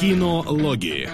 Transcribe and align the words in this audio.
Кинологии. 0.00 1.10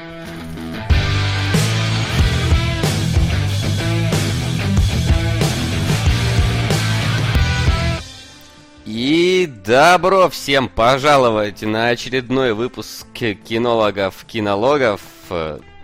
И 8.85 9.51
добро 9.67 10.29
всем 10.29 10.69
пожаловать 10.69 11.63
на 11.63 11.89
очередной 11.89 12.53
выпуск 12.53 13.09
кинологов, 13.13 14.25
кинологов. 14.25 15.01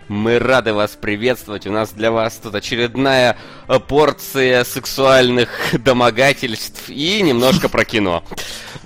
Мы 0.07 0.39
рады 0.39 0.73
вас 0.73 0.91
приветствовать. 0.91 1.67
У 1.67 1.73
нас 1.73 1.91
для 1.91 2.09
вас 2.09 2.35
тут 2.35 2.55
очередная 2.55 3.35
порция 3.89 4.63
сексуальных 4.63 5.49
домогательств 5.73 6.87
и 6.87 7.21
немножко 7.21 7.67
про 7.67 7.83
кино. 7.83 8.23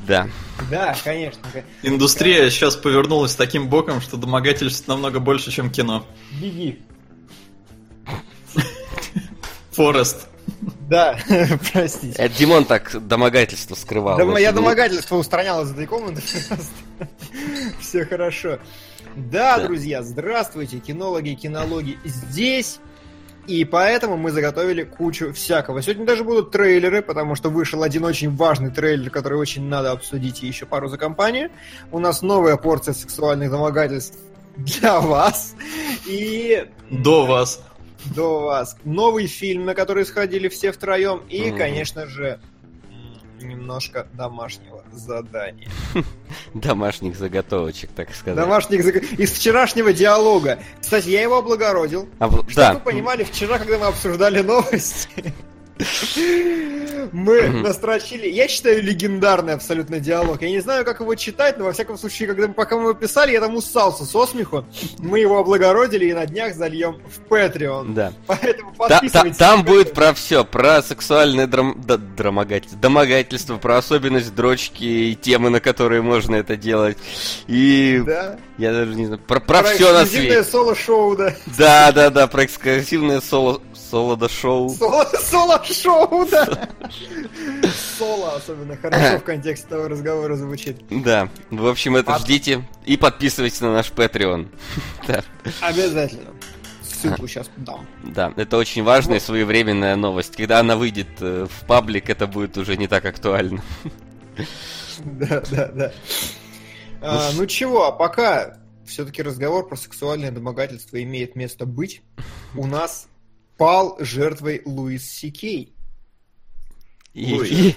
Да. 0.07 0.27
Да, 0.69 0.95
конечно. 1.03 1.41
Индустрия 1.83 2.49
сейчас 2.49 2.75
повернулась 2.75 3.35
таким 3.35 3.69
боком, 3.69 4.01
что 4.01 4.17
домогательств 4.17 4.87
намного 4.87 5.19
больше, 5.19 5.51
чем 5.51 5.69
кино. 5.69 6.05
Беги. 6.41 6.79
Форест. 9.71 10.27
Да, 10.89 11.19
простите. 11.73 12.15
Это 12.17 12.35
Димон 12.35 12.65
так 12.65 13.07
домогательство 13.07 13.75
скрывал. 13.75 14.17
Да, 14.17 14.39
я 14.39 14.51
домогательство 14.51 15.17
устранял 15.17 15.63
из 15.63 15.71
этой 15.71 15.85
комнаты. 15.85 16.21
Все 17.79 18.05
хорошо. 18.05 18.59
Да, 19.15 19.59
друзья, 19.59 20.01
здравствуйте, 20.03 20.79
кинологи 20.79 21.29
и 21.29 21.35
кинологи 21.35 21.99
здесь. 22.05 22.79
И 23.47 23.63
поэтому 23.63 24.17
мы 24.17 24.31
заготовили 24.31 24.83
кучу 24.83 25.31
всякого. 25.31 25.81
Сегодня 25.81 26.05
даже 26.05 26.25
будут 26.25 26.51
трейлеры, 26.51 27.01
потому 27.01 27.35
что 27.35 27.49
вышел 27.49 27.81
один 27.81 28.03
очень 28.03 28.35
важный 28.35 28.71
трейлер, 28.71 29.09
который 29.09 29.37
очень 29.37 29.63
надо 29.63 29.91
обсудить 29.91 30.43
и 30.43 30.47
еще 30.47 30.65
пару 30.65 30.89
за 30.89 30.97
компанию. 30.97 31.49
У 31.91 31.99
нас 31.99 32.21
новая 32.21 32.57
порция 32.57 32.93
сексуальных 32.93 33.49
домогательств 33.49 34.17
для 34.57 34.99
вас. 34.99 35.55
И... 36.05 36.67
До 36.89 37.25
вас. 37.25 37.63
До 38.15 38.41
вас. 38.41 38.75
Новый 38.83 39.27
фильм, 39.27 39.65
на 39.65 39.73
который 39.73 40.05
сходили 40.05 40.49
все 40.49 40.73
втроем. 40.73 41.21
И, 41.29 41.43
mm-hmm. 41.43 41.57
конечно 41.57 42.05
же, 42.05 42.39
немножко 43.41 44.07
домашнего 44.13 44.83
задания. 44.91 45.69
Домашних 46.53 47.15
заготовочек, 47.17 47.91
так 47.91 48.13
сказать. 48.13 48.35
Домашних 48.37 48.83
заг... 48.83 48.95
Из 48.95 49.31
вчерашнего 49.31 49.93
диалога. 49.93 50.59
Кстати, 50.79 51.09
я 51.09 51.21
его 51.21 51.37
облагородил. 51.37 52.07
А, 52.19 52.27
Чтобы 52.29 52.53
да. 52.55 52.73
вы 52.73 52.79
понимали, 52.79 53.23
вчера, 53.23 53.57
когда 53.57 53.77
мы 53.77 53.87
обсуждали 53.87 54.41
новости, 54.41 55.33
мы 57.11 57.49
настрочили, 57.49 58.27
я 58.27 58.47
считаю, 58.47 58.83
легендарный 58.83 59.53
абсолютно 59.53 59.99
диалог. 59.99 60.41
Я 60.41 60.49
не 60.49 60.59
знаю, 60.59 60.85
как 60.85 60.99
его 60.99 61.15
читать, 61.15 61.57
но 61.57 61.65
во 61.65 61.73
всяком 61.73 61.97
случае, 61.97 62.27
когда 62.27 62.47
мы, 62.47 62.53
пока 62.53 62.75
мы 62.75 62.83
его 62.83 62.93
писали, 62.93 63.31
я 63.31 63.39
там 63.39 63.55
усался 63.55 64.05
со 64.05 64.25
смеху. 64.25 64.65
Мы 64.99 65.19
его 65.19 65.39
облагородили 65.39 66.05
и 66.05 66.13
на 66.13 66.25
днях 66.25 66.55
зальем 66.55 66.99
в 67.07 67.31
Patreon. 67.31 67.93
Да. 67.93 68.13
Поэтому 68.27 68.73
подписывайтесь. 68.73 69.37
Там 69.37 69.63
будет 69.63 69.93
про 69.93 70.13
все, 70.13 70.43
про 70.43 70.81
сексуальное 70.81 71.47
домогательство, 71.47 73.57
про 73.57 73.77
особенность 73.77 74.33
дрочки 74.35 74.83
и 74.83 75.15
темы, 75.15 75.49
на 75.49 75.59
которые 75.59 76.01
можно 76.01 76.35
это 76.35 76.55
делать. 76.55 76.97
И... 77.47 78.03
Я 78.57 78.73
даже 78.73 78.95
не 78.95 79.05
знаю, 79.05 79.21
про 79.21 79.63
все 79.63 79.93
на 79.93 80.05
свете. 80.05 80.43
соло-шоу, 80.43 81.15
да. 81.15 81.35
Да, 81.57 81.91
да, 81.91 82.09
да, 82.09 82.27
про 82.27 82.45
эксклюзивное 82.45 83.21
соло 83.21 83.61
Соло-шоу. 83.89 84.69
Соло-шоу, 84.69 86.27
да. 86.29 86.69
Соло 87.97 88.35
особенно 88.35 88.75
хорошо 88.75 89.17
в 89.19 89.23
контексте 89.23 89.67
того 89.67 89.87
разговора 89.87 90.35
звучит. 90.35 90.77
Да, 90.89 91.29
в 91.49 91.67
общем, 91.67 91.95
это 91.95 92.17
ждите 92.19 92.67
и 92.85 92.97
подписывайтесь 92.97 93.61
на 93.61 93.73
наш 93.73 93.91
Patreon. 93.91 94.47
Обязательно. 95.61 96.31
Ссылку 96.81 97.27
сейчас 97.27 97.49
дам. 97.57 97.85
Да, 98.03 98.33
это 98.35 98.57
очень 98.57 98.83
важная 98.83 99.17
и 99.17 99.19
своевременная 99.19 99.95
новость. 99.95 100.35
Когда 100.35 100.59
она 100.59 100.75
выйдет 100.75 101.07
э, 101.19 101.45
в 101.49 101.65
паблик, 101.67 102.09
это 102.09 102.25
будет 102.25 102.57
уже 102.57 102.75
не 102.75 102.87
так 102.87 103.05
актуально. 103.05 103.61
Да, 104.99 105.43
да, 105.51 105.67
да. 105.67 105.91
А, 107.01 107.29
ну 107.35 107.45
чего, 107.45 107.85
а 107.85 107.91
пока 107.91 108.57
все-таки 108.85 109.21
разговор 109.21 109.67
про 109.67 109.75
сексуальное 109.75 110.31
домогательство 110.31 111.01
имеет 111.03 111.35
место 111.35 111.65
быть, 111.65 112.01
у 112.55 112.65
нас 112.65 113.07
пал 113.57 113.97
жертвой 113.99 114.61
Луис 114.65 115.09
Сикей. 115.09 115.73
Или, 117.13 117.75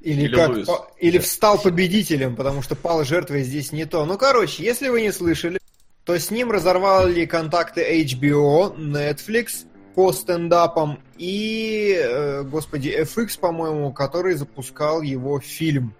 или 0.00 0.28
как, 0.28 0.64
по, 0.64 0.88
или 1.00 1.18
встал 1.18 1.58
победителем, 1.60 2.36
потому 2.36 2.62
что 2.62 2.76
пал 2.76 3.04
жертвой 3.04 3.42
здесь 3.42 3.72
не 3.72 3.86
то. 3.86 4.04
Ну, 4.04 4.16
короче, 4.16 4.62
если 4.62 4.88
вы 4.88 5.02
не 5.02 5.12
слышали, 5.12 5.58
то 6.04 6.16
с 6.16 6.30
ним 6.30 6.52
разорвали 6.52 7.26
контакты 7.26 8.02
HBO, 8.02 8.76
Netflix 8.76 9.66
по 9.96 10.12
стендапам 10.12 11.00
и, 11.18 11.98
э, 11.98 12.42
господи, 12.44 12.96
FX, 13.00 13.40
по-моему, 13.40 13.92
который 13.92 14.34
запускал 14.34 15.02
его 15.02 15.40
фильм 15.40 15.94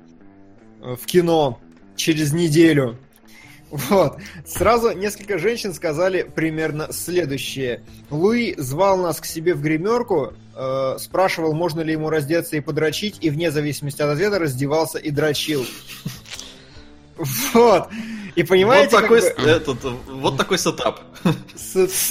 э, 0.80 0.94
в 0.94 1.04
кино 1.06 1.58
через 1.96 2.32
неделю. 2.32 2.98
Вот. 3.76 4.18
Сразу 4.46 4.92
несколько 4.92 5.38
женщин 5.38 5.74
сказали 5.74 6.22
примерно 6.22 6.92
следующее. 6.92 7.82
Луи 8.10 8.54
звал 8.56 8.96
нас 8.96 9.20
к 9.20 9.26
себе 9.26 9.54
в 9.54 9.60
гримерку, 9.60 10.32
э, 10.54 10.96
спрашивал, 10.98 11.52
можно 11.52 11.82
ли 11.82 11.92
ему 11.92 12.08
раздеться 12.08 12.56
и 12.56 12.60
подрочить, 12.60 13.18
и 13.20 13.30
вне 13.30 13.50
зависимости 13.50 14.00
от 14.02 14.10
ответа 14.10 14.38
раздевался 14.38 14.98
и 14.98 15.10
дрочил. 15.10 15.66
Вот. 17.16 17.88
И 18.34 18.42
понимаете, 18.42 18.94
вот 18.96 19.02
такой, 19.02 19.22
как 19.22 19.38
бы... 19.38 19.48
этот, 19.48 19.84
вот 19.84 20.36
такой 20.36 20.58
сетап. 20.58 21.00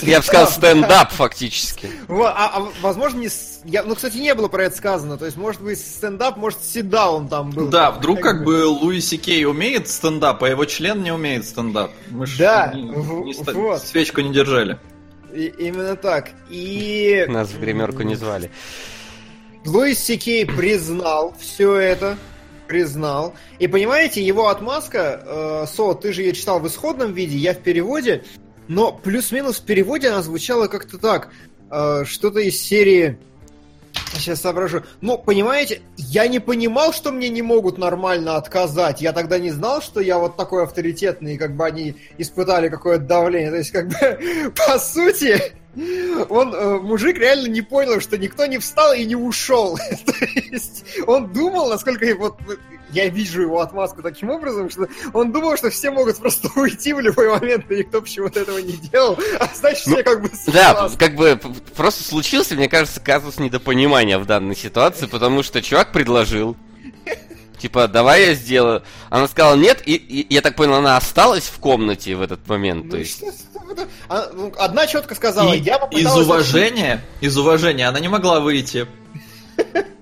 Я 0.01 0.19
бы 0.19 0.25
сказал 0.25 0.47
стендап 0.47 1.11
фактически. 1.11 1.87
Вот, 2.07 2.33
а, 2.35 2.51
а 2.51 2.67
возможно 2.81 3.19
не, 3.19 3.29
я, 3.65 3.83
ну 3.83 3.93
кстати 3.93 4.17
не 4.17 4.33
было 4.33 4.47
про 4.47 4.63
это 4.63 4.75
сказано, 4.75 5.17
то 5.17 5.25
есть 5.25 5.37
может 5.37 5.61
быть 5.61 5.79
стендап, 5.79 6.37
может 6.37 6.63
сидаун 6.63 7.27
там 7.27 7.51
был. 7.51 7.67
Да, 7.67 7.91
вдруг 7.91 8.21
как 8.21 8.43
бы 8.43 8.65
Луи 8.65 8.99
Кей 9.01 9.45
умеет 9.45 9.87
стендап, 9.87 10.41
а 10.43 10.49
его 10.49 10.65
член 10.65 11.03
не 11.03 11.11
умеет 11.11 11.45
стендап. 11.45 11.91
Мы 12.09 12.25
да, 12.39 12.71
не, 12.73 12.81
не 12.81 13.33
вот. 13.53 13.83
свечку 13.83 14.21
не 14.21 14.33
держали. 14.33 14.79
И, 15.31 15.53
именно 15.59 15.95
так. 15.95 16.31
И 16.49 17.25
нас 17.27 17.49
в 17.49 17.59
гримерку 17.59 18.01
не 18.01 18.15
звали. 18.15 18.49
Луис 19.65 19.99
Сикей 19.99 20.45
признал 20.45 21.35
все 21.39 21.75
это, 21.75 22.17
признал. 22.67 23.33
И 23.59 23.67
понимаете, 23.67 24.21
его 24.21 24.49
отмазка, 24.49 25.21
э, 25.25 25.65
Со, 25.67 25.93
ты 25.93 26.13
же 26.13 26.21
ее 26.21 26.33
читал 26.33 26.59
в 26.59 26.67
исходном 26.67 27.13
виде, 27.13 27.37
я 27.37 27.53
в 27.53 27.59
переводе, 27.59 28.23
но 28.67 28.91
плюс-минус 28.91 29.57
в 29.57 29.65
переводе 29.65 30.09
она 30.09 30.21
звучала 30.21 30.67
как-то 30.67 30.97
так, 30.97 31.29
э, 31.71 32.03
что-то 32.05 32.39
из 32.39 32.59
серии... 32.59 33.17
Сейчас 34.13 34.41
соображу. 34.41 34.83
Ну, 34.99 35.17
понимаете, 35.17 35.81
я 35.97 36.27
не 36.27 36.39
понимал, 36.39 36.91
что 36.91 37.11
мне 37.11 37.29
не 37.29 37.41
могут 37.41 37.77
нормально 37.77 38.35
отказать. 38.35 39.01
Я 39.01 39.13
тогда 39.13 39.39
не 39.39 39.51
знал, 39.51 39.81
что 39.81 40.01
я 40.01 40.17
вот 40.17 40.35
такой 40.35 40.63
авторитетный, 40.63 41.35
и 41.35 41.37
как 41.37 41.55
бы 41.55 41.65
они 41.65 41.95
испытали 42.17 42.67
какое-то 42.67 43.05
давление. 43.05 43.51
То 43.51 43.57
есть, 43.57 43.71
как 43.71 43.87
бы, 43.87 44.53
по 44.67 44.79
сути, 44.79 45.41
он, 46.29 46.53
э, 46.53 46.79
мужик 46.79 47.17
реально 47.17 47.47
не 47.47 47.61
понял, 47.61 47.99
что 47.99 48.17
никто 48.17 48.45
не 48.45 48.57
встал 48.59 48.93
и 48.93 49.05
не 49.05 49.15
ушел. 49.15 49.77
То 50.05 50.13
есть 50.51 50.85
он 51.05 51.31
думал, 51.33 51.69
насколько 51.69 52.05
вот 52.15 52.39
я 52.91 53.09
вижу 53.09 53.41
его 53.41 53.59
отмазку 53.59 54.01
таким 54.01 54.29
образом, 54.29 54.69
что 54.69 54.87
он 55.13 55.31
думал, 55.31 55.57
что 55.57 55.69
все 55.69 55.91
могут 55.91 56.17
просто 56.17 56.49
уйти 56.59 56.93
в 56.93 56.99
любой 56.99 57.29
момент, 57.29 57.69
и 57.69 57.77
никто 57.77 58.01
почему-то 58.01 58.39
этого 58.39 58.59
не 58.59 58.73
делал, 58.73 59.19
а 59.39 59.49
значит, 59.53 59.87
ну, 59.87 59.95
все 59.95 60.03
как 60.03 60.21
бы 60.21 60.31
Да, 60.47 60.89
как 60.97 61.15
бы 61.15 61.39
просто 61.75 62.03
случился, 62.03 62.55
мне 62.55 62.69
кажется, 62.69 62.99
казус 62.99 63.37
недопонимания 63.37 64.17
в 64.17 64.25
данной 64.25 64.55
ситуации, 64.55 65.07
потому 65.07 65.43
что 65.43 65.61
чувак 65.61 65.91
предложил, 65.91 66.55
Типа, 67.57 67.87
давай 67.87 68.25
я 68.25 68.33
сделаю. 68.33 68.83
Она 69.09 69.27
сказала 69.27 69.55
нет, 69.55 69.81
и, 69.85 69.95
и 69.95 70.33
я 70.33 70.41
так 70.41 70.55
понял, 70.55 70.75
она 70.75 70.97
осталась 70.97 71.45
в 71.45 71.57
комнате 71.59 72.15
в 72.15 72.21
этот 72.21 72.45
момент. 72.47 72.85
Ну, 72.85 72.91
то 72.91 72.97
есть... 72.97 73.23
А, 74.09 74.29
ну, 74.33 74.53
одна 74.57 74.87
четко 74.87 75.15
сказала, 75.15 75.53
и, 75.53 75.59
я 75.59 75.79
попыталась... 75.79 76.21
Из 76.21 76.25
уважения, 76.25 77.01
из 77.21 77.37
уважения 77.37 77.87
она 77.87 77.99
не 77.99 78.07
могла 78.07 78.39
выйти. 78.39 78.87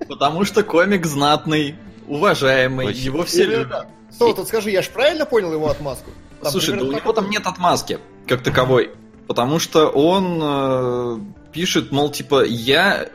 Потому 0.08 0.44
что 0.44 0.62
комик 0.62 1.06
знатный, 1.06 1.76
уважаемый, 2.06 2.88
Очень. 2.88 3.00
его 3.00 3.24
все 3.24 3.44
любят. 3.44 3.86
Что, 4.14 4.32
тут 4.32 4.48
скажи, 4.48 4.70
я 4.70 4.82
же 4.82 4.90
правильно 4.90 5.26
понял 5.26 5.52
его 5.52 5.68
отмазку? 5.68 6.10
Там, 6.42 6.52
Слушай, 6.52 6.76
да 6.78 6.84
у 6.84 6.92
него 6.92 7.12
там 7.12 7.30
нет 7.30 7.46
отмазки, 7.46 7.98
как 8.26 8.42
таковой. 8.42 8.92
Потому 9.26 9.58
что 9.58 9.88
он 9.88 10.40
э, 10.42 11.18
пишет, 11.52 11.90
мол, 11.90 12.10
типа, 12.10 12.44
я 12.44 13.08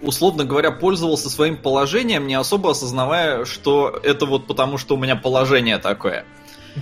условно 0.00 0.44
говоря, 0.44 0.70
пользовался 0.70 1.28
своим 1.28 1.56
положением, 1.56 2.26
не 2.26 2.34
особо 2.34 2.70
осознавая, 2.70 3.44
что 3.44 3.98
это 4.02 4.26
вот 4.26 4.46
потому, 4.46 4.78
что 4.78 4.94
у 4.94 4.98
меня 4.98 5.16
положение 5.16 5.78
такое. 5.78 6.24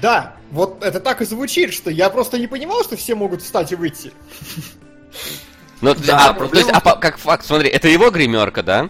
Да, 0.00 0.36
вот 0.50 0.82
это 0.82 1.00
так 1.00 1.22
и 1.22 1.24
звучит, 1.24 1.72
что 1.72 1.90
я 1.90 2.10
просто 2.10 2.38
не 2.38 2.46
понимал, 2.46 2.84
что 2.84 2.96
все 2.96 3.14
могут 3.14 3.42
встать 3.42 3.72
и 3.72 3.76
выйти. 3.76 4.12
Ну, 5.80 5.94
да, 5.94 6.30
а, 6.30 6.32
проблема... 6.32 6.50
то 6.50 6.58
есть, 6.58 6.70
а 6.72 6.96
как 6.96 7.18
факт, 7.18 7.44
смотри, 7.44 7.68
это 7.68 7.88
его 7.88 8.10
гримерка, 8.10 8.62
да? 8.62 8.88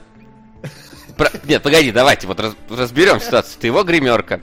Про... 1.17 1.31
Нет, 1.45 1.63
погоди, 1.63 1.91
давайте 1.91 2.27
вот 2.27 2.39
раз, 2.39 2.55
разберем 2.71 3.21
ситуацию. 3.21 3.57
Это 3.59 3.67
его 3.67 3.83
гримерка. 3.83 4.41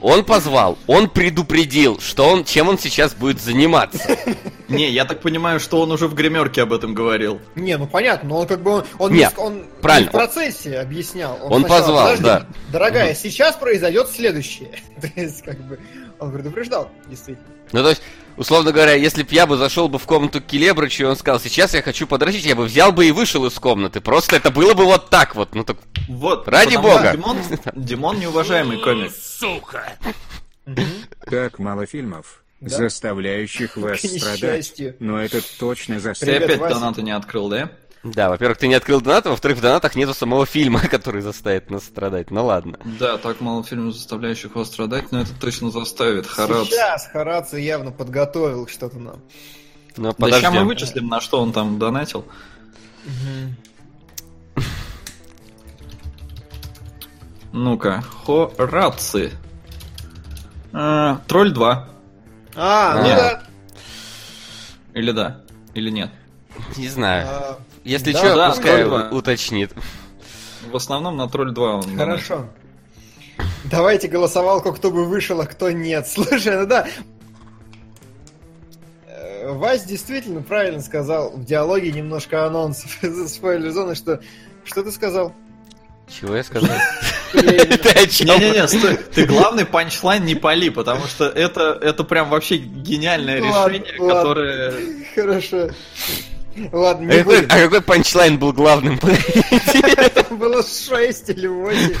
Он 0.00 0.24
позвал, 0.24 0.78
он 0.86 1.08
предупредил, 1.08 2.00
что 2.00 2.28
он, 2.28 2.44
чем 2.44 2.68
он 2.68 2.78
сейчас 2.78 3.14
будет 3.14 3.40
заниматься. 3.40 4.16
Не, 4.68 4.90
я 4.90 5.04
так 5.04 5.20
понимаю, 5.20 5.60
что 5.60 5.80
он 5.80 5.92
уже 5.92 6.08
в 6.08 6.14
гримерке 6.14 6.62
об 6.62 6.72
этом 6.72 6.94
говорил. 6.94 7.40
Не, 7.54 7.76
ну 7.76 7.86
понятно, 7.86 8.28
но 8.28 8.38
он 8.40 8.46
как 8.46 8.62
бы 8.62 8.70
он, 8.72 8.84
он, 8.98 9.12
Нет, 9.12 9.36
не, 9.36 9.42
он 9.42 9.64
правильно. 9.80 10.06
не 10.06 10.08
в 10.08 10.12
процессе 10.12 10.78
объяснял. 10.78 11.38
Он 11.42 11.60
сначала, 11.60 11.80
позвал, 11.80 12.04
«Подожди, 12.04 12.24
да. 12.24 12.46
Дорогая, 12.72 13.14
сейчас 13.14 13.56
произойдет 13.56 14.08
следующее. 14.08 14.70
То 15.00 15.08
есть, 15.14 15.42
как 15.42 15.58
бы, 15.66 15.78
он 16.18 16.32
предупреждал, 16.32 16.90
действительно. 17.08 17.46
Ну, 17.72 17.82
то 17.82 17.90
есть, 17.90 18.02
условно 18.36 18.72
говоря, 18.72 18.94
если 18.94 19.22
б 19.22 19.28
я 19.32 19.46
бы 19.46 19.56
зашел 19.56 19.88
бы 19.88 19.98
в 19.98 20.04
комнату 20.04 20.40
к 20.40 20.46
Келебрычу, 20.46 21.02
и 21.04 21.06
он 21.06 21.16
сказал, 21.16 21.40
сейчас 21.40 21.74
я 21.74 21.82
хочу 21.82 22.06
подрочить, 22.06 22.44
я 22.44 22.54
бы 22.54 22.64
взял 22.64 22.92
бы 22.92 23.06
и 23.06 23.12
вышел 23.12 23.44
из 23.46 23.54
комнаты. 23.54 24.00
Просто 24.00 24.36
это 24.36 24.50
было 24.50 24.74
бы 24.74 24.84
вот 24.84 25.10
так 25.10 25.34
вот. 25.34 25.54
Ну, 25.54 25.64
так 25.64 25.76
Вот. 26.08 26.46
Ради 26.48 26.76
бога. 26.76 27.12
Димон, 27.12 27.38
Димон 27.74 28.20
неуважаемый 28.20 28.78
комик. 28.78 29.12
Как 31.20 31.58
мало 31.58 31.86
фильмов, 31.86 32.42
Да. 32.60 32.68
заставляющих 32.76 33.76
вас 33.76 34.00
страдать. 34.00 34.74
Но 34.98 35.20
это 35.20 35.40
точно 35.58 35.96
Ты 35.96 36.00
заставит. 36.00 36.44
Привет, 36.46 36.60
опять 36.62 36.74
донаты 36.74 37.02
не 37.02 37.12
открыл, 37.12 37.48
да? 37.48 37.70
Да, 38.14 38.28
во-первых, 38.28 38.58
ты 38.58 38.68
не 38.68 38.74
открыл 38.74 39.00
донат, 39.00 39.26
а 39.26 39.30
во-вторых, 39.30 39.58
в 39.58 39.60
донатах 39.60 39.94
нету 39.96 40.14
самого 40.14 40.46
фильма, 40.46 40.80
который 40.90 41.22
заставит 41.22 41.70
нас 41.70 41.84
страдать. 41.84 42.30
Ну 42.30 42.44
ладно. 42.44 42.78
Да, 42.84 43.18
так 43.18 43.40
мало 43.40 43.62
фильмов, 43.64 43.94
заставляющих 43.94 44.54
вас 44.54 44.68
страдать, 44.68 45.12
но 45.12 45.20
это 45.20 45.30
точно 45.38 45.70
заставит. 45.70 46.26
Харат. 46.26 46.66
Сейчас 46.66 47.08
Хараци 47.12 47.58
явно 47.60 47.90
подготовил 47.90 48.66
что-то 48.66 48.98
нам. 48.98 49.16
Ну, 49.96 50.14
Да 50.18 50.30
сейчас 50.30 50.52
мы 50.52 50.64
вычислим, 50.64 51.08
на 51.08 51.20
что 51.20 51.40
он 51.40 51.52
там 51.52 51.78
донатил. 51.78 52.26
Ну-ка, 57.52 58.02
Хораци. 58.24 59.32
А, 60.72 61.20
Тролль 61.26 61.52
2. 61.52 61.88
А, 62.56 62.94
ну 62.94 63.00
А. 63.00 63.16
да. 63.16 63.42
Или 64.94 65.10
да, 65.12 65.40
или 65.74 65.90
нет. 65.90 66.10
Не 66.76 66.88
знаю. 66.88 67.26
А, 67.28 67.58
Если 67.86 68.10
да, 68.10 68.18
что, 68.18 68.34
да, 68.34 68.50
пускай 68.50 68.84
уточнит. 69.12 69.72
В 70.68 70.74
основном 70.74 71.16
на 71.16 71.28
Тролль 71.28 71.52
2 71.52 71.74
он. 71.76 71.96
Хорошо. 71.96 72.48
Давайте 73.70 74.08
голосовалку, 74.08 74.72
кто 74.72 74.90
бы 74.90 75.04
вышел, 75.04 75.40
а 75.40 75.46
кто 75.46 75.70
нет. 75.70 76.04
Слушай, 76.08 76.56
ну 76.58 76.66
да. 76.66 76.88
Э, 79.06 79.52
Вась 79.52 79.84
действительно 79.84 80.42
правильно 80.42 80.80
сказал 80.80 81.30
в 81.30 81.44
диалоге 81.44 81.92
немножко 81.92 82.44
анонсов 82.44 83.02
из 83.04 83.32
спойлер 83.32 83.70
зоны, 83.70 83.94
что... 83.94 84.20
Что 84.64 84.82
ты 84.82 84.90
сказал? 84.90 85.32
Чего 86.08 86.34
я 86.34 86.42
сказал? 86.42 86.76
Не-не-не, 87.34 88.66
стой, 88.66 88.96
ты 88.96 89.26
главный 89.26 89.64
панчлайн 89.64 90.24
не 90.24 90.34
пали, 90.34 90.70
потому 90.70 91.06
что 91.06 91.26
это, 91.26 91.78
это 91.80 92.02
прям 92.02 92.30
вообще 92.30 92.56
гениальное 92.56 93.40
Ладно, 93.40 93.76
решение, 93.76 93.92
которое... 93.96 94.74
Хорошо. 95.14 95.70
Ладно, 96.72 97.12
А 97.12 97.14
не 97.16 97.18
какой, 97.18 97.36
будем. 97.42 97.48
а 97.50 97.58
какой 97.60 97.80
панчлайн 97.82 98.38
был 98.38 98.52
главным? 98.52 98.98
Там 100.14 100.38
было 100.38 100.62
6 100.62 101.30
или 101.30 101.46
8. 101.46 101.94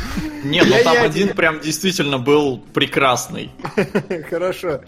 Не, 0.44 0.62
ну 0.62 0.76
Я 0.76 0.82
там 0.84 1.02
один 1.02 1.28
прям 1.34 1.60
действительно 1.60 2.18
был 2.18 2.58
прекрасный. 2.72 3.50
Хорошо. 4.30 4.80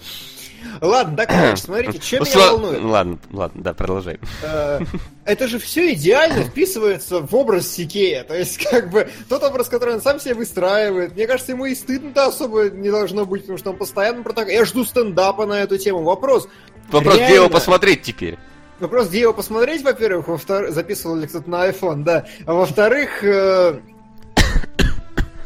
Ладно, 0.80 1.16
так, 1.16 1.28
короче, 1.28 1.56
смотрите, 1.62 2.00
что 2.00 2.16
меня 2.16 2.24
Услов- 2.30 2.50
волнует. 2.50 2.82
Ладно, 2.82 3.18
ладно, 3.32 3.62
да, 3.62 3.74
продолжай. 3.74 4.18
Э, 4.42 4.80
Это 5.24 5.46
же 5.46 5.58
все 5.58 5.92
идеально 5.92 6.42
вписывается 6.44 7.20
в 7.20 7.32
образ 7.34 7.68
Сикея. 7.70 8.24
То 8.24 8.34
есть, 8.36 8.58
как 8.64 8.90
бы, 8.90 9.08
тот 9.28 9.42
образ, 9.44 9.68
который 9.68 9.94
он 9.94 10.02
сам 10.02 10.18
себе 10.18 10.34
выстраивает. 10.34 11.14
Мне 11.14 11.26
кажется, 11.26 11.52
ему 11.52 11.66
и 11.66 11.74
стыдно-то 11.74 12.26
особо 12.26 12.70
не 12.70 12.90
должно 12.90 13.24
быть, 13.24 13.42
потому 13.42 13.58
что 13.58 13.70
он 13.70 13.76
постоянно 13.76 14.22
про 14.22 14.32
так. 14.32 14.48
Я 14.48 14.64
жду 14.64 14.84
стендапа 14.84 15.46
на 15.46 15.60
эту 15.62 15.78
тему. 15.78 16.02
Вопрос. 16.02 16.48
Вопрос, 16.90 17.16
где 17.16 17.34
его 17.34 17.48
посмотреть 17.48 18.02
теперь? 18.02 18.38
Вопрос, 18.80 19.08
где 19.08 19.20
его 19.20 19.32
посмотреть, 19.32 19.82
во-первых, 19.82 20.28
во-вторых, 20.28 20.72
записывал 20.72 21.16
ли 21.16 21.26
кто-то 21.26 21.50
на 21.50 21.68
iPhone, 21.68 22.04
да. 22.04 22.26
А 22.46 22.54
во-вторых, 22.54 23.24
э, 23.24 23.80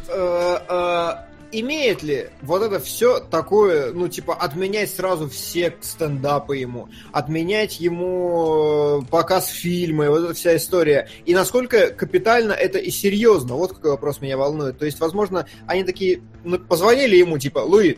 э, 0.08 0.58
э, 0.68 1.10
имеет 1.52 2.02
ли 2.02 2.28
вот 2.42 2.62
это 2.62 2.78
все 2.78 3.20
такое, 3.20 3.92
ну, 3.92 4.08
типа, 4.08 4.34
отменять 4.34 4.90
сразу 4.90 5.30
все 5.30 5.74
стендапы 5.80 6.58
ему, 6.58 6.88
отменять 7.12 7.80
ему 7.80 9.02
показ 9.10 9.48
фильма, 9.48 10.10
вот 10.10 10.24
эта 10.24 10.34
вся 10.34 10.56
история. 10.56 11.08
И 11.24 11.34
насколько 11.34 11.88
капитально 11.88 12.52
это 12.52 12.78
и 12.78 12.90
серьезно, 12.90 13.54
вот 13.54 13.72
какой 13.72 13.92
вопрос 13.92 14.20
меня 14.20 14.36
волнует. 14.36 14.78
То 14.78 14.84
есть, 14.84 15.00
возможно, 15.00 15.46
они 15.66 15.84
такие, 15.84 16.20
ну, 16.44 16.58
позвонили 16.58 17.16
ему, 17.16 17.38
типа, 17.38 17.60
Луи, 17.60 17.96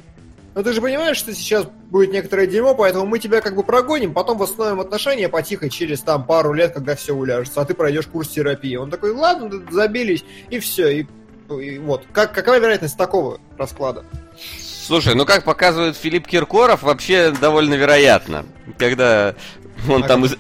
ну 0.55 0.63
ты 0.63 0.73
же 0.73 0.81
понимаешь, 0.81 1.17
что 1.17 1.35
сейчас 1.35 1.67
будет 1.91 2.13
некоторое 2.13 2.47
дерьмо, 2.47 2.75
поэтому 2.75 3.07
мы 3.07 3.19
тебя 3.19 3.41
как 3.41 3.57
бы 3.57 3.63
прогоним, 3.63 4.15
потом 4.15 4.39
восстановим 4.39 4.81
отношения 4.81 5.29
потихо 5.29 5.69
через 5.69 6.01
там 6.01 6.25
пару 6.25 6.53
лет, 6.53 6.75
когда 6.75 6.95
все 6.95 7.13
уляжется, 7.13 7.61
а 7.61 7.65
ты 7.65 7.75
пройдешь 7.75 8.07
курс 8.07 8.29
терапии. 8.29 8.77
Он 8.77 8.91
такой, 8.91 9.13
ладно, 9.13 9.51
забились, 9.71 10.25
и 10.51 10.59
все, 10.59 10.89
и, 10.89 11.07
и 11.51 11.79
вот. 11.79 12.05
Как, 12.13 12.33
какова 12.33 12.59
вероятность 12.59 12.97
такого 12.97 13.41
расклада? 13.59 14.05
Слушай, 14.87 15.15
ну 15.15 15.25
как 15.25 15.45
показывает 15.45 15.97
Филипп 15.97 16.27
Киркоров, 16.27 16.83
вообще 16.83 17.31
довольно 17.31 17.75
вероятно. 17.75 18.45
Когда 18.79 19.35
он 19.89 20.05
А 20.05 20.09
там 20.09 20.25
из... 20.25 20.37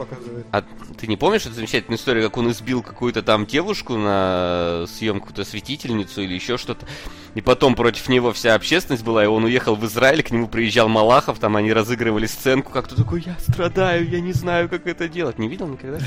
А 0.52 0.62
ты 1.04 1.10
не 1.10 1.16
помнишь 1.16 1.42
эту 1.46 1.54
замечательную 1.54 1.98
историю, 1.98 2.24
как 2.24 2.36
он 2.36 2.50
избил 2.50 2.82
какую-то 2.82 3.22
там 3.22 3.46
девушку 3.46 3.96
на 3.96 4.84
съемку, 4.88 5.28
какую-то 5.28 5.48
светительницу 5.50 6.22
или 6.22 6.34
еще 6.34 6.56
что-то? 6.58 6.86
И 7.34 7.40
потом 7.40 7.74
против 7.74 8.08
него 8.08 8.32
вся 8.32 8.54
общественность 8.54 9.04
была, 9.04 9.24
и 9.24 9.26
он 9.26 9.44
уехал 9.44 9.74
в 9.76 9.84
Израиль, 9.86 10.22
к 10.22 10.30
нему 10.30 10.48
приезжал 10.48 10.88
Малахов, 10.88 11.38
там 11.38 11.56
они 11.56 11.72
разыгрывали 11.72 12.26
сценку, 12.26 12.70
как-то 12.72 12.94
такой, 12.96 13.22
я 13.26 13.36
страдаю, 13.40 14.08
я 14.08 14.20
не 14.20 14.32
знаю, 14.32 14.68
как 14.68 14.86
это 14.86 15.08
делать. 15.08 15.38
Не 15.38 15.48
видел 15.48 15.66
никогда? 15.66 15.98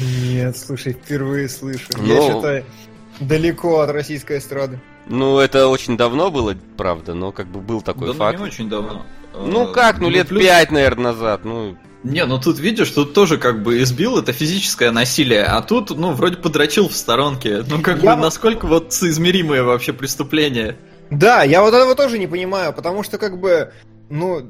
Нет, 0.00 0.56
слушай, 0.56 0.92
впервые 0.92 1.48
слышу. 1.48 1.86
Я 1.98 2.16
Ну- 2.16 2.22
что-то 2.30 2.64
далеко 3.20 3.80
от 3.80 3.90
российской 3.90 4.38
эстрады. 4.38 4.80
Ну, 5.06 5.38
это 5.38 5.68
очень 5.68 5.96
давно 5.96 6.30
было, 6.30 6.56
правда, 6.76 7.14
но 7.14 7.30
как 7.30 7.46
бы 7.46 7.60
был 7.60 7.82
такой 7.82 8.08
Да 8.08 8.12
ну, 8.14 8.18
факт. 8.18 8.38
не 8.38 8.44
очень 8.44 8.68
давно. 8.68 9.04
Ну 9.34 9.68
Э, 9.68 9.72
как, 9.72 9.98
ну 10.00 10.08
лет 10.08 10.28
плюс- 10.28 10.42
пять, 10.42 10.70
наверное, 10.70 11.12
назад, 11.12 11.44
ну... 11.44 11.76
Не, 12.04 12.26
ну 12.26 12.38
тут 12.38 12.58
видишь, 12.58 12.90
тут 12.90 13.14
тоже 13.14 13.38
как 13.38 13.62
бы 13.62 13.82
избил, 13.82 14.18
это 14.18 14.32
физическое 14.32 14.90
насилие, 14.90 15.44
а 15.44 15.62
тут, 15.62 15.90
ну, 15.90 16.12
вроде 16.12 16.36
подрочил 16.36 16.88
в 16.88 16.94
сторонке. 16.94 17.64
Ну, 17.66 17.80
как 17.80 18.02
Я 18.02 18.14
бы, 18.14 18.22
насколько 18.22 18.66
вот 18.66 18.92
соизмеримое 18.92 19.62
вообще 19.62 19.94
преступление. 19.94 20.76
Да, 21.10 21.42
я 21.42 21.62
вот 21.62 21.72
этого 21.72 21.94
тоже 21.94 22.18
не 22.18 22.26
понимаю, 22.26 22.74
потому 22.74 23.02
что 23.04 23.16
как 23.16 23.40
бы, 23.40 23.72
ну, 24.10 24.42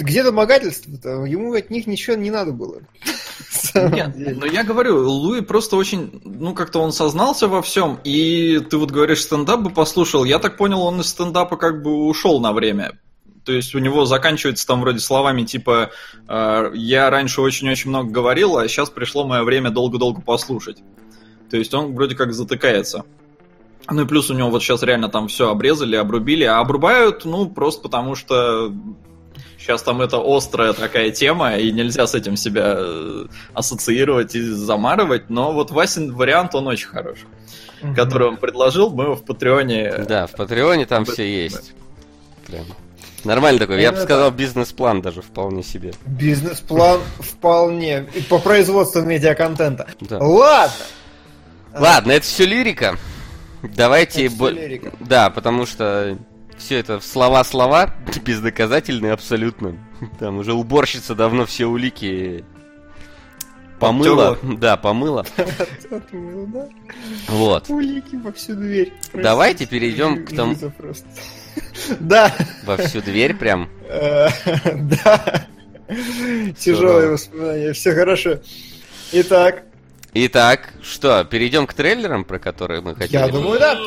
где 0.00 0.24
домогательство-то? 0.24 1.24
Ему 1.24 1.54
от 1.54 1.70
них 1.70 1.86
ничего 1.86 2.16
не 2.16 2.32
надо 2.32 2.50
было. 2.50 2.80
Нет, 3.74 4.16
но 4.36 4.44
я 4.44 4.64
говорю, 4.64 5.08
Луи 5.08 5.40
просто 5.40 5.76
очень, 5.76 6.20
ну, 6.24 6.52
как-то 6.52 6.80
он 6.80 6.92
сознался 6.92 7.46
во 7.46 7.62
всем, 7.62 8.00
и 8.02 8.58
ты 8.58 8.76
вот 8.76 8.90
говоришь, 8.90 9.22
стендап 9.22 9.60
бы 9.60 9.70
послушал, 9.70 10.24
я 10.24 10.40
так 10.40 10.56
понял, 10.56 10.82
он 10.82 11.00
из 11.00 11.06
стендапа 11.06 11.56
как 11.56 11.82
бы 11.82 12.06
ушел 12.06 12.40
на 12.40 12.52
время. 12.52 12.98
То 13.44 13.52
есть 13.52 13.74
у 13.74 13.78
него 13.78 14.04
заканчивается 14.04 14.66
там 14.66 14.80
вроде 14.80 15.00
словами 15.00 15.42
типа 15.42 15.90
э, 16.28 16.70
«я 16.74 17.10
раньше 17.10 17.40
очень-очень 17.40 17.90
много 17.90 18.10
говорил, 18.10 18.56
а 18.56 18.68
сейчас 18.68 18.90
пришло 18.90 19.26
мое 19.26 19.42
время 19.42 19.70
долго-долго 19.70 20.20
послушать». 20.20 20.78
То 21.50 21.56
есть 21.56 21.74
он 21.74 21.94
вроде 21.94 22.14
как 22.14 22.32
затыкается. 22.32 23.04
Ну 23.90 24.02
и 24.02 24.06
плюс 24.06 24.30
у 24.30 24.34
него 24.34 24.48
вот 24.48 24.62
сейчас 24.62 24.82
реально 24.82 25.08
там 25.08 25.28
все 25.28 25.50
обрезали, 25.50 25.96
обрубили, 25.96 26.44
а 26.44 26.60
обрубают, 26.60 27.24
ну, 27.24 27.48
просто 27.48 27.82
потому 27.82 28.14
что 28.14 28.72
сейчас 29.58 29.82
там 29.82 30.00
это 30.00 30.20
острая 30.24 30.72
такая 30.72 31.10
тема, 31.10 31.56
и 31.56 31.72
нельзя 31.72 32.06
с 32.06 32.14
этим 32.14 32.36
себя 32.36 32.74
э, 32.76 33.26
ассоциировать 33.54 34.34
и 34.34 34.40
замарывать, 34.40 35.30
но 35.30 35.52
вот 35.52 35.70
Васин 35.70 36.14
вариант, 36.14 36.54
он 36.54 36.68
очень 36.68 36.88
хороший, 36.88 37.26
Мгм. 37.82 37.94
который 37.94 38.28
он 38.28 38.36
предложил, 38.36 38.90
мы 38.90 39.04
его 39.04 39.16
в 39.16 39.24
Патреоне... 39.24 40.04
Да, 40.08 40.26
в 40.26 40.32
Патреоне 40.32 40.86
там 40.86 41.04
все 41.04 41.44
есть. 41.44 41.74
Прям. 42.46 42.64
Нормально 43.24 43.60
такой, 43.60 43.80
я 43.80 43.92
бы 43.92 43.98
сказал, 43.98 44.30
бизнес-план 44.30 45.02
даже 45.02 45.22
вполне 45.22 45.62
себе. 45.62 45.92
Бизнес-план 46.06 47.00
вполне. 47.20 48.06
И 48.14 48.20
по 48.22 48.38
производству 48.38 49.02
медиаконтента. 49.02 49.86
Да. 50.00 50.18
Ладно. 50.18 50.74
Ладно, 51.74 52.12
это 52.12 52.26
все 52.26 52.44
лирика. 52.46 52.98
Давайте... 53.62 54.26
Это 54.26 54.34
бо- 54.36 54.50
лирика. 54.50 54.92
Да, 55.00 55.30
потому 55.30 55.66
что 55.66 56.18
все 56.58 56.78
это 56.78 57.00
слова-слова, 57.00 57.94
бездоказательные 58.24 59.12
абсолютно. 59.12 59.76
Там 60.18 60.38
уже 60.38 60.52
уборщица 60.52 61.14
давно 61.14 61.46
все 61.46 61.66
улики 61.66 62.44
помыла. 63.86 64.38
Да, 64.42 64.76
помыла. 64.76 65.26
Да? 65.90 66.68
Вот. 67.28 67.68
Улики 67.68 68.16
во 68.16 68.32
всю 68.32 68.54
дверь. 68.54 68.92
Давайте 69.12 69.66
перейдем 69.66 70.24
к 70.24 70.30
тому-. 70.34 70.56
Да. 72.00 72.32
Во 72.64 72.76
всю 72.76 73.00
дверь 73.00 73.34
прям. 73.34 73.68
Э, 73.88 74.28
Да. 75.04 75.46
Тяжелые 76.58 77.10
воспоминания. 77.10 77.72
Все 77.72 77.92
хорошо. 77.94 78.38
Итак, 79.12 79.64
Итак, 80.14 80.70
что, 80.82 81.24
перейдем 81.24 81.66
к 81.66 81.72
трейлерам, 81.74 82.24
про 82.24 82.38
которые 82.38 82.80
мы 82.82 82.94
хотели? 82.94 83.16
я 83.20 83.28
думаю, 83.28 83.58
да. 83.58 83.78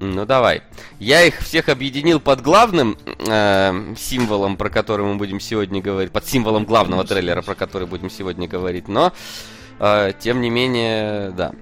Ну 0.00 0.26
давай. 0.26 0.62
Я 0.98 1.22
их 1.22 1.40
всех 1.40 1.68
объединил 1.68 2.20
под 2.20 2.40
главным 2.40 2.96
э, 3.06 3.94
символом, 3.96 4.56
про 4.56 4.68
который 4.68 5.06
мы 5.06 5.16
будем 5.16 5.40
сегодня 5.40 5.80
говорить, 5.80 6.12
под 6.12 6.26
символом 6.26 6.64
главного 6.64 7.04
трейлера, 7.04 7.42
про 7.42 7.54
который 7.54 7.86
будем 7.86 8.10
сегодня 8.10 8.48
говорить. 8.48 8.88
Но, 8.88 9.12
э, 9.78 10.12
тем 10.18 10.40
не 10.40 10.50
менее, 10.50 11.30
да. 11.30 11.52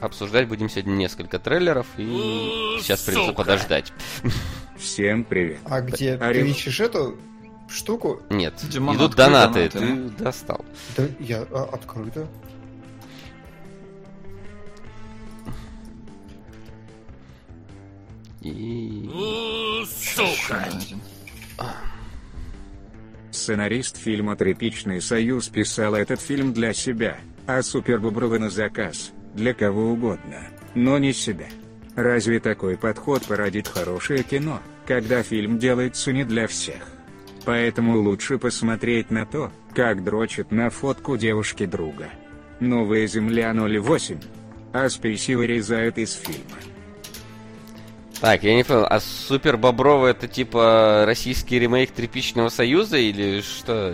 Обсуждать 0.00 0.48
будем 0.48 0.68
сегодня 0.68 0.92
несколько 0.92 1.38
трейлеров, 1.38 1.86
и 1.96 2.78
сейчас 2.80 3.00
придется 3.00 3.32
подождать. 3.32 3.92
Всем 4.78 5.24
привет. 5.24 5.60
А 5.64 5.80
где? 5.80 6.18
Ты 6.18 6.50
ищешь 6.50 6.80
эту 6.80 7.16
штуку? 7.68 8.20
Нет, 8.28 8.54
идут 8.62 9.14
донаты, 9.14 9.70
донаты, 9.70 9.70
ты 9.70 10.22
достал. 10.22 10.64
Да 10.96 11.04
я 11.20 11.46
а, 11.50 11.70
открыто. 11.72 12.28
И... 18.44 19.10
Сценарист 23.30 23.96
фильма 23.96 24.36
«Тряпичный 24.36 25.00
союз» 25.00 25.48
писал 25.48 25.94
этот 25.94 26.20
фильм 26.20 26.52
для 26.52 26.72
себя, 26.72 27.18
а 27.46 27.62
Супербобровы 27.62 28.38
на 28.38 28.50
заказ, 28.50 29.12
для 29.34 29.54
кого 29.54 29.92
угодно, 29.92 30.48
но 30.74 30.98
не 30.98 31.12
себя. 31.12 31.48
Разве 31.96 32.38
такой 32.38 32.76
подход 32.76 33.24
породит 33.26 33.68
хорошее 33.68 34.22
кино, 34.22 34.60
когда 34.86 35.22
фильм 35.22 35.58
делается 35.58 36.12
не 36.12 36.24
для 36.24 36.46
всех? 36.46 36.82
Поэтому 37.44 37.98
лучше 37.98 38.38
посмотреть 38.38 39.10
на 39.10 39.26
то, 39.26 39.52
как 39.74 40.04
дрочит 40.04 40.50
на 40.50 40.70
фотку 40.70 41.16
девушки 41.16 41.66
друга. 41.66 42.08
Новая 42.60 43.06
Земля 43.06 43.52
08. 43.52 44.18
А 44.72 44.88
Спейси 44.88 45.34
вырезают 45.34 45.98
из 45.98 46.12
фильма. 46.14 46.73
Так, 48.20 48.42
я 48.42 48.54
не 48.54 48.62
понял, 48.64 48.86
а 48.88 49.00
Супер 49.00 49.56
Бобровы 49.58 50.08
это 50.08 50.28
типа 50.28 51.04
российский 51.06 51.58
ремейк 51.58 51.90
Тряпичного 51.90 52.48
Союза 52.48 52.96
или 52.96 53.42
что? 53.42 53.90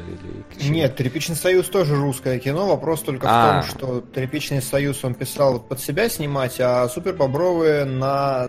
Или? 0.59 0.69
Нет, 0.71 0.95
Тряпичный 0.97 1.35
союз 1.37 1.67
тоже 1.69 1.97
русское 1.97 2.39
кино. 2.39 2.67
Вопрос 2.69 3.01
только 3.03 3.27
А. 3.29 3.63
в 3.63 3.67
том, 3.73 3.77
что 3.79 4.01
Тряпичный 4.03 4.63
союз 4.63 5.03
он 5.05 5.15
писал 5.15 5.59
под 5.59 5.81
себя 5.81 6.09
снимать, 6.09 6.61
а 6.61 6.89
Супер 6.89 7.15
Бобровы 7.15 7.85
на 7.85 8.49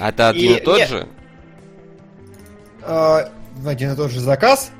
А 0.00 0.08
это 0.08 0.30
один 0.30 0.52
и, 0.52 0.56
И- 0.56 0.60
тот 0.60 0.78
нет. 0.78 0.88
же? 0.88 1.08
э, 2.82 3.18
один 3.66 3.92
и 3.92 3.96
тот 3.96 4.10
же 4.10 4.20
заказ. 4.20 4.70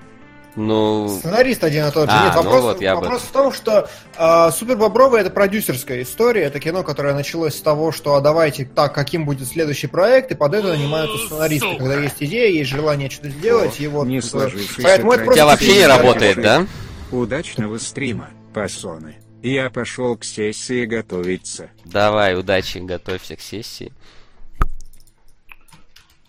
Ну, 0.57 1.09
Сценарист 1.09 1.62
один 1.62 1.87
и 1.87 1.90
тот 1.93 2.11
же. 2.11 2.17
А, 2.17 2.25
Нет, 2.25 2.33
ну 2.35 2.43
вопрос, 2.43 2.62
вот, 2.62 2.81
я 2.81 2.95
вопрос 2.97 3.23
в 3.23 3.31
том, 3.31 3.52
что 3.52 3.88
э, 4.17 4.50
Супер 4.50 4.76
Бобровы 4.76 5.19
это 5.19 5.31
продюсерская 5.31 6.02
история. 6.02 6.43
Это 6.43 6.59
кино, 6.59 6.83
которое 6.83 7.14
началось 7.14 7.55
с 7.55 7.61
того, 7.61 7.93
что 7.93 8.14
а 8.17 8.21
давайте 8.21 8.64
так, 8.64 8.95
каким 8.95 9.25
будет 9.25 9.47
следующий 9.47 9.87
проект, 9.87 10.33
и 10.33 10.35
под 10.35 10.55
это 10.55 10.69
нанимаются 10.69 11.26
сценаристы. 11.26 11.76
Когда 11.76 12.00
есть 12.00 12.17
идея, 12.21 12.50
есть 12.50 12.71
желание 12.71 13.09
что-то 13.09 13.31
сделать, 13.31 13.78
и 13.78 13.87
вот. 13.87 14.07
Не 14.07 14.21
Поэтому 14.21 15.12
это 15.12 15.23
у 15.23 15.26
проект. 15.26 15.35
тебя 15.35 15.45
просто 15.45 15.47
вообще 15.47 15.76
не 15.76 15.87
работает, 15.87 16.43
да? 16.43 16.67
Удачного 17.12 17.78
стрима, 17.78 18.31
пассоны. 18.52 19.17
Я 19.43 19.71
пошел 19.71 20.17
к 20.17 20.25
сессии 20.25 20.85
готовиться. 20.85 21.71
Давай, 21.85 22.37
удачи, 22.37 22.78
готовься 22.78 23.37
к 23.37 23.40
сессии. 23.40 23.93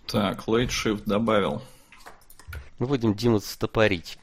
Так, 0.05 0.43
Late 0.47 0.69
Shift 0.69 1.03
добавил. 1.05 1.63
Мы 2.79 2.87
будем 2.87 3.13
Диму 3.13 3.39
стопорить. 3.41 4.17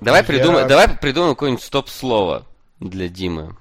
Давай 0.00 0.22
Я- 0.22 0.26
придумаем, 0.26 0.66
давай 0.66 0.88
придумаем 0.88 1.34
какое-нибудь 1.34 1.62
стоп-слово 1.62 2.46
для 2.80 3.08
Димы. 3.08 3.54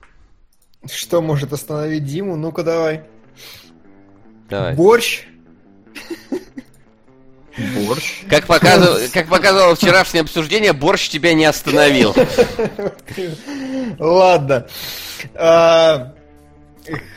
Что 0.89 1.22
может 1.22 1.51
остановить 1.51 2.06
Диму? 2.06 2.38
Ну-ка 2.38 2.63
давай. 2.63 3.04
Давай. 4.50 4.75
Борщ. 4.75 5.25
Борщ. 7.58 8.24
Как, 8.30 8.46
показывал, 8.48 9.00
как 9.13 9.27
показывало 9.27 9.75
вчерашнее 9.75 10.22
обсуждение, 10.22 10.74
борщ 10.74 11.10
тебя 11.10 11.34
не 11.34 11.46
остановил. 11.46 12.13
Ладно. 14.00 14.68
А, 15.34 16.13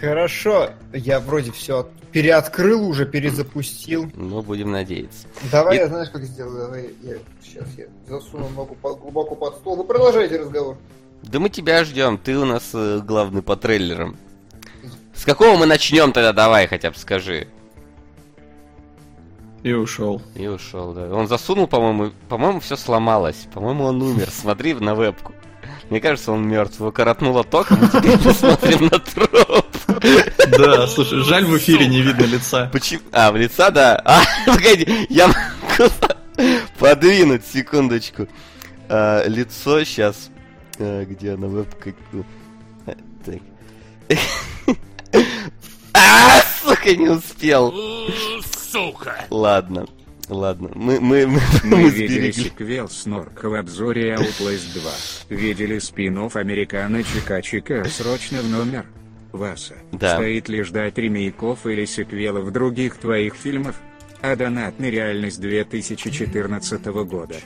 хорошо. 0.00 0.70
Я 0.92 1.20
вроде 1.20 1.52
все 1.52 1.88
переоткрыл 2.12 2.86
уже, 2.88 3.06
перезапустил. 3.06 4.10
Ну, 4.14 4.42
будем 4.42 4.70
надеяться. 4.70 5.26
Давай, 5.50 5.76
И- 5.76 5.80
я 5.80 5.88
знаешь, 5.88 6.10
как 6.10 6.22
сделаю? 6.24 6.66
Давай, 6.66 6.90
я 7.02 7.14
сейчас 7.42 7.66
я 7.76 7.86
засуну 8.08 8.48
ногу 8.50 8.74
под- 8.80 8.98
глубоко 9.00 9.34
под 9.34 9.56
стол. 9.56 9.76
Вы 9.76 9.84
продолжайте 9.84 10.38
разговор. 10.38 10.76
Да 11.22 11.38
мы 11.40 11.48
тебя 11.48 11.84
ждем, 11.84 12.16
ты 12.18 12.36
у 12.38 12.44
нас 12.44 12.70
э, 12.74 13.00
главный 13.04 13.42
по 13.42 13.56
трейлерам. 13.56 14.16
С 15.14 15.24
какого 15.24 15.56
мы 15.56 15.66
начнем 15.66 16.12
тогда, 16.12 16.32
давай 16.32 16.66
хотя 16.68 16.90
бы 16.90 16.96
скажи. 16.96 17.48
И 19.64 19.72
ушел. 19.72 20.22
И 20.36 20.46
ушел, 20.46 20.92
да. 20.92 21.12
Он 21.12 21.26
засунул, 21.26 21.66
по-моему, 21.66 22.12
по-моему, 22.28 22.60
все 22.60 22.76
сломалось. 22.76 23.48
По-моему, 23.52 23.84
он 23.84 24.00
умер. 24.00 24.28
Смотри 24.30 24.74
на 24.74 24.94
вебку. 24.94 25.32
Мне 25.90 26.00
кажется, 26.00 26.30
он 26.32 26.46
мертв. 26.46 26.78
Его 26.78 26.92
коротнуло 26.92 27.42
током, 27.42 27.82
и 27.84 27.88
теперь 27.88 28.18
мы 28.24 28.32
смотрим 28.32 28.84
на 28.86 28.98
троп. 29.00 29.66
Да, 29.88 30.86
слушай, 30.86 31.22
жаль 31.24 31.44
в 31.44 31.56
эфире 31.58 31.86
не 31.86 32.02
видно 32.02 32.24
лица. 32.24 32.68
Почему? 32.72 33.02
А, 33.12 33.32
в 33.32 33.36
лица, 33.36 33.70
да. 33.70 34.00
А, 34.04 34.22
погоди, 34.46 35.06
я 35.08 35.28
могу 35.28 35.90
подвинуть, 36.78 37.42
секундочку. 37.46 38.28
А, 38.88 39.26
лицо 39.26 39.82
сейчас. 39.84 40.30
где 40.78 41.32
она 41.32 41.46
вебка? 41.48 41.92
А, 42.86 42.94
Так. 43.24 44.18
А, 45.94 46.40
сука, 46.62 46.94
не 46.94 47.08
успел. 47.08 47.74
Сука! 48.70 49.24
Ладно, 49.30 49.86
ладно. 50.28 50.70
Мы, 50.74 51.00
мы, 51.00 51.26
мы, 51.26 51.40
Мы 51.64 51.76
мы 51.78 51.88
видели 51.90 52.30
сиквел 52.30 52.88
Снорка 52.88 53.48
в 53.48 53.54
обзоре 53.54 54.14
Outlast 54.14 54.74
2. 55.28 55.36
Видели 55.36 55.78
спин-офф 55.78 56.36
Американо 56.36 56.98
Чика-Чика 57.02 57.88
срочно 57.88 58.42
в 58.42 58.48
номер. 58.50 58.84
Васа, 59.32 59.74
Да. 59.92 60.14
стоит 60.14 60.48
ли 60.48 60.62
ждать 60.62 60.96
ремейков 60.96 61.66
или 61.66 61.84
сиквелов 61.84 62.50
других 62.52 62.96
твоих 62.96 63.34
фильмов? 63.34 63.76
А 64.20 64.34
донатный 64.34 64.90
реальность 64.90 65.40
2014 65.40 66.86
года. 67.04 67.36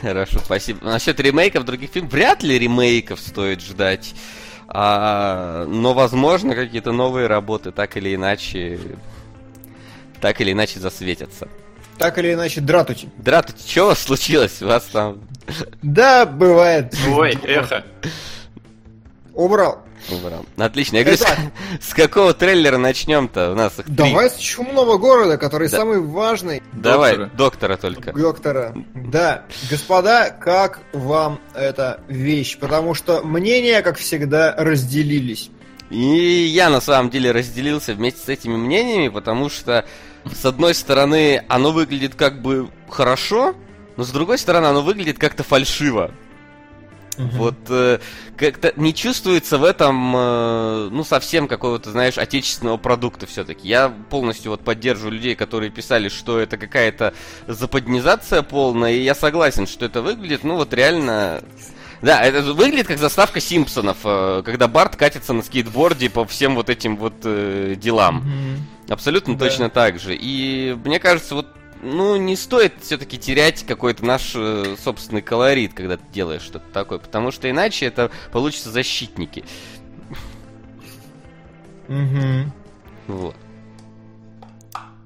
Хорошо, 0.00 0.38
спасибо. 0.38 0.82
Насчет 0.84 1.20
ремейков 1.20 1.64
других 1.64 1.90
фильмов, 1.90 2.12
вряд 2.12 2.42
ли 2.42 2.58
ремейков 2.58 3.20
стоит 3.20 3.60
ждать. 3.60 4.14
А, 4.68 5.66
но, 5.66 5.92
возможно, 5.94 6.54
какие-то 6.54 6.92
новые 6.92 7.26
работы 7.26 7.72
так 7.72 7.96
или 7.96 8.14
иначе 8.14 8.78
так 10.20 10.40
или 10.40 10.52
иначе 10.52 10.78
засветятся. 10.80 11.48
Так 11.98 12.16
или 12.18 12.32
иначе, 12.32 12.60
дратути. 12.60 13.08
Драту, 13.18 13.52
что 13.58 13.84
у 13.84 13.86
вас 13.88 13.98
случилось? 13.98 14.62
У 14.62 14.66
вас 14.68 14.84
там 14.84 15.20
Да, 15.82 16.24
бывает. 16.24 16.94
Ой, 17.10 17.36
эхо. 17.42 17.84
Убрал. 19.34 19.82
Убрал. 20.10 20.44
Отлично. 20.56 20.96
Я 20.96 21.02
говорю, 21.04 21.18
с, 21.18 21.22
Итак. 21.22 21.38
с 21.80 21.94
какого 21.94 22.34
трейлера 22.34 22.78
начнем-то? 22.78 23.52
У 23.52 23.54
нас 23.54 23.78
их 23.78 23.84
три. 23.86 23.94
Давай 23.94 24.30
с 24.30 24.36
чумного 24.36 24.98
города, 24.98 25.36
который 25.36 25.68
Да. 25.68 25.76
самый 25.78 26.00
важный. 26.00 26.62
Давай, 26.72 27.16
Доктора. 27.16 27.36
доктора 27.36 27.76
только. 27.76 28.12
Доктора. 28.12 28.74
Да. 28.94 29.44
Господа, 29.70 30.30
как 30.40 30.80
вам 30.92 31.40
эта 31.54 32.00
вещь? 32.08 32.58
Потому 32.58 32.94
что 32.94 33.22
мнения, 33.22 33.82
как 33.82 33.98
всегда, 33.98 34.54
разделились. 34.56 35.50
И 35.90 35.96
я 35.96 36.70
на 36.70 36.80
самом 36.80 37.10
деле 37.10 37.32
разделился 37.32 37.94
вместе 37.94 38.20
с 38.24 38.28
этими 38.28 38.56
мнениями, 38.56 39.08
потому 39.08 39.48
что, 39.50 39.84
с 40.32 40.44
одной 40.44 40.74
стороны, 40.74 41.44
оно 41.48 41.72
выглядит 41.72 42.14
как 42.14 42.40
бы 42.40 42.68
хорошо, 42.88 43.54
но 43.96 44.04
с 44.04 44.10
другой 44.10 44.38
стороны, 44.38 44.66
оно 44.66 44.82
выглядит 44.82 45.18
как-то 45.18 45.42
фальшиво. 45.42 46.12
Вот 47.32 47.56
э, 47.68 47.98
как-то 48.36 48.72
не 48.76 48.94
чувствуется 48.94 49.58
в 49.58 49.64
этом, 49.64 50.14
э, 50.16 50.88
ну, 50.90 51.04
совсем 51.04 51.48
какого-то, 51.48 51.90
знаешь, 51.90 52.18
отечественного 52.18 52.76
продукта 52.76 53.26
все-таки. 53.26 53.68
Я 53.68 53.88
полностью 53.88 54.50
вот 54.50 54.62
поддерживаю 54.62 55.12
людей, 55.12 55.34
которые 55.34 55.70
писали, 55.70 56.08
что 56.08 56.38
это 56.38 56.56
какая-то 56.56 57.12
западнизация 57.46 58.42
полная, 58.42 58.92
и 58.92 59.02
я 59.02 59.14
согласен, 59.14 59.66
что 59.66 59.84
это 59.84 60.02
выглядит, 60.02 60.44
ну, 60.44 60.56
вот 60.56 60.72
реально... 60.74 61.42
Да, 62.02 62.22
это 62.22 62.42
выглядит 62.54 62.86
как 62.86 62.98
заставка 62.98 63.40
Симпсонов, 63.40 63.98
э, 64.04 64.42
когда 64.44 64.68
Барт 64.68 64.96
катится 64.96 65.32
на 65.34 65.42
скейтборде 65.42 66.08
по 66.08 66.24
всем 66.24 66.54
вот 66.54 66.70
этим 66.70 66.96
вот 66.96 67.14
э, 67.24 67.74
делам. 67.76 68.24
Абсолютно 68.88 69.36
Да. 69.36 69.44
точно 69.44 69.68
так 69.70 70.00
же. 70.00 70.16
И 70.18 70.76
мне 70.82 70.98
кажется, 70.98 71.34
вот 71.34 71.46
ну, 71.82 72.16
не 72.16 72.36
стоит 72.36 72.74
все-таки 72.80 73.18
терять 73.18 73.64
какой-то 73.64 74.04
наш 74.04 74.32
э, 74.34 74.76
собственный 74.78 75.22
колорит, 75.22 75.74
когда 75.74 75.96
ты 75.96 76.04
делаешь 76.12 76.42
что-то 76.42 76.66
такое, 76.72 76.98
потому 76.98 77.30
что 77.30 77.50
иначе 77.50 77.86
это 77.86 78.10
получится 78.32 78.70
защитники. 78.70 79.44
Мгм. 81.88 82.52
Вот. 83.06 83.34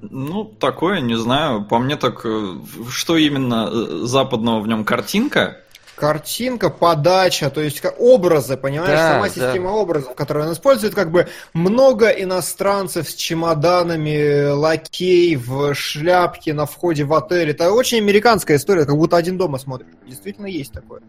Ну, 0.02 0.44
такое, 0.44 1.00
не 1.00 1.16
знаю. 1.16 1.64
По 1.64 1.78
мне 1.78 1.96
так, 1.96 2.20
э, 2.24 2.56
что 2.90 3.16
именно 3.16 3.70
э, 3.72 4.00
западного 4.02 4.60
в 4.60 4.68
нем 4.68 4.84
картинка? 4.84 5.63
Картинка, 5.94 6.70
подача, 6.70 7.50
то 7.50 7.60
есть 7.60 7.80
как 7.80 8.00
образы, 8.00 8.56
понимаешь, 8.56 8.92
Да, 8.98 9.12
сама 9.12 9.22
да. 9.24 9.28
система 9.28 9.68
образов, 9.70 10.14
которую 10.14 10.46
он 10.46 10.52
использует, 10.52 10.94
как 10.94 11.10
бы 11.10 11.28
много 11.52 12.08
иностранцев 12.08 13.08
с 13.08 13.14
чемоданами, 13.14 14.50
лакей 14.50 15.36
в 15.36 15.74
шляпке 15.74 16.52
на 16.54 16.66
входе 16.66 17.04
в 17.04 17.12
отель. 17.14 17.50
Это 17.50 17.72
очень 17.72 17.98
американская 17.98 18.56
история, 18.56 18.84
как 18.84 18.96
будто 18.96 19.16
один 19.16 19.38
дома 19.38 19.58
смотришь. 19.58 19.88
Действительно 20.06 20.46
есть 20.46 20.72
такое. 20.72 21.00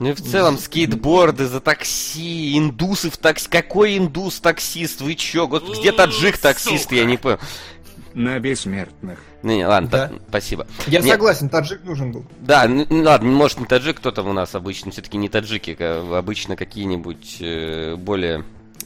Ну 0.00 0.10
и 0.10 0.12
в 0.12 0.22
целом 0.22 0.58
скейтборды 0.58 1.46
за 1.46 1.60
такси, 1.60 2.56
индусы 2.56 3.10
в 3.10 3.16
такси. 3.16 3.48
Какой 3.48 3.98
индус 3.98 4.38
таксист? 4.38 5.00
Вы 5.00 5.16
чё? 5.16 5.48
Год- 5.48 5.76
Где 5.76 5.90
таджик 5.90 6.38
таксист? 6.38 6.92
Я 6.92 7.04
не 7.04 7.16
понял. 7.16 7.40
На 8.14 8.38
бессмертных. 8.38 9.18
Ну, 9.42 9.52
не, 9.56 9.66
ладно, 9.66 9.88
Да. 9.90 10.08
та- 10.08 10.14
спасибо. 10.28 10.66
Я 10.86 11.00
Не- 11.00 11.10
согласен, 11.10 11.48
таджик 11.48 11.84
нужен 11.84 12.12
был. 12.12 12.24
Да, 12.40 12.66
ну, 12.66 12.86
ну 12.88 13.02
ладно, 13.02 13.30
может 13.30 13.60
не 13.60 13.66
таджик, 13.66 13.98
кто 13.98 14.10
там 14.10 14.28
у 14.28 14.32
нас 14.32 14.54
обычно, 14.54 14.90
все-таки 14.90 15.16
не 15.18 15.28
таджики, 15.28 15.76
а 15.78 16.18
обычно 16.18 16.56
какие-нибудь 16.56 17.36
э, 17.40 17.94
более 17.96 18.44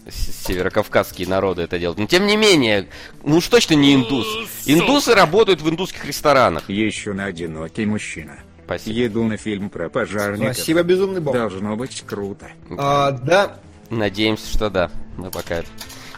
северокавказские 0.09 1.29
народы 1.29 1.63
это 1.63 1.79
делают. 1.79 1.99
Но 1.99 2.07
тем 2.07 2.27
не 2.27 2.37
менее, 2.37 2.89
ну 3.25 3.37
уж 3.37 3.49
точно 3.49 3.75
не 3.75 3.95
индус. 3.95 4.27
Индусы 4.67 5.15
работают 5.15 5.63
в 5.63 5.69
индусских 5.71 6.05
ресторанах. 6.05 6.69
Еще 6.69 7.13
на 7.13 7.27
одинокий 7.27 7.87
мужчина. 7.87 8.39
Спасибо. 8.65 8.97
Еду 8.97 9.25
на 9.25 9.37
фильм 9.37 9.71
про 9.71 9.89
пожарников. 9.89 10.55
Спасибо, 10.57 10.83
безумный 10.83 11.21
бог. 11.21 11.35
Должно 11.35 11.77
быть 11.77 12.03
круто. 12.07 12.49
А, 12.77 13.11
да, 13.13 13.59
Надеемся, 13.91 14.49
что 14.51 14.71
да. 14.71 14.91
Мы 15.19 15.31
пока 15.31 15.63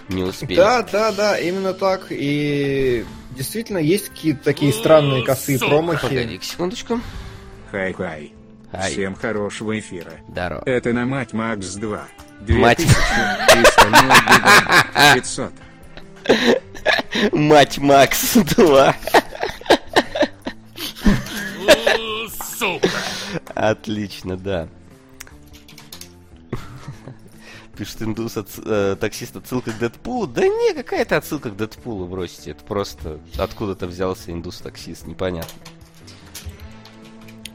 не 0.08 0.22
успели. 0.22 0.56
да, 0.56 0.82
да, 0.82 1.12
да, 1.12 1.38
именно 1.38 1.72
так. 1.74 2.06
И 2.10 3.04
действительно 3.30 3.78
есть 3.78 4.08
какие-то 4.10 4.44
такие 4.44 4.72
странные 4.72 5.24
косые 5.24 5.58
Сука. 5.58 5.70
промахи. 5.70 6.08
Погоди 6.08 6.40
секундочку. 6.42 7.00
Хай-хай. 7.70 8.32
Ай. 8.72 8.90
Всем 8.92 9.14
хорошего 9.14 9.78
эфира. 9.78 10.12
Здорово. 10.28 10.62
Это 10.66 10.92
на 10.92 11.06
мать 11.06 11.32
Макс 11.32 11.74
2. 11.74 12.08
Мать. 12.48 12.84
500. 15.14 15.52
Мать 17.32 17.78
Макс 17.78 18.34
2. 18.34 18.96
Сука! 22.58 22.88
Отлично, 23.54 24.36
да. 24.36 24.68
Пишет 27.76 28.02
индус, 28.02 28.36
отс- 28.36 28.62
э, 28.64 28.96
таксист 28.96 29.34
отсылка 29.36 29.72
к 29.72 29.78
Дэдпулу. 29.78 30.26
Да 30.28 30.46
не, 30.46 30.74
какая-то 30.74 31.16
отсылка 31.16 31.50
к 31.50 31.56
Дэдпулу, 31.56 32.06
бросьте. 32.06 32.52
Это 32.52 32.62
просто 32.64 33.18
откуда-то 33.36 33.86
взялся 33.88 34.30
индус-таксист, 34.30 35.06
непонятно. 35.06 35.50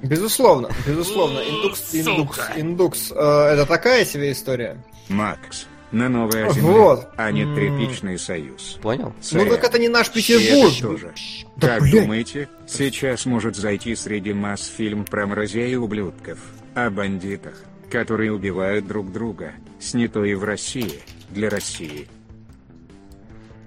Безусловно, 0.01 0.69
безусловно. 0.87 1.39
Индукс, 1.39 1.93
индукс, 1.93 2.39
индукс. 2.55 3.11
э, 3.11 3.15
это 3.15 3.65
такая 3.65 4.05
себе 4.05 4.31
история. 4.31 4.81
Макс. 5.09 5.65
На 5.91 6.07
новой 6.07 6.53
земле, 6.53 6.71
Вот. 6.71 7.09
а 7.17 7.31
не 7.31 7.43
тряпичный 7.55 8.19
союз. 8.19 8.77
Понял? 8.81 9.11
Ну 9.31 9.45
так 9.49 9.63
это 9.63 9.79
не 9.79 9.87
наш 9.89 10.11
Петербург. 10.11 10.71
это 10.71 10.81
тоже. 10.87 11.13
Да, 11.57 11.67
как 11.67 11.81
блядь. 11.81 12.03
думаете, 12.03 12.47
сейчас 12.67 13.25
может 13.25 13.55
зайти 13.55 13.95
среди 13.95 14.31
масс 14.31 14.67
фильм 14.67 15.03
про 15.03 15.25
мразей 15.25 15.71
и 15.71 15.75
ублюдков, 15.75 16.37
о 16.75 16.91
бандитах, 16.91 17.55
которые 17.89 18.31
убивают 18.31 18.85
друг 18.87 19.11
друга, 19.11 19.53
снятое 19.79 20.35
в 20.35 20.43
России, 20.43 20.99
для 21.29 21.49
России. 21.49 22.07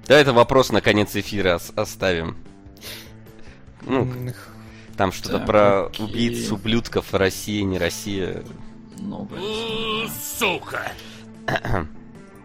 Да, 0.06 0.18
это 0.18 0.32
вопрос 0.32 0.70
на 0.72 0.80
конец 0.80 1.14
эфира 1.16 1.56
ос- 1.56 1.72
оставим. 1.76 2.36
Ну, 3.86 4.08
там 4.96 5.12
что-то 5.12 5.38
Так, 5.38 5.46
про 5.46 5.86
окей. 5.86 6.04
убийц, 6.06 6.50
ублюдков, 6.52 7.12
Россия, 7.14 7.64
не 7.64 7.78
Россия. 7.78 8.42
Новая. 8.98 9.40
Сука! 10.38 10.92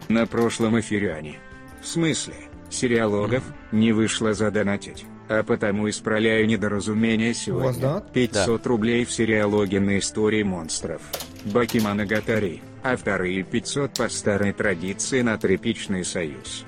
На 0.07 0.25
прошлом 0.25 0.79
эфире 0.79 1.13
они. 1.13 1.37
В 1.81 1.87
смысле, 1.87 2.33
сериалогов 2.69 3.43
не 3.71 3.91
вышло 3.91 4.33
задонатить, 4.33 5.05
а 5.29 5.43
потому 5.43 5.89
исправляю 5.89 6.47
недоразумение 6.47 7.33
сегодня. 7.33 7.79
донат? 7.81 8.13
500 8.13 8.65
рублей 8.65 9.05
в 9.05 9.11
сериалоге 9.11 9.79
на 9.79 9.99
истории 9.99 10.43
монстров. 10.43 11.01
Бакимана 11.45 12.05
Гатари, 12.05 12.61
а 12.91 12.97
вторые 12.97 13.43
500 13.43 13.93
по 13.93 14.09
старой 14.09 14.53
традиции 14.53 15.21
на 15.21 15.37
тряпичный 15.37 16.05
союз. 16.05 16.65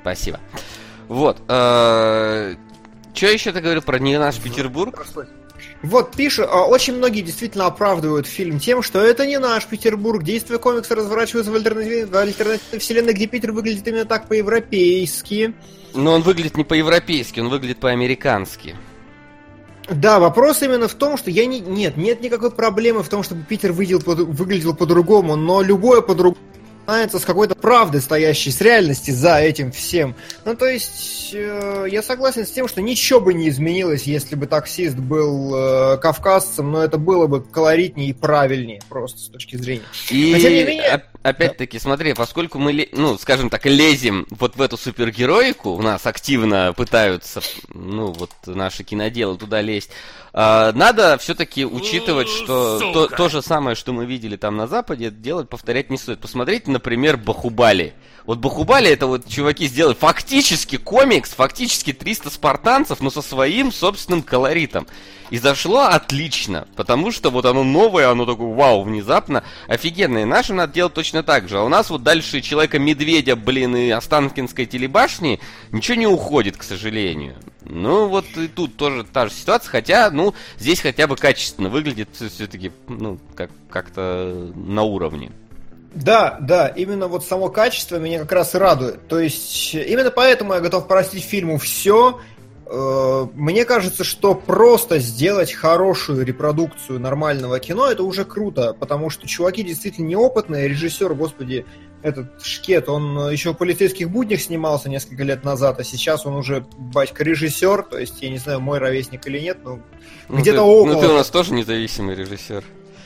Спасибо. 0.00 0.40
Вот. 1.08 1.38
Что 1.46 2.56
еще 3.14 3.52
ты 3.52 3.60
говорил 3.60 3.82
про 3.82 3.98
не 3.98 4.18
наш 4.18 4.38
Петербург? 4.38 5.06
Вот 5.82 6.14
пишут, 6.14 6.46
а, 6.50 6.66
очень 6.66 6.94
многие 6.94 7.22
действительно 7.22 7.66
оправдывают 7.66 8.26
фильм 8.26 8.58
тем, 8.58 8.82
что 8.82 9.00
это 9.00 9.26
не 9.26 9.38
наш 9.38 9.66
Петербург, 9.66 10.22
действия 10.22 10.58
комикса 10.58 10.94
разворачиваются 10.94 11.50
в 11.50 11.54
альтернативной, 11.54 12.04
в 12.04 12.16
альтернативной 12.16 12.80
вселенной, 12.80 13.14
где 13.14 13.26
Питер 13.26 13.52
выглядит 13.52 13.86
именно 13.88 14.04
так 14.04 14.28
по-европейски. 14.28 15.54
Но 15.94 16.12
он 16.12 16.22
выглядит 16.22 16.56
не 16.56 16.64
по-европейски, 16.64 17.40
он 17.40 17.48
выглядит 17.48 17.78
по-американски. 17.78 18.76
Да, 19.90 20.20
вопрос 20.20 20.62
именно 20.62 20.86
в 20.86 20.94
том, 20.94 21.16
что 21.16 21.30
я 21.30 21.46
не... 21.46 21.60
Нет, 21.60 21.96
нет 21.96 22.20
никакой 22.20 22.50
проблемы 22.52 23.02
в 23.02 23.08
том, 23.08 23.22
чтобы 23.22 23.42
Питер 23.42 23.72
выглядел, 23.72 24.00
по- 24.00 24.14
выглядел 24.14 24.74
по-другому, 24.74 25.34
но 25.36 25.62
любое 25.62 26.00
по-другому 26.00 26.38
начинается 26.90 27.18
с 27.20 27.24
какой-то 27.24 27.54
правды, 27.54 28.00
стоящей 28.00 28.50
с 28.50 28.60
реальности 28.60 29.10
за 29.12 29.38
этим 29.38 29.70
всем. 29.70 30.16
Ну, 30.44 30.56
то 30.56 30.66
есть, 30.66 31.30
э, 31.32 31.86
я 31.88 32.02
согласен 32.02 32.44
с 32.44 32.50
тем, 32.50 32.66
что 32.66 32.82
ничего 32.82 33.20
бы 33.20 33.32
не 33.32 33.48
изменилось, 33.48 34.02
если 34.04 34.34
бы 34.34 34.46
таксист 34.46 34.96
был 34.96 35.54
э, 35.54 35.98
кавказцем, 35.98 36.72
но 36.72 36.82
это 36.82 36.98
было 36.98 37.26
бы 37.26 37.42
колоритнее 37.42 38.10
и 38.10 38.12
правильнее, 38.12 38.80
просто 38.88 39.18
с 39.20 39.28
точки 39.28 39.56
зрения. 39.56 39.84
И 40.10 40.32
менее- 40.34 41.04
опять-таки, 41.22 41.78
смотри, 41.78 42.14
поскольку 42.14 42.58
мы, 42.58 42.88
ну, 42.92 43.18
скажем 43.18 43.50
так, 43.50 43.66
лезем 43.66 44.26
вот 44.30 44.56
в 44.56 44.62
эту 44.62 44.76
супергероику, 44.76 45.70
у 45.70 45.82
нас 45.82 46.06
активно 46.06 46.72
пытаются, 46.72 47.40
ну, 47.72 48.12
вот 48.12 48.30
наши 48.46 48.82
киноделы 48.82 49.36
туда 49.36 49.60
лезть, 49.60 49.90
а, 50.32 50.72
надо 50.72 51.18
все-таки 51.18 51.64
учитывать, 51.64 52.28
что 52.28 52.78
то, 52.78 52.92
Сука. 53.04 53.16
то 53.16 53.28
же 53.28 53.42
самое, 53.42 53.74
что 53.74 53.92
мы 53.92 54.06
видели 54.06 54.36
там 54.36 54.56
на 54.56 54.66
Западе, 54.66 55.10
делать, 55.10 55.48
повторять 55.48 55.90
не 55.90 55.98
стоит. 55.98 56.20
Посмотрите, 56.20 56.70
например, 56.80 57.18
Бахубали. 57.18 57.92
Вот 58.24 58.38
Бахубали 58.38 58.90
это 58.90 59.06
вот 59.06 59.28
чуваки 59.28 59.66
сделали 59.66 59.94
фактически 59.94 60.76
комикс, 60.76 61.30
фактически 61.30 61.92
300 61.92 62.30
спартанцев, 62.30 63.00
но 63.00 63.10
со 63.10 63.22
своим 63.22 63.72
собственным 63.72 64.22
колоритом. 64.22 64.86
И 65.30 65.38
зашло 65.38 65.82
отлично, 65.82 66.66
потому 66.76 67.12
что 67.12 67.30
вот 67.30 67.44
оно 67.44 67.64
новое, 67.64 68.08
оно 68.10 68.26
такое, 68.26 68.54
вау, 68.54 68.82
внезапно, 68.82 69.44
офигенное. 69.68 70.24
Нашим 70.26 70.56
надо 70.56 70.72
делать 70.72 70.94
точно 70.94 71.22
так 71.22 71.48
же. 71.48 71.58
А 71.58 71.64
у 71.64 71.68
нас 71.68 71.90
вот 71.90 72.02
дальше 72.02 72.40
Человека-медведя, 72.40 73.36
блин, 73.36 73.76
и 73.76 73.90
Останкинской 73.90 74.66
телебашни 74.66 75.38
ничего 75.70 75.96
не 75.96 76.06
уходит, 76.06 76.56
к 76.56 76.62
сожалению. 76.62 77.36
Ну, 77.62 78.08
вот 78.08 78.24
и 78.36 78.48
тут 78.48 78.76
тоже 78.76 79.04
та 79.04 79.28
же 79.28 79.34
ситуация, 79.34 79.70
хотя, 79.70 80.10
ну, 80.10 80.34
здесь 80.58 80.80
хотя 80.80 81.06
бы 81.06 81.16
качественно 81.16 81.68
выглядит 81.68 82.08
все-таки, 82.14 82.72
ну, 82.88 83.18
как- 83.36 83.50
как-то 83.70 84.50
на 84.54 84.82
уровне. 84.82 85.30
Да, 85.94 86.38
да, 86.40 86.68
именно 86.68 87.08
вот 87.08 87.24
само 87.24 87.48
качество 87.48 87.96
меня 87.96 88.20
как 88.20 88.32
раз 88.32 88.54
и 88.54 88.58
радует. 88.58 89.08
То 89.08 89.18
есть, 89.18 89.74
именно 89.74 90.10
поэтому 90.10 90.54
я 90.54 90.60
готов 90.60 90.86
простить 90.86 91.24
фильму 91.24 91.58
все. 91.58 92.20
Мне 92.72 93.64
кажется, 93.64 94.04
что 94.04 94.36
просто 94.36 95.00
сделать 95.00 95.52
хорошую 95.52 96.24
репродукцию 96.24 97.00
нормального 97.00 97.58
кино, 97.58 97.90
это 97.90 98.04
уже 98.04 98.24
круто, 98.24 98.76
потому 98.78 99.10
что 99.10 99.26
чуваки 99.26 99.64
действительно 99.64 100.06
неопытные, 100.06 100.68
режиссер, 100.68 101.12
господи, 101.14 101.66
этот 102.02 102.40
Шкет, 102.46 102.88
он 102.88 103.28
еще 103.28 103.52
в 103.52 103.56
полицейских 103.56 104.08
буднях 104.08 104.40
снимался 104.40 104.88
несколько 104.88 105.24
лет 105.24 105.42
назад, 105.44 105.80
а 105.80 105.84
сейчас 105.84 106.24
он 106.24 106.34
уже, 106.36 106.64
батька, 106.78 107.24
режиссер, 107.24 107.82
то 107.82 107.98
есть, 107.98 108.22
я 108.22 108.30
не 108.30 108.38
знаю, 108.38 108.60
мой 108.60 108.78
ровесник 108.78 109.26
или 109.26 109.40
нет, 109.40 109.58
но 109.64 109.80
Ну, 110.28 110.38
где-то 110.38 110.58
ты- 110.58 110.62
около. 110.62 110.92
Ну, 110.94 111.00
ты 111.00 111.08
у 111.08 111.12
нас 111.14 111.28
тоже 111.28 111.52
независимый 111.52 112.14
режиссер. 112.14 112.62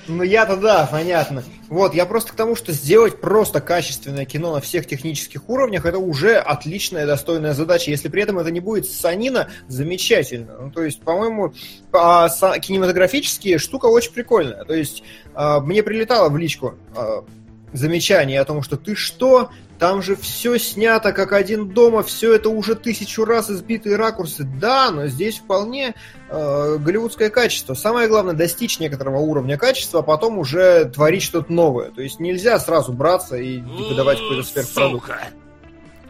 Ну 0.07 0.23
я-то 0.23 0.57
да, 0.57 0.87
понятно. 0.91 1.43
Вот, 1.69 1.95
я 1.95 2.05
просто 2.05 2.33
к 2.33 2.37
тому, 2.37 2.57
что 2.57 2.73
сделать 2.73 3.21
просто 3.21 3.61
качественное 3.61 4.27
кино 4.27 4.55
на 4.55 4.61
всех 4.61 4.87
технических 4.87 5.49
уровнях, 5.49 5.87
это 5.87 5.99
уже 5.99 6.37
отличная, 6.37 7.07
достойная 7.07 7.55
задача. 7.55 7.91
Если 7.91 8.09
при 8.09 8.23
этом 8.23 8.39
это 8.39 8.51
не 8.51 8.61
будет 8.61 8.87
санина, 8.87 9.49
замечательно. 9.67 10.53
Ну, 10.61 10.71
то 10.71 10.83
есть, 10.83 11.01
по-моему, 11.01 11.55
по- 11.91 12.29
са- 12.29 12.59
кинематографически 12.61 13.57
штука 13.59 13.87
очень 13.87 14.13
прикольная. 14.13 14.65
То 14.65 14.75
есть, 14.75 15.03
а, 15.35 15.61
мне 15.61 15.83
прилетало 15.83 16.29
в 16.29 16.37
личку 16.37 16.75
а, 16.95 17.25
замечание 17.73 18.41
о 18.41 18.45
том, 18.45 18.63
что 18.63 18.77
ты 18.77 18.95
что, 18.95 19.51
там 19.79 20.03
же 20.03 20.17
все 20.17 20.59
снято 20.59 21.13
как 21.13 21.33
один 21.33 21.69
дома, 21.69 22.03
все 22.03 22.35
это 22.35 22.49
уже 22.49 22.75
тысячу 22.75 23.25
раз 23.25 23.51
избитые 23.51 23.97
ракурсы. 23.97 24.45
Да, 24.45 24.91
но 24.91 25.07
здесь 25.07 25.39
вполне 25.39 25.95
э, 26.29 26.79
голливудское 26.79 27.31
качество. 27.31 27.75
Самое 27.75 28.09
главное 28.09 28.35
достичь 28.35 28.79
некоторого 28.79 29.19
уровня 29.19 29.59
качества, 29.59 30.01
а 30.01 30.03
потом 30.03 30.39
уже 30.39 30.87
творить 30.87 31.23
что-то 31.23 31.53
новое. 31.53 31.91
То 31.91 32.03
есть 32.03 32.21
нельзя 32.21 32.59
сразу 32.59 32.93
браться 32.93 33.37
и 33.37 33.61
типа, 33.61 33.95
давать 33.95 34.19
какой-то 34.19 34.43
сверхпродукт. 34.43 35.07
Сука! 35.07 35.21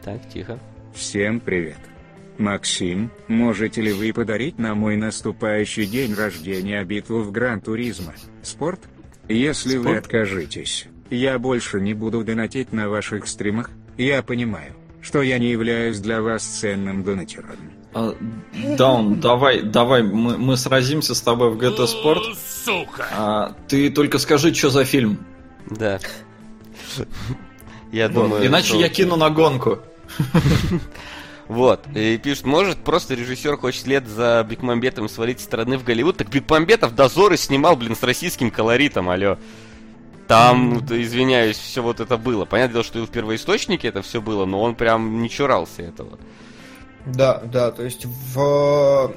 Так, 0.05 0.20
тихо. 0.33 0.59
Всем 0.94 1.40
привет. 1.40 1.79
Максим, 2.37 3.11
можете 3.29 3.81
ли 3.81 3.92
вы 3.92 4.12
подарить 4.12 4.59
на 4.59 4.74
мой 4.74 4.96
наступающий 4.96 5.87
день 5.87 6.14
рождения 6.14 6.83
битву 6.85 7.20
в 7.20 7.31
Гран-туризмо? 7.31 8.12
Спорт? 8.42 8.81
Если 9.29 9.77
вы 9.77 9.85
Спорт? 9.85 9.98
откажетесь, 10.00 10.87
я 11.11 11.38
больше 11.38 11.81
не 11.81 11.95
буду 11.95 12.25
донатить 12.25 12.73
на 12.73 12.88
ваших 12.88 13.27
стримах, 13.27 13.71
я 13.97 14.23
понимаю, 14.23 14.75
что 15.01 15.23
я 15.23 15.38
не 15.38 15.51
являюсь 15.51 16.01
для 16.01 16.23
вас 16.23 16.45
ценным 16.45 17.05
донатером. 17.05 17.57
А, 17.95 18.14
Даун, 18.77 19.21
давай, 19.21 19.62
давай, 19.62 20.03
мы, 20.03 20.37
мы 20.37 20.57
сразимся 20.57 21.14
с 21.14 21.21
тобой 21.21 21.51
в 21.51 21.59
GT 21.59 21.87
Sport. 21.87 22.37
Сука! 22.64 23.07
А, 23.12 23.57
ты 23.69 23.88
только 23.90 24.19
скажи, 24.19 24.53
что 24.53 24.71
за 24.71 24.85
фильм. 24.85 25.19
Да. 25.71 26.01
Я 27.93 28.09
думаю... 28.09 28.45
Иначе 28.45 28.79
я 28.79 28.88
кину 28.88 29.17
на 29.17 29.31
гонку. 29.31 29.79
Вот, 31.47 31.85
и 31.95 32.17
пишет, 32.17 32.47
может, 32.47 32.79
просто 32.79 33.14
режиссер 33.14 33.59
хочет 33.59 33.83
след 33.83 34.09
за 34.09 34.47
Бекмамбетом 34.49 35.11
свалить 35.11 35.40
страны 35.40 35.77
в 35.77 35.85
Голливуд? 35.85 36.17
Так 36.17 36.31
Бекмамбетов 36.31 36.95
дозоры 36.95 37.37
снимал, 37.37 37.77
блин, 37.77 37.95
с 37.95 38.03
российским 38.03 38.51
колоритом, 38.51 39.11
алё. 39.11 39.37
Там, 40.27 40.83
ну, 40.89 41.03
извиняюсь, 41.03 41.59
все 41.59 41.83
вот 41.83 42.01
это 42.01 42.17
было. 42.17 42.45
Понятное 42.45 42.75
дело, 42.75 42.85
что 42.85 42.99
и 42.99 43.07
в 43.07 43.11
первоисточнике 43.11 43.89
это 43.89 44.03
все 44.03 44.21
было, 44.23 44.47
но 44.47 44.63
он 44.63 44.75
прям 44.75 45.21
не 45.23 45.29
чурался 45.29 45.83
этого. 45.83 46.19
Да, 47.07 47.43
да, 47.45 47.71
то 47.71 47.83
есть 47.83 48.07
в... 48.07 49.13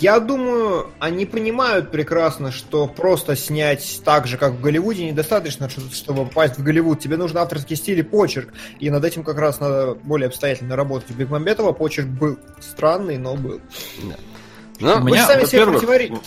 Я 0.00 0.20
думаю, 0.20 0.90
они 0.98 1.24
понимают 1.24 1.90
прекрасно, 1.90 2.52
что 2.52 2.86
просто 2.86 3.34
снять 3.36 4.02
так 4.04 4.26
же, 4.26 4.36
как 4.36 4.52
в 4.52 4.60
Голливуде, 4.60 5.10
недостаточно, 5.10 5.70
чтобы 5.70 6.26
попасть 6.26 6.58
в 6.58 6.62
Голливуд. 6.62 7.00
Тебе 7.00 7.16
нужен 7.16 7.38
авторский 7.38 7.74
стиль 7.74 8.00
и 8.00 8.02
почерк. 8.02 8.52
И 8.80 8.90
над 8.90 9.02
этим 9.02 9.24
как 9.24 9.38
раз 9.38 9.58
надо 9.58 9.94
более 9.94 10.26
обстоятельно 10.28 10.76
работать. 10.76 11.10
У 11.10 11.14
Бекмамбетова 11.14 11.72
почерк 11.72 12.06
был 12.06 12.38
странный, 12.60 13.16
но 13.16 13.34
был. 13.34 13.62
Ну, 14.78 14.96
У 14.96 15.00
Вы 15.00 15.10
меня, 15.10 15.22
же 15.22 15.26
сами 15.26 15.44
себе 15.46 15.66
противоречите. 15.66 16.20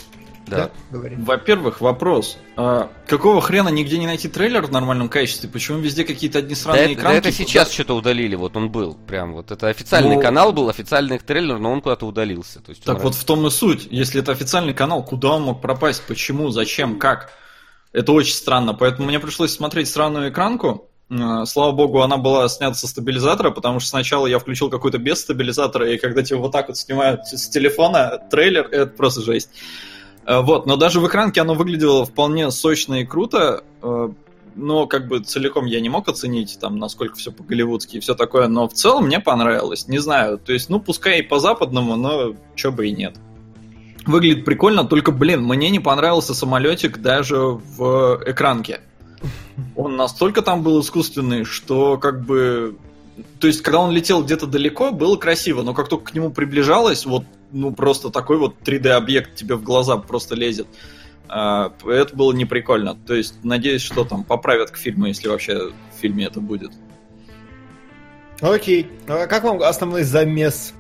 Да. 0.58 0.72
говори. 0.92 1.16
Во-первых, 1.18 1.82
вопрос. 1.82 2.38
А, 2.56 2.90
какого 3.08 3.42
хрена 3.42 3.70
нигде 3.70 3.98
не 3.98 4.06
найти 4.06 4.28
трейлер 4.28 4.66
в 4.66 4.72
нормальном 4.72 5.10
качестве? 5.10 5.50
Почему 5.50 5.80
везде 5.80 6.04
какие-то 6.04 6.40
одни 6.40 6.56
Да 6.56 6.62
сраные 6.62 6.86
это, 6.86 6.94
да 6.96 7.00
экранки? 7.02 7.18
это 7.20 7.32
сейчас 7.32 7.72
что-то 7.72 7.96
удалили, 7.96 8.36
вот 8.36 8.56
он 8.58 8.70
был, 8.70 8.96
прям 8.96 9.34
вот 9.34 9.52
это 9.52 9.68
официальный 9.68 10.16
Ну- 10.16 10.22
канал 10.22 10.52
был, 10.52 10.70
официальный 10.70 11.20
трейлер, 11.20 11.60
но 11.60 11.72
он 11.72 11.82
куда-то 11.82 12.06
удалился. 12.06 12.60
То 12.60 12.72
есть 12.72 12.84
Так 12.84 13.04
вот 13.04 13.16
в 13.16 13.24
том 13.24 13.46
и 13.48 13.50
суть. 13.50 13.88
Если 13.90 14.22
это 14.22 14.32
официальный 14.32 14.74
канал, 14.74 15.04
куда 15.04 15.34
он 15.34 15.44
мог 15.44 15.62
пропасть? 15.62 16.04
Почему? 16.08 16.50
Зачем? 16.50 17.00
Как? 17.00 17.32
Это 17.92 18.12
очень 18.12 18.34
странно. 18.36 18.74
Поэтому 18.74 19.08
мне 19.08 19.20
пришлось 19.20 19.52
смотреть 19.52 19.88
странную 19.90 20.30
экранку. 20.30 20.90
Э, 21.10 21.46
Слава 21.46 21.72
богу, 21.72 22.02
она 22.02 22.18
была 22.18 22.48
снята 22.50 22.76
со 22.76 22.88
стабилизатора, 22.88 23.50
потому 23.50 23.80
что 23.80 23.90
сначала 23.90 24.28
я 24.28 24.38
включил 24.38 24.70
какой-то 24.70 25.00
без 25.00 25.22
стабилизатора, 25.22 25.92
и 25.92 25.98
когда 25.98 26.22
тебя 26.22 26.38
вот 26.38 26.52
так 26.52 26.68
вот 26.68 26.78
снимают 26.78 27.26
с 27.28 27.50
телефона 27.50 28.20
трейлер, 28.30 28.68
это 28.68 28.92
просто 28.96 29.22
жесть. 29.22 29.50
Э, 30.26 30.42
Вот, 30.42 30.66
но 30.66 30.76
даже 30.76 31.00
в 31.00 31.08
экранке 31.08 31.42
оно 31.42 31.54
выглядело 31.54 32.06
вполне 32.06 32.52
сочно 32.52 33.02
и 33.02 33.06
круто, 33.06 33.64
э, 33.82 34.10
но 34.56 34.88
как 34.88 35.08
бы 35.08 35.20
целиком 35.20 35.66
я 35.66 35.80
не 35.80 35.90
мог 35.90 36.08
оценить, 36.08 36.58
там, 36.60 36.78
насколько 36.78 37.16
все 37.16 37.32
по-голливудски 37.32 37.98
и 37.98 38.00
все 38.00 38.16
такое, 38.16 38.48
но 38.48 38.68
в 38.68 38.74
целом 38.74 39.06
мне 39.06 39.20
понравилось, 39.20 39.88
не 39.88 40.00
знаю, 40.00 40.38
то 40.38 40.54
есть, 40.54 40.70
ну, 40.70 40.80
пускай 40.80 41.20
и 41.20 41.24
по-западному, 41.24 41.96
но 41.96 42.36
чё 42.56 42.72
бы 42.72 42.88
и 42.88 42.92
нет. 42.92 43.16
Выглядит 44.06 44.46
прикольно, 44.46 44.86
только, 44.86 45.12
блин, 45.12 45.44
мне 45.44 45.70
не 45.70 45.80
понравился 45.80 46.34
самолетик 46.34 47.00
даже 47.00 47.38
в 47.38 48.22
экранке. 48.26 48.82
Он 49.76 49.98
настолько 49.98 50.42
там 50.42 50.64
был 50.64 50.80
искусственный, 50.82 51.44
что 51.44 51.98
как 51.98 52.26
бы... 52.26 52.78
То 53.40 53.48
есть, 53.48 53.62
когда 53.62 53.80
он 53.80 53.92
летел 53.92 54.24
где-то 54.24 54.48
далеко, 54.48 54.92
было 54.92 55.18
красиво, 55.18 55.62
но 55.62 55.74
как 55.74 55.90
только 55.90 56.12
к 56.12 56.14
нему 56.14 56.32
приближалось, 56.32 57.06
вот, 57.06 57.24
ну, 57.52 57.72
просто 57.72 58.10
такой 58.10 58.38
вот 58.38 58.56
3D-объект 58.64 59.36
тебе 59.36 59.56
в 59.56 59.64
глаза 59.64 59.98
просто 59.98 60.36
лезет. 60.36 60.68
А, 61.28 61.72
Это 61.86 62.16
было 62.16 62.34
неприкольно. 62.34 62.96
То 62.96 63.14
есть, 63.14 63.44
надеюсь, 63.44 63.82
что 63.82 64.04
там 64.04 64.24
поправят 64.24 64.72
к 64.72 64.78
фильму, 64.78 65.08
если 65.08 65.28
вообще 65.28 65.70
в 65.70 66.00
фильме 66.02 66.26
это 66.26 66.40
будет. 66.40 66.72
Окей. 68.42 68.90
А 69.08 69.28
как 69.28 69.44
вам 69.44 69.62
основной 69.62 70.04
замес 70.04 70.74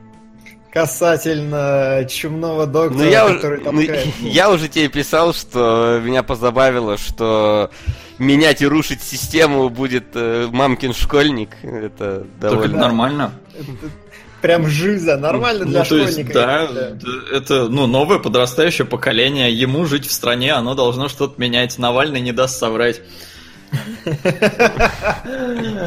касательно 0.71 2.05
чумного 2.09 2.67
доктора, 2.67 3.03
Ну, 3.03 3.09
я, 3.09 3.25
уже, 3.25 3.35
который 3.35 3.61
ну, 3.63 3.81
я 4.21 4.51
уже 4.51 4.67
тебе 4.67 4.87
писал, 4.87 5.33
что 5.33 5.99
меня 6.03 6.23
позабавило, 6.23 6.97
что 6.97 7.71
менять 8.17 8.61
и 8.61 8.67
рушить 8.67 9.01
систему 9.01 9.69
будет 9.69 10.07
э, 10.13 10.47
мамкин 10.51 10.93
школьник. 10.93 11.49
Это 11.63 12.25
Только 12.39 12.47
это 12.47 12.49
довольно... 12.51 12.77
нормально. 12.77 13.31
Прям 14.41 14.67
жиза, 14.67 15.17
нормально 15.17 15.65
для 15.65 15.79
ну, 15.79 15.85
то 15.85 15.97
есть, 15.97 16.11
школьника. 16.13 16.33
да, 16.33 16.67
Да. 16.67 16.97
это 17.33 17.67
ну, 17.67 17.87
новое 17.87 18.19
подрастающее 18.19 18.85
поколение. 18.85 19.51
Ему 19.53 19.85
жить 19.85 20.07
в 20.07 20.11
стране, 20.11 20.53
оно 20.53 20.75
должно 20.75 21.09
что-то 21.09 21.39
менять. 21.41 21.77
Навальный 21.77 22.21
не 22.21 22.31
даст 22.31 22.57
соврать. 22.57 23.01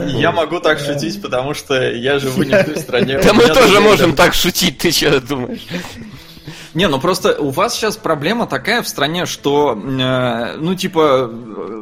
Я 0.09 0.33
могу 0.33 0.61
так 0.61 0.79
шутить, 0.79 1.21
потому 1.21 1.55
что 1.55 1.75
я 1.91 2.19
живу 2.21 2.43
не 2.45 2.55
в 2.55 2.65
той 2.65 2.77
стране. 2.77 3.19
Да 3.19 3.33
мы 3.33 3.49
тоже 3.49 3.81
можем 3.81 4.15
так 4.15 4.35
шутить, 4.35 4.79
ты 4.79 4.93
что 4.93 5.21
думаешь? 5.21 5.67
Не, 6.75 6.89
ну 6.89 6.99
просто 7.01 7.39
у 7.39 7.51
вас 7.51 7.75
сейчас 7.75 7.97
проблема 7.97 8.47
такая 8.47 8.83
в 8.83 8.89
стране, 8.89 9.27
что, 9.27 9.73
э, 9.77 10.57
ну, 10.57 10.75
типа, 10.75 11.31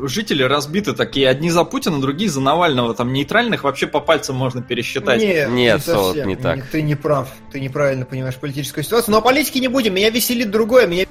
жители 0.05 0.42
разбиты 0.42 0.92
такие, 0.94 1.29
одни 1.29 1.50
за 1.50 1.64
Путина, 1.64 2.00
другие 2.00 2.29
за 2.31 2.40
Навального. 2.40 2.94
Там 2.94 3.12
нейтральных 3.12 3.64
вообще 3.64 3.87
по 3.87 4.00
пальцам 4.00 4.37
можно 4.37 4.62
пересчитать. 4.62 5.20
Нет, 5.20 5.48
Нет, 5.50 5.76
не 5.79 5.83
Солод, 5.83 6.07
совсем. 6.09 6.29
не 6.29 6.37
так. 6.37 6.66
Ты 6.66 6.83
не 6.83 6.96
прав. 6.96 7.29
Ты 7.53 7.61
неправильно 7.61 8.05
понимаешь 8.05 8.37
политическую 8.37 8.83
ситуацию. 8.83 9.12
Но 9.12 9.18
о 9.18 9.22
политике 9.22 9.61
не 9.61 9.68
будем. 9.68 9.94
Меня 9.94 10.11
веселит 10.11 10.50
другое. 10.50 10.87
Меня 10.87 11.07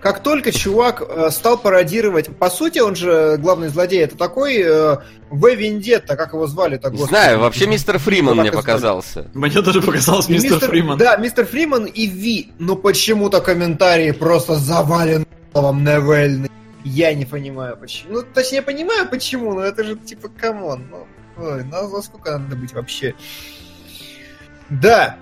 как 0.00 0.22
только 0.22 0.52
чувак 0.52 1.02
э, 1.06 1.30
стал 1.30 1.58
пародировать, 1.58 2.34
по 2.36 2.50
сути, 2.50 2.78
он 2.78 2.94
же 2.94 3.36
главный 3.38 3.68
злодей, 3.68 4.00
это 4.02 4.16
такой 4.16 4.58
э, 4.58 4.96
В. 5.30 5.54
Вендетта, 5.54 6.16
как 6.16 6.34
его 6.34 6.46
звали-то, 6.46 6.90
Не 6.90 6.98
господи. 6.98 7.08
знаю, 7.10 7.38
вообще 7.40 7.66
мистер 7.66 7.98
Фриман 7.98 8.36
Ну, 8.36 8.42
мне 8.42 8.50
так 8.50 8.60
показался. 8.60 9.30
Мне 9.32 9.62
тоже 9.62 9.80
показалось 9.80 10.28
И 10.28 10.32
мистер, 10.34 10.58
Фриман. 10.58 10.98
Да, 10.98 11.16
мистер 11.16 11.46
Фриман 11.46 11.86
и 11.86 12.06
V. 12.06 12.50
Но 12.58 12.76
почему-то 12.86 13.40
комментарии 13.40 14.12
просто 14.12 14.54
завалены 14.54 15.26
словом 15.50 15.82
Навальный. 15.82 16.48
Я 16.84 17.12
не 17.14 17.24
понимаю, 17.24 17.76
почему. 17.76 18.12
Ну, 18.12 18.22
точнее, 18.22 18.62
понимаю, 18.62 19.08
почему, 19.08 19.54
но 19.54 19.62
это 19.62 19.82
же 19.82 19.96
типа, 19.96 20.28
come 20.28 20.61
on. 20.61 20.86
Ну, 20.88 21.06
ой, 21.36 21.64
ну, 21.64 21.96
а 21.98 22.00
сколько 22.00 22.38
надо 22.38 22.54
быть 22.54 22.72
вообще? 22.74 23.16
Да. 24.70 25.16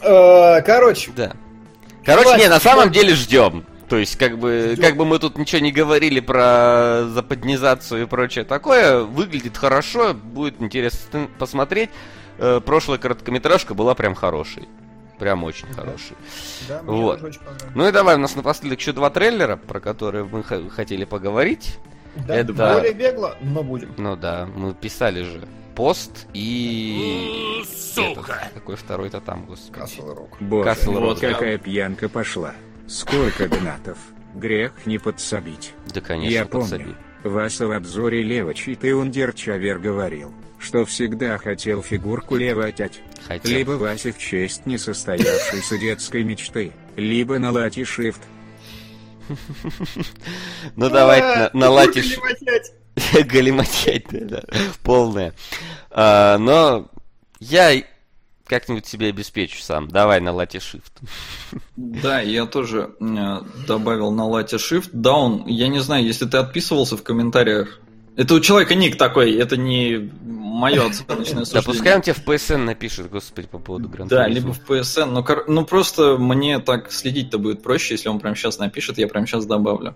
Э, 0.00 0.62
короче, 0.62 1.10
Да. 1.14 1.32
Короче, 2.02 2.28
Хватит, 2.28 2.44
не, 2.44 2.48
на 2.48 2.60
самом 2.60 2.90
деле 2.92 3.14
ждем. 3.14 3.66
То 3.90 3.98
есть, 3.98 4.16
как 4.16 4.38
бы, 4.38 4.70
Ждем. 4.72 4.82
как 4.82 4.96
бы 4.96 5.04
мы 5.04 5.18
тут 5.18 5.36
ничего 5.36 5.60
не 5.60 5.70
говорили 5.70 6.20
про 6.20 7.04
западнизацию 7.10 8.04
и 8.04 8.06
прочее 8.06 8.46
такое, 8.46 9.00
выглядит 9.00 9.58
хорошо, 9.58 10.14
будет 10.14 10.62
интересно 10.62 11.28
посмотреть. 11.38 11.90
Э, 12.38 12.62
прошлая 12.64 12.96
короткометражка 12.96 13.74
была 13.74 13.94
прям 13.94 14.14
хорошей. 14.14 14.66
Прям 15.18 15.42
очень 15.44 15.66
да, 16.68 16.82
мне 16.82 16.92
Вот. 17.02 17.14
тоже 17.14 17.26
очень 17.26 17.40
понравилось. 17.40 17.72
Ну 17.74 17.88
и 17.88 17.92
давай, 17.92 18.14
у 18.14 18.18
нас 18.18 18.36
напоследок 18.36 18.78
еще 18.78 18.92
два 18.92 19.10
трейлера, 19.10 19.56
про 19.56 19.80
которые 19.80 20.24
мы 20.24 20.42
х- 20.44 20.68
хотели 20.70 21.04
поговорить. 21.04 21.78
Да, 22.26 22.36
это- 22.36 22.52
более 22.52 22.92
бегло, 22.94 23.36
но 23.40 23.62
будем. 23.62 23.92
Ну 23.96 24.16
да, 24.16 24.46
мы 24.54 24.74
писали 24.74 25.22
же 25.22 25.46
пост 25.74 26.26
и... 26.34 27.62
Сука! 27.66 28.32
этот, 28.42 28.52
какой 28.54 28.76
второй-то 28.76 29.20
там, 29.20 29.46
господи. 29.46 29.80
Касл 29.80 30.14
Рок. 30.14 30.36
Боже, 30.40 30.64
Касл 30.64 30.92
вот 30.92 31.00
Рок. 31.00 31.20
какая 31.20 31.58
пьянка 31.58 32.08
пошла. 32.08 32.52
Сколько 32.86 33.48
донатов. 33.48 33.98
Грех 34.34 34.72
не 34.86 34.98
подсобить. 34.98 35.72
Да, 35.92 36.00
конечно, 36.00 36.32
Я 36.32 36.44
подсоби. 36.46 36.82
помню, 36.84 36.96
Васа 37.24 37.66
в 37.66 37.72
обзоре 37.72 38.22
Левочи 38.22 38.74
ты 38.76 38.94
Ундерчавер 38.94 39.78
говорил, 39.78 40.32
что 40.58 40.84
всегда 40.84 41.38
хотел 41.38 41.82
фигурку 41.82 42.36
левотять. 42.36 43.00
Хотел. 43.26 43.56
Либо 43.56 43.72
Васе 43.72 44.12
в 44.12 44.18
честь 44.18 44.66
несостоявшейся 44.66 45.78
детской 45.78 46.22
мечты, 46.22 46.72
либо 46.96 47.38
на 47.38 47.50
лати 47.50 47.84
шифт. 47.84 48.20
Ну 50.76 50.88
давай 50.88 51.20
А, 51.20 51.50
на, 51.52 51.66
левотять. 51.66 52.72
галиматять, 53.26 54.06
да, 54.10 54.20
да, 54.20 54.42
полная. 54.82 55.34
А, 55.90 56.38
но 56.38 56.90
я 57.38 57.82
как-нибудь 58.48 58.86
себе 58.86 59.08
обеспечу 59.08 59.60
сам. 59.60 59.88
Давай 59.88 60.20
на 60.20 60.32
лате 60.32 60.58
shift. 60.58 60.92
Да, 61.76 62.20
я 62.20 62.46
тоже 62.46 62.94
э, 62.98 63.40
добавил 63.66 64.10
на 64.10 64.24
лате 64.24 64.56
Shift. 64.56 64.90
Down, 64.92 65.44
я 65.46 65.68
не 65.68 65.80
знаю, 65.80 66.04
если 66.04 66.24
ты 66.24 66.38
отписывался 66.38 66.96
в 66.96 67.02
комментариях. 67.02 67.78
Это 68.18 68.34
у 68.34 68.40
человека 68.40 68.74
ник 68.74 68.98
такой, 68.98 69.32
это 69.36 69.56
не 69.56 70.10
мое 70.24 70.86
оценочное 70.88 71.40
Да 71.40 71.44
суждение. 71.44 71.62
пускай 71.62 71.94
он 71.94 72.02
тебе 72.02 72.14
в 72.14 72.24
PSN 72.26 72.56
напишет, 72.64 73.08
господи, 73.10 73.46
по 73.46 73.58
поводу 73.60 73.88
гран 73.88 74.08
Да, 74.08 74.26
либо 74.26 74.52
в 74.52 74.60
PSN. 74.68 75.06
Ну, 75.12 75.22
кор- 75.22 75.44
ну, 75.46 75.64
просто 75.64 76.18
мне 76.18 76.58
так 76.58 76.90
следить-то 76.90 77.38
будет 77.38 77.62
проще, 77.62 77.94
если 77.94 78.08
он 78.08 78.18
прям 78.18 78.34
сейчас 78.34 78.58
напишет, 78.58 78.98
я 78.98 79.06
прям 79.06 79.24
сейчас 79.26 79.46
добавлю. 79.46 79.94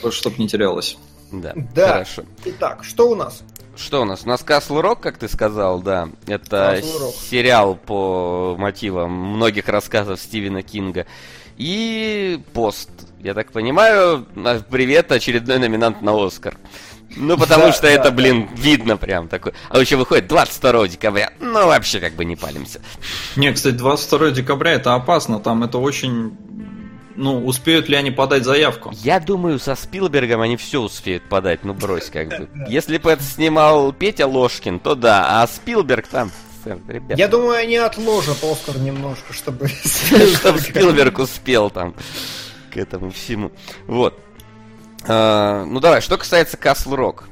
Просто 0.00 0.20
чтоб 0.20 0.38
не 0.38 0.48
терялось. 0.48 0.96
Да, 1.32 1.52
Да. 1.74 1.88
хорошо. 1.88 2.22
Итак, 2.44 2.84
что 2.84 3.10
у 3.10 3.16
нас? 3.16 3.42
Что 3.76 4.02
у 4.02 4.04
нас? 4.04 4.22
У 4.24 4.28
нас 4.28 4.42
Castle 4.42 4.80
Rock, 4.80 5.00
как 5.00 5.18
ты 5.18 5.28
сказал, 5.28 5.80
да. 5.82 6.08
Это 6.28 6.80
сериал 7.28 7.74
по 7.74 8.54
мотивам 8.56 9.10
многих 9.10 9.66
рассказов 9.68 10.20
Стивена 10.20 10.62
Кинга. 10.62 11.06
И 11.56 12.40
пост. 12.52 12.90
Я 13.20 13.34
так 13.34 13.52
понимаю, 13.52 14.26
привет, 14.70 15.12
очередной 15.12 15.58
номинант 15.58 16.02
на 16.02 16.12
Оскар. 16.26 16.56
Ну, 17.16 17.38
потому 17.38 17.66
Да, 17.66 17.72
что 17.72 17.82
да, 17.82 17.90
это, 17.90 18.04
да. 18.04 18.10
блин, 18.10 18.48
видно 18.56 18.96
прям 18.96 19.28
такой. 19.28 19.52
А 19.68 19.78
еще 19.78 19.96
выходит 19.96 20.26
22 20.26 20.88
декабря. 20.88 21.32
Ну, 21.40 21.66
вообще 21.66 22.00
как 22.00 22.14
бы 22.14 22.24
не 22.24 22.34
палимся. 22.34 22.80
Не, 23.36 23.52
кстати, 23.52 23.74
22 23.74 24.30
декабря 24.32 24.72
это 24.72 24.94
опасно, 24.94 25.38
там 25.38 25.62
это 25.62 25.78
очень... 25.78 26.36
Ну, 27.16 27.46
успеют 27.46 27.88
ли 27.88 27.94
они 27.94 28.10
подать 28.10 28.42
заявку? 28.44 28.90
Я 28.92 29.20
думаю, 29.20 29.60
со 29.60 29.76
Спилбергом 29.76 30.40
они 30.40 30.56
все 30.56 30.80
успеют 30.80 31.22
подать, 31.28 31.64
ну 31.64 31.72
брось 31.72 32.10
как 32.10 32.28
бы. 32.30 32.48
Если 32.68 32.98
бы 32.98 33.12
это 33.12 33.22
снимал 33.22 33.92
Петя 33.92 34.26
Ложкин, 34.26 34.80
то 34.80 34.96
да, 34.96 35.40
а 35.42 35.46
Спилберг 35.46 36.08
там... 36.08 36.32
сэр, 36.64 36.78
Ребята, 36.88 37.14
Я 37.20 37.28
думаю, 37.28 37.58
они 37.58 37.76
отложат 37.76 38.42
Оскар 38.42 38.78
немножко, 38.78 39.32
чтобы... 39.32 39.68
чтобы 40.38 40.58
Спилберг 40.58 41.18
успел 41.18 41.70
там 41.70 41.94
к 42.72 42.76
этому 42.76 43.10
всему. 43.10 43.52
Вот. 43.86 44.18
А, 45.06 45.64
Ну 45.64 45.80
давай, 45.80 46.00
что 46.00 46.18
касается 46.18 46.56
Castle 46.56 46.96
Rock. 46.96 47.24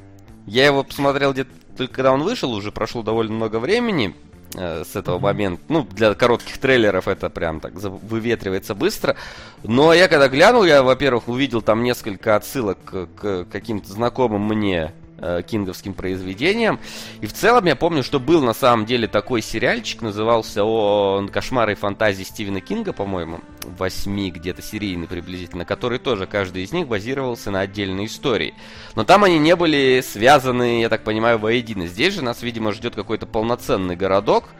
Я 0.47 0.66
его 0.66 0.85
посмотрел 0.85 1.33
где-то 1.33 1.51
только 1.77 1.95
когда 1.95 2.12
он 2.12 2.23
вышел, 2.23 2.53
уже 2.53 2.71
прошло 2.71 3.03
довольно 3.03 3.33
много 3.33 3.59
времени 3.59 4.14
э, 4.55 4.85
с 4.85 4.95
этого 4.95 5.18
момента. 5.18 5.62
Ну, 5.68 5.83
для 5.83 6.14
коротких 6.14 6.59
трейлеров 6.59 7.09
это 7.09 7.31
прям 7.31 7.61
так 7.61 7.73
выветривается 7.75 8.75
быстро. 8.75 9.16
Но 9.62 9.92
я 9.95 10.09
когда 10.09 10.29
глянул, 10.29 10.64
я, 10.64 10.83
во-первых, 10.83 11.29
увидел 11.29 11.62
там 11.62 11.83
несколько 11.83 12.37
отсылок 12.37 12.79
к, 12.85 13.07
к 13.16 13.45
каким-то 13.51 13.90
знакомым 13.90 14.42
мне 14.42 14.92
э, 15.23 15.43
кинговским 15.47 15.95
произведениям. 15.95 16.79
И 17.21 17.27
в 17.27 17.33
целом 17.33 17.65
я 17.65 17.77
помню, 17.77 18.03
что 18.03 18.21
был 18.21 18.43
на 18.43 18.53
самом 18.53 18.85
деле 18.85 19.09
такой 19.09 19.41
сериальчик, 19.41 20.03
назывался 20.03 20.65
он 20.65 21.29
«Кошмары 21.29 21.73
и 21.73 21.77
фантазии 21.77 22.25
Стивена 22.25 22.61
Кинга», 22.61 22.93
по-моему, 22.93 23.41
восьми 23.79 24.31
где-то 24.31 24.61
серийный 24.61 25.07
приблизительно, 25.07 25.65
который 25.65 25.99
тоже 25.99 26.27
каждый 26.27 26.65
из 26.65 26.73
них 26.73 26.89
базировался 26.89 27.51
на 27.51 27.61
отдельной 27.61 28.07
истории. 28.07 28.55
Но 28.97 29.05
там 29.05 29.25
они 29.25 29.39
не 29.39 29.57
были 29.57 30.03
связаны, 30.07 30.83
я 30.83 30.89
так 30.89 31.05
понимаю, 31.05 31.39
воедино. 31.39 31.87
Здесь 31.87 32.15
же 32.15 32.23
нас, 32.23 32.43
видимо, 32.43 32.73
ждет 32.73 32.95
какой-то 32.95 33.27
полноценный 33.27 33.97
городок, 33.97 34.51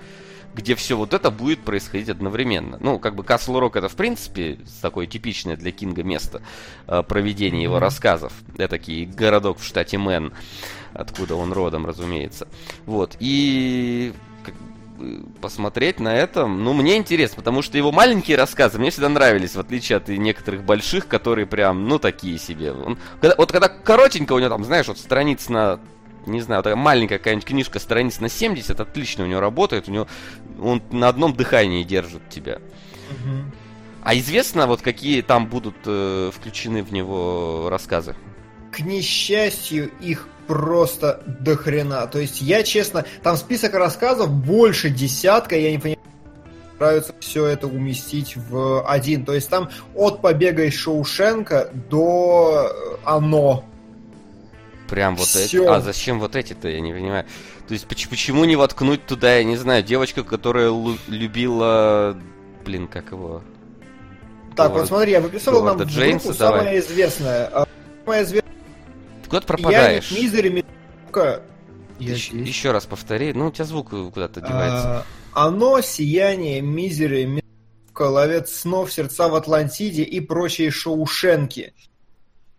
где 0.54 0.74
все 0.74 0.96
вот 0.96 1.14
это 1.14 1.30
будет 1.30 1.60
происходить 1.60 2.08
одновременно. 2.08 2.76
Ну, 2.80 2.98
как 2.98 3.14
бы 3.14 3.22
Castle 3.22 3.60
Rock 3.60 3.78
это, 3.78 3.88
в 3.88 3.96
принципе, 3.96 4.58
такое 4.80 5.06
типичное 5.06 5.56
для 5.56 5.72
Кинга 5.72 6.02
место 6.02 6.42
э, 6.86 7.02
проведения 7.02 7.62
его 7.62 7.78
рассказов. 7.78 8.32
Этакий 8.58 9.04
городок 9.06 9.58
в 9.58 9.64
штате 9.64 9.98
Мэн, 9.98 10.32
откуда 10.92 11.36
он 11.36 11.52
родом, 11.52 11.86
разумеется. 11.86 12.48
Вот, 12.86 13.16
и 13.20 14.12
посмотреть 15.40 15.98
на 16.00 16.14
это, 16.14 16.46
ну, 16.46 16.72
мне 16.74 16.96
интересно, 16.96 17.36
потому 17.38 17.62
что 17.62 17.76
его 17.76 17.90
маленькие 17.90 18.36
рассказы 18.36 18.78
мне 18.78 18.90
всегда 18.90 19.08
нравились, 19.08 19.56
в 19.56 19.60
отличие 19.60 19.96
от 19.96 20.08
некоторых 20.08 20.64
больших, 20.64 21.08
которые 21.08 21.46
прям, 21.46 21.88
ну, 21.88 21.98
такие 21.98 22.38
себе. 22.38 22.72
Он- 22.72 22.98
когда- 23.20 23.34
вот 23.36 23.50
когда 23.50 23.68
коротенько 23.68 24.32
у 24.32 24.38
него 24.38 24.50
там, 24.50 24.64
знаешь, 24.64 24.86
вот 24.86 24.98
страниц 24.98 25.48
на 25.48 25.80
не 26.26 26.40
знаю, 26.40 26.62
такая 26.62 26.76
маленькая 26.76 27.18
какая-нибудь 27.18 27.46
книжка, 27.46 27.78
страниц 27.78 28.20
на 28.20 28.28
70, 28.28 28.78
отлично 28.78 29.24
у 29.24 29.26
него 29.26 29.40
работает, 29.40 29.88
у 29.88 29.92
него 29.92 30.06
он 30.61 30.82
на 30.90 31.08
одном 31.08 31.35
дыхании 31.35 31.82
держит 31.82 32.28
тебя. 32.28 32.58
А 34.02 34.16
известно, 34.16 34.66
вот 34.66 34.82
какие 34.82 35.22
там 35.22 35.46
будут 35.46 35.76
э, 35.87 36.30
включены 36.35 36.82
в 36.82 36.92
него 36.92 37.68
рассказы? 37.70 38.16
К 38.72 38.80
несчастью, 38.80 39.90
их 40.00 40.26
просто 40.48 41.22
до 41.40 41.56
хрена. 41.56 42.08
То 42.08 42.18
есть 42.18 42.40
я, 42.40 42.64
честно, 42.64 43.04
там 43.22 43.37
список 43.37 43.74
рассказов 43.74 44.30
больше 44.30 44.90
десятка, 44.90 45.56
я 45.56 45.70
не 45.70 45.78
понимаю, 45.78 46.00
нравится 46.80 47.14
все 47.20 47.46
это 47.46 47.68
уместить 47.68 48.37
в 48.37 48.85
один. 48.87 49.24
То 49.24 49.35
есть 49.35 49.48
там 49.48 49.70
от 49.94 50.20
побега 50.20 50.64
из 50.64 50.74
Шоушенка 50.74 51.70
до 51.88 52.68
э, 52.70 52.96
Оно. 53.04 53.64
Прям 54.92 55.16
вот 55.16 55.26
эти. 55.35 55.46
Всё. 55.46 55.72
А 55.72 55.81
зачем 55.81 56.20
вот 56.20 56.37
эти-то, 56.37 56.68
я 56.68 56.78
не 56.81 56.92
понимаю. 56.92 57.24
То 57.66 57.72
есть 57.72 57.87
поч- 57.87 58.09
почему 58.11 58.44
не 58.44 58.57
воткнуть 58.57 59.07
туда, 59.07 59.38
я 59.38 59.42
не 59.42 59.57
знаю, 59.57 59.83
девочка, 59.83 60.22
которая 60.22 60.68
лу- 60.68 60.98
любила... 61.09 62.14
Блин, 62.62 62.87
как 62.88 63.11
его? 63.11 63.42
Так, 64.55 64.66
Говард- 64.68 64.81
вот 64.81 64.88
смотри, 64.88 65.12
я 65.12 65.22
выписывал 65.22 65.64
нам 65.64 65.78
Говарда 65.78 65.85
в 65.90 65.96
Джеймса, 65.96 66.24
группу 66.26 66.38
давай. 66.38 66.61
самое 66.61 66.81
известное. 66.81 67.46
А, 67.55 67.66
Самое 68.05 68.22
известное 68.24 68.52
Ты 69.22 69.28
куда-то 69.31 69.46
пропадаешь. 69.46 70.11
Яник, 70.11 70.22
Мизери. 70.24 70.64
Я 71.98 72.12
Еще, 72.12 72.37
еще 72.37 72.72
раз 72.72 72.85
повтори. 72.85 73.33
Ну, 73.33 73.46
у 73.46 73.50
тебя 73.50 73.64
звук 73.64 73.90
куда-то 73.90 74.42
девается. 74.42 75.07
А, 75.33 75.46
Оно, 75.46 75.81
Сияние, 75.81 76.61
Мизери, 76.61 77.24
Медовка, 77.24 78.02
Ловец 78.11 78.52
снов, 78.52 78.92
Сердца 78.92 79.28
в 79.28 79.35
Атлантиде 79.37 80.02
и 80.02 80.20
прочие 80.20 80.70
шоушенки. 80.70 81.72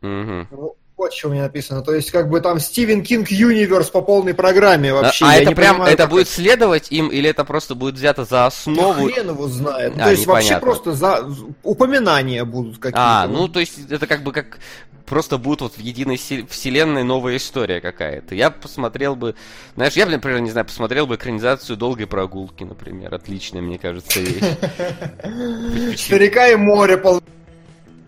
Мгм. 0.02 0.48
Вот 0.96 1.12
что 1.12 1.30
у 1.30 1.32
меня 1.32 1.44
написано. 1.44 1.82
То 1.82 1.94
есть, 1.96 2.12
как 2.12 2.30
бы 2.30 2.40
там 2.40 2.60
Стивен 2.60 3.04
Кинг 3.04 3.30
Юниверс 3.30 3.90
по 3.90 4.02
полной 4.02 4.34
программе 4.34 4.94
вообще. 4.94 5.26
а 5.26 5.34
Я 5.36 5.42
это 5.42 5.52
прям, 5.56 5.76
понимаю, 5.78 5.94
это 5.94 6.08
будет 6.08 6.30
следовать 6.30 6.92
им, 6.92 7.08
или 7.08 7.30
это 7.30 7.44
просто 7.46 7.74
будет 7.76 7.96
взято 7.96 8.24
за 8.26 8.30
Да 8.32 8.46
основу? 8.48 9.06
хрен 9.10 9.30
его 9.30 9.48
знает. 9.48 9.94
А, 9.98 10.04
То 10.06 10.12
есть 10.12 10.26
вообще 10.28 10.50
непонятно. 10.56 10.66
просто 10.66 10.94
за 10.94 11.28
упоминания 11.64 12.46
будут 12.46 12.76
какие-то. 12.78 13.24
А, 13.24 13.28
ну 13.28 13.48
то 13.48 13.60
есть 13.60 13.74
это 13.90 14.06
как 14.06 14.24
бы 14.24 14.32
как 14.32 14.60
просто 15.08 15.38
будет 15.40 15.62
вот 15.62 15.74
в 15.76 15.80
единой 15.80 16.18
се- 16.18 16.46
вселенной 16.48 17.04
новая 17.04 17.38
история 17.38 17.82
какая-то. 17.82 18.36
Я 18.36 18.52
посмотрел 18.52 19.16
бы, 19.16 19.34
знаешь, 19.76 19.94
я, 19.94 20.06
например, 20.06 20.40
не 20.42 20.52
знаю, 20.52 20.66
посмотрел 20.66 21.08
бы 21.08 21.16
экранизацию 21.16 21.76
«Долгой 21.76 22.08
прогулки», 22.08 22.64
например. 22.64 23.14
Отличная, 23.14 23.62
мне 23.62 23.78
кажется, 23.80 24.20
вещь. 24.22 24.42
Старика 25.98 26.48
и 26.48 26.56
море 26.56 26.98
пол... 26.98 27.22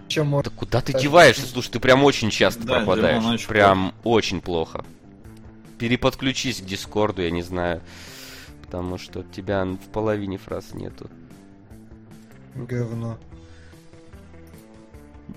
Чем 0.07 0.27
море. 0.27 0.49
Да 0.49 0.55
куда 0.55 0.81
ты 0.81 0.93
деваешься? 0.93 1.47
Слушай, 1.47 1.71
ты 1.71 1.79
прям 1.79 2.03
очень 2.03 2.29
часто 2.29 2.63
Да, 2.63 2.75
пропадаешь. 2.77 3.19
Димон, 3.19 3.33
очень 3.33 3.47
прям 3.47 3.93
очень 4.03 4.41
плохо. 4.41 4.83
Переподключись 5.79 6.61
к 6.61 6.65
Дискорду, 6.65 7.21
я 7.21 7.31
не 7.31 7.41
знаю. 7.41 7.81
Потому 8.61 8.97
что 8.97 9.23
тебя 9.23 9.65
в 9.65 9.77
половине 9.91 10.37
фраз 10.37 10.73
нету. 10.73 11.09
Говно. 12.55 13.17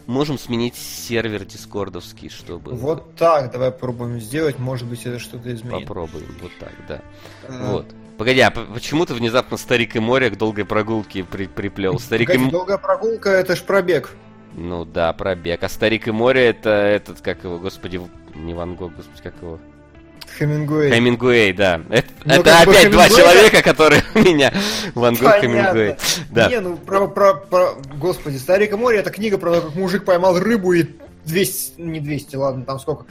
Можем 0.07 0.39
сменить 0.39 0.75
сервер 0.77 1.45
дискордовский, 1.45 2.29
чтобы... 2.29 2.73
Вот 2.73 3.15
так, 3.17 3.51
давай 3.53 3.71
попробуем 3.71 4.21
сделать, 4.21 4.59
может 4.59 4.87
быть 4.87 5.05
это 5.07 5.19
что-то 5.19 5.53
изменит. 5.53 5.87
Попробуем, 5.87 6.27
вот 6.43 6.53
так, 6.61 6.73
да. 6.87 7.03
А, 7.49 7.73
Вот. 7.73 7.87
Погоди, 8.19 8.41
а 8.41 8.51
почему 8.51 9.07
ты 9.07 9.15
внезапно 9.15 9.57
Старик 9.57 9.97
и 9.97 9.99
море 10.01 10.29
к 10.31 10.37
долгой 10.37 10.65
прогулке 10.65 11.25
при- 11.25 11.47
приплел? 11.47 11.99
Старик 11.99 12.29
и... 12.29 12.33
погоди, 12.33 12.45
М- 12.47 12.51
долгая 12.51 12.79
прогулка, 12.79 13.31
это 13.31 13.55
ж 13.57 13.63
пробег. 13.63 14.15
Ну 14.55 14.85
да, 14.85 15.13
пробег. 15.13 15.63
А 15.63 15.69
Старик 15.69 16.09
и 16.09 16.11
море 16.11 16.47
это 16.47 16.71
этот, 16.71 17.21
как 17.21 17.45
его, 17.45 17.59
господи, 17.59 18.01
не 18.35 18.55
Ван 18.55 18.75
Гог, 18.75 18.93
господи, 18.97 19.23
как 19.23 19.35
его? 19.41 19.59
Хемингуэй. 20.39 20.93
Хемингуэй, 20.93 21.53
да. 21.53 21.81
Это, 21.91 22.09
Ну, 22.25 22.35
это 22.35 22.43
бы 22.43 22.51
опять 22.51 22.91
два 22.91 23.07
Хемингуэй- 23.09 23.17
человека, 23.17 23.63
которые 23.63 24.03
у 24.15 24.19
меня. 24.21 24.53
Ван 24.95 25.15
Гог. 25.15 25.33
Хемингуэй. 25.41 25.97
Да. 26.31 26.49
Не, 26.49 26.61
ну 26.61 26.77
про, 26.77 27.09
про, 27.09 27.35
про... 27.35 27.75
Господи, 27.95 28.37
Старик 28.37 28.73
и 28.73 28.77
море, 28.77 28.99
это 28.99 29.11
книга 29.11 29.39
про 29.39 29.55
то, 29.55 29.61
как 29.63 29.75
мужик 29.75 30.05
поймал 30.05 30.39
рыбу 30.39 30.73
и 30.73 30.87
200, 31.25 31.81
не 31.81 32.01
200, 32.01 32.37
ладно, 32.37 32.65
там 32.65 32.79
сколько. 32.79 33.07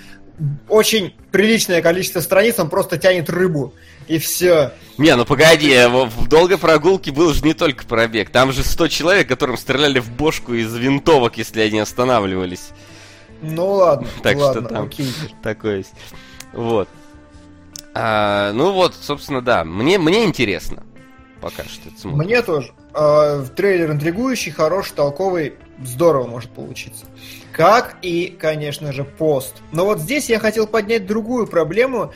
Очень 0.69 1.15
приличное 1.31 1.81
количество 1.81 2.19
страниц, 2.19 2.59
он 2.59 2.69
просто 2.69 2.97
тянет 2.97 3.29
рыбу. 3.29 3.73
И 4.07 4.19
все. 4.19 4.71
Не, 4.97 5.15
ну 5.15 5.25
погоди, 5.25 5.73
в 5.87 6.05
в 6.05 6.27
долгой 6.27 6.57
прогулке 6.57 7.11
был 7.11 7.33
же 7.33 7.43
не 7.43 7.53
только 7.53 7.85
пробег. 7.85 8.29
Там 8.29 8.51
же 8.51 8.63
100 8.63 8.87
человек, 8.87 9.27
которым 9.27 9.57
стреляли 9.57 9.99
в 9.99 10.09
бошку 10.11 10.53
из 10.53 10.73
винтовок, 10.75 11.37
если 11.37 11.61
они 11.61 11.79
останавливались. 11.79 12.69
Ну 13.41 13.73
ладно, 13.73 14.07
Так 14.23 14.37
что 14.37 14.45
ладно, 14.47 14.69
там. 14.69 14.85
окей. 14.85 15.11
Такое 15.43 15.77
есть. 15.77 15.93
Вот. 16.53 16.89
А, 17.93 18.51
ну 18.53 18.71
вот, 18.71 18.95
собственно, 18.95 19.41
да. 19.41 19.63
Мне, 19.63 19.97
мне 19.99 20.23
интересно. 20.23 20.83
Пока 21.41 21.63
что 21.65 21.89
это 21.89 21.99
смотрим. 21.99 22.25
Мне 22.25 22.41
тоже. 22.41 22.71
А, 22.93 23.43
трейлер 23.55 23.91
интригующий, 23.91 24.51
хороший, 24.51 24.93
толковый, 24.95 25.53
здорово 25.83 26.27
может 26.27 26.49
получиться. 26.49 27.05
Как 27.51 27.97
и, 28.01 28.35
конечно 28.39 28.91
же, 28.91 29.03
пост. 29.03 29.55
Но 29.71 29.85
вот 29.85 29.99
здесь 29.99 30.29
я 30.29 30.39
хотел 30.39 30.65
поднять 30.67 31.05
другую 31.05 31.47
проблему. 31.47 32.13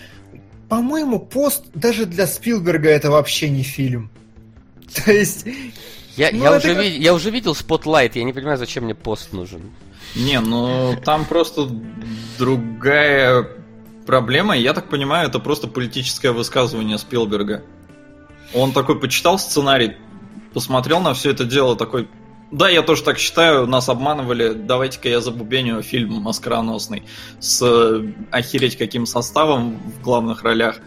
По-моему, 0.71 1.19
пост 1.19 1.65
даже 1.73 2.05
для 2.05 2.25
Спилберга 2.25 2.87
это 2.89 3.11
вообще 3.11 3.49
не 3.49 3.61
фильм. 3.61 4.09
То 5.05 5.11
есть, 5.11 5.45
Я, 6.15 6.29
Ну, 6.31 6.37
я, 6.45 6.55
это 6.55 6.57
уже 6.59 6.75
как- 6.75 6.85
я 6.85 7.13
уже 7.13 7.29
видел 7.29 7.51
Spotlight, 7.51 8.11
я 8.15 8.23
не 8.23 8.31
понимаю, 8.31 8.57
зачем 8.57 8.85
мне 8.85 8.95
пост 8.95 9.33
нужен. 9.33 9.63
Не, 10.15 10.39
ну 10.39 10.95
там 11.03 11.25
просто 11.25 11.69
другая 12.39 13.49
проблема. 14.05 14.55
Я 14.55 14.73
так 14.73 14.87
понимаю, 14.87 15.27
это 15.27 15.39
просто 15.39 15.67
политическое 15.67 16.31
высказывание 16.31 16.97
Спилберга. 16.97 17.63
Он 18.53 18.71
такой 18.71 18.97
почитал 18.97 19.39
сценарий, 19.39 19.97
посмотрел 20.53 21.01
на 21.01 21.13
все 21.13 21.31
это 21.31 21.43
дело, 21.43 21.75
такой, 21.75 22.07
Да, 22.51 22.69
я 22.69 22.81
тоже 22.81 23.03
так 23.03 23.17
считаю, 23.17 23.65
нас 23.65 23.87
обманывали. 23.87 24.53
Давайте-ка 24.53 25.07
я 25.07 25.21
забубеню 25.21 25.81
фильм 25.81 26.27
«Оскароносный» 26.27 27.03
с 27.39 27.61
э, 27.61 28.11
охереть 28.29 28.77
каким 28.77 29.05
составом 29.05 29.77
в 29.77 30.01
главных 30.03 30.43
ролях 30.43 30.79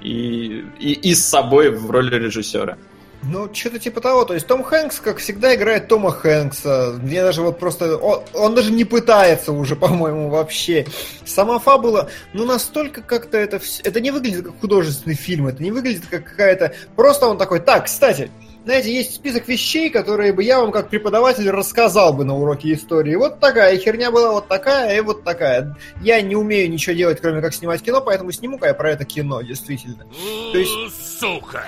и, 0.00 0.64
и, 0.78 0.92
и 0.92 1.14
с 1.14 1.24
собой 1.26 1.70
в 1.70 1.90
роли 1.90 2.14
режиссера. 2.14 2.78
Ну, 3.22 3.52
что-то 3.52 3.78
типа 3.78 4.00
того. 4.00 4.24
То 4.24 4.32
есть 4.32 4.46
Том 4.46 4.62
Хэнкс, 4.62 5.00
как 5.00 5.18
всегда, 5.18 5.54
играет 5.54 5.88
Тома 5.88 6.10
Хэнкса. 6.10 6.98
Мне 7.02 7.22
даже 7.22 7.42
вот 7.42 7.58
просто... 7.58 7.98
Он, 7.98 8.22
он 8.32 8.54
даже 8.54 8.72
не 8.72 8.84
пытается 8.84 9.52
уже, 9.52 9.76
по-моему, 9.76 10.30
вообще. 10.30 10.86
Сама 11.26 11.58
фабула, 11.58 12.08
ну, 12.32 12.46
настолько 12.46 13.02
как-то 13.02 13.36
это... 13.36 13.60
Это 13.84 14.00
не 14.00 14.10
выглядит 14.10 14.46
как 14.46 14.58
художественный 14.60 15.16
фильм. 15.16 15.48
Это 15.48 15.62
не 15.62 15.70
выглядит 15.70 16.06
как 16.10 16.24
какая-то... 16.24 16.72
Просто 16.96 17.26
он 17.26 17.36
такой, 17.36 17.60
так, 17.60 17.84
кстати, 17.84 18.30
знаете, 18.64 18.94
есть 18.94 19.14
список 19.14 19.48
вещей, 19.48 19.90
которые 19.90 20.32
бы 20.32 20.42
я 20.42 20.60
вам 20.60 20.70
как 20.70 20.90
преподаватель 20.90 21.48
рассказал 21.50 22.12
бы 22.12 22.24
на 22.24 22.36
уроке 22.36 22.72
истории. 22.74 23.14
Вот 23.14 23.40
такая 23.40 23.78
херня 23.78 24.10
была, 24.10 24.32
вот 24.32 24.48
такая 24.48 24.98
и 24.98 25.00
вот 25.00 25.24
такая. 25.24 25.76
Я 26.02 26.20
не 26.20 26.36
умею 26.36 26.70
ничего 26.70 26.94
делать, 26.94 27.20
кроме 27.20 27.40
как 27.40 27.54
снимать 27.54 27.82
кино, 27.82 28.00
поэтому 28.00 28.32
сниму-ка 28.32 28.66
я 28.66 28.74
про 28.74 28.90
это 28.90 29.04
кино, 29.04 29.40
действительно. 29.42 30.04
То 30.52 30.58
есть 30.58 31.18
Сука! 31.18 31.64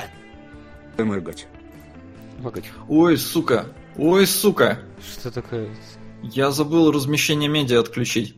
Мыргать. 0.98 1.46
Погодь, 2.42 2.64
Ой, 2.88 3.16
сука, 3.16 3.66
ой, 3.96 4.26
сука. 4.26 4.80
Что 5.00 5.30
такое? 5.30 5.68
Я 6.22 6.50
забыл 6.50 6.90
размещение 6.90 7.48
медиа 7.48 7.80
отключить. 7.80 8.36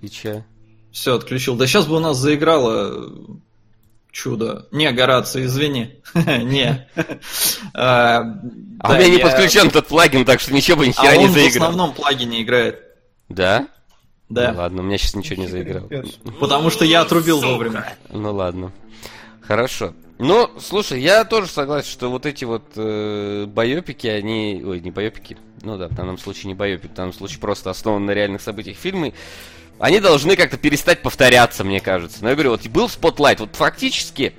И 0.00 0.08
че? 0.08 0.46
Все, 0.92 1.14
отключил. 1.14 1.56
Да 1.56 1.66
сейчас 1.66 1.86
бы 1.86 1.96
у 1.96 2.00
нас 2.00 2.16
заиграло 2.16 3.10
чудо. 4.12 4.66
Не, 4.72 4.90
Гораций, 4.92 5.44
извини. 5.46 6.00
Не. 6.14 6.88
А 7.74 8.20
А 8.80 8.92
у 8.92 8.94
меня 8.94 9.08
не 9.08 9.18
подключен 9.18 9.68
этот 9.68 9.86
плагин, 9.88 10.24
так 10.24 10.40
что 10.40 10.52
ничего 10.52 10.78
бы 10.78 10.86
ни 10.86 10.92
А 10.96 11.02
хера 11.02 11.16
не 11.16 11.24
он 11.26 11.30
в 11.30 11.34
заиграл. 11.34 11.68
основном 11.68 11.94
плагине 11.94 12.42
играет. 12.42 12.80
Да? 13.28 13.68
Ну 14.28 14.34
Да. 14.34 14.52
ладно, 14.56 14.82
у 14.82 14.84
меня 14.84 14.98
сейчас 14.98 15.14
ничего 15.14 15.42
не 15.42 15.48
заиграл. 15.48 15.88
Потому 16.40 16.70
что 16.70 16.84
я 16.84 17.00
отрубил 17.02 17.40
вовремя. 17.40 17.86
Ну 18.10 18.32
ладно. 18.34 18.72
Хорошо. 19.40 19.94
Ну, 20.18 20.50
слушай, 20.60 21.00
я 21.00 21.24
тоже 21.24 21.48
согласен, 21.48 21.88
что 21.88 22.10
вот 22.10 22.26
эти 22.26 22.44
вот 22.44 22.64
э, 22.74 23.46
байопики, 23.46 24.08
они... 24.08 24.62
Ой, 24.66 24.80
не 24.80 24.90
байопики. 24.90 25.38
Ну 25.62 25.78
да, 25.78 25.86
в 25.88 25.94
данном 25.94 26.18
случае 26.18 26.48
не 26.48 26.54
байопик, 26.54 26.90
в 26.90 26.94
данном 26.94 27.12
случае 27.12 27.38
просто 27.38 27.70
основан 27.70 28.04
на 28.04 28.10
реальных 28.10 28.42
событиях 28.42 28.76
фильмы. 28.76 29.14
Они 29.78 30.00
должны 30.00 30.36
как-то 30.36 30.56
перестать 30.56 31.02
повторяться, 31.02 31.64
мне 31.64 31.80
кажется. 31.80 32.18
Но 32.22 32.30
я 32.30 32.34
говорю, 32.34 32.50
вот 32.50 32.66
был 32.66 32.86
Spotlight, 32.86 33.36
вот 33.38 33.54
фактически 33.54 34.34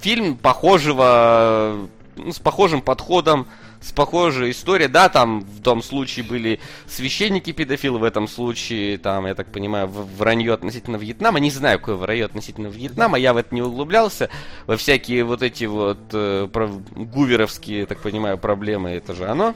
фильм 0.00 0.36
похожего, 0.36 1.88
ну, 2.16 2.32
с 2.32 2.38
похожим 2.38 2.82
подходом, 2.82 3.46
с 3.80 3.92
похожей 3.92 4.50
историей. 4.50 4.88
Да, 4.88 5.08
там 5.08 5.42
в 5.42 5.62
том 5.62 5.80
случае 5.82 6.24
были 6.24 6.58
священники 6.88 7.52
педофилы, 7.52 8.00
в 8.00 8.04
этом 8.04 8.26
случае, 8.26 8.98
там, 8.98 9.26
я 9.26 9.36
так 9.36 9.52
понимаю, 9.52 9.86
вранье 9.88 10.54
относительно 10.54 10.96
Вьетнама. 10.96 11.38
Не 11.38 11.50
знаю, 11.50 11.78
какое 11.78 11.94
вранье 11.94 12.24
относительно 12.24 12.66
Вьетнама, 12.66 13.16
я 13.18 13.32
в 13.34 13.36
это 13.36 13.54
не 13.54 13.62
углублялся. 13.62 14.28
Во 14.66 14.76
всякие 14.76 15.22
вот 15.22 15.42
эти 15.42 15.66
вот 15.66 15.98
э, 16.12 16.48
про- 16.52 16.66
гуверовские, 16.96 17.86
так 17.86 18.00
понимаю, 18.00 18.38
проблемы, 18.38 18.90
это 18.90 19.14
же 19.14 19.26
оно. 19.28 19.54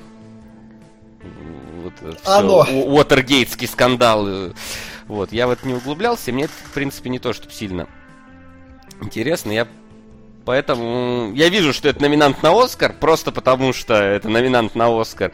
Вот, 1.82 1.92
это 2.02 2.38
Оно. 2.38 2.66
Уотергейтский 2.70 3.66
скандал. 3.66 4.52
Вот, 5.12 5.30
я 5.30 5.46
в 5.46 5.50
это 5.50 5.68
не 5.68 5.74
углублялся, 5.74 6.30
и 6.30 6.34
мне 6.34 6.44
это, 6.44 6.54
в 6.54 6.72
принципе, 6.72 7.10
не 7.10 7.18
то, 7.18 7.34
чтобы 7.34 7.52
сильно 7.52 7.86
интересно. 9.02 9.52
Я 9.52 9.68
Поэтому 10.44 11.32
я 11.34 11.50
вижу, 11.50 11.72
что 11.72 11.88
это 11.88 12.00
номинант 12.02 12.42
на 12.42 12.50
Оскар, 12.50 12.94
просто 12.98 13.30
потому 13.30 13.72
что 13.72 13.94
это 13.94 14.28
номинант 14.28 14.74
на 14.74 14.88
Оскар. 15.00 15.32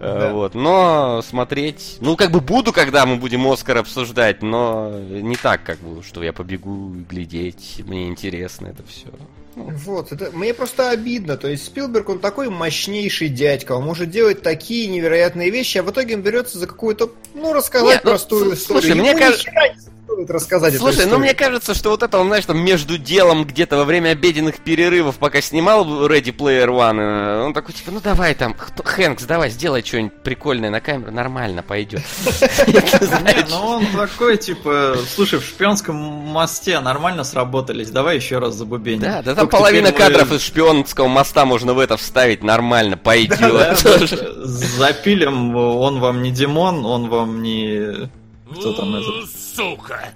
Э, 0.00 0.18
Да. 0.20 0.32
Вот. 0.32 0.54
Но 0.54 1.22
смотреть. 1.22 1.98
Ну, 2.00 2.16
как 2.16 2.30
бы 2.30 2.40
буду, 2.40 2.72
когда 2.72 3.04
мы 3.04 3.16
будем 3.16 3.46
Оскар 3.46 3.76
обсуждать, 3.76 4.42
но 4.42 4.98
не 4.98 5.36
так, 5.36 5.62
как 5.62 5.78
бы, 5.78 6.02
что 6.02 6.22
я 6.24 6.32
побегу 6.32 6.94
глядеть. 7.08 7.82
Мне 7.84 8.08
интересно 8.08 8.68
это 8.68 8.82
все. 8.88 9.08
Вот, 9.56 10.10
это 10.12 10.30
мне 10.32 10.52
просто 10.52 10.90
обидно. 10.90 11.36
То 11.36 11.48
есть 11.48 11.64
Спилберг, 11.66 12.08
он 12.08 12.18
такой 12.18 12.48
мощнейший 12.50 13.28
дядька, 13.28 13.72
он 13.72 13.84
может 13.84 14.10
делать 14.10 14.42
такие 14.42 14.86
невероятные 14.88 15.50
вещи, 15.50 15.78
а 15.78 15.82
в 15.82 15.90
итоге 15.90 16.16
он 16.16 16.22
берется 16.22 16.58
за 16.58 16.66
какую-то, 16.66 17.10
ну, 17.34 17.52
рассказать 17.52 17.88
Нет, 17.96 18.04
ну, 18.04 18.10
простую 18.10 18.56
с- 18.56 18.58
историю. 18.60 18.82
слушай, 18.82 18.98
мне 19.00 19.10
Ему 19.10 19.18
кажется- 19.18 19.50
рассказать 20.28 20.76
Слушай, 20.76 21.06
ну 21.06 21.18
мне 21.18 21.34
кажется, 21.34 21.74
что 21.74 21.90
вот 21.90 22.02
это 22.02 22.18
он, 22.18 22.28
знаешь, 22.28 22.44
там 22.44 22.58
между 22.58 22.98
делом 22.98 23.44
где-то 23.44 23.76
во 23.76 23.84
время 23.84 24.10
обеденных 24.10 24.58
перерывов, 24.58 25.16
пока 25.16 25.40
снимал 25.40 26.06
Ready 26.06 26.34
Player 26.34 26.68
One, 26.68 27.00
э, 27.00 27.44
он 27.44 27.54
такой, 27.54 27.74
типа, 27.74 27.90
ну 27.90 28.00
давай 28.00 28.34
там, 28.34 28.54
Хэнкс, 28.54 29.24
давай, 29.24 29.50
сделай 29.50 29.82
что-нибудь 29.84 30.22
прикольное 30.22 30.70
на 30.70 30.80
камеру, 30.80 31.10
нормально, 31.10 31.62
пойдет. 31.62 32.02
Ну 33.50 33.66
он 33.66 33.86
такой, 33.86 34.36
типа, 34.36 34.96
слушай, 35.14 35.38
в 35.38 35.44
шпионском 35.44 35.96
мосте 35.96 36.80
нормально 36.80 37.24
сработались, 37.24 37.90
давай 37.90 38.16
еще 38.16 38.38
раз 38.38 38.54
забубеним. 38.54 39.02
Да, 39.02 39.22
да 39.22 39.34
там 39.34 39.48
половина 39.48 39.92
кадров 39.92 40.32
из 40.32 40.42
шпионского 40.42 41.08
моста 41.08 41.44
можно 41.44 41.74
в 41.74 41.78
это 41.78 41.96
вставить, 41.96 42.42
нормально, 42.42 42.96
пойдет. 42.96 43.78
Запилим, 43.78 45.54
он 45.56 46.00
вам 46.00 46.22
не 46.22 46.30
Димон, 46.30 46.84
он 46.84 47.08
вам 47.08 47.42
не... 47.42 48.08
Кто 48.50 48.72
там 48.74 48.94
этот? 48.94 49.30
Сука! 49.30 50.10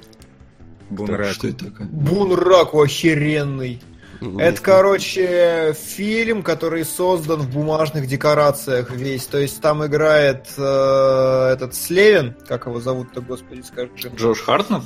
Бунрак. 0.91 1.33
Что 1.33 1.49
это 1.49 1.67
такое? 1.67 1.87
Бунрак 1.87 2.75
охеренный. 2.75 3.81
Это, 4.21 4.61
короче, 4.61 5.75
фильм, 5.79 6.43
который 6.43 6.85
создан 6.85 7.43
в 7.43 7.51
бумажных 7.51 8.07
декорациях 8.09 8.91
весь. 8.91 9.27
То 9.27 9.39
есть 9.39 9.61
там 9.61 9.87
играет 9.87 10.49
э, 10.57 11.51
этот 11.53 11.75
Слевин, 11.75 12.35
как 12.49 12.67
его 12.67 12.81
зовут-то, 12.81 13.21
господи, 13.21 13.61
скажи. 13.61 13.91
Джош 14.17 14.41
Хартнет? 14.43 14.83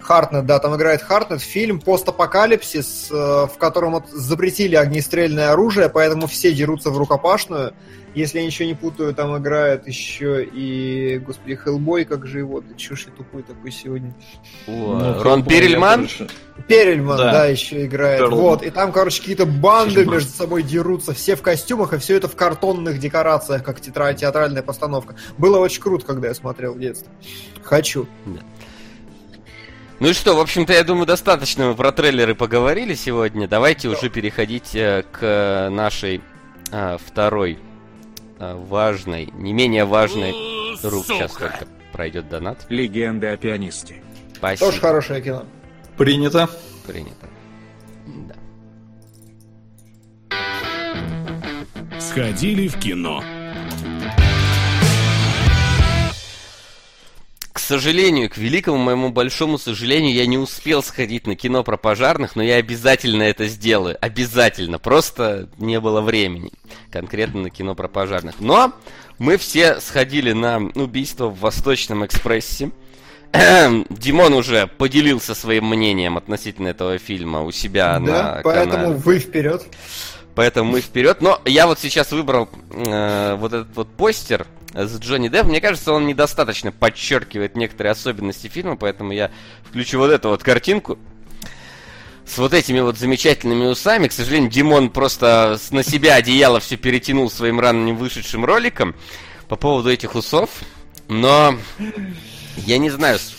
Хартнет, 0.00 0.44
да, 0.44 0.58
там 0.58 0.76
играет 0.76 1.00
Хартнет. 1.00 1.40
Фильм 1.40 1.80
постапокалипсис, 1.80 3.08
э, 3.10 3.14
в 3.14 3.56
котором 3.58 3.92
вот 3.92 4.10
запретили 4.10 4.76
огнестрельное 4.76 5.52
оружие, 5.52 5.88
поэтому 5.88 6.26
все 6.26 6.52
дерутся 6.52 6.90
в 6.90 6.98
рукопашную. 6.98 7.72
Если 8.14 8.38
я 8.38 8.46
ничего 8.46 8.68
не 8.68 8.74
путаю, 8.74 9.12
там 9.12 9.36
играет 9.36 9.88
еще 9.88 10.44
и, 10.44 11.18
господи, 11.18 11.56
Хеллбой, 11.56 12.04
как 12.04 12.26
же 12.26 12.38
его, 12.38 12.60
да 12.60 12.74
чё 12.76 12.94
ж 12.94 13.06
я 13.06 13.12
тупой 13.12 13.42
такой 13.42 13.72
сегодня. 13.72 14.14
О, 14.68 14.70
Ну, 15.00 15.22
Рон 15.22 15.44
Перельман? 15.44 16.08
Перельман, 16.68 17.16
Да. 17.18 17.32
да, 17.32 17.46
еще 17.46 17.84
играет. 17.84 18.20
Перлман. 18.20 18.38
Вот, 18.40 18.62
и 18.62 18.70
там, 18.70 18.92
короче, 18.92 19.18
какие-то 19.20 19.46
банды 19.46 20.06
между 20.06 20.30
собой 20.30 20.62
дерутся, 20.62 21.12
все 21.12 21.34
в 21.34 21.42
костюмах, 21.42 21.92
и 21.92 21.98
все 21.98 22.16
это 22.16 22.28
в 22.28 22.36
картонных 22.36 23.00
декорациях, 23.00 23.64
как 23.64 23.80
тетра- 23.80 24.14
театральная 24.14 24.62
постановка. 24.62 25.16
Было 25.36 25.58
очень 25.58 25.82
круто, 25.82 26.06
когда 26.06 26.28
я 26.28 26.34
смотрел 26.34 26.74
в 26.74 26.78
детстве. 26.78 27.08
Хочу. 27.64 28.06
Ну 30.00 30.08
и 30.08 30.12
что, 30.12 30.34
в 30.36 30.40
общем-то, 30.40 30.72
я 30.72 30.84
думаю, 30.84 31.06
достаточно 31.06 31.68
мы 31.68 31.74
про 31.74 31.90
трейлеры 31.92 32.34
поговорили 32.34 32.94
сегодня. 32.94 33.46
Давайте 33.48 33.88
уже 33.88 34.08
переходить 34.10 34.74
э, 34.74 35.04
к 35.10 35.68
нашей 35.70 36.20
а, 36.72 36.98
второй 37.04 37.58
важной, 38.54 39.28
не 39.32 39.52
менее 39.52 39.84
важной 39.84 40.32
рук. 40.82 41.06
Сейчас 41.06 41.32
Сука! 41.32 41.48
только 41.50 41.66
пройдет 41.92 42.28
донат. 42.28 42.66
Легенда 42.68 43.32
о 43.32 43.36
пианисте. 43.36 44.02
Спасибо. 44.34 44.70
Тоже 44.70 44.80
хорошее 44.80 45.22
кино. 45.22 45.44
Принято. 45.96 46.48
Принято. 46.86 47.28
Да. 48.06 48.34
Сходили 52.00 52.68
в 52.68 52.78
кино. 52.78 53.22
К 57.54 57.60
сожалению, 57.60 58.28
к 58.28 58.36
великому 58.36 58.78
моему 58.78 59.10
большому 59.10 59.58
сожалению, 59.58 60.12
я 60.12 60.26
не 60.26 60.36
успел 60.36 60.82
сходить 60.82 61.28
на 61.28 61.36
кино 61.36 61.62
про 61.62 61.76
пожарных, 61.76 62.34
но 62.34 62.42
я 62.42 62.56
обязательно 62.56 63.22
это 63.22 63.46
сделаю. 63.46 63.96
Обязательно. 64.00 64.80
Просто 64.80 65.48
не 65.58 65.78
было 65.78 66.00
времени. 66.00 66.50
Конкретно 66.90 67.42
на 67.42 67.50
кино 67.50 67.76
про 67.76 67.86
пожарных. 67.86 68.40
Но 68.40 68.72
мы 69.18 69.36
все 69.36 69.80
сходили 69.80 70.32
на 70.32 70.56
убийство 70.74 71.28
в 71.28 71.38
Восточном 71.38 72.04
экспрессе. 72.04 72.72
Димон 73.32 74.34
уже 74.34 74.66
поделился 74.66 75.36
своим 75.36 75.66
мнением 75.68 76.16
относительно 76.16 76.66
этого 76.66 76.98
фильма 76.98 77.42
у 77.42 77.52
себя 77.52 78.00
да, 78.00 78.34
на 78.34 78.40
поэтому 78.42 78.72
канале. 78.72 78.94
вы 78.96 79.18
вперед. 79.20 79.62
Поэтому 80.34 80.72
мы 80.72 80.80
вперед. 80.80 81.20
Но 81.20 81.40
я 81.44 81.68
вот 81.68 81.78
сейчас 81.78 82.10
выбрал 82.10 82.48
э, 82.72 83.36
вот 83.36 83.52
этот 83.52 83.76
вот 83.76 83.88
постер 83.90 84.44
с 84.74 84.98
Джонни 84.98 85.28
Деппом. 85.28 85.50
Мне 85.50 85.60
кажется, 85.60 85.92
он 85.92 86.06
недостаточно 86.06 86.72
подчеркивает 86.72 87.56
некоторые 87.56 87.92
особенности 87.92 88.48
фильма, 88.48 88.76
поэтому 88.76 89.12
я 89.12 89.30
включу 89.68 89.98
вот 89.98 90.10
эту 90.10 90.28
вот 90.30 90.42
картинку 90.42 90.98
с 92.26 92.38
вот 92.38 92.54
этими 92.54 92.80
вот 92.80 92.98
замечательными 92.98 93.66
усами. 93.66 94.08
К 94.08 94.12
сожалению, 94.12 94.50
Димон 94.50 94.90
просто 94.90 95.58
на 95.70 95.82
себя 95.82 96.14
одеяло 96.14 96.60
все 96.60 96.76
перетянул 96.76 97.30
своим 97.30 97.60
рано 97.60 97.84
не 97.84 97.92
вышедшим 97.92 98.44
роликом 98.44 98.94
по 99.48 99.56
поводу 99.56 99.90
этих 99.90 100.14
усов. 100.14 100.50
Но 101.08 101.56
я 102.56 102.78
не 102.78 102.90
знаю, 102.90 103.18
с, 103.18 103.34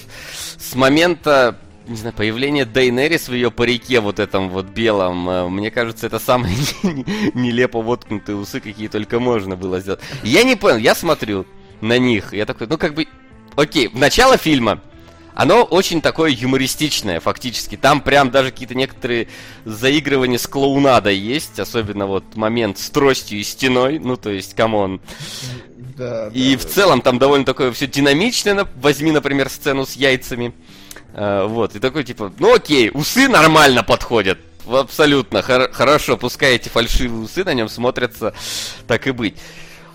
с 0.57 0.75
момента 0.75 1.59
не 1.87 1.95
знаю, 1.95 2.15
появление 2.15 2.65
Дейнерис 2.65 3.29
в 3.29 3.33
ее 3.33 3.51
парике 3.51 3.99
вот 3.99 4.19
этом 4.19 4.49
вот 4.49 4.67
белом, 4.67 5.29
э, 5.29 5.49
мне 5.49 5.71
кажется, 5.71 6.07
это 6.07 6.19
самые 6.19 6.55
нелепо 7.33 7.81
воткнутые 7.81 8.35
усы, 8.35 8.59
какие 8.59 8.87
только 8.87 9.19
можно 9.19 9.55
было 9.55 9.79
сделать. 9.79 10.01
Я 10.23 10.43
не 10.43 10.55
понял, 10.55 10.77
я 10.77 10.95
смотрю 10.95 11.45
на 11.81 11.97
них, 11.97 12.33
я 12.33 12.45
такой, 12.45 12.67
ну 12.67 12.77
как 12.77 12.95
бы, 12.95 13.07
окей, 13.55 13.89
начало 13.93 14.37
фильма, 14.37 14.81
оно 15.35 15.63
очень 15.63 16.01
такое 16.01 16.31
юмористичное, 16.31 17.19
фактически. 17.19 17.75
Там 17.75 17.99
прям 17.99 18.31
даже 18.31 18.51
какие-то 18.51 18.73
некоторые 18.73 19.27
заигрывания 19.65 20.37
с 20.37 20.47
клоунадой 20.47 21.17
есть, 21.17 21.59
особенно 21.59 22.07
вот 22.07 22.35
момент 22.35 22.77
с 22.79 22.89
тростью 22.89 23.39
и 23.39 23.43
стеной, 23.43 23.99
ну 23.99 24.15
то 24.15 24.29
есть, 24.29 24.55
come 24.55 24.82
on. 24.82 25.01
Да, 25.97 26.29
и 26.33 26.55
да, 26.55 26.61
в 26.61 26.63
да. 26.63 26.69
целом 26.69 27.01
там 27.01 27.19
довольно 27.19 27.45
такое 27.45 27.73
все 27.73 27.85
динамичное. 27.85 28.65
Возьми, 28.77 29.11
например, 29.11 29.49
сцену 29.49 29.85
с 29.85 29.93
яйцами. 29.93 30.53
А, 31.17 31.47
вот, 31.47 31.75
и 31.75 31.79
такой 31.79 32.03
типа, 32.03 32.33
ну 32.39 32.53
окей, 32.53 32.91
усы 32.93 33.29
нормально 33.29 33.83
подходят. 33.83 34.37
Абсолютно 34.67 35.41
хор- 35.41 35.71
хорошо, 35.71 36.17
пускай 36.17 36.55
эти 36.55 36.67
фальшивые 36.67 37.23
усы 37.23 37.43
на 37.45 37.53
нем 37.53 37.69
смотрятся, 37.69 38.33
так 38.85 39.07
и 39.07 39.11
быть. 39.11 39.37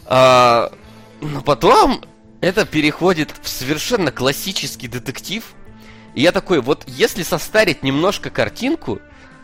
А, 0.06 0.72
но 1.20 1.42
потом 1.42 2.02
это 2.40 2.64
переходит 2.64 3.34
в 3.42 3.48
совершенно 3.48 4.10
классический 4.10 4.88
детектив. 4.88 5.44
И 6.14 6.22
я 6.22 6.32
такой, 6.32 6.60
вот 6.60 6.84
если 6.86 7.22
состарить 7.22 7.82
немножко 7.82 8.30
картинку, 8.30 8.98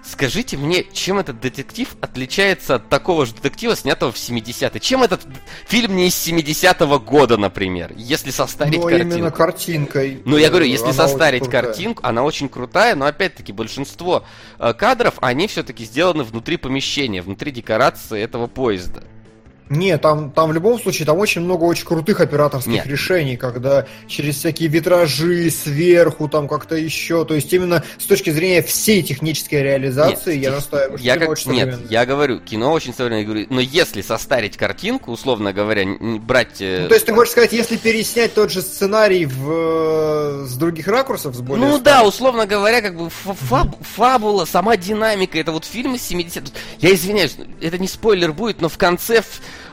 Скажите 0.07 0.57
мне, 0.57 0.85
чем 0.93 1.19
этот 1.19 1.41
детектив 1.41 1.97
отличается 2.01 2.77
от 2.77 2.89
такого 2.89 3.27
же 3.27 3.35
детектива, 3.35 3.75
снятого 3.75 4.13
в 4.13 4.17
70-е? 4.17 4.79
Чем 4.79 5.03
этот 5.03 5.23
фильм 5.67 5.97
не 5.97 6.07
из 6.07 6.15
70-го 6.15 7.01
года, 7.01 7.37
например, 7.37 7.93
если 7.97 8.31
состарить 8.31 8.81
но 8.81 8.89
картинку? 8.89 9.15
именно 9.17 9.31
картинкой. 9.33 10.23
Ну, 10.25 10.37
я 10.37 10.49
говорю, 10.49 10.67
если 10.67 10.93
состарить 10.93 11.51
картинку, 11.51 12.07
она 12.07 12.23
очень 12.23 12.49
крутая, 12.49 12.95
но 12.95 13.07
опять-таки 13.07 13.53
большинство 13.53 14.25
э, 14.61 14.75
кадров, 14.75 15.15
они 15.21 15.49
все-таки 15.49 15.85
сделаны 15.85 16.23
внутри 16.23 16.57
помещения, 16.57 17.21
внутри 17.21 17.51
декорации 17.51 18.23
этого 18.23 18.47
поезда. 18.47 19.03
Не, 19.69 19.99
там, 19.99 20.31
там 20.31 20.51
в 20.51 20.53
любом 20.53 20.81
случае, 20.81 21.07
там 21.07 21.19
очень 21.19 21.41
много 21.41 21.65
очень 21.65 21.85
крутых 21.87 22.21
операторских 22.21 22.73
Нет. 22.73 22.87
решений, 22.87 23.37
когда 23.37 23.87
через 24.07 24.37
всякие 24.37 24.69
витражи 24.69 25.51
сверху, 25.51 26.29
там 26.29 26.47
как-то 26.47 26.77
еще, 26.77 27.25
то 27.25 27.35
есть 27.35 27.53
именно 27.53 27.83
с 27.99 28.05
точки 28.05 28.31
зрения 28.31 28.63
всей 28.63 29.03
технической 29.03 29.63
реализации, 29.63 30.35
Нет, 30.35 30.45
я 30.45 30.51
настаиваю, 30.53 30.99
что 30.99 31.07
я 31.07 31.17
как... 31.17 31.31
очень 31.31 31.51
Нет, 31.53 31.79
я 31.91 32.07
говорю, 32.07 32.39
кино 32.39 32.73
очень 32.73 32.95
современное, 32.95 33.25
говорю, 33.25 33.47
но 33.51 33.61
если 33.61 34.03
состарить 34.03 34.57
картинку, 34.57 35.11
условно 35.11 35.53
говоря, 35.53 35.85
брать... 36.21 36.61
Э, 36.61 36.83
ну, 36.83 36.89
то 36.89 36.95
есть 36.95 37.07
ты 37.07 37.13
хочешь 37.13 37.33
сказать, 37.33 37.53
если 37.53 37.77
переснять 37.77 38.35
тот 38.35 38.53
же 38.53 38.63
сценарий 38.63 39.27
в... 39.27 39.51
Э, 39.51 40.45
с 40.47 40.55
других 40.57 40.87
ракурсов, 40.87 41.35
с 41.35 41.41
более... 41.41 41.67
Ну 41.67 41.79
да, 41.79 42.05
условно 42.05 42.47
говоря, 42.47 42.81
как 42.83 42.97
бы 42.97 43.11
фаб... 43.11 43.75
фабула, 43.81 44.45
сама 44.45 44.77
динамика, 44.77 45.39
это 45.39 45.51
вот 45.51 45.65
фильм 45.65 45.97
из 45.97 46.09
70-х. 46.09 46.53
Я 46.79 46.95
извиняюсь, 46.95 47.37
это 47.61 47.79
не 47.79 47.89
спойлер 47.89 48.33
будет, 48.33 48.61
но 48.61 48.69
в 48.69 48.79
конце 48.79 49.23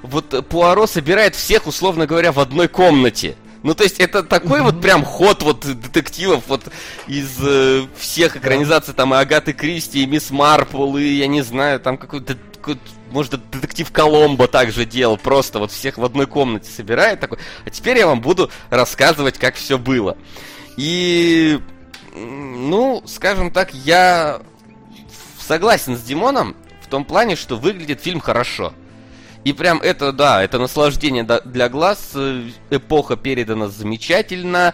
вот 0.04 0.47
Пуаро 0.47 0.86
собирает 0.86 1.36
всех, 1.36 1.66
условно 1.66 2.06
говоря, 2.06 2.32
в 2.32 2.39
одной 2.39 2.68
комнате. 2.68 3.36
Ну, 3.64 3.74
то 3.74 3.84
есть, 3.84 3.99
это 3.99 4.24
такой 4.24 4.62
вот 4.62 4.82
прям 4.82 5.06
ход 5.06 5.41
вот 5.41 5.62
детективов 5.62 6.43
вот 6.47 6.64
из 7.08 7.38
э, 7.41 7.86
всех 7.97 8.36
экранизаций, 8.36 8.93
там, 8.93 9.14
и 9.14 9.18
Агаты 9.18 9.54
Кристи, 9.54 10.04
и 10.04 10.06
Мисс 10.06 10.32
Марпл, 10.32 10.97
и, 10.97 11.04
я 11.04 11.28
не 11.28 11.41
знаю, 11.41 11.80
там 11.80 11.97
какой-то, 11.97 12.38
какой 12.58 12.78
может, 13.10 13.39
детектив 13.51 13.89
Коломбо 13.91 14.47
также 14.47 14.86
делал, 14.86 15.18
просто 15.18 15.60
вот 15.60 15.72
всех 15.72 15.97
в 15.97 16.04
одной 16.04 16.28
комнате 16.28 16.70
собирает 16.70 17.20
такой. 17.20 17.38
А 17.64 17.70
теперь 17.70 17.97
я 17.97 18.08
вам 18.08 18.20
буду 18.20 18.51
рассказывать, 18.70 19.38
как 19.38 19.56
все 19.56 19.78
было. 19.78 20.18
И, 20.76 21.60
ну, 22.14 23.04
скажем 23.06 23.51
так, 23.51 23.74
я 23.74 24.41
согласен 25.39 25.95
с 25.95 26.01
Димоном 26.01 26.56
в 26.82 26.88
том 26.88 27.06
плане, 27.06 27.36
что 27.36 27.56
выглядит 27.56 28.01
фильм 28.01 28.20
хорошо. 28.20 28.74
И 29.44 29.52
прям 29.52 29.80
это, 29.82 30.12
да, 30.12 30.41
это 30.41 30.58
наслаждение 30.58 31.24
для 31.24 31.70
глаз. 31.70 32.12
Э, 32.16 32.50
эпоха 32.70 33.18
передана 33.18 33.68
замечательно. 33.68 34.74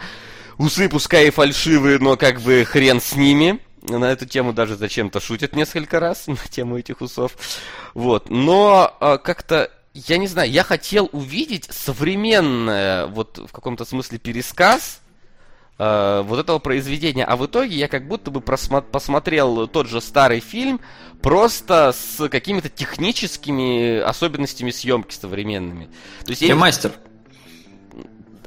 Усы 0.58 0.90
пускай 0.90 1.28
и 1.28 1.32
фальшивые, 1.32 2.00
но 2.00 2.18
как 2.18 2.42
бы 2.42 2.64
хрен 2.66 3.02
с 3.02 3.16
ними. 3.16 3.60
На 3.82 4.12
эту 4.12 4.26
тему 4.26 4.54
даже 4.54 4.76
зачем-то 4.76 5.20
шутят 5.20 5.56
несколько 5.56 6.00
раз, 6.00 6.28
на 6.28 6.36
тему 6.36 6.78
этих 6.78 7.02
усов. 7.02 7.32
Вот. 7.94 8.30
Но 8.30 8.96
а, 9.00 9.18
как-то, 9.18 9.72
я 9.94 10.18
не 10.18 10.28
знаю, 10.28 10.52
я 10.52 10.64
хотел 10.64 11.10
увидеть 11.14 11.68
современное, 11.72 13.08
вот 13.08 13.38
в 13.38 13.52
каком-то 13.52 13.86
смысле 13.86 14.20
пересказ 14.20 15.02
э, 15.80 16.24
вот 16.26 16.40
этого 16.40 16.60
произведения. 16.60 17.26
А 17.26 17.36
в 17.36 17.46
итоге 17.46 17.76
я 17.76 17.88
как 17.88 18.08
будто 18.08 18.30
бы 18.30 18.42
просмо- 18.42 18.82
посмотрел 18.82 19.68
тот 19.68 19.88
же 19.88 20.02
старый 20.02 20.42
фильм, 20.42 20.80
просто 21.22 21.94
с 21.94 22.30
какими-то 22.30 22.70
техническими 22.70 24.00
особенностями 24.00 24.72
съемки 24.72 25.14
современными. 25.14 25.90
То 26.26 26.32
есть 26.32 26.42
я 26.42 26.56
мастер. 26.56 26.92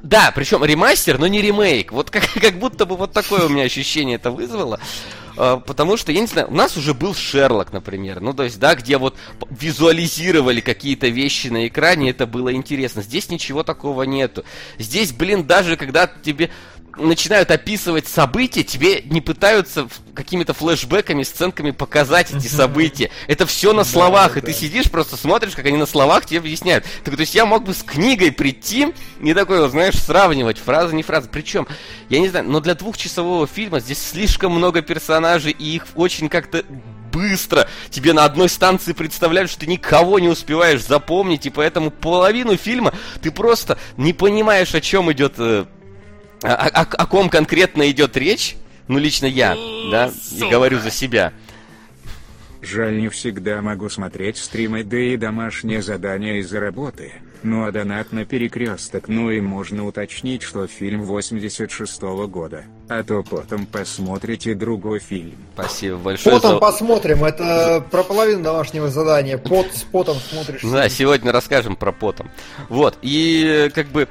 Да, 0.03 0.33
причем 0.35 0.64
ремастер, 0.64 1.18
но 1.18 1.28
не 1.28 1.41
ремейк. 1.41 1.93
Вот 1.93 2.11
как, 2.11 2.24
как 2.41 2.59
будто 2.59 2.87
бы 2.87 2.97
вот 2.97 3.12
такое 3.12 3.47
у 3.47 3.49
меня 3.49 3.64
ощущение 3.64 4.16
это 4.16 4.30
вызвало. 4.30 4.80
А, 5.37 5.59
потому 5.59 5.97
что, 5.97 6.12
я 6.12 6.20
не 6.20 6.26
знаю, 6.26 6.49
у 6.51 6.55
нас 6.55 6.76
уже 6.76 6.93
был 6.93 7.14
Шерлок, 7.14 7.72
например. 7.72 8.20
Ну, 8.20 8.35
то 8.35 8.43
есть, 8.43 8.59
да, 8.59 8.74
где 8.74 8.99
вот 8.99 9.16
визуализировали 9.51 10.61
какие-то 10.61 11.07
вещи 11.09 11.49
на 11.49 11.68
экране, 11.68 12.11
это 12.11 12.26
было 12.26 12.53
интересно. 12.53 13.03
Здесь 13.03 13.30
ничего 13.30 13.62
такого 13.62 14.03
нету. 14.03 14.45
Здесь, 14.78 15.12
блин, 15.12 15.47
даже 15.47 15.76
когда 15.76 16.07
тебе 16.07 16.51
начинают 16.97 17.51
описывать 17.51 18.07
события, 18.07 18.62
тебе 18.62 19.03
не 19.03 19.20
пытаются 19.20 19.88
какими-то 20.14 20.53
флешбеками, 20.53 21.22
сценками 21.22 21.70
показать 21.70 22.32
эти 22.32 22.49
события. 22.49 23.11
Это 23.28 23.47
все 23.47 23.72
на 23.72 23.84
словах, 23.84 24.34
да, 24.34 24.38
и 24.38 24.43
да. 24.43 24.47
ты 24.47 24.53
сидишь, 24.53 24.90
просто 24.90 25.16
смотришь, 25.16 25.55
как 25.55 25.66
они 25.66 25.76
на 25.76 25.86
словах 25.86 26.26
тебе 26.26 26.40
объясняют. 26.40 26.84
Так, 27.05 27.14
то 27.14 27.20
есть 27.20 27.34
я 27.34 27.47
мог 27.47 27.64
бы 27.64 27.74
с 27.74 27.82
книгой 27.82 28.32
прийти 28.32 28.93
и 29.22 29.34
такой, 29.34 29.61
вот, 29.61 29.70
знаешь, 29.70 29.95
сравнивать 29.95 30.59
фразы, 30.59 30.95
не 30.95 31.03
фразы. 31.03 31.28
Причем, 31.30 31.66
я 32.09 32.20
не 32.20 32.28
знаю, 32.28 32.47
но 32.49 32.61
для 32.61 32.74
двухчасового 32.74 33.47
фильма 33.47 33.80
здесь 33.80 34.03
слишком 34.03 34.53
много 34.53 34.82
персонажей, 34.82 35.53
и 35.53 35.74
их 35.76 35.86
очень 35.95 36.28
как-то 36.28 36.64
быстро. 37.12 37.68
Тебе 37.90 38.12
на 38.12 38.24
одной 38.24 38.49
станции 38.49 38.93
представляют, 38.93 39.51
что 39.51 39.61
ты 39.61 39.66
никого 39.66 40.18
не 40.18 40.28
успеваешь 40.28 40.82
запомнить, 40.82 41.47
и 41.47 41.51
поэтому 41.51 41.90
половину 41.90 42.57
фильма 42.57 42.93
ты 43.20 43.30
просто 43.30 43.78
не 43.97 44.12
понимаешь, 44.12 44.74
о 44.74 44.80
чем 44.80 45.12
идет 45.12 45.34
э, 45.38 45.66
о, 46.43 46.55
о, 46.55 46.82
о 46.82 47.07
ком 47.07 47.28
конкретно 47.28 47.90
идет 47.90 48.16
речь? 48.16 48.57
Ну, 48.88 48.99
лично 48.99 49.26
я, 49.26 49.55
да, 49.90 50.11
и 50.32 50.40
говорю 50.51 50.78
за 50.80 50.90
себя. 50.90 51.32
Жаль, 52.62 53.01
не 53.01 53.09
всегда 53.09 53.61
могу 53.61 53.88
смотреть 53.88 54.36
стримы, 54.36 54.84
да 54.84 54.97
и 54.97 55.16
домашние 55.16 55.82
задания 55.82 56.36
из-за 56.36 56.61
работы. 56.61 57.12
Ну 57.43 57.66
а 57.66 57.72
донат 57.72 58.12
на 58.12 58.24
перекресток, 58.24 59.09
ну 59.09 59.30
и 59.30 59.40
можно 59.40 59.84
уточнить, 59.84 60.43
что 60.43 60.68
фильм 60.68 61.03
86 61.03 62.03
-го 62.03 62.28
года. 62.28 62.64
А 62.88 63.03
то 63.03 63.24
потом 63.24 63.66
посмотрите 63.66 64.55
другой 64.55 65.01
фильм. 65.01 65.34
Спасибо 65.55 65.97
большое. 65.97 66.36
Потом 66.36 66.53
за... 66.53 66.59
посмотрим, 66.59 67.24
это 67.24 67.84
про 67.90 68.05
половину 68.05 68.45
домашнего 68.45 68.88
задания. 68.90 69.38
Пот 69.38 69.66
с 69.74 69.82
потом 69.82 70.18
смотришь. 70.18 70.62
Да, 70.62 70.88
сегодня 70.88 71.32
расскажем 71.32 71.74
про 71.74 71.90
потом. 71.90 72.30
Вот, 72.68 72.97
и 73.03 73.70
как 73.74 73.88
бы 73.88 74.07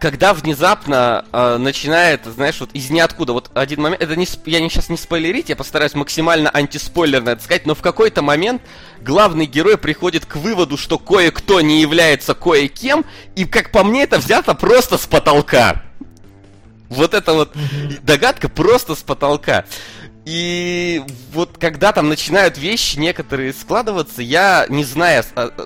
когда 0.00 0.32
внезапно 0.32 1.26
э, 1.30 1.58
начинает, 1.58 2.24
знаешь, 2.24 2.58
вот 2.58 2.70
из 2.72 2.88
ниоткуда, 2.88 3.34
вот 3.34 3.50
один 3.54 3.82
момент, 3.82 4.02
это 4.02 4.16
не, 4.16 4.26
я 4.46 4.60
не, 4.60 4.70
сейчас 4.70 4.88
не 4.88 4.96
спойлерить, 4.96 5.50
я 5.50 5.56
постараюсь 5.56 5.92
максимально 5.94 6.50
антиспойлерно 6.52 7.30
это 7.30 7.44
сказать, 7.44 7.66
но 7.66 7.74
в 7.74 7.82
какой-то 7.82 8.22
момент 8.22 8.62
главный 9.02 9.44
герой 9.44 9.76
приходит 9.76 10.24
к 10.24 10.36
выводу, 10.36 10.78
что 10.78 10.98
кое-кто 10.98 11.60
не 11.60 11.82
является 11.82 12.34
кое-кем, 12.34 13.04
и, 13.36 13.44
как 13.44 13.70
по 13.72 13.84
мне, 13.84 14.04
это 14.04 14.18
взято 14.18 14.54
просто 14.54 14.96
с 14.96 15.06
потолка. 15.06 15.82
Вот 16.88 17.12
эта 17.12 17.34
вот 17.34 17.52
догадка 18.02 18.48
просто 18.48 18.94
с 18.94 19.02
потолка. 19.02 19.66
И 20.32 21.02
вот 21.32 21.58
когда 21.58 21.90
там 21.90 22.08
начинают 22.08 22.56
вещи 22.56 22.96
некоторые 22.98 23.52
складываться, 23.52 24.22
я, 24.22 24.64
не 24.68 24.84
зная 24.84 25.24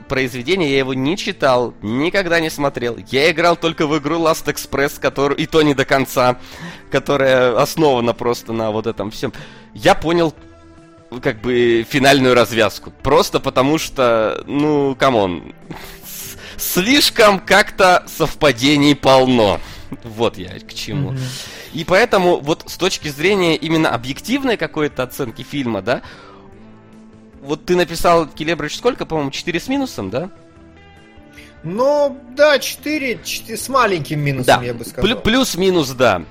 произведения, 0.08 0.70
я 0.70 0.78
его 0.78 0.94
не 0.94 1.18
читал, 1.18 1.74
никогда 1.82 2.40
не 2.40 2.48
смотрел. 2.48 2.96
Я 3.10 3.30
играл 3.30 3.56
только 3.56 3.86
в 3.86 3.98
игру 3.98 4.16
Last 4.16 4.46
Express, 4.46 4.98
которую, 4.98 5.36
и 5.36 5.44
то 5.44 5.60
не 5.60 5.74
до 5.74 5.84
конца, 5.84 6.38
которая 6.90 7.60
основана 7.60 8.14
просто 8.14 8.54
на 8.54 8.70
вот 8.70 8.86
этом 8.86 9.10
всем. 9.10 9.34
Я 9.74 9.94
понял 9.94 10.34
как 11.22 11.42
бы 11.42 11.86
финальную 11.86 12.34
развязку. 12.34 12.90
Просто 13.02 13.40
потому 13.40 13.76
что, 13.76 14.42
ну, 14.46 14.96
come 14.98 15.29
on, 15.29 15.52
слишком 16.56 17.38
как-то 17.38 18.02
совпадений 18.06 18.96
полно. 18.96 19.60
Вот 20.03 20.38
я 20.38 20.59
к 20.61 20.74
чему. 20.74 21.12
Mm-hmm. 21.12 21.49
И 21.74 21.84
поэтому 21.84 22.40
вот 22.40 22.64
с 22.66 22.76
точки 22.76 23.09
зрения 23.09 23.57
именно 23.57 23.90
объективной 23.90 24.57
какой-то 24.57 25.03
оценки 25.03 25.42
фильма, 25.42 25.82
да, 25.82 26.03
вот 27.42 27.64
ты 27.66 27.76
написал, 27.76 28.26
Келебрич, 28.26 28.76
сколько, 28.76 29.05
по-моему, 29.07 29.30
4 29.30 29.61
с 29.61 29.68
минусом, 29.68 30.11
да? 30.11 30.30
Ну, 31.62 32.18
да, 32.36 32.59
4, 32.59 33.20
4 33.22 33.57
с 33.57 33.68
маленьким 33.68 34.20
минусом, 34.20 34.61
да. 34.61 34.66
я 34.66 34.74
бы 34.74 34.84
сказал. 34.84 35.20
Плюс-минус, 35.20 35.90
да. 35.90 36.22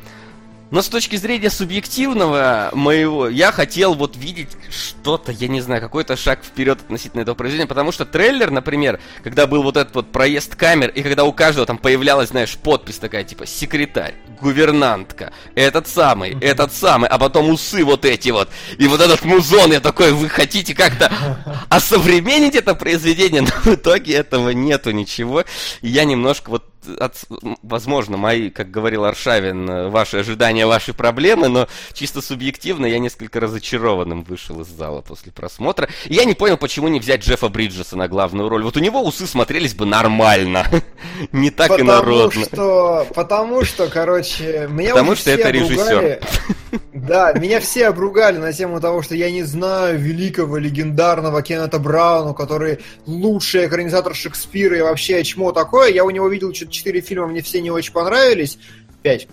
Но 0.74 0.82
с 0.82 0.89
точки 0.89 1.17
зрения 1.17 1.51
субъективного 1.51 2.71
моего, 2.74 3.30
я 3.30 3.51
хотел 3.51 3.93
вот 3.93 4.17
видеть 4.17 4.49
что-то, 4.71 5.32
я 5.32 5.47
не 5.47 5.61
знаю, 5.61 5.80
какой-то 5.80 6.17
шаг 6.17 6.43
вперед 6.43 6.80
относительно 6.82 7.21
этого 7.21 7.36
произведения, 7.36 7.67
потому 7.67 7.91
что 7.91 8.07
трейлер, 8.07 8.49
например, 8.49 8.99
когда 9.24 9.45
был 9.45 9.61
вот 9.61 9.78
этот 9.78 9.93
вот 9.93 10.11
проезд 10.11 10.55
камер, 10.55 10.89
и 10.89 11.03
когда 11.03 11.26
у 11.26 11.32
каждого 11.32 11.67
там 11.67 11.78
появлялась, 11.78 12.30
знаешь, 12.30 12.57
подпись 12.57 12.97
такая, 12.97 13.24
типа, 13.24 13.45
секретарь, 13.45 14.15
гувернантка, 14.41 15.32
этот 15.53 15.88
самый, 15.88 16.39
этот 16.41 16.74
самый, 16.74 17.07
а 17.07 17.19
потом 17.19 17.51
усы 17.51 17.84
вот 17.84 18.03
эти 18.03 18.32
вот, 18.32 18.49
и 18.80 18.88
вот 18.88 18.99
этот 18.99 19.24
музон, 19.26 19.74
я 19.74 19.80
такой, 19.80 20.11
вы 20.11 20.28
хотите 20.28 20.74
как-то 20.74 21.13
осовременить 21.69 22.55
это 22.55 22.74
произведение, 22.74 23.41
но 23.41 23.51
в 23.63 23.76
итоге 23.76 24.15
этого 24.15 24.49
нету 24.49 24.89
ничего, 24.89 25.43
и 25.84 25.88
я 25.89 26.03
немножко 26.03 26.49
вот 26.49 26.72
от, 26.99 27.15
возможно, 27.61 28.17
мои, 28.17 28.49
как 28.49 28.71
говорил 28.71 29.05
Аршавин, 29.05 29.69
э, 29.69 29.88
ваши 29.89 30.17
ожидания, 30.17 30.65
ваши 30.65 30.93
проблемы, 30.93 31.47
но 31.47 31.67
чисто 31.93 32.21
субъективно 32.21 32.86
я 32.86 32.99
несколько 32.99 33.39
разочарованным 33.39 34.23
вышел 34.23 34.61
из 34.61 34.67
зала 34.67 35.01
после 35.01 35.31
просмотра. 35.31 35.89
И 36.05 36.13
я 36.13 36.25
не 36.25 36.34
понял, 36.34 36.57
почему 36.57 36.88
не 36.88 36.99
взять 36.99 37.23
Джеффа 37.23 37.49
Бриджеса 37.49 37.97
на 37.97 38.07
главную 38.07 38.49
роль. 38.49 38.63
Вот 38.63 38.77
у 38.77 38.79
него 38.79 39.01
усы 39.01 39.27
смотрелись 39.27 39.73
бы 39.73 39.86
нормально. 39.86 40.65
не 41.31 41.49
так 41.49 41.69
потому 41.69 41.89
инородно. 41.89 42.45
Что, 42.45 43.07
потому 43.15 43.63
что, 43.65 43.88
короче, 43.88 44.67
меня 44.69 44.91
Потому 44.91 45.15
что 45.15 45.31
это 45.31 45.49
режиссер. 45.49 46.19
Да, 47.08 47.34
меня 47.34 47.60
все 47.60 47.88
обругали 47.88 48.38
на 48.38 48.54
тему 48.54 48.80
того, 48.80 49.01
что 49.01 49.14
я 49.14 49.30
не 49.30 49.43
знаю 49.43 49.99
великого, 49.99 50.58
легендарного 50.58 51.41
Кеннета 51.41 51.78
Брауна, 51.78 52.34
который 52.34 52.80
лучший 53.06 53.68
экранизатор 53.68 54.16
Шекспира 54.16 54.78
и 54.78 54.82
вообще 54.82 55.22
чмо 55.26 55.51
такое. 55.51 55.91
Я 55.91 56.06
у 56.06 56.10
него 56.12 56.30
видел 56.30 56.54
что-то 56.54 56.72
четыре 56.72 57.01
фильма, 57.01 57.28
мне 57.28 57.41
все 57.41 57.60
не 57.60 57.72
очень 57.72 57.91
понравились. 57.91 58.58
Пять. 59.01 59.28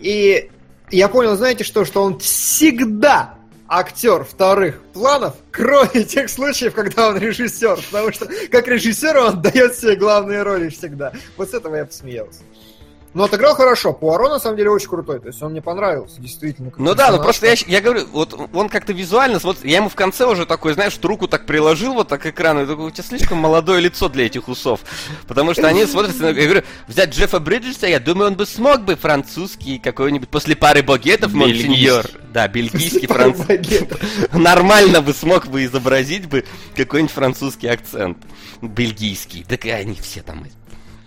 И 0.00 0.50
я 0.90 1.08
понял, 1.08 1.36
знаете 1.36 1.62
что, 1.62 1.84
что 1.84 2.02
он 2.02 2.18
всегда 2.18 3.34
актер 3.68 4.24
вторых 4.24 4.82
планов, 4.92 5.36
кроме 5.52 6.02
тех 6.02 6.28
случаев, 6.28 6.74
когда 6.74 7.08
он 7.08 7.18
режиссер. 7.18 7.78
Потому 7.90 8.12
что 8.12 8.26
как 8.50 8.66
режиссер 8.66 9.16
он 9.16 9.40
дает 9.40 9.76
себе 9.76 9.94
главные 9.94 10.42
роли 10.42 10.70
всегда. 10.70 11.12
Вот 11.36 11.50
с 11.50 11.54
этого 11.54 11.76
я 11.76 11.84
посмеялся. 11.84 12.40
Но 13.14 13.24
отыграл 13.24 13.54
хорошо. 13.54 13.92
Пуаро, 13.92 14.28
на 14.28 14.38
самом 14.38 14.56
деле, 14.56 14.70
очень 14.70 14.88
крутой. 14.88 15.20
То 15.20 15.28
есть 15.28 15.42
он 15.42 15.52
мне 15.52 15.60
понравился, 15.60 16.20
действительно. 16.20 16.70
как 16.70 16.78
Ну 16.78 16.94
да, 16.94 17.10
ну 17.10 17.22
просто 17.22 17.46
я, 17.46 17.54
я 17.66 17.80
говорю, 17.80 18.06
вот 18.12 18.34
он 18.52 18.68
как-то 18.68 18.92
визуально, 18.92 19.38
вот 19.42 19.64
я 19.64 19.76
ему 19.76 19.88
в 19.88 19.94
конце 19.94 20.24
уже 20.26 20.46
такой, 20.46 20.72
знаешь, 20.74 20.98
руку 21.02 21.28
так 21.28 21.44
приложил 21.46 21.94
вот 21.94 22.08
так 22.08 22.22
к 22.22 22.26
экрану, 22.26 22.62
и 22.62 22.66
такой, 22.66 22.86
у 22.86 22.90
тебя 22.90 23.04
слишком 23.04 23.38
молодое 23.38 23.80
лицо 23.80 24.08
для 24.08 24.26
этих 24.26 24.48
усов. 24.48 24.80
Потому 25.26 25.52
что 25.52 25.66
они 25.68 25.84
смотрятся, 25.84 26.22
на- 26.22 26.28
я 26.28 26.44
говорю, 26.44 26.62
взять 26.88 27.14
Джеффа 27.14 27.38
Бриджеса, 27.38 27.86
я 27.86 28.00
думаю, 28.00 28.28
он 28.30 28.34
бы 28.34 28.46
смог 28.46 28.82
бы 28.82 28.96
французский 28.96 29.78
какой-нибудь 29.78 30.28
после 30.28 30.56
пары 30.56 30.82
багетов, 30.82 31.32
монсеньор. 31.32 32.06
Да, 32.32 32.48
бельгийский, 32.48 33.06
французский. 33.08 33.88
Нормально 34.32 35.02
бы 35.02 35.12
смог 35.12 35.46
бы 35.48 35.64
изобразить 35.64 36.26
бы 36.26 36.44
какой-нибудь 36.74 37.12
французский 37.12 37.68
акцент. 37.68 38.16
Бельгийский. 38.62 39.44
Так 39.46 39.66
и 39.66 39.70
они 39.70 39.96
все 39.96 40.22
там. 40.22 40.46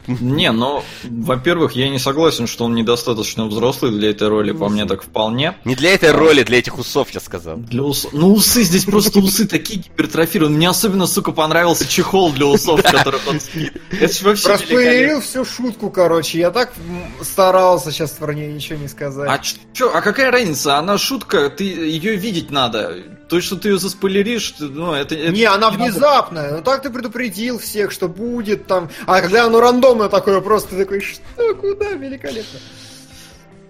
Не, 0.07 0.51
ну, 0.51 0.83
во-первых, 1.03 1.73
я 1.73 1.89
не 1.89 1.99
согласен, 1.99 2.47
что 2.47 2.65
он 2.65 2.75
недостаточно 2.75 3.45
взрослый 3.45 3.91
для 3.91 4.11
этой 4.11 4.27
роли, 4.27 4.51
по 4.51 4.69
мне 4.69 4.85
так 4.85 5.03
вполне. 5.03 5.55
Не 5.65 5.75
для 5.75 5.93
этой 5.93 6.11
роли, 6.11 6.43
для 6.43 6.59
этих 6.59 6.77
усов, 6.77 7.09
я 7.11 7.19
сказал. 7.19 7.57
Для 7.57 7.83
ус... 7.83 8.07
Ну, 8.11 8.33
усы 8.33 8.63
здесь 8.63 8.85
просто 8.85 9.19
усы 9.19 9.47
такие 9.47 9.81
гипертрофированы. 9.81 10.55
Мне 10.55 10.69
особенно, 10.69 11.07
сука, 11.07 11.31
понравился 11.31 11.87
чехол 11.87 12.31
для 12.31 12.45
усов, 12.45 12.79
в 12.79 12.83
которых 12.83 13.27
он 13.27 13.39
спит. 13.39 13.73
Это 13.91 14.23
вообще. 14.23 14.45
Проспойлерил 14.45 15.21
всю 15.21 15.45
шутку, 15.45 15.89
короче. 15.89 16.39
Я 16.39 16.51
так 16.51 16.73
старался 17.21 17.91
сейчас 17.91 18.11
про 18.11 18.33
нее 18.33 18.53
ничего 18.53 18.79
не 18.79 18.87
сказать. 18.87 19.29
А 19.29 19.41
чё, 19.73 19.91
а 19.93 20.01
какая 20.01 20.31
разница? 20.31 20.77
Она 20.77 20.97
шутка, 20.97 21.49
ты 21.49 21.63
ее 21.63 22.15
видеть 22.15 22.51
надо. 22.51 23.14
То, 23.30 23.41
что 23.41 23.55
ты 23.55 23.69
ее 23.69 23.78
заспойлеришь, 23.80 24.55
ну, 24.59 24.93
это... 24.93 25.15
это 25.15 25.32
Не, 25.32 25.45
она 25.45 25.71
надо. 25.71 25.84
внезапная. 25.84 26.57
Ну 26.57 26.63
так 26.63 26.84
ты 26.84 26.89
предупредил 26.91 27.57
всех, 27.59 27.91
что 27.91 28.07
будет 28.07 28.67
там. 28.67 28.89
А 29.07 29.21
когда 29.21 29.45
оно 29.45 29.59
рандомно 29.59 30.09
такое, 30.09 30.41
просто 30.41 30.78
такой, 30.78 31.01
что, 31.01 31.21
куда, 31.59 31.91
великолепно. 31.93 32.59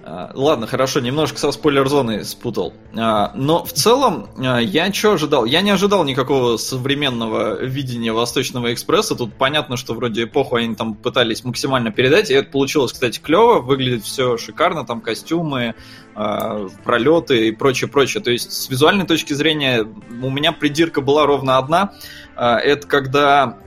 А, 0.08 0.30
Ладно, 0.36 0.68
хорошо, 0.68 1.00
немножко 1.00 1.40
со 1.40 1.52
спойлер-зоной 1.52 2.26
спутал. 2.26 2.74
А, 2.96 3.32
Но 3.34 3.66
в 3.66 3.74
целом, 3.74 4.28
а, 4.38 4.60
я 4.60 4.94
что 4.94 5.14
ожидал? 5.14 5.46
Я 5.46 5.62
не 5.62 5.72
ожидал 5.72 6.04
никакого 6.04 6.58
современного 6.58 7.64
видения 7.64 8.14
Восточного 8.14 8.72
экспресса. 8.72 9.16
Тут 9.16 9.34
понятно, 9.34 9.78
что 9.78 9.96
вроде 9.96 10.26
эпоху 10.26 10.58
они 10.58 10.76
там 10.76 10.94
пытались 10.94 11.44
максимально 11.44 11.92
передать, 11.92 12.30
и 12.30 12.36
это 12.36 12.52
получилось, 12.52 12.94
кстати, 12.94 13.20
клево, 13.20 13.62
выглядит 13.62 14.04
все 14.04 14.38
шикарно, 14.38 14.86
там 14.86 15.02
костюмы, 15.02 15.74
пролеты 16.16 17.50
и 17.50 17.52
прочее, 17.52 17.90
прочее. 17.90 18.24
То 18.24 18.32
есть 18.32 18.52
с 18.52 18.70
визуальной 18.70 19.06
точки 19.06 19.34
зрения 19.34 19.84
у 19.84 20.30
меня 20.30 20.54
придирка 20.54 21.02
была 21.02 21.26
ровно 21.26 21.58
одна. 21.58 21.94
А, 22.38 22.58
Это 22.58 22.88
когда 22.88 23.58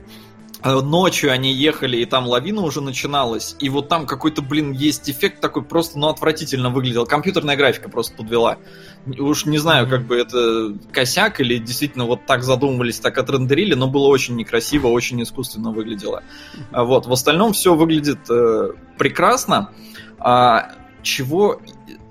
э, 0.63 0.73
ночью 0.81 1.31
они 1.31 1.53
ехали, 1.53 1.97
и 1.97 2.05
там 2.05 2.25
лавина 2.25 2.61
уже 2.61 2.81
начиналась, 2.81 3.55
и 3.59 3.69
вот 3.69 3.87
там 3.87 4.07
какой-то, 4.07 4.41
блин, 4.41 4.71
есть 4.71 5.09
эффект 5.09 5.41
такой 5.41 5.63
просто, 5.63 5.99
ну, 5.99 6.07
отвратительно 6.07 6.71
выглядел. 6.71 7.05
Компьютерная 7.05 7.55
графика 7.55 7.87
просто 7.87 8.15
подвела. 8.15 8.57
Уж 9.05 9.45
не 9.45 9.59
знаю, 9.59 9.87
как 9.87 10.07
бы 10.07 10.17
это 10.17 10.73
косяк 10.91 11.39
или 11.41 11.59
действительно 11.59 12.05
вот 12.05 12.25
так 12.25 12.41
задумывались, 12.41 12.99
так 12.99 13.17
отрендерили, 13.19 13.75
но 13.75 13.87
было 13.87 14.07
очень 14.07 14.35
некрасиво, 14.35 14.87
очень 14.87 15.21
искусственно 15.21 15.71
выглядело. 15.71 16.23
Вот, 16.71 17.05
в 17.05 17.11
остальном 17.11 17.53
все 17.53 17.75
выглядит 17.75 18.27
э, 18.27 18.71
прекрасно. 18.97 19.69
А, 20.17 20.71
чего... 21.03 21.61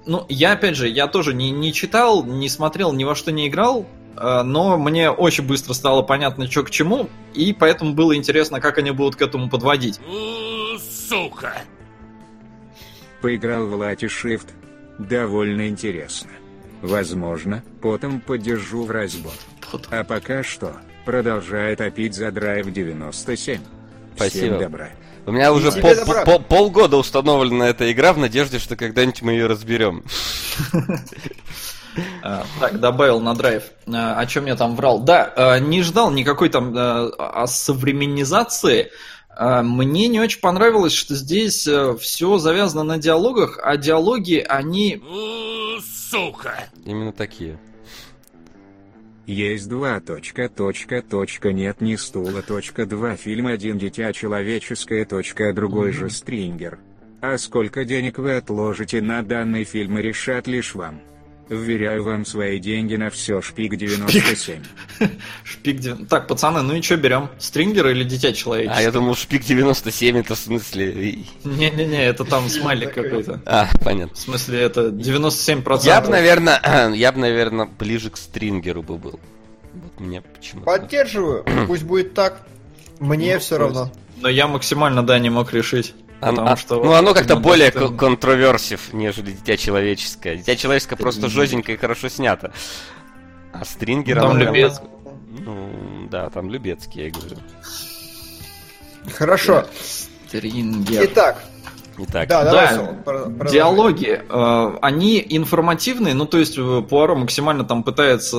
Ну, 0.08 0.24
я, 0.30 0.52
опять 0.52 0.74
же, 0.74 0.88
я 0.88 1.06
тоже 1.06 1.34
не, 1.34 1.50
не 1.50 1.70
читал, 1.70 2.24
не 2.24 2.48
смотрел, 2.48 2.94
ни 2.94 3.04
во 3.04 3.14
что 3.14 3.30
не 3.30 3.46
играл, 3.46 3.86
э, 4.16 4.42
но 4.42 4.78
мне 4.78 5.10
очень 5.10 5.44
быстро 5.44 5.74
стало 5.74 6.00
понятно, 6.00 6.50
что 6.50 6.62
к 6.62 6.70
чему, 6.70 7.10
и 7.34 7.52
поэтому 7.52 7.92
было 7.92 8.16
интересно, 8.16 8.58
как 8.58 8.78
они 8.78 8.90
будут 8.90 9.16
к 9.16 9.22
этому 9.22 9.50
подводить. 9.50 10.00
Сука! 10.78 11.52
Поиграл 13.20 13.66
в 13.66 13.74
Лати 13.74 14.06
Shift. 14.06 14.46
Довольно 14.98 15.68
интересно. 15.68 16.30
Возможно, 16.80 17.62
потом 17.82 18.20
поддержу 18.20 18.84
в 18.84 18.90
разбор. 18.90 19.34
Вот. 19.70 19.88
А 19.90 20.04
пока 20.04 20.42
что, 20.42 20.72
продолжай 21.04 21.76
топить 21.76 22.14
за 22.14 22.30
драйв 22.30 22.72
97. 22.72 23.60
Спасибо. 24.16 24.46
Всем 24.46 24.58
добра. 24.58 24.88
У 25.28 25.32
меня 25.32 25.52
уже 25.52 25.70
пол- 25.72 26.24
пол- 26.24 26.40
полгода 26.40 26.96
установлена 26.96 27.68
эта 27.68 27.92
игра 27.92 28.14
в 28.14 28.18
надежде, 28.18 28.58
что 28.58 28.76
когда-нибудь 28.76 29.20
мы 29.20 29.32
ее 29.32 29.46
разберем. 29.46 30.02
А, 32.22 32.46
Так, 32.60 32.80
добавил 32.80 33.20
на 33.20 33.34
драйв. 33.34 33.64
А, 33.92 34.18
О 34.18 34.24
чем 34.26 34.46
я 34.46 34.56
там 34.56 34.74
врал? 34.74 35.00
Да, 35.00 35.30
а, 35.36 35.58
не 35.58 35.82
ждал 35.82 36.10
никакой 36.10 36.48
там 36.48 36.72
осовременизации. 37.18 38.90
А, 39.36 39.62
Мне 39.62 40.06
не 40.06 40.18
очень 40.18 40.40
понравилось, 40.40 40.94
что 40.94 41.14
здесь 41.14 41.68
все 42.00 42.38
завязано 42.38 42.82
на 42.84 42.96
диалогах, 42.98 43.58
а 43.62 43.76
диалоги, 43.76 44.44
они... 44.48 44.96
У, 44.96 45.78
Сука! 46.10 46.64
Именно 46.86 47.12
такие. 47.12 47.58
Есть 49.28 49.68
два 49.68 50.00
точка, 50.00 50.48
точка, 50.48 51.02
точка, 51.02 51.52
нет 51.52 51.82
не 51.82 51.98
стула, 51.98 52.40
точка, 52.40 52.86
два 52.86 53.14
фильм 53.14 53.46
один 53.46 53.76
дитя 53.76 54.14
человеческое, 54.14 55.04
точка, 55.04 55.52
другой 55.52 55.92
же 55.92 56.08
стрингер. 56.08 56.78
А 57.20 57.36
сколько 57.36 57.84
денег 57.84 58.16
вы 58.16 58.36
отложите 58.36 59.02
на 59.02 59.22
данный 59.22 59.64
фильм 59.64 59.98
решат 59.98 60.46
лишь 60.46 60.74
вам. 60.74 61.02
Вверяю 61.48 62.04
вам 62.04 62.26
свои 62.26 62.58
деньги 62.58 62.96
на 62.96 63.08
все 63.08 63.40
шпик 63.40 63.76
97. 63.76 64.62
Шпик 65.44 65.78
дев- 65.78 66.06
Так, 66.08 66.26
пацаны, 66.26 66.60
ну 66.62 66.74
и 66.74 66.82
что 66.82 66.96
берем? 66.98 67.30
Стрингер 67.38 67.86
или 67.88 68.04
дитя 68.04 68.28
А 68.28 68.32
человеческое? 68.32 68.82
я 68.82 68.90
думал, 68.92 69.14
шпик 69.14 69.44
97 69.44 70.18
это 70.18 70.34
в 70.34 70.38
смысле... 70.38 71.18
Не-не-не, 71.44 72.04
это 72.06 72.24
там 72.24 72.48
смайлик 72.48 72.92
какой-то. 72.92 73.40
А, 73.46 73.68
понятно. 73.82 74.14
В 74.14 74.18
смысле, 74.18 74.60
это 74.60 74.88
97%. 74.88 75.80
Я 75.86 76.00
бы, 76.02 76.08
наверное, 76.08 76.92
я 76.94 77.12
бы, 77.12 77.18
наверное, 77.20 77.66
ближе 77.78 78.10
к 78.10 78.18
стрингеру 78.18 78.82
бы 78.82 78.98
был. 78.98 79.18
Вот 79.72 80.00
мне 80.00 80.20
почему-то. 80.20 80.66
Поддерживаю. 80.66 81.44
Пусть 81.66 81.84
будет 81.84 82.12
так. 82.12 82.42
Мне 83.00 83.34
Ну, 83.34 83.40
все 83.40 83.56
равно. 83.58 83.92
Но 84.20 84.28
я 84.28 84.48
максимально, 84.48 85.02
да, 85.02 85.18
не 85.18 85.30
мог 85.30 85.52
решить. 85.54 85.94
Потому 86.20 86.48
а- 86.48 86.56
что... 86.56 86.82
ну, 86.82 86.92
оно 86.92 87.14
как-то 87.14 87.36
более 87.36 87.70
достойно. 87.70 87.96
ко- 87.96 88.06
контроверсив, 88.06 88.92
нежели 88.92 89.32
Дитя 89.32 89.56
Человеческое. 89.56 90.36
Дитя 90.36 90.56
Человеческое 90.56 90.96
просто 90.96 91.28
жестенько 91.28 91.72
и 91.72 91.76
хорошо 91.76 92.08
снято. 92.08 92.52
А 93.52 93.64
стрингер... 93.64 94.16
Там 94.20 94.30
оно 94.30 94.40
прям- 94.40 94.54
любец. 94.54 94.80
Ну, 95.40 96.08
да, 96.10 96.28
там 96.30 96.50
Любецкий, 96.50 97.04
я 97.04 97.10
говорю. 97.10 97.36
Хорошо. 99.14 99.66
Стрингер. 100.26 101.04
Итак, 101.04 101.42
Итак, 102.00 102.28
Да, 102.28 102.44
Да, 102.44 102.94
давай. 103.04 103.50
Диалоги, 103.50 104.22
э, 104.28 104.78
они 104.82 105.24
информативные, 105.28 106.14
ну 106.14 106.26
то 106.26 106.38
есть 106.38 106.56
э, 106.56 106.82
Пуаро 106.88 107.16
максимально 107.16 107.64
там 107.64 107.82
пытается 107.82 108.36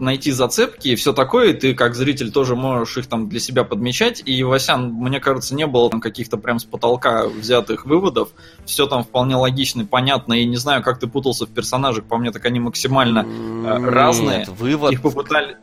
найти 0.00 0.30
зацепки 0.32 0.88
и 0.88 0.96
все 0.96 1.12
такое, 1.12 1.50
и 1.50 1.52
ты 1.52 1.74
как 1.74 1.94
зритель 1.94 2.32
тоже 2.32 2.56
можешь 2.56 2.96
их 2.96 3.06
там 3.06 3.28
для 3.28 3.40
себя 3.40 3.64
подмечать, 3.64 4.22
и 4.24 4.42
Васян, 4.42 4.92
мне 4.92 5.20
кажется, 5.20 5.54
не 5.54 5.66
было 5.66 5.90
там 5.90 6.00
каких-то 6.00 6.36
прям 6.38 6.58
с 6.58 6.64
потолка 6.64 7.26
взятых 7.26 7.84
выводов, 7.86 8.30
все 8.64 8.86
там 8.86 9.04
вполне 9.04 9.36
логично 9.36 9.82
и 9.82 9.84
понятно, 9.84 10.34
и 10.34 10.46
не 10.46 10.56
знаю, 10.56 10.82
как 10.82 10.98
ты 10.98 11.06
путался 11.06 11.46
в 11.46 11.50
персонажах, 11.50 12.04
по 12.04 12.16
мне 12.16 12.30
так 12.30 12.44
они 12.46 12.60
максимально 12.60 13.22
Нет, 13.24 13.82
разные. 13.92 14.46
Вывод. 14.58 14.92
их 14.92 15.02
попытали... 15.02 15.56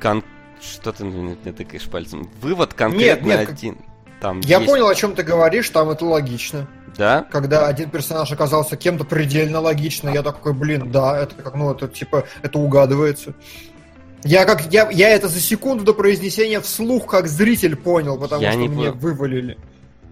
кон- 0.00 0.24
Что 0.60 0.92
ты 0.92 1.04
меня 1.04 1.36
тыкаешь 1.52 1.84
пальцем? 1.88 2.28
Вывод 2.40 2.74
конкретно 2.74 3.26
нет, 3.26 3.40
как- 3.46 3.50
один. 3.50 3.76
Там 4.22 4.38
Я 4.44 4.58
есть- 4.58 4.70
понял, 4.70 4.86
о 4.86 4.94
чем 4.94 5.16
ты 5.16 5.24
говоришь, 5.24 5.68
там 5.70 5.90
это 5.90 6.06
логично. 6.06 6.68
Да? 6.96 7.26
Когда 7.32 7.66
один 7.66 7.90
персонаж 7.90 8.30
оказался 8.30 8.76
кем-то 8.76 9.02
предельно 9.04 9.58
логично, 9.58 10.10
я 10.10 10.22
такой, 10.22 10.52
блин, 10.52 10.92
да, 10.92 11.18
это 11.20 11.34
как, 11.34 11.56
ну, 11.56 11.72
это 11.72 11.88
типа, 11.88 12.24
это 12.40 12.60
угадывается. 12.60 13.34
Я 14.22 14.44
как 14.44 14.72
я, 14.72 14.88
я 14.92 15.08
это 15.08 15.26
за 15.26 15.40
секунду 15.40 15.82
до 15.82 15.92
произнесения 15.92 16.60
вслух 16.60 17.08
как 17.08 17.26
зритель 17.26 17.74
понял, 17.74 18.16
потому 18.16 18.42
Я 18.42 18.52
что 18.52 18.60
не 18.60 18.68
мне 18.68 18.92
понял. 18.92 19.00
вывалили. 19.00 19.58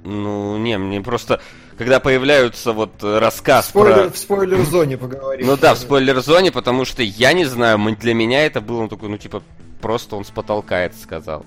Ну, 0.02 0.56
не, 0.58 0.76
мне 0.76 1.00
просто, 1.00 1.40
когда 1.78 2.00
появляются 2.00 2.72
вот 2.72 2.90
рассказ 3.04 3.68
Спойлер, 3.68 3.94
про... 3.94 4.10
В 4.10 4.18
спойлер-зоне 4.18 4.98
поговорим. 4.98 5.46
Ну 5.46 5.56
да, 5.56 5.74
в 5.76 5.78
спойлер-зоне, 5.78 6.50
потому 6.50 6.84
что 6.84 7.04
я 7.04 7.32
не 7.32 7.44
знаю, 7.44 7.78
для 8.00 8.14
меня 8.14 8.44
это 8.44 8.60
было 8.60 8.82
ну, 8.82 8.88
такой, 8.88 9.08
ну 9.08 9.18
типа, 9.18 9.40
просто 9.80 10.16
он 10.16 10.24
с 10.24 10.30
потолка 10.30 10.80
это 10.80 10.96
сказал. 10.96 11.46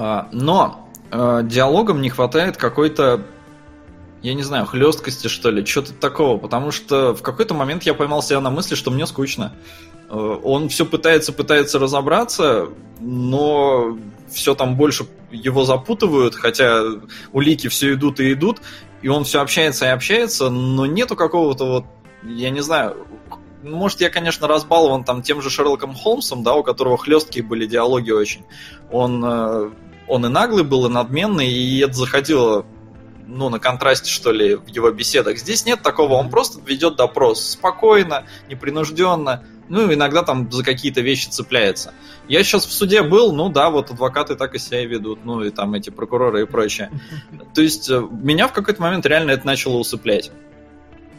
А, 0.00 0.28
Но 0.32 0.88
э, 1.10 1.42
диалогам 1.44 2.00
не 2.00 2.08
хватает 2.08 2.56
какой-то, 2.56 3.22
я 4.22 4.32
не 4.32 4.42
знаю, 4.42 4.64
хлесткости, 4.64 5.28
что 5.28 5.50
ли, 5.50 5.62
что-то 5.66 5.92
такого, 5.92 6.38
потому 6.38 6.70
что 6.70 7.14
в 7.14 7.20
какой-то 7.20 7.52
момент 7.52 7.82
я 7.82 7.92
поймал 7.92 8.22
себя 8.22 8.40
на 8.40 8.48
мысли, 8.48 8.76
что 8.76 8.90
мне 8.90 9.06
скучно. 9.06 9.52
Э, 10.08 10.38
Он 10.42 10.70
все 10.70 10.86
пытается, 10.86 11.34
пытается 11.34 11.78
разобраться, 11.78 12.68
но 12.98 13.98
все 14.30 14.54
там 14.54 14.76
больше 14.76 15.06
его 15.30 15.64
запутывают, 15.64 16.34
хотя 16.34 16.82
улики 17.32 17.68
все 17.68 17.92
идут 17.92 18.20
и 18.20 18.32
идут, 18.32 18.62
и 19.02 19.08
он 19.08 19.24
все 19.24 19.42
общается 19.42 19.84
и 19.84 19.88
общается, 19.88 20.48
но 20.48 20.86
нету 20.86 21.14
какого-то 21.14 21.66
вот, 21.66 21.84
я 22.22 22.48
не 22.48 22.62
знаю, 22.62 23.06
может, 23.62 24.00
я, 24.00 24.10
конечно, 24.10 24.48
разбалован 24.48 25.04
там 25.04 25.22
тем 25.22 25.42
же 25.42 25.50
Шерлоком 25.50 25.94
Холмсом, 25.94 26.42
да, 26.42 26.54
у 26.54 26.62
которого 26.62 26.96
хлесткие 26.96 27.44
были 27.44 27.66
диалоги 27.66 28.10
очень. 28.10 28.44
Он, 28.90 29.22
э, 29.24 29.70
он 30.10 30.26
и 30.26 30.28
наглый 30.28 30.64
был, 30.64 30.86
и 30.86 30.90
надменный, 30.90 31.48
и 31.48 31.78
это 31.78 31.94
заходило 31.94 32.66
ну, 33.26 33.48
на 33.48 33.58
контрасте, 33.58 34.10
что 34.10 34.32
ли, 34.32 34.56
в 34.56 34.66
его 34.66 34.90
беседах. 34.90 35.38
Здесь 35.38 35.64
нет 35.64 35.82
такого, 35.82 36.14
он 36.14 36.30
просто 36.30 36.60
ведет 36.66 36.96
допрос 36.96 37.50
спокойно, 37.50 38.26
непринужденно, 38.48 39.44
ну, 39.68 39.92
иногда 39.92 40.24
там 40.24 40.50
за 40.50 40.64
какие-то 40.64 41.00
вещи 41.00 41.28
цепляется. 41.28 41.94
Я 42.28 42.42
сейчас 42.42 42.66
в 42.66 42.72
суде 42.72 43.02
был, 43.02 43.32
ну 43.32 43.48
да, 43.48 43.70
вот 43.70 43.90
адвокаты 43.90 44.34
так 44.34 44.54
и 44.56 44.58
себя 44.58 44.82
и 44.82 44.86
ведут, 44.86 45.20
ну 45.24 45.42
и 45.42 45.50
там 45.50 45.74
эти 45.74 45.90
прокуроры 45.90 46.42
и 46.42 46.46
прочее. 46.46 46.90
То 47.54 47.62
есть 47.62 47.88
э, 47.88 48.02
меня 48.10 48.48
в 48.48 48.52
какой-то 48.52 48.82
момент 48.82 49.06
реально 49.06 49.30
это 49.30 49.46
начало 49.46 49.76
усыплять. 49.76 50.32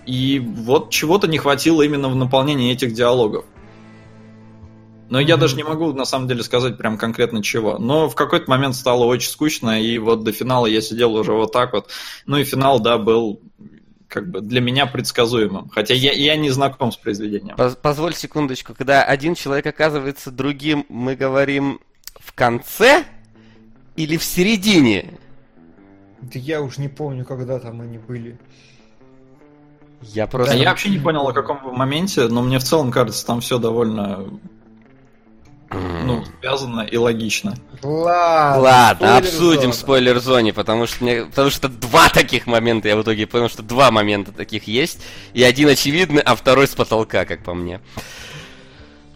И 0.06 0.40
вот 0.40 0.90
чего-то 0.90 1.28
не 1.28 1.38
хватило 1.38 1.82
именно 1.82 2.10
в 2.10 2.16
наполнении 2.16 2.74
этих 2.74 2.94
диалогов. 2.94 3.46
Но 5.12 5.20
я 5.20 5.36
даже 5.36 5.58
не 5.58 5.64
могу 5.64 5.92
на 5.92 6.06
самом 6.06 6.30
деле 6.30 6.42
сказать 6.42 6.78
прям 6.78 6.98
конкретно 6.98 7.44
чего. 7.44 7.78
Но 7.78 8.08
в 8.08 8.16
какой-то 8.16 8.50
момент 8.50 8.76
стало 8.76 9.04
очень 9.04 9.30
скучно, 9.30 9.82
и 9.82 9.98
вот 9.98 10.24
до 10.24 10.32
финала 10.32 10.68
я 10.68 10.80
сидел 10.80 11.14
уже 11.16 11.34
вот 11.34 11.52
так 11.52 11.74
вот. 11.74 11.90
Ну 12.26 12.38
и 12.38 12.46
финал, 12.46 12.80
да, 12.80 12.98
был 12.98 13.42
как 14.08 14.32
бы 14.32 14.40
для 14.40 14.62
меня 14.62 14.86
предсказуемым. 14.86 15.68
Хотя 15.68 15.96
я, 15.96 16.14
я 16.14 16.38
не 16.38 16.50
знаком 16.50 16.94
с 16.94 16.96
произведением. 16.96 17.58
Поз- 17.58 17.76
Позволь 17.76 18.16
секундочку, 18.16 18.74
когда 18.74 19.04
один 19.04 19.36
человек 19.36 19.66
оказывается 19.66 20.32
другим, 20.32 20.86
мы 20.88 21.18
говорим 21.18 21.82
в 22.18 22.32
конце 22.32 23.04
или 23.98 24.16
в 24.16 24.24
середине? 24.24 25.20
Да 26.22 26.40
я 26.40 26.62
уж 26.62 26.78
не 26.78 26.88
помню, 26.88 27.26
когда 27.26 27.60
там 27.60 27.82
они 27.82 27.98
были. 27.98 28.40
Я 30.04 30.26
Да, 30.26 30.32
просто... 30.32 30.56
я 30.56 30.70
вообще 30.70 30.88
не 30.88 31.00
понял, 31.00 31.28
о 31.28 31.34
каком 31.34 31.58
моменте, 31.76 32.30
но 32.30 32.42
мне 32.42 32.60
в 32.60 32.64
целом 32.64 32.92
кажется, 32.92 33.26
там 33.26 33.42
все 33.42 33.58
довольно 33.60 34.26
ну, 35.72 36.26
связано 36.40 36.82
и 36.82 36.98
логично. 36.98 37.56
Ладно, 37.82 38.62
Ладно, 38.62 39.18
обсудим 39.18 39.72
в 39.72 39.76
спойлер-зоне, 39.76 40.54
потому 40.54 40.86
что 40.86 41.04
мне, 41.04 41.26
потому 41.26 41.50
что 41.50 41.70
два 41.70 42.10
таких 42.10 42.46
момента, 42.46 42.88
я 42.88 42.98
в 42.98 43.02
итоге 43.02 43.26
понял, 43.26 43.50
что 43.50 43.64
два 43.64 43.90
момента 43.92 44.32
таких 44.32 44.68
есть, 44.68 45.00
и 45.34 45.44
один 45.44 45.70
очевидный, 45.70 46.22
а 46.22 46.36
второй 46.36 46.68
с 46.68 46.76
потолка, 46.76 47.26
как 47.26 47.44
по 47.44 47.54
мне. 47.54 47.80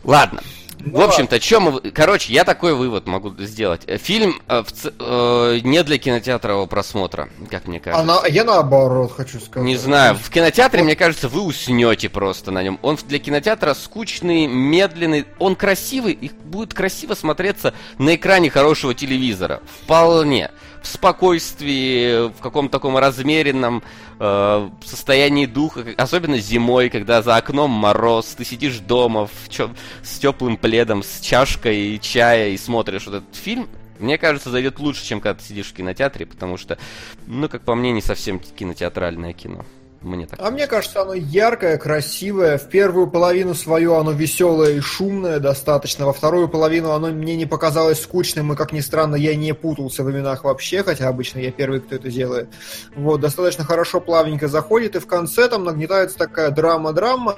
Ладно. 0.04 0.42
В 0.80 1.02
общем-то, 1.02 1.40
чем 1.40 1.64
мы... 1.64 1.80
Короче, 1.92 2.32
я 2.34 2.44
такой 2.44 2.76
вывод 2.76 3.08
могу 3.08 3.34
сделать. 3.40 3.82
Фильм 4.02 4.42
э, 4.48 4.62
в 4.62 4.72
ц- 4.72 4.92
э, 5.00 5.60
не 5.64 5.84
для 5.84 5.98
кинотеатрового 5.98 6.66
просмотра, 6.66 7.30
как 7.50 7.68
мне 7.68 7.78
А 7.78 7.82
кажется. 7.82 8.06
на- 8.06 8.28
я 8.28 8.44
наоборот 8.44 9.12
хочу 9.16 9.40
сказать. 9.40 9.66
Не 9.66 9.78
знаю, 9.78 10.16
в 10.16 10.30
кинотеатре, 10.30 10.84
мне 10.84 10.96
кажется, 10.96 11.28
вы 11.30 11.42
уснете 11.42 12.10
просто 12.10 12.52
на 12.52 12.62
нем. 12.62 12.80
Он 12.82 12.98
для 13.08 13.20
кинотеатра 13.20 13.74
скучный, 13.74 14.48
медленный, 14.48 15.26
он 15.40 15.56
красивый, 15.56 16.14
и 16.14 16.30
будет 16.30 16.74
красиво 16.74 17.14
смотреться 17.16 17.74
на 17.98 18.16
экране 18.16 18.50
хорошего 18.50 18.94
телевизора. 18.94 19.62
Вполне. 19.84 20.52
В 20.86 20.88
спокойствии, 20.88 22.30
в 22.30 22.40
каком-то 22.42 22.74
таком 22.74 22.96
размеренном 22.96 23.82
э, 24.20 24.70
состоянии 24.86 25.48
духа, 25.48 25.84
особенно 25.98 26.38
зимой, 26.38 26.92
когда 26.92 27.24
за 27.24 27.38
окном 27.38 27.72
мороз, 27.72 28.36
ты 28.38 28.46
сидишь 28.46 28.78
дома 28.78 29.26
в 29.26 29.50
чё- 29.50 29.72
с 30.04 30.20
теплым 30.20 30.58
пледом, 30.58 31.02
с 31.02 31.22
чашкой 31.22 31.98
чая 31.98 32.50
и 32.50 32.58
смотришь 32.58 33.08
вот 33.08 33.16
этот 33.16 33.36
фильм. 33.36 33.68
Мне 33.98 34.20
кажется, 34.20 34.52
зайдет 34.52 34.78
лучше, 34.78 35.04
чем 35.04 35.22
когда 35.22 35.40
ты 35.40 35.44
сидишь 35.44 35.72
в 35.72 35.74
кинотеатре, 35.74 36.28
потому 36.28 36.56
что, 36.56 36.78
ну, 37.26 37.50
как 37.50 37.64
по 37.64 37.74
мне, 37.74 37.92
не 37.92 38.02
совсем 38.02 38.40
кинотеатральное 38.40 39.34
кино. 39.34 39.66
Мне 40.06 40.28
так 40.28 40.40
А 40.40 40.52
мне 40.52 40.68
кажется, 40.68 41.02
оно 41.02 41.16
яркое, 41.16 41.78
красивое. 41.78 42.60
В 42.60 42.70
первую 42.70 43.08
половину 43.08 43.56
свою 43.56 43.96
оно 43.96 44.12
веселое 44.12 44.76
и 44.76 44.80
шумное 44.80 45.40
достаточно. 45.40 46.06
Во 46.06 46.14
вторую 46.14 46.48
половину 46.48 46.92
оно 46.92 47.08
мне 47.08 47.36
не 47.36 47.48
показалось 47.48 48.02
скучным, 48.02 48.54
и, 48.54 48.56
как 48.56 48.72
ни 48.72 48.82
странно, 48.82 49.16
я 49.16 49.36
не 49.36 49.54
путался 49.56 50.04
в 50.04 50.12
именах 50.12 50.44
вообще, 50.44 50.84
хотя 50.84 51.08
обычно 51.08 51.40
я 51.40 51.52
первый, 51.52 51.82
кто 51.82 51.96
это 51.96 52.12
делает. 52.12 52.50
Вот, 52.96 53.20
достаточно 53.20 53.64
хорошо, 53.64 54.00
плавненько 54.00 54.48
заходит, 54.48 54.96
и 54.96 55.00
в 55.00 55.08
конце 55.08 55.50
там 55.50 55.64
нагнетается 55.64 56.20
такая 56.20 56.52
драма-драма. 56.52 57.38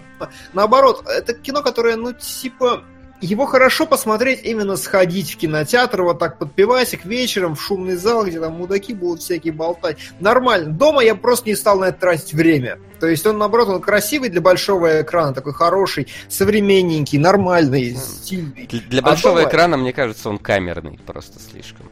Наоборот, 0.51 1.05
это 1.07 1.33
кино, 1.33 1.63
которое, 1.63 1.95
ну, 1.95 2.11
типа... 2.11 2.83
Его 3.19 3.47
хорошо 3.47 3.87
посмотреть, 3.87 4.43
именно 4.43 4.75
сходить 4.77 5.31
в 5.33 5.37
кинотеатр, 5.37 6.03
вот 6.03 6.19
так 6.19 6.37
под 6.37 6.53
пивасик 6.53 7.03
вечером 7.03 7.55
в 7.55 7.61
шумный 7.61 7.95
зал, 7.95 8.25
где 8.25 8.39
там 8.39 8.53
мудаки 8.53 8.93
будут 8.93 9.21
всякие 9.21 9.53
болтать. 9.53 9.97
Нормально. 10.19 10.71
Дома 10.71 11.03
я 11.03 11.15
просто 11.15 11.49
не 11.49 11.55
стал 11.55 11.79
на 11.79 11.85
это 11.85 11.99
тратить 11.99 12.33
время. 12.33 12.77
То 12.99 13.07
есть 13.07 13.25
он, 13.25 13.39
наоборот, 13.39 13.69
он 13.69 13.81
красивый 13.81 14.29
для 14.29 14.39
большого 14.41 15.01
экрана, 15.01 15.33
такой 15.33 15.53
хороший, 15.53 16.07
современненький, 16.29 17.17
нормальный, 17.17 17.95
стильный. 17.95 18.67
Для, 18.67 18.81
для 18.81 19.01
А 19.01 19.05
большого 19.05 19.39
дома- 19.39 19.49
экрана, 19.49 19.77
мне 19.77 19.93
кажется, 19.93 20.29
он 20.29 20.37
камерный 20.37 20.99
просто 21.03 21.39
слишком. 21.39 21.89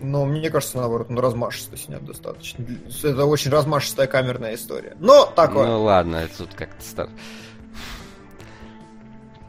Но 0.00 0.24
мне 0.24 0.48
кажется, 0.48 0.78
наоборот, 0.78 1.08
он 1.10 1.18
размашисто 1.18 1.76
снят 1.76 2.02
достаточно. 2.04 2.64
Это 3.02 3.26
очень 3.26 3.50
размашистая 3.50 4.06
камерная 4.06 4.54
история. 4.54 4.96
Но 4.98 5.26
такое. 5.26 5.66
Ну 5.66 5.82
ладно, 5.82 6.16
это 6.16 6.38
тут 6.38 6.54
как-то 6.54 6.82
стар. 6.82 7.08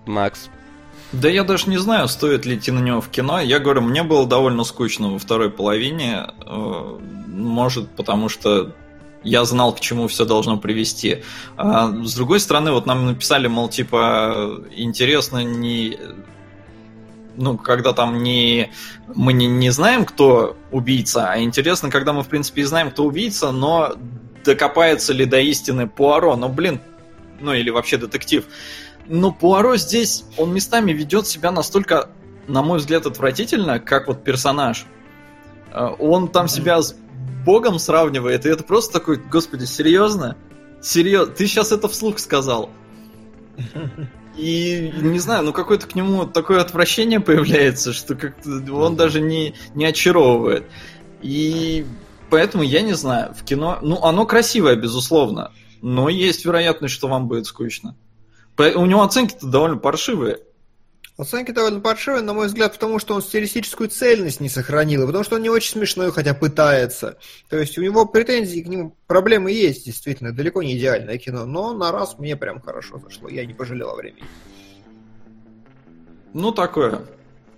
Макс, 0.05 0.49
Да 1.11 1.27
я 1.27 1.43
даже 1.43 1.69
не 1.69 1.77
знаю, 1.77 2.07
стоит 2.07 2.45
ли 2.45 2.55
идти 2.55 2.71
на 2.71 2.79
него 2.79 3.01
в 3.01 3.09
кино. 3.09 3.39
Я 3.39 3.59
говорю, 3.59 3.81
мне 3.81 4.03
было 4.03 4.27
довольно 4.27 4.63
скучно 4.63 5.09
во 5.09 5.19
второй 5.19 5.49
половине. 5.49 6.27
э, 6.45 6.99
Может, 7.27 7.89
потому 7.91 8.29
что 8.29 8.75
я 9.23 9.43
знал, 9.45 9.73
к 9.73 9.79
чему 9.79 10.07
все 10.07 10.25
должно 10.25 10.57
привести. 10.57 11.23
А 11.57 11.91
с 12.03 12.15
другой 12.15 12.39
стороны, 12.39 12.71
вот 12.71 12.85
нам 12.85 13.05
написали, 13.05 13.47
мол, 13.47 13.69
типа, 13.69 14.61
интересно 14.75 15.43
не... 15.43 15.97
Ну, 17.35 17.57
когда 17.57 17.93
там 17.93 18.21
не... 18.21 18.71
Мы 19.15 19.33
не, 19.33 19.47
не 19.47 19.71
знаем, 19.71 20.05
кто 20.05 20.57
убийца, 20.71 21.31
а 21.31 21.39
интересно, 21.39 21.89
когда 21.89 22.13
мы, 22.13 22.21
в 22.23 22.27
принципе, 22.27 22.61
и 22.61 22.65
знаем, 22.65 22.91
кто 22.91 23.03
убийца, 23.03 23.51
но 23.51 23.95
докопается 24.45 25.13
ли 25.13 25.25
до 25.25 25.39
истины 25.39 25.87
Пуаро. 25.87 26.35
Ну, 26.35 26.49
блин, 26.49 26.79
ну 27.39 27.53
или 27.53 27.69
вообще 27.69 27.97
детектив. 27.97 28.45
Но 29.09 29.31
Пуаро 29.31 29.75
здесь, 29.75 30.23
он 30.37 30.53
местами 30.53 30.91
ведет 30.91 31.25
себя 31.25 31.51
настолько, 31.51 32.09
на 32.47 32.61
мой 32.61 32.77
взгляд, 32.77 33.07
отвратительно, 33.07 33.79
как 33.79 34.07
вот 34.07 34.23
персонаж. 34.23 34.85
Э, 35.71 35.89
Он 35.97 36.27
там 36.27 36.47
себя 36.47 36.79
с 36.79 36.95
Богом 37.43 37.79
сравнивает, 37.79 38.45
и 38.45 38.49
это 38.49 38.63
просто 38.63 38.93
такой, 38.93 39.17
господи, 39.17 39.65
серьезно? 39.65 40.37
Серьезно? 40.79 41.33
Ты 41.33 41.47
сейчас 41.47 41.71
это 41.71 41.87
вслух 41.87 42.19
сказал. 42.19 42.69
И 44.37 44.93
не 45.01 45.19
знаю, 45.19 45.43
ну 45.43 45.53
какое-то 45.53 45.87
к 45.87 45.95
нему 45.95 46.25
такое 46.25 46.61
отвращение 46.61 47.19
появляется, 47.19 47.93
что 47.93 48.15
как-то 48.15 48.49
он 48.73 48.95
даже 48.95 49.21
не, 49.21 49.55
не 49.73 49.85
очаровывает. 49.85 50.65
И 51.23 51.83
поэтому 52.29 52.63
я 52.63 52.81
не 52.81 52.93
знаю, 52.93 53.33
в 53.33 53.43
кино... 53.43 53.79
Ну, 53.81 54.01
оно 54.03 54.27
красивое, 54.27 54.75
безусловно, 54.75 55.51
но 55.81 56.09
есть 56.09 56.45
вероятность, 56.45 56.93
что 56.93 57.07
вам 57.07 57.27
будет 57.27 57.47
скучно. 57.47 57.95
У 58.59 58.85
него 58.85 59.03
оценки-то 59.03 59.47
довольно 59.47 59.77
паршивые. 59.77 60.39
Оценки 61.17 61.51
довольно 61.51 61.81
паршивые, 61.81 62.21
на 62.21 62.33
мой 62.33 62.47
взгляд, 62.47 62.73
потому 62.73 62.99
что 62.99 63.13
он 63.13 63.21
стилистическую 63.21 63.89
цельность 63.89 64.39
не 64.39 64.47
сохранил, 64.47 65.03
и 65.03 65.05
потому 65.05 65.25
что 65.25 65.35
он 65.35 65.41
не 65.41 65.49
очень 65.49 65.71
смешной, 65.71 66.13
хотя 66.13 66.33
пытается. 66.33 67.17
То 67.49 67.57
есть 67.57 67.77
у 67.77 67.81
него 67.81 68.05
претензии 68.05 68.61
к 68.61 68.67
нему, 68.67 68.95
проблемы 69.05 69.51
есть, 69.51 69.85
действительно, 69.85 70.33
далеко 70.33 70.63
не 70.63 70.77
идеальное 70.77 71.17
кино, 71.17 71.45
но 71.45 71.73
на 71.73 71.91
раз 71.91 72.17
мне 72.19 72.37
прям 72.37 72.61
хорошо 72.61 72.99
зашло, 72.99 73.27
я 73.27 73.45
не 73.45 73.53
пожалел 73.53 73.89
о 73.89 73.95
времени. 73.95 74.23
Ну, 76.33 76.51
такое. 76.53 77.01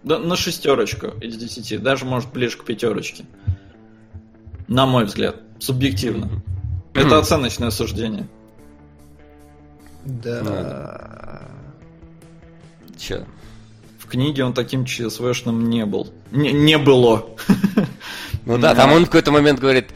Да, 0.02 0.18
на 0.18 0.36
шестерочку 0.36 1.08
из 1.22 1.38
десяти, 1.38 1.78
даже, 1.78 2.06
может, 2.06 2.32
ближе 2.32 2.58
к 2.58 2.64
пятерочке. 2.64 3.26
На 4.68 4.88
мой 4.88 5.06
взгляд, 5.06 5.36
субъективно. 5.60 6.42
Это 6.96 7.20
оценочное 7.20 7.70
суждение. 7.70 8.28
Да. 10.06 11.48
Че? 12.98 13.26
В 14.00 14.08
книге 14.08 14.44
он 14.44 14.54
таким 14.54 14.86
ЧСВшным 14.86 15.70
не 15.70 15.86
был. 15.86 16.12
Не, 16.32 16.52
не 16.52 16.78
было. 16.78 17.26
Ну 18.44 18.58
да, 18.58 18.74
там 18.74 18.92
он 18.92 19.04
в 19.04 19.06
какой-то 19.06 19.32
момент 19.32 19.60
говорит, 19.60 19.92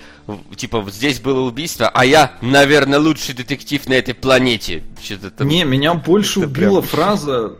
типа, 0.55 0.79
вот 0.79 0.93
здесь 0.93 1.19
было 1.19 1.39
убийство, 1.41 1.89
а 1.91 2.05
я, 2.05 2.33
наверное, 2.41 2.99
лучший 2.99 3.33
детектив 3.33 3.83
на 3.87 3.93
этой 3.93 4.13
планете. 4.13 4.83
Там... 5.35 5.47
Не, 5.47 5.63
меня 5.63 5.95
больше 5.95 6.41
Это 6.41 6.49
убила 6.49 6.81
прям- 6.81 6.89
фраза... 6.89 7.55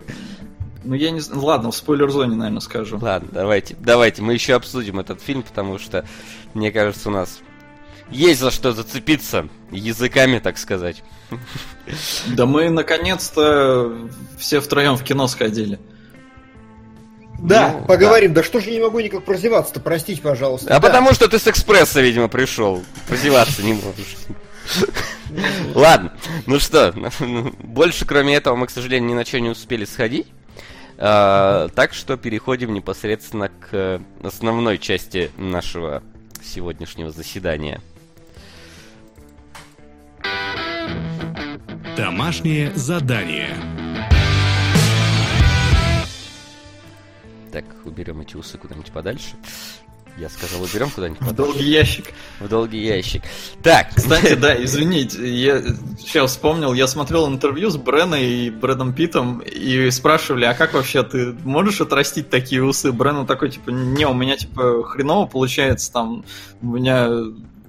Ну, 0.83 0.93
я 0.93 1.09
не 1.09 1.19
знаю. 1.19 1.41
Ладно, 1.41 1.71
в 1.71 1.75
спойлер-зоне, 1.75 2.35
наверное, 2.35 2.59
скажу. 2.59 2.99
Ладно, 3.01 3.29
давайте, 3.31 3.75
давайте, 3.79 4.21
мы 4.21 4.33
еще 4.33 4.53
обсудим 4.53 4.99
этот 4.99 5.19
фильм, 5.19 5.41
потому 5.41 5.79
что, 5.79 6.05
мне 6.53 6.71
кажется, 6.71 7.09
у 7.09 7.11
нас 7.11 7.39
есть 8.09 8.39
за 8.39 8.51
что 8.51 8.71
зацепиться 8.71 9.47
языками, 9.71 10.39
так 10.39 10.57
сказать. 10.57 11.03
Да 12.27 12.45
мы, 12.45 12.69
наконец-то, 12.69 14.09
все 14.37 14.59
втроем 14.59 14.95
в 14.95 15.03
кино 15.03 15.27
сходили. 15.27 15.79
Да, 17.39 17.75
Ну, 17.79 17.85
поговорим. 17.85 18.33
Да. 18.33 18.43
что 18.43 18.59
же 18.61 18.69
я 18.69 18.77
не 18.77 18.81
могу 18.81 18.99
никак 19.01 19.25
прозеваться-то, 19.25 19.79
простите, 19.81 20.21
пожалуйста. 20.21 20.67
А 20.75 20.79
Да. 20.79 20.87
потому 20.87 21.13
что 21.13 21.27
ты 21.27 21.37
с 21.37 21.47
экспресса, 21.47 22.01
видимо, 22.01 22.27
пришел. 22.29 22.83
Позеваться 23.09 23.61
не 23.61 23.73
можешь. 23.73 24.15
Ладно, 25.75 26.13
ну 26.45 26.59
что, 26.59 26.93
больше 27.59 28.05
кроме 28.05 28.35
этого 28.35 28.55
мы, 28.55 28.67
к 28.67 28.71
сожалению, 28.71 29.09
ни 29.09 29.13
на 29.13 29.25
что 29.25 29.39
не 29.39 29.49
успели 29.49 29.85
сходить. 29.85 30.27
А, 30.97 31.67
так 31.75 31.93
что 31.93 32.15
переходим 32.15 32.73
непосредственно 32.73 33.49
к 33.49 34.01
основной 34.23 34.77
части 34.77 35.29
нашего 35.37 36.01
сегодняшнего 36.43 37.11
заседания. 37.11 37.81
Домашнее 41.97 42.73
задание. 42.75 43.55
Так, 47.51 47.63
уберем 47.85 48.19
эти 48.21 48.35
усы 48.35 48.57
куда-нибудь 48.57 48.91
подальше. 48.91 49.35
Я 50.17 50.29
сказал, 50.29 50.61
уберем 50.61 50.89
куда-нибудь 50.89 51.19
В 51.21 51.27
подальше. 51.27 51.51
долгий 51.53 51.69
ящик. 51.69 52.05
В 52.39 52.47
долгий 52.47 52.83
ящик. 52.85 53.21
Так, 53.61 53.93
Кстати, 53.95 54.35
да, 54.41 54.61
извините, 54.61 55.25
я 55.35 55.61
сейчас 55.99 56.31
вспомнил, 56.31 56.73
я 56.73 56.87
смотрел 56.87 57.27
интервью 57.27 57.69
с 57.69 57.77
Бреной 57.77 58.25
и 58.25 58.49
Брэдом 58.49 58.93
Питом, 58.93 59.39
и 59.39 59.89
спрашивали, 59.91 60.45
а 60.45 60.53
как 60.53 60.73
вообще 60.73 61.03
ты 61.03 61.33
можешь 61.43 61.81
отрастить 61.81 62.29
такие 62.29 62.63
усы? 62.63 62.91
Брена 62.91 63.25
такой, 63.25 63.51
типа, 63.51 63.69
не, 63.71 64.05
у 64.07 64.13
меня, 64.13 64.37
типа, 64.37 64.83
хреново 64.83 65.27
получается, 65.27 65.91
там, 65.91 66.23
у 66.61 66.67
меня, 66.67 67.09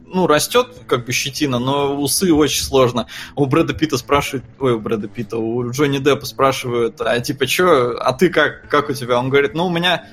ну, 0.07 0.27
растет, 0.27 0.69
как 0.87 1.05
бы, 1.05 1.13
щетина, 1.13 1.59
но 1.59 2.01
усы 2.01 2.33
очень 2.33 2.63
сложно. 2.63 3.07
У 3.35 3.47
Брэда 3.47 3.75
Питта 3.75 3.99
спрашивают, 3.99 4.45
ой, 4.59 4.75
у 4.75 4.81
Брэда 4.81 5.09
Питта, 5.09 5.37
у 5.37 5.71
Джонни 5.71 5.99
Деппа 5.99 6.27
спрашивают, 6.27 7.01
а 7.01 7.19
типа, 7.21 7.47
чё, 7.47 7.97
а 7.99 8.13
ты 8.13 8.29
как, 8.29 8.69
как 8.69 8.89
у 8.89 8.93
тебя? 8.93 9.19
Он 9.19 9.29
говорит, 9.29 9.55
ну, 9.55 9.67
у 9.67 9.71
меня 9.71 10.07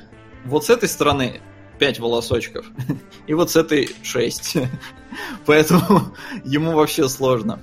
вот 0.46 0.66
с 0.66 0.70
этой 0.70 0.89
стороны 0.89 1.41
5 1.80 2.00
волосочков, 2.00 2.66
и 3.28 3.34
вот 3.34 3.52
с 3.52 3.56
этой 3.56 3.89
6. 4.02 4.58
Поэтому 5.46 6.16
ему 6.44 6.74
вообще 6.74 7.08
сложно. 7.08 7.62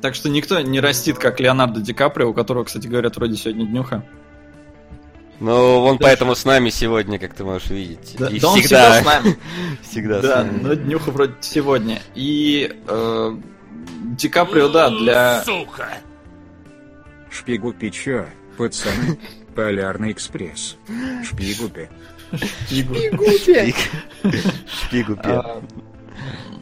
Так 0.00 0.14
что 0.14 0.28
никто 0.28 0.60
не 0.60 0.80
растит, 0.80 1.18
как 1.18 1.38
Леонардо 1.38 1.80
Ди 1.80 1.92
Каприо, 1.92 2.30
у 2.30 2.34
которого, 2.34 2.64
кстати, 2.64 2.88
говорят, 2.88 3.16
вроде 3.16 3.36
сегодня 3.36 3.66
днюха. 3.66 4.04
Ну 5.42 5.80
он 5.84 5.98
поэтому 5.98 6.34
с 6.34 6.44
нами 6.44 6.70
сегодня, 6.70 7.18
как 7.18 7.34
ты 7.34 7.44
можешь 7.44 7.68
видеть. 7.70 8.14
Да, 8.18 8.28
И 8.28 8.38
да 8.40 8.48
он 8.48 8.60
всегда 8.60 9.00
с 9.00 9.04
нами. 9.04 9.36
Всегда 9.90 10.20
с 10.20 10.22
Да, 10.22 10.44
нами. 10.44 10.60
но 10.62 10.74
днюха 10.74 11.10
вроде 11.10 11.34
сегодня. 11.40 12.00
И 12.14 12.70
э, 12.86 13.36
Ди 14.18 14.28
Каприо, 14.28 14.68
да, 14.68 14.88
для... 14.90 15.42
Сука. 15.44 15.88
Шпигу 17.30 17.72
Пичо, 17.72 18.26
пацаны, 18.56 19.18
Полярный 19.54 20.12
экспресс. 20.12 20.76
Шпигупе. 21.24 21.90
Фигупе. 22.68 23.74
Шпигу 24.86 25.16
пе. 25.16 25.22
а, 25.28 25.62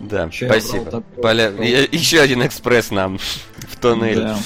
Да, 0.00 0.28
спасибо. 0.32 1.02
Еще 1.22 2.20
один 2.20 2.44
экспресс 2.46 2.90
нам 2.90 3.18
в 3.68 3.76
тоннель. 3.76 4.16
да. 4.20 4.38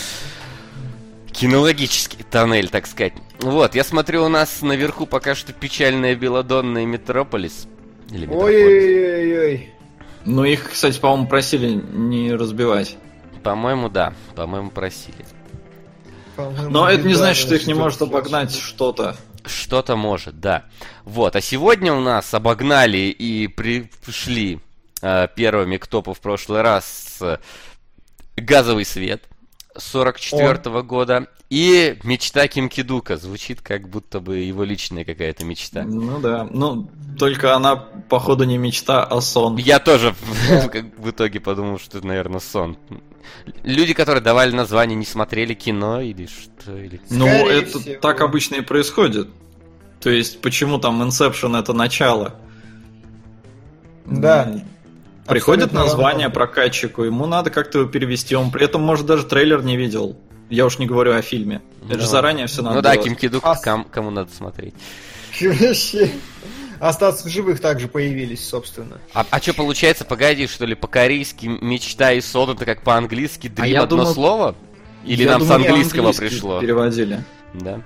Кинологический 1.33 2.25
тоннель, 2.31 2.69
так 2.69 2.87
сказать. 2.87 3.15
Вот, 3.41 3.75
я 3.75 3.85
смотрю, 3.85 4.25
у 4.25 4.29
нас 4.29 4.63
наверху 4.63 5.07
пока 5.07 5.35
что 5.35 5.53
печальная 5.53 6.15
Беладонна 6.15 6.79
и 6.79 6.87
Метрополис. 6.87 7.67
Или. 8.11 8.27
Ой-ой-ой. 8.27 9.71
Ну, 10.25 10.45
их, 10.45 10.71
кстати, 10.71 10.99
по-моему, 10.99 11.27
просили 11.27 11.69
не 11.69 12.33
разбивать. 12.33 12.97
По-моему, 13.43 13.89
да. 13.89 14.15
По-моему, 14.35 14.71
просили. 14.71 15.27
По-моему, 16.37 16.71
Но 16.71 16.89
это 16.89 17.07
не 17.07 17.15
значит, 17.15 17.45
что 17.45 17.55
их 17.55 17.67
не 17.67 17.75
может 17.75 18.01
обогнать 18.03 18.55
что-то. 18.55 19.17
Что-то 19.45 19.97
может, 19.97 20.41
да. 20.41 20.65
Вот, 21.05 21.37
а 21.37 21.41
сегодня 21.43 21.93
у 21.93 22.01
нас 22.01 22.33
обогнали 22.33 22.97
и 22.97 23.47
пришли 23.47 24.61
э, 25.03 25.29
первыми 25.37 25.77
к 25.77 25.87
топу 25.87 26.15
в 26.15 26.21
прошлый 26.21 26.63
раз 26.63 27.19
э, 27.21 27.37
«Газовый 28.37 28.87
свет» 28.87 29.25
44 29.77 30.83
года 30.83 31.29
и 31.51 31.99
«Мечта 32.03 32.49
Ким 32.49 32.69
Кидука». 32.69 33.17
Звучит 33.17 33.61
как 33.61 33.89
будто 33.89 34.21
бы 34.21 34.39
его 34.39 34.65
личная 34.65 35.05
какая-то 35.05 35.45
мечта. 35.45 35.83
Ну 35.85 36.19
да. 36.21 36.49
Ну, 36.51 36.91
только 37.19 37.55
она, 37.55 37.77
походу, 37.77 38.45
не 38.45 38.59
мечта, 38.59 39.05
а 39.05 39.21
сон. 39.21 39.57
Я 39.57 39.79
тоже 39.79 40.15
в 40.99 41.11
итоге 41.11 41.41
подумал, 41.41 41.79
что 41.79 41.99
это, 41.99 42.07
наверное, 42.07 42.41
сон. 42.41 42.77
Люди, 43.63 43.95
которые 43.95 44.23
давали 44.23 44.53
название, 44.53 44.97
не 44.97 45.05
смотрели 45.07 45.55
кино 45.55 46.01
или 46.01 46.27
что? 46.27 46.77
Или... 46.77 47.01
Ну, 47.11 47.27
Скорее 47.27 47.63
это 47.63 47.79
всего. 47.79 48.01
так 48.01 48.21
обычно 48.21 48.57
и 48.57 48.61
происходит. 48.61 49.29
То 50.01 50.11
есть, 50.11 50.41
почему 50.41 50.79
там 50.79 51.03
Inception 51.03 51.59
это 51.59 51.73
начало? 51.73 52.35
Да. 54.07 54.63
М, 55.25 55.29
Приходит 55.29 55.65
Абсолютно 55.65 55.81
название 55.91 56.27
равно. 56.27 56.35
прокатчику, 56.35 57.03
ему 57.05 57.27
надо 57.27 57.51
как-то 57.51 57.81
его 57.81 57.89
перевести, 57.89 58.35
он 58.37 58.51
при 58.51 58.65
этом, 58.65 58.83
может, 58.83 59.07
даже 59.07 59.25
трейлер 59.25 59.63
не 59.63 59.77
видел. 59.77 60.17
Я 60.51 60.67
уж 60.67 60.79
не 60.79 60.87
говорю 60.87 61.15
о 61.15 61.23
фильме. 61.23 61.63
Это 61.87 61.95
же 62.01 62.05
Ну, 62.05 62.11
заранее 62.11 62.47
все 62.47 62.61
надо 62.63 62.77
Ну 62.77 62.83
да. 62.83 62.97
Ким 62.97 63.17
Кидук, 63.17 63.43
А- 63.45 63.57
ком- 63.57 63.85
кому 63.91 64.11
надо 64.11 64.31
смотреть. 64.33 64.75
Вообще. 65.41 66.11
Остаться 66.81 67.27
в 67.27 67.31
живых 67.31 67.61
также 67.61 67.89
появились, 67.89 68.47
собственно. 68.47 68.99
А, 69.15 69.25
а 69.31 69.41
что 69.41 69.55
получается, 69.55 70.05
погоди, 70.05 70.47
что 70.47 70.67
ли, 70.67 70.75
по-корейски 70.75 71.47
мечта 71.47 72.13
и 72.13 72.21
сон 72.21 72.51
это 72.51 72.65
как 72.67 72.83
по-английски 72.83 73.49
дрим 73.49 73.79
А 73.81 73.85
одно 73.85 73.97
думал- 73.99 74.13
слово? 74.15 74.55
Или 75.07 75.23
Я 75.25 75.31
нам 75.33 75.41
думаю, 75.41 75.61
с 75.63 75.67
английского 75.67 76.13
пришло? 76.13 76.61
Переводили. 76.61 77.25
Да. 77.55 77.81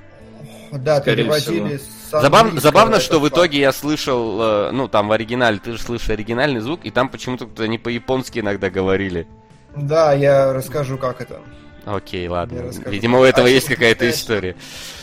Да, 0.73 1.01
переводили 1.01 1.81
забавно, 2.11 2.95
это 2.97 3.01
что 3.01 3.19
в 3.19 3.23
факт. 3.23 3.33
итоге 3.35 3.61
я 3.61 3.73
слышал, 3.73 4.39
э, 4.41 4.71
ну 4.73 4.89
там 4.89 5.09
в 5.09 5.13
оригинале, 5.13 5.59
ты 5.59 5.73
же 5.73 5.79
слышишь 5.83 6.11
оригинальный 6.11 6.61
звук, 6.61 6.81
и 6.85 6.91
там 6.91 7.09
почему-то 7.09 7.47
кто-то 7.47 7.69
не 7.69 7.79
по-японски 7.79 8.39
иногда 8.41 8.71
говорили. 8.71 9.27
Да, 9.77 10.13
я 10.13 10.53
расскажу, 10.53 10.99
как 10.99 11.21
это. 11.21 11.41
Окей, 11.85 12.27
ладно. 12.29 12.65
расскажу. 12.65 12.91
Видимо, 12.91 13.21
у 13.21 13.25
этого 13.25 13.47
А 13.47 13.51
есть 13.51 13.67
какая-то 13.67 14.09
история. 14.11 14.57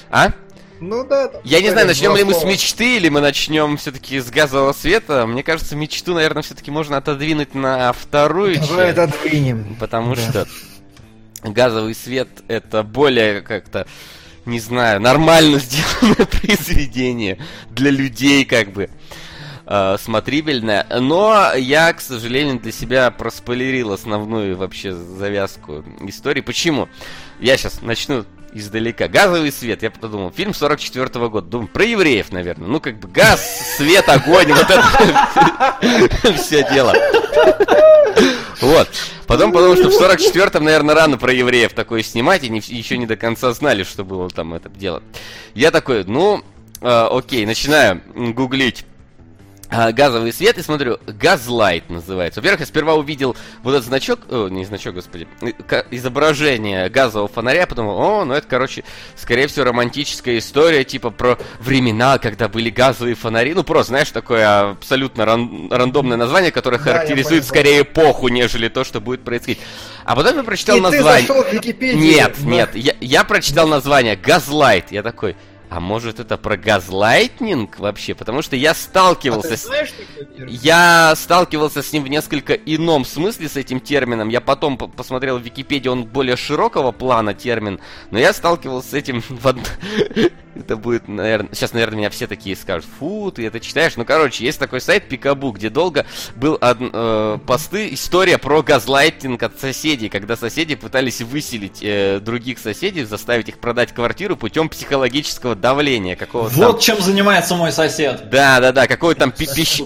А? 0.09 0.31
Ну 0.79 1.05
да. 1.07 1.29
там 1.29 1.41
Я 1.43 1.61
не 1.61 1.69
знаю, 1.69 1.87
начнем 1.87 2.15
ли 2.15 2.23
мы 2.23 2.33
с 2.33 2.43
мечты, 2.43 2.97
или 2.97 3.09
мы 3.09 3.21
начнем 3.21 3.77
все-таки 3.77 4.19
с 4.19 4.29
газового 4.29 4.73
света. 4.73 5.25
Мне 5.25 5.41
кажется, 5.41 5.75
мечту, 5.75 6.13
наверное, 6.13 6.43
все-таки 6.43 6.69
можно 6.69 6.97
отодвинуть 6.97 7.55
на 7.55 7.93
вторую 7.93 8.59
Давай 8.59 8.93
часть. 8.93 8.97
отодвинем. 8.97 9.77
Потому 9.79 10.15
Да. 10.15 10.21
что 10.21 10.47
газовый 11.43 11.95
свет 11.95 12.27
это 12.47 12.83
более 12.83 13.41
как-то, 13.41 13.87
не 14.45 14.59
знаю, 14.59 14.99
нормально 15.01 15.59
сделанное 15.59 16.25
произведение 16.25 17.39
для 17.69 17.91
людей, 17.91 18.45
как 18.45 18.71
бы 18.71 18.89
э, 19.65 19.97
смотрибельное. 19.99 20.85
Но 20.99 21.53
я, 21.55 21.91
к 21.93 22.01
сожалению, 22.01 22.59
для 22.59 22.71
себя 22.71 23.11
проспойлерил 23.11 23.91
основную 23.91 24.57
вообще 24.57 24.93
завязку 24.93 25.83
истории. 26.01 26.41
Почему? 26.41 26.87
Я 27.39 27.57
сейчас 27.57 27.81
начну 27.81 28.25
издалека. 28.53 29.07
Газовый 29.07 29.51
свет, 29.51 29.83
я 29.83 29.91
подумал, 29.91 30.31
фильм 30.31 30.53
44 30.53 31.07
-го 31.07 31.29
года. 31.29 31.47
Думаю, 31.47 31.67
про 31.67 31.83
евреев, 31.83 32.31
наверное. 32.31 32.67
Ну, 32.67 32.79
как 32.79 32.99
бы 32.99 33.07
газ, 33.09 33.75
свет, 33.77 34.07
огонь, 34.07 34.53
вот 34.53 34.69
это 34.69 36.33
все 36.37 36.67
дело. 36.71 36.93
Вот. 38.61 38.89
Потом 39.27 39.51
подумал, 39.51 39.75
что 39.75 39.89
в 39.89 40.01
44-м, 40.01 40.63
наверное, 40.63 40.95
рано 40.95 41.17
про 41.17 41.33
евреев 41.33 41.73
такое 41.73 42.03
снимать, 42.03 42.43
и 42.43 42.49
не, 42.49 42.59
еще 42.59 42.97
не 42.97 43.05
до 43.05 43.15
конца 43.15 43.51
знали, 43.53 43.83
что 43.83 44.03
было 44.03 44.29
там 44.29 44.53
это 44.53 44.69
дело. 44.69 45.01
Я 45.53 45.71
такой, 45.71 46.03
ну, 46.05 46.43
э, 46.81 47.07
окей, 47.11 47.45
начинаю 47.45 48.01
гуглить 48.15 48.85
газовый 49.69 50.31
свет 50.31 50.57
и 50.57 50.61
смотрю, 50.61 50.99
газлайт 51.07 51.89
называется. 51.89 52.39
Во-первых, 52.39 52.61
я 52.61 52.65
сперва 52.65 52.95
увидел 52.95 53.35
вот 53.63 53.73
этот 53.73 53.85
значок, 53.85 54.19
о, 54.29 54.47
не 54.47 54.65
значок, 54.65 54.95
господи, 54.95 55.27
э, 55.41 55.83
изображение 55.91 56.89
газового 56.89 57.27
фонаря, 57.27 57.61
я 57.61 57.67
подумал, 57.67 57.97
о, 57.99 58.25
ну 58.25 58.33
это, 58.33 58.47
короче, 58.47 58.83
скорее 59.15 59.47
всего, 59.47 59.65
романтическая 59.65 60.37
история, 60.37 60.83
типа 60.83 61.09
про 61.09 61.37
времена, 61.59 62.17
когда 62.17 62.47
были 62.47 62.69
газовые 62.69 63.15
фонари. 63.15 63.53
Ну, 63.53 63.63
просто, 63.63 63.89
знаешь, 63.89 64.11
такое 64.11 64.71
абсолютно 64.71 65.25
ран- 65.25 65.71
рандомное 65.71 66.17
название, 66.17 66.51
которое 66.51 66.77
да, 66.77 66.83
характеризует 66.83 67.45
скорее 67.45 67.81
эпоху, 67.81 68.27
нежели 68.27 68.67
то, 68.67 68.83
что 68.83 69.01
будет 69.01 69.23
происходить. 69.23 69.59
А 70.03 70.15
потом 70.15 70.37
я 70.37 70.43
прочитал 70.43 70.77
и 70.77 70.81
название. 70.81 71.27
Ты 71.27 71.27
зашел 71.27 71.43
в 71.43 71.53
Википедию, 71.53 71.97
нет, 71.97 72.35
да. 72.37 72.49
нет, 72.49 72.75
я, 72.75 72.95
я 73.01 73.23
прочитал 73.23 73.67
название 73.67 74.15
Газлайт. 74.15 74.91
Я 74.91 75.01
такой, 75.01 75.35
а 75.75 75.81
может 75.81 76.21
это 76.21 76.37
про 76.37 76.55
газлайтнинг 76.55 77.79
вообще? 77.79 78.15
Потому 78.15 78.41
что 78.41 78.55
я 78.55 78.73
сталкивался 78.73 79.55
а 79.55 79.57
с... 79.57 79.65
Знаешь, 79.65 79.93
я 80.47 81.13
сталкивался 81.17 81.81
с 81.81 81.91
ним 81.91 82.05
в 82.05 82.07
несколько 82.07 82.53
ином 82.53 83.03
смысле, 83.03 83.49
с 83.49 83.57
этим 83.57 83.81
термином. 83.81 84.29
Я 84.29 84.39
потом 84.39 84.77
посмотрел 84.77 85.37
в 85.37 85.41
Википедии, 85.41 85.89
он 85.89 86.05
более 86.05 86.37
широкого 86.37 86.93
плана 86.93 87.33
термин, 87.33 87.81
но 88.09 88.19
я 88.19 88.31
сталкивался 88.31 88.91
с 88.91 88.93
этим 88.93 89.21
в, 89.29 89.53
это 90.55 90.77
будет, 90.77 91.07
наверное... 91.07 91.53
Сейчас, 91.53 91.73
наверное, 91.73 91.97
меня 91.97 92.09
все 92.09 92.27
такие 92.27 92.55
скажут, 92.55 92.89
фу, 92.97 93.31
ты 93.31 93.45
это 93.45 93.59
читаешь. 93.59 93.97
Ну, 93.97 94.05
короче, 94.05 94.45
есть 94.45 94.57
такой 94.57 94.79
сайт 94.79 95.09
Пикабу, 95.09 95.51
где 95.51 95.69
долго 95.69 96.05
был 96.35 96.57
од... 96.61 96.77
э, 96.79 97.39
посты, 97.45 97.93
история 97.93 98.37
про 98.37 98.63
газлайтинг 98.63 99.43
от 99.43 99.59
соседей, 99.59 100.07
когда 100.07 100.37
соседи 100.37 100.75
пытались 100.75 101.21
выселить 101.21 101.79
э, 101.81 102.19
других 102.21 102.59
соседей, 102.59 103.03
заставить 103.03 103.49
их 103.49 103.59
продать 103.59 103.93
квартиру 103.93 104.37
путем 104.37 104.69
психологического 104.69 105.55
давления 105.65 106.15
какого-то. 106.15 106.55
Вот 106.55 106.71
там... 106.73 106.79
чем 106.79 107.01
занимается 107.01 107.55
мой 107.55 107.71
сосед. 107.71 108.29
Да, 108.29 108.59
да, 108.59 108.71
да, 108.71 108.85
какой 108.85 109.15
там 109.15 109.31
пи- 109.31 109.47
пищ... 109.51 109.81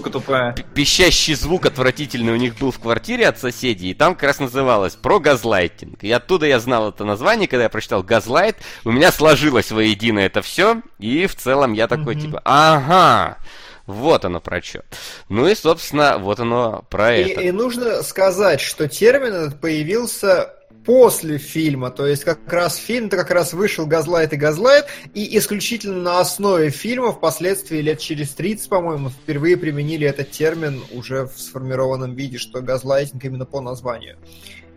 пищащий 0.74 1.34
звук 1.34 1.64
отвратительный 1.64 2.34
у 2.34 2.36
них 2.36 2.58
был 2.58 2.70
в 2.70 2.78
квартире 2.78 3.26
от 3.26 3.38
соседей, 3.38 3.92
и 3.92 3.94
там 3.94 4.14
как 4.14 4.24
раз 4.24 4.40
называлось 4.40 4.94
про 4.94 5.18
газлайтинг. 5.18 6.04
И 6.04 6.12
оттуда 6.12 6.44
я 6.44 6.60
знал 6.60 6.90
это 6.90 7.04
название, 7.04 7.48
когда 7.48 7.62
я 7.62 7.68
прочитал 7.70 8.02
газлайт, 8.02 8.56
у 8.84 8.90
меня 8.90 9.10
сложилось 9.10 9.72
воедино 9.72 10.18
это 10.18 10.42
все. 10.42 10.82
И 10.98 11.26
в 11.26 11.34
целом 11.34 11.72
я 11.72 11.88
такой, 11.88 12.14
mm-hmm. 12.14 12.20
типа, 12.20 12.42
ага, 12.44 13.38
вот 13.86 14.26
оно 14.26 14.40
про 14.40 14.60
что. 14.60 14.84
Ну 15.30 15.48
и, 15.48 15.54
собственно, 15.54 16.18
вот 16.18 16.40
оно 16.40 16.84
про 16.90 17.16
и, 17.16 17.22
это. 17.22 17.40
И 17.40 17.50
нужно 17.52 18.02
сказать, 18.02 18.60
что 18.60 18.86
термин 18.86 19.32
этот 19.32 19.60
появился 19.62 20.50
после 20.84 21.38
фильма, 21.38 21.90
то 21.90 22.06
есть 22.06 22.24
как 22.24 22.40
раз 22.52 22.76
фильм-то 22.76 23.16
как 23.16 23.30
раз 23.30 23.52
вышел 23.52 23.86
«Газлайт» 23.86 24.32
и 24.32 24.36
«Газлайт», 24.36 24.86
и 25.14 25.36
исключительно 25.38 26.00
на 26.00 26.20
основе 26.20 26.70
фильма 26.70 27.12
впоследствии 27.12 27.78
лет 27.78 27.98
через 27.98 28.30
30, 28.30 28.68
по-моему, 28.68 29.10
впервые 29.10 29.56
применили 29.56 30.06
этот 30.06 30.30
термин 30.30 30.82
уже 30.92 31.26
в 31.26 31.38
сформированном 31.38 32.14
виде, 32.14 32.38
что 32.38 32.60
газлайтинг 32.60 33.24
именно 33.24 33.46
по 33.46 33.60
названию 33.60 34.18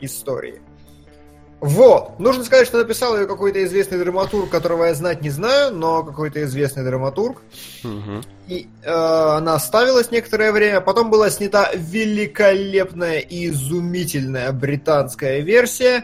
истории. 0.02 0.62
Вот. 1.64 2.20
Нужно 2.20 2.44
сказать, 2.44 2.68
что 2.68 2.78
написал 2.78 3.18
ее 3.18 3.26
какой-то 3.26 3.64
известный 3.64 3.98
драматург, 3.98 4.50
которого 4.50 4.84
я 4.84 4.94
знать 4.94 5.22
не 5.22 5.30
знаю, 5.30 5.74
но 5.74 6.04
какой-то 6.04 6.44
известный 6.44 6.84
драматург. 6.84 7.38
Угу. 7.86 8.22
И 8.50 8.68
э, 8.84 8.92
она 8.92 9.58
ставилась 9.60 10.12
некоторое 10.12 10.52
время. 10.52 10.82
Потом 10.82 11.10
была 11.10 11.30
снята 11.30 11.72
великолепная 11.74 13.20
и 13.20 13.48
изумительная 13.48 14.52
британская 14.52 15.40
версия, 15.40 16.04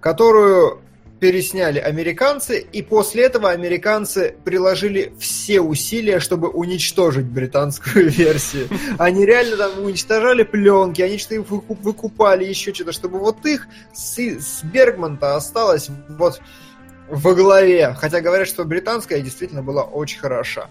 которую 0.00 0.80
пересняли 1.20 1.78
американцы, 1.78 2.60
и 2.60 2.82
после 2.82 3.24
этого 3.24 3.50
американцы 3.50 4.36
приложили 4.44 5.12
все 5.18 5.60
усилия, 5.60 6.20
чтобы 6.20 6.48
уничтожить 6.48 7.26
британскую 7.26 8.10
версию. 8.10 8.68
Они 8.98 9.24
реально 9.24 9.56
там 9.56 9.84
уничтожали 9.84 10.42
пленки, 10.42 11.02
они 11.02 11.18
что-то 11.18 11.42
выкупали, 11.42 12.44
еще 12.44 12.74
что-то, 12.74 12.92
чтобы 12.92 13.18
вот 13.18 13.44
их 13.46 13.66
с, 13.92 14.18
с 14.18 14.62
Бергман-то 14.62 15.36
осталось 15.36 15.88
вот 16.08 16.40
во 17.08 17.34
главе. 17.34 17.94
Хотя 17.98 18.20
говорят, 18.20 18.48
что 18.48 18.64
британская 18.64 19.20
действительно 19.20 19.62
была 19.62 19.84
очень 19.84 20.18
хороша. 20.18 20.68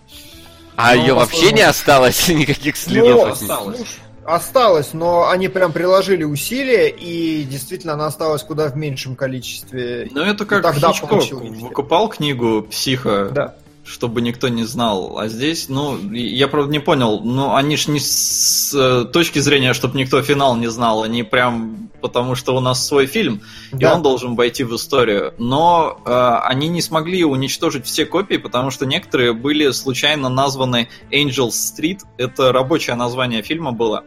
А 0.75 0.93
Но, 0.93 1.01
ее 1.01 1.13
вообще 1.13 1.51
не 1.53 1.61
осталось 1.61 2.27
никаких 2.29 2.75
следов? 2.77 3.25
Ну, 3.25 3.31
осталось 3.31 3.97
осталось, 4.25 4.93
но 4.93 5.29
они 5.29 5.47
прям 5.47 5.71
приложили 5.71 6.23
усилия, 6.23 6.89
и 6.89 7.43
действительно 7.43 7.93
она 7.93 8.07
осталась 8.07 8.43
куда 8.43 8.69
в 8.69 8.75
меньшем 8.75 9.15
количестве. 9.15 10.09
Ну 10.11 10.21
это 10.21 10.45
как 10.45 10.63
тогда 10.63 10.91
Хичкок 10.91 11.23
выкупал 11.31 12.09
книгу 12.09 12.63
«Психа», 12.63 13.29
да. 13.33 13.55
чтобы 13.83 14.21
никто 14.21 14.47
не 14.47 14.63
знал, 14.63 15.19
а 15.19 15.27
здесь, 15.27 15.69
ну, 15.69 15.97
я 16.11 16.47
правда 16.47 16.71
не 16.71 16.79
понял, 16.79 17.21
но 17.21 17.55
они 17.55 17.77
ж 17.77 17.87
не 17.87 17.99
с 17.99 18.73
э, 18.73 19.05
точки 19.05 19.39
зрения, 19.39 19.73
чтобы 19.73 19.97
никто 19.97 20.21
финал 20.21 20.55
не 20.55 20.67
знал, 20.67 21.03
они 21.03 21.23
прям 21.23 21.85
потому 22.01 22.35
что 22.35 22.55
у 22.55 22.59
нас 22.59 22.85
свой 22.85 23.07
фильм, 23.07 23.41
да. 23.71 23.89
и 23.89 23.95
он 23.95 24.03
должен 24.03 24.35
войти 24.35 24.63
в 24.63 24.75
историю. 24.75 25.33
Но 25.39 25.99
э, 26.05 26.39
они 26.43 26.67
не 26.67 26.81
смогли 26.81 27.23
уничтожить 27.23 27.87
все 27.87 28.05
копии, 28.05 28.37
потому 28.37 28.69
что 28.69 28.85
некоторые 28.85 29.33
были 29.33 29.71
случайно 29.71 30.29
названы 30.29 30.87
Angel 31.11 31.49
Street, 31.49 32.01
это 32.19 32.51
рабочее 32.51 32.95
название 32.95 33.41
фильма 33.41 33.71
было 33.71 34.03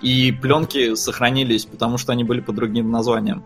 и 0.00 0.32
пленки 0.32 0.94
сохранились, 0.94 1.64
потому 1.64 1.98
что 1.98 2.12
они 2.12 2.24
были 2.24 2.40
под 2.40 2.56
другим 2.56 2.90
названием. 2.90 3.42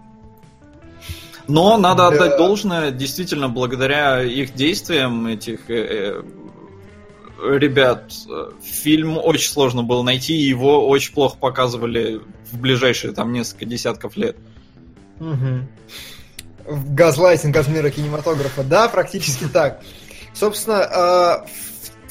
Но 1.46 1.78
надо 1.78 2.03
да. 2.03 2.09
отдать 2.09 2.36
должное, 2.36 2.90
действительно, 2.90 3.49
благодаря 3.49 4.22
их 4.22 4.55
действиям, 4.55 5.26
этих 5.26 5.70
э, 5.70 6.22
э, 7.40 7.59
ребят, 7.59 8.12
э, 8.28 8.51
фильм 8.62 9.16
очень 9.16 9.51
сложно 9.51 9.82
было 9.82 10.03
найти, 10.03 10.36
и 10.36 10.49
его 10.49 10.86
очень 10.86 11.14
плохо 11.14 11.38
показывали 11.38 12.20
в 12.53 12.59
ближайшие 12.59 13.14
там 13.14 13.32
несколько 13.32 13.64
десятков 13.64 14.16
лет. 14.16 14.36
Угу. 15.20 16.76
Газлайтинг 16.90 17.57
от 17.57 17.68
мира 17.68 17.88
кинематографа, 17.88 18.62
да, 18.62 18.88
практически 18.88 19.44
так. 19.44 19.80
Собственно, 20.34 21.44
э, 21.46 21.49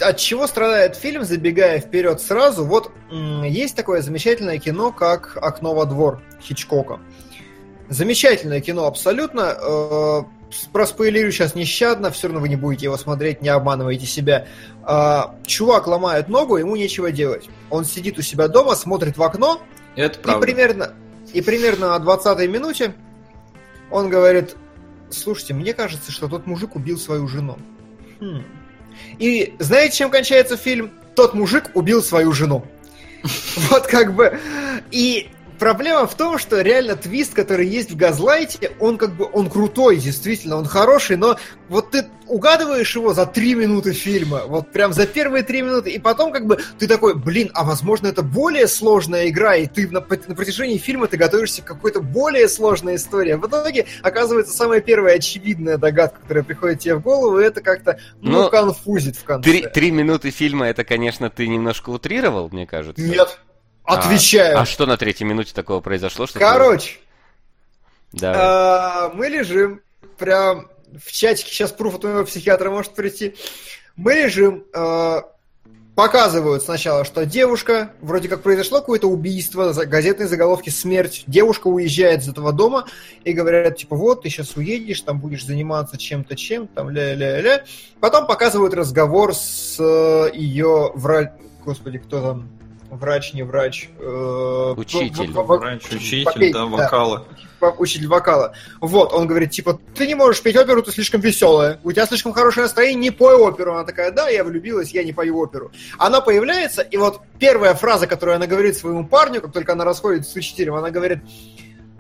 от 0.02 0.18
чего 0.18 0.48
страдает 0.48 0.96
фильм, 0.96 1.24
забегая 1.24 1.80
вперед 1.80 2.22
сразу, 2.22 2.66
вот 2.66 2.92
есть 3.12 3.76
такое 3.76 4.02
замечательное 4.02 4.58
кино, 4.60 4.92
как 4.92 5.38
«Окно 5.42 5.74
во 5.74 5.86
двор» 5.86 6.22
Хичкока. 6.42 7.00
Замечательное 7.90 8.60
кино 8.62 8.86
абсолютно. 8.86 9.56
Э, 9.58 10.24
проспойлерю 10.74 11.32
сейчас 11.32 11.56
нещадно, 11.56 12.12
все 12.12 12.28
равно 12.28 12.42
вы 12.42 12.50
не 12.50 12.56
будете 12.58 12.86
его 12.86 12.98
смотреть, 12.98 13.42
не 13.42 13.50
обманывайте 13.50 14.06
себя. 14.06 14.48
Э, 14.86 15.22
чувак 15.46 15.88
ломает 15.88 16.28
ногу, 16.28 16.58
ему 16.58 16.76
нечего 16.76 17.12
делать. 17.12 17.50
Он 17.70 17.86
сидит 17.86 18.18
у 18.18 18.22
себя 18.22 18.48
дома, 18.50 18.76
смотрит 18.76 19.18
в 19.18 19.24
окно, 19.24 19.62
Это 19.96 20.20
правда. 20.20 20.40
и 20.40 20.42
примерно, 20.52 20.94
и 21.34 21.42
примерно 21.42 21.98
на 21.98 22.04
20-й 22.04 22.48
минуте 22.48 22.94
он 23.90 24.10
говорит, 24.10 24.56
слушайте, 25.10 25.54
мне 25.54 25.74
кажется, 25.74 26.12
что 26.12 26.28
тот 26.28 26.46
мужик 26.46 26.76
убил 26.76 26.98
свою 27.00 27.28
жену. 27.28 27.58
Хм, 28.20 28.44
и 29.20 29.56
знаете, 29.60 29.98
чем 29.98 30.10
кончается 30.10 30.58
фильм? 30.58 30.92
Тот 31.16 31.34
мужик 31.34 31.72
убил 31.74 32.04
свою 32.04 32.32
жену. 32.34 32.66
Вот 33.70 33.88
как 33.88 34.14
бы... 34.16 34.40
И 34.92 35.30
проблема 35.58 36.08
в 36.08 36.16
том, 36.16 36.38
что 36.38 36.62
реально 36.62 36.96
твист, 36.96 37.34
который 37.34 37.68
есть 37.68 37.92
в 37.92 37.96
Газлайте, 37.96 38.72
он 38.80 38.98
как 38.98 39.16
бы, 39.16 39.28
он 39.32 39.50
крутой, 39.50 39.98
действительно, 39.98 40.58
он 40.58 40.66
хороший, 40.66 41.18
но 41.18 41.38
вот 41.70 41.92
ты 41.92 42.06
угадываешь 42.28 42.96
его 42.96 43.14
за 43.14 43.26
три 43.26 43.56
минуты 43.56 43.94
фильма, 43.94 44.44
вот 44.48 44.72
прям 44.72 44.94
за 44.94 45.08
первые 45.08 45.44
три 45.44 45.62
минуты, 45.62 45.92
и 45.92 46.00
потом 46.00 46.32
как 46.32 46.46
бы 46.46 46.60
ты 46.78 46.88
такой, 46.88 47.16
блин, 47.16 47.52
а 47.54 47.64
возможно 47.64 48.08
это 48.08 48.22
более 48.22 48.68
сложная 48.68 49.30
игра, 49.30 49.56
и 49.56 49.68
ты 49.68 49.88
на, 49.88 50.02
на 50.02 50.36
протяжении 50.36 50.78
фильма 50.78 51.08
ты 51.08 51.18
готовишься 51.18 51.62
к 51.62 51.66
какой-то 51.66 52.02
более 52.02 52.48
сложной 52.48 52.96
истории. 52.96 53.32
А 53.32 53.38
в 53.38 53.48
итоге 53.48 53.86
оказывается 54.02 54.56
самая 54.56 54.82
первая 54.82 55.16
очевидная 55.16 55.78
догадка, 55.78 56.20
которая 56.22 56.44
приходит 56.44 56.80
тебе 56.80 56.96
в 56.96 57.02
голову, 57.02 57.38
это 57.38 57.62
как-то, 57.62 58.00
ну, 58.22 58.44
ну 58.44 58.50
конфузит 58.50 59.16
в 59.16 59.24
конце. 59.24 59.50
Три, 59.50 59.68
три 59.68 59.92
минуты 59.92 60.32
фильма, 60.32 60.68
это, 60.68 60.84
конечно, 60.84 61.30
ты 61.30 61.48
немножко 61.48 61.90
утрировал, 61.90 62.50
мне 62.50 62.68
кажется. 62.68 63.02
Нет, 63.02 63.40
Отвечаю. 63.88 64.58
А, 64.58 64.62
а 64.62 64.66
что 64.66 64.86
на 64.86 64.98
третьей 64.98 65.26
минуте 65.26 65.54
такого 65.54 65.80
произошло? 65.80 66.28
Что 66.28 66.40
Короче, 66.40 66.98
да. 68.12 68.34
А, 68.36 69.12
мы 69.14 69.28
лежим 69.28 69.82
прям 70.18 70.68
в 71.04 71.12
чатике, 71.12 71.50
сейчас 71.52 71.72
пруф 71.72 71.96
от 71.96 72.04
моего 72.04 72.26
психиатра 72.26 72.70
может 72.70 72.94
прийти. 72.94 73.36
Мы 73.96 74.14
лежим, 74.14 74.66
а, 74.74 75.24
показывают 75.96 76.64
сначала, 76.64 77.06
что 77.06 77.26
девушка, 77.26 77.92
вроде 78.02 78.30
как 78.30 78.44
произошло 78.44 78.82
какое-то 78.82 79.08
убийство, 79.08 79.74
газетные 79.74 80.28
заголовки 80.28 80.70
«Смерть», 80.70 81.24
девушка 81.26 81.68
уезжает 81.68 82.22
из 82.22 82.30
этого 82.30 82.54
дома 82.54 82.86
и 83.24 83.34
говорят, 83.34 83.78
типа, 83.78 83.96
вот, 83.96 84.22
ты 84.22 84.30
сейчас 84.30 84.56
уедешь, 84.56 85.02
там 85.02 85.20
будешь 85.20 85.46
заниматься 85.46 85.98
чем-то, 85.98 86.36
чем, 86.36 86.68
там, 86.68 86.92
ля-ля-ля. 86.92 87.64
Потом 88.00 88.28
показывают 88.28 88.76
разговор 88.76 89.34
с 89.34 89.78
э, 89.80 90.30
ее 90.36 90.92
врач... 90.94 91.30
Господи, 91.66 91.98
кто 91.98 92.22
там? 92.22 92.57
Врач, 92.90 93.34
не 93.34 93.44
врач. 93.44 93.90
э, 94.00 94.74
Учитель. 94.78 95.32
в- 95.32 95.36
в- 95.36 95.46
в- 95.46 95.62
Раньше 95.62 95.96
учитель, 95.98 96.24
попей, 96.26 96.54
да, 96.54 96.66
вокала. 96.66 97.26
по- 97.60 97.76
учитель 97.78 98.08
вокала. 98.08 98.54
Вот, 98.80 99.12
он 99.14 99.28
говорит, 99.28 99.52
типа, 99.52 99.80
ты 99.94 100.08
не 100.08 100.16
можешь 100.16 100.42
петь 100.42 100.56
оперу, 100.56 100.82
ты 100.82 100.92
слишком 100.92 101.20
веселая, 101.20 101.80
у 101.84 101.92
тебя 101.92 102.06
слишком 102.06 102.32
хорошее 102.32 102.64
настроение, 102.66 103.00
не 103.02 103.12
пой 103.12 103.36
оперу. 103.36 103.74
Она 103.74 103.84
такая, 103.84 104.12
да, 104.12 104.30
я 104.30 104.44
влюбилась, 104.44 104.92
я 104.92 105.04
не 105.04 105.12
пою 105.12 105.38
оперу. 105.38 105.72
Она 105.98 106.22
появляется, 106.22 106.82
и 106.82 106.96
вот 106.98 107.20
первая 107.40 107.74
фраза, 107.74 108.08
которую 108.08 108.36
она 108.38 108.48
говорит 108.48 108.78
своему 108.78 109.06
парню, 109.06 109.42
как 109.42 109.52
только 109.52 109.74
она 109.74 109.84
расходится 109.84 110.32
с 110.32 110.36
учителем, 110.36 110.76
она 110.76 110.90
говорит, 110.90 111.20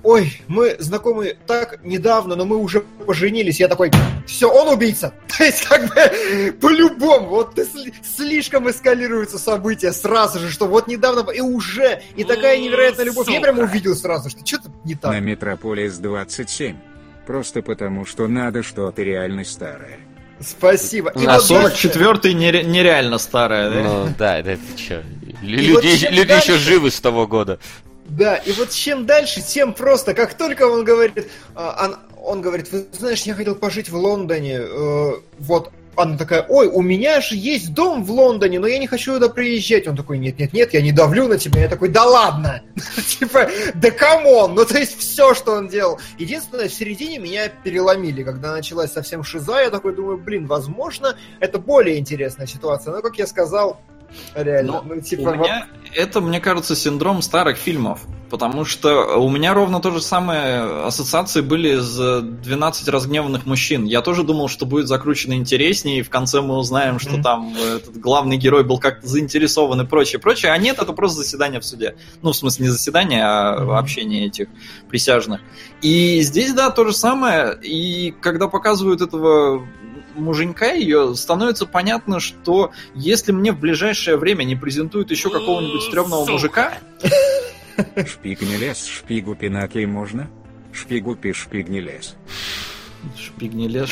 ой, 0.07 0.41
мы 0.47 0.75
знакомы 0.79 1.35
так 1.45 1.83
недавно, 1.83 2.35
но 2.35 2.45
мы 2.45 2.57
уже 2.57 2.81
поженились. 3.05 3.59
Я 3.59 3.67
такой, 3.67 3.91
все, 4.25 4.49
он 4.49 4.69
убийца. 4.73 5.13
То 5.37 5.43
есть, 5.43 5.65
как 5.65 5.87
бы, 5.89 6.51
по-любому, 6.61 7.27
вот 7.27 7.55
ты 7.55 7.63
сли- 7.63 7.93
слишком 8.15 8.69
эскалируются 8.69 9.37
события 9.37 9.91
сразу 9.91 10.39
же, 10.39 10.49
что 10.51 10.67
вот 10.67 10.87
недавно, 10.87 11.29
и 11.31 11.41
уже, 11.41 12.01
и 12.15 12.23
такая 12.23 12.57
невероятная 12.57 13.05
любовь. 13.05 13.27
Я 13.29 13.41
прям 13.41 13.59
увидел 13.59 13.95
сразу, 13.95 14.29
что 14.29 14.45
что-то 14.45 14.71
не 14.85 14.95
так. 14.95 15.11
На 15.11 15.19
Метрополис 15.19 15.97
27. 15.97 16.75
Просто 17.25 17.61
потому, 17.61 18.05
что 18.05 18.27
надо 18.27 18.63
что-то 18.63 19.01
реально 19.03 19.43
старое. 19.43 19.99
Спасибо. 20.39 21.09
И 21.19 21.25
А 21.25 21.39
вот 21.39 21.49
дальше- 21.49 21.87
44-й 21.89 22.33
нере- 22.33 22.63
нереально 22.63 23.17
старая, 23.17 23.69
да? 23.71 23.81
Ну 23.83 24.07
да, 24.17 24.39
это 24.39 24.57
что? 24.77 25.03
И 25.41 25.71
вот 25.73 25.83
Люди, 25.83 25.87
люди 26.09 26.19
еще 26.21 26.25
дальше- 26.25 26.57
живы 26.57 26.91
с 26.91 27.01
того 27.01 27.27
года. 27.27 27.59
Да, 28.09 28.37
и 28.37 28.51
вот 28.53 28.71
чем 28.71 29.05
дальше, 29.05 29.41
тем 29.41 29.73
просто, 29.73 30.13
как 30.13 30.33
только 30.33 30.67
он 30.67 30.83
говорит, 30.83 31.27
а, 31.55 31.87
он, 31.87 31.97
он 32.23 32.41
говорит, 32.41 32.71
вы 32.71 32.85
знаешь, 32.91 33.23
я 33.23 33.33
хотел 33.33 33.55
пожить 33.55 33.89
в 33.89 33.95
Лондоне, 33.95 34.59
э, 34.61 35.11
вот, 35.39 35.71
она 35.97 36.17
такая, 36.17 36.45
ой, 36.47 36.67
у 36.67 36.81
меня 36.81 37.21
же 37.21 37.35
есть 37.35 37.73
дом 37.73 38.03
в 38.03 38.11
Лондоне, 38.11 38.59
но 38.59 38.67
я 38.67 38.77
не 38.77 38.87
хочу 38.87 39.15
туда 39.15 39.29
приезжать. 39.29 39.87
Он 39.87 39.95
такой, 39.95 40.19
нет-нет-нет, 40.19 40.73
я 40.73 40.81
не 40.81 40.91
давлю 40.91 41.27
на 41.27 41.37
тебя. 41.37 41.61
Я 41.61 41.69
такой, 41.69 41.89
да 41.89 42.05
ладно! 42.05 42.61
Типа, 43.19 43.49
да 43.73 43.91
come 43.91 44.27
on! 44.27 44.53
Ну, 44.53 44.65
то 44.65 44.77
есть, 44.77 44.97
все, 44.99 45.33
что 45.33 45.53
он 45.53 45.67
делал. 45.67 45.99
Единственное, 46.19 46.69
в 46.69 46.73
середине 46.73 47.17
меня 47.17 47.49
переломили. 47.49 48.23
Когда 48.23 48.51
началась 48.51 48.91
совсем 48.91 49.23
шиза, 49.23 49.59
я 49.59 49.69
такой 49.69 49.95
думаю, 49.95 50.17
блин, 50.17 50.45
возможно, 50.45 51.17
это 51.39 51.57
более 51.57 51.97
интересная 51.97 52.45
ситуация. 52.45 52.93
Но, 52.93 53.01
как 53.01 53.17
я 53.17 53.25
сказал, 53.25 53.81
реально, 54.35 54.83
Ну, 54.85 54.95
ну, 54.95 55.01
типа... 55.01 55.29
У 55.29 55.35
меня 55.35 55.67
это, 55.95 56.21
мне 56.21 56.39
кажется, 56.39 56.75
синдром 56.75 57.21
старых 57.21 57.57
фильмов. 57.57 58.01
Потому 58.29 58.65
что 58.65 59.17
у 59.17 59.29
меня 59.29 59.53
ровно 59.53 59.79
то 59.79 59.89
же 59.89 60.01
самое 60.01 60.85
ассоциации 60.85 61.39
были 61.39 61.79
с 61.79 62.21
12 62.21 62.87
разгневанных 62.89 63.45
мужчин. 63.45 63.85
Я 63.85 64.01
тоже 64.01 64.23
думал, 64.23 64.49
что 64.49 64.65
будет 64.65 64.87
закручено 64.87 65.33
интереснее, 65.33 65.99
и 65.99 66.01
в 66.01 66.09
конце 66.09 66.41
мы 66.41 66.57
узнаем, 66.57 66.99
что 66.99 67.21
там 67.21 67.55
э, 67.57 67.77
этот 67.77 67.97
главный 67.97 68.35
герой 68.35 68.65
был 68.65 68.79
как-то 68.79 69.07
заинтересован 69.07 69.79
и 69.79 69.85
прочее, 69.85 70.19
прочее. 70.19 70.51
А 70.51 70.57
нет, 70.57 70.77
это 70.77 70.91
просто 70.91 71.19
заседание 71.19 71.61
в 71.61 71.65
суде. 71.65 71.95
Ну, 72.21 72.33
в 72.33 72.35
смысле, 72.35 72.65
не 72.65 72.71
заседание, 72.71 73.23
а 73.23 73.79
общение 73.79 74.27
этих 74.27 74.49
присяжных. 74.89 75.39
И 75.81 76.19
здесь, 76.21 76.51
да, 76.51 76.69
то 76.69 76.83
же 76.83 76.91
самое. 76.91 77.57
И 77.61 78.11
когда 78.19 78.49
показывают 78.49 79.01
этого 79.01 79.65
муженька 80.17 80.73
ее, 80.73 81.15
становится 81.15 81.65
понятно, 81.65 82.19
что 82.19 82.71
если 82.93 83.31
мне 83.31 83.51
в 83.51 83.59
ближайшее 83.59 84.17
время 84.17 84.43
не 84.43 84.55
презентуют 84.55 85.11
еще 85.11 85.29
какого-нибудь 85.29 85.83
стрёмного 85.83 86.25
мужика, 86.29 86.73
Шпик 88.05 88.41
не 88.41 88.57
лез, 88.57 88.85
шпигу 88.85 89.35
пинакей 89.35 89.85
можно? 89.85 90.27
Шпигу 90.73 91.15
пи 91.15 91.33
шпиг 91.33 91.69
не 91.69 91.79
лез. 91.79 92.15
Шпиг 93.17 93.53
не 93.53 93.67
лез, 93.67 93.89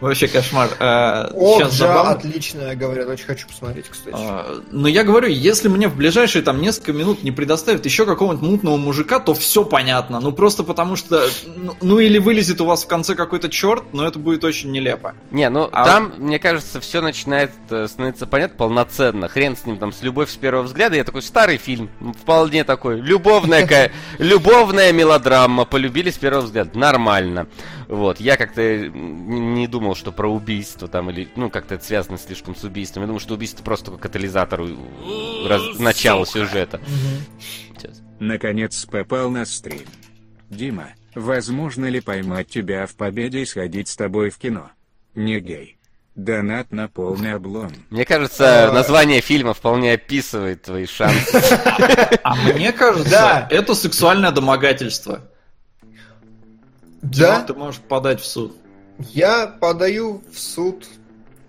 вообще 0.00 0.28
кошмар. 0.28 0.70
А, 0.80 1.30
О, 1.34 1.58
Сейчас 1.58 1.78
да, 1.78 1.86
забавно. 1.88 2.12
отличная, 2.12 2.74
говорят, 2.76 3.08
очень 3.08 3.24
хочу 3.24 3.46
посмотреть, 3.46 3.88
кстати. 3.88 4.16
А, 4.18 4.62
Но 4.70 4.88
я 4.88 5.04
говорю, 5.04 5.28
если 5.28 5.68
мне 5.68 5.88
в 5.88 5.96
ближайшие 5.96 6.42
там 6.42 6.60
несколько 6.60 6.92
минут 6.92 7.22
не 7.22 7.30
предоставят 7.30 7.84
еще 7.84 8.06
какого-нибудь 8.06 8.48
мутного 8.48 8.76
мужика, 8.76 9.20
то 9.20 9.34
все 9.34 9.64
понятно. 9.64 10.20
Ну 10.20 10.32
просто 10.32 10.62
потому 10.64 10.96
что, 10.96 11.26
ну, 11.56 11.74
ну 11.80 11.98
или 11.98 12.18
вылезет 12.18 12.60
у 12.60 12.66
вас 12.66 12.84
в 12.84 12.86
конце 12.86 13.14
какой-то 13.14 13.48
черт, 13.48 13.84
но 13.92 14.06
это 14.06 14.18
будет 14.18 14.44
очень 14.44 14.70
нелепо. 14.70 15.14
Не, 15.30 15.48
ну 15.50 15.68
А 15.72 15.84
там, 15.84 16.12
мне 16.18 16.38
кажется, 16.38 16.80
все 16.80 17.00
начинает 17.00 17.50
э, 17.70 17.86
становиться 17.88 18.26
понятно 18.26 18.56
полноценно. 18.58 19.28
Хрен 19.28 19.56
с 19.56 19.64
ним 19.66 19.78
там 19.78 19.92
с 19.92 20.02
любовь 20.02 20.30
с 20.30 20.36
первого 20.36 20.64
взгляда. 20.64 20.96
Я 20.96 21.04
такой 21.04 21.22
старый 21.22 21.56
фильм, 21.56 21.90
вполне 22.20 22.64
такой 22.64 23.00
любовная, 23.00 23.90
любовная 24.18 24.92
мелодрама. 24.92 25.64
Полюбили 25.64 26.10
с 26.10 26.18
первого 26.18 26.42
взгляда, 26.42 26.78
нормально. 26.78 27.46
Вот, 27.88 28.20
я 28.20 28.36
как-то 28.36 28.60
э, 28.62 28.88
не 28.88 29.66
думал, 29.66 29.94
что 29.94 30.12
про 30.12 30.28
убийство 30.28 30.88
там 30.88 31.10
или, 31.10 31.28
ну, 31.36 31.50
как-то 31.50 31.74
это 31.76 31.84
связано 31.84 32.18
слишком 32.18 32.54
с 32.56 32.64
убийством. 32.64 33.02
Я 33.02 33.06
думал, 33.08 33.20
что 33.20 33.34
убийство 33.34 33.62
просто 33.62 33.86
такой 33.86 34.00
катализатор 34.00 34.60
у- 34.62 35.48
раз- 35.48 35.78
начала 35.78 36.24
сюжета. 36.26 36.80
Сейчас. 37.76 38.00
Наконец 38.20 38.84
попал 38.86 39.30
на 39.30 39.44
стрим. 39.44 39.82
Дима, 40.50 40.88
возможно 41.14 41.86
ли 41.86 42.00
поймать 42.00 42.48
тебя 42.48 42.86
в 42.86 42.94
победе 42.94 43.40
и 43.40 43.46
сходить 43.46 43.88
с 43.88 43.96
тобой 43.96 44.30
в 44.30 44.38
кино? 44.38 44.70
Не 45.14 45.40
гей. 45.40 45.78
Донат 46.14 46.70
на 46.70 46.86
полный 46.86 47.34
облом. 47.34 47.72
Мне 47.90 48.04
кажется, 48.04 48.68
А. 48.68 48.72
название 48.72 49.20
фильма 49.20 49.52
вполне 49.52 49.94
описывает 49.94 50.62
твои 50.62 50.86
шансы. 50.86 51.42
А 52.22 52.36
мне 52.36 52.72
кажется, 52.72 53.10
Да. 53.10 53.48
это 53.50 53.74
сексуальное 53.74 54.30
домогательство. 54.30 55.28
Да, 57.04 57.40
Ты 57.42 57.54
можешь 57.54 57.80
подать 57.80 58.20
в 58.20 58.26
суд. 58.26 58.56
я 58.98 59.46
подаю 59.46 60.22
в 60.32 60.38
суд, 60.38 60.86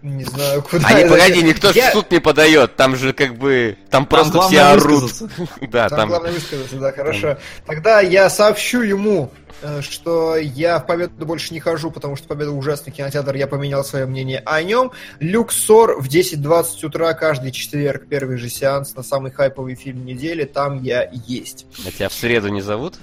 не 0.02 0.24
знаю, 0.24 0.62
куда. 0.62 0.88
А 0.88 0.94
не, 1.02 1.10
погоди, 1.10 1.42
никто 1.42 1.72
ж 1.72 1.76
Я- 1.76 1.90
в 1.90 1.94
суд 1.94 2.12
не 2.12 2.20
подает. 2.20 2.76
Там 2.76 2.96
же 2.96 3.12
как 3.14 3.38
бы... 3.38 3.78
Там 3.90 4.04
Там 4.04 4.06
просто 4.06 4.32
все 4.42 4.58
главное 4.58 4.72
орут. 4.74 5.02
высказаться. 5.04 5.48
Да, 5.72 5.90
Там 5.90 5.98
там... 6.00 6.10
главное 6.10 6.32
высказаться, 6.32 6.76
да, 6.78 6.92
хорошо. 6.92 7.38
Тогда 7.66 8.02
я 8.02 8.30
сообщу 8.30 8.82
ему, 8.82 9.32
э, 9.64 9.82
что 9.82 10.36
я 10.36 10.78
в 10.80 10.86
Победу 10.86 11.26
больше 11.26 11.54
не 11.56 11.60
хожу, 11.60 11.90
потому 11.90 12.16
что 12.18 12.28
Победа 12.28 12.52
ужасный 12.52 12.94
кинотеатр, 12.94 13.34
я 13.36 13.48
поменял 13.48 13.84
свое 13.84 14.06
мнение 14.06 14.44
о 14.46 14.62
нем. 14.62 14.92
Люксор 15.20 16.00
в 16.00 16.08
10.20 16.08 16.86
утра 16.86 17.14
каждый 17.14 17.52
четверг, 17.52 18.06
первый 18.08 18.38
же 18.38 18.50
сеанс 18.50 18.94
на 18.96 19.02
самый 19.02 19.32
хайповый 19.32 19.74
фильм 19.76 20.06
недели, 20.06 20.44
там 20.44 20.84
я 20.84 21.10
есть. 21.26 21.66
А 21.88 21.92
тебя 21.92 22.10
в 22.10 22.14
среду 22.14 22.50
не 22.50 22.62
зовут? 22.62 22.96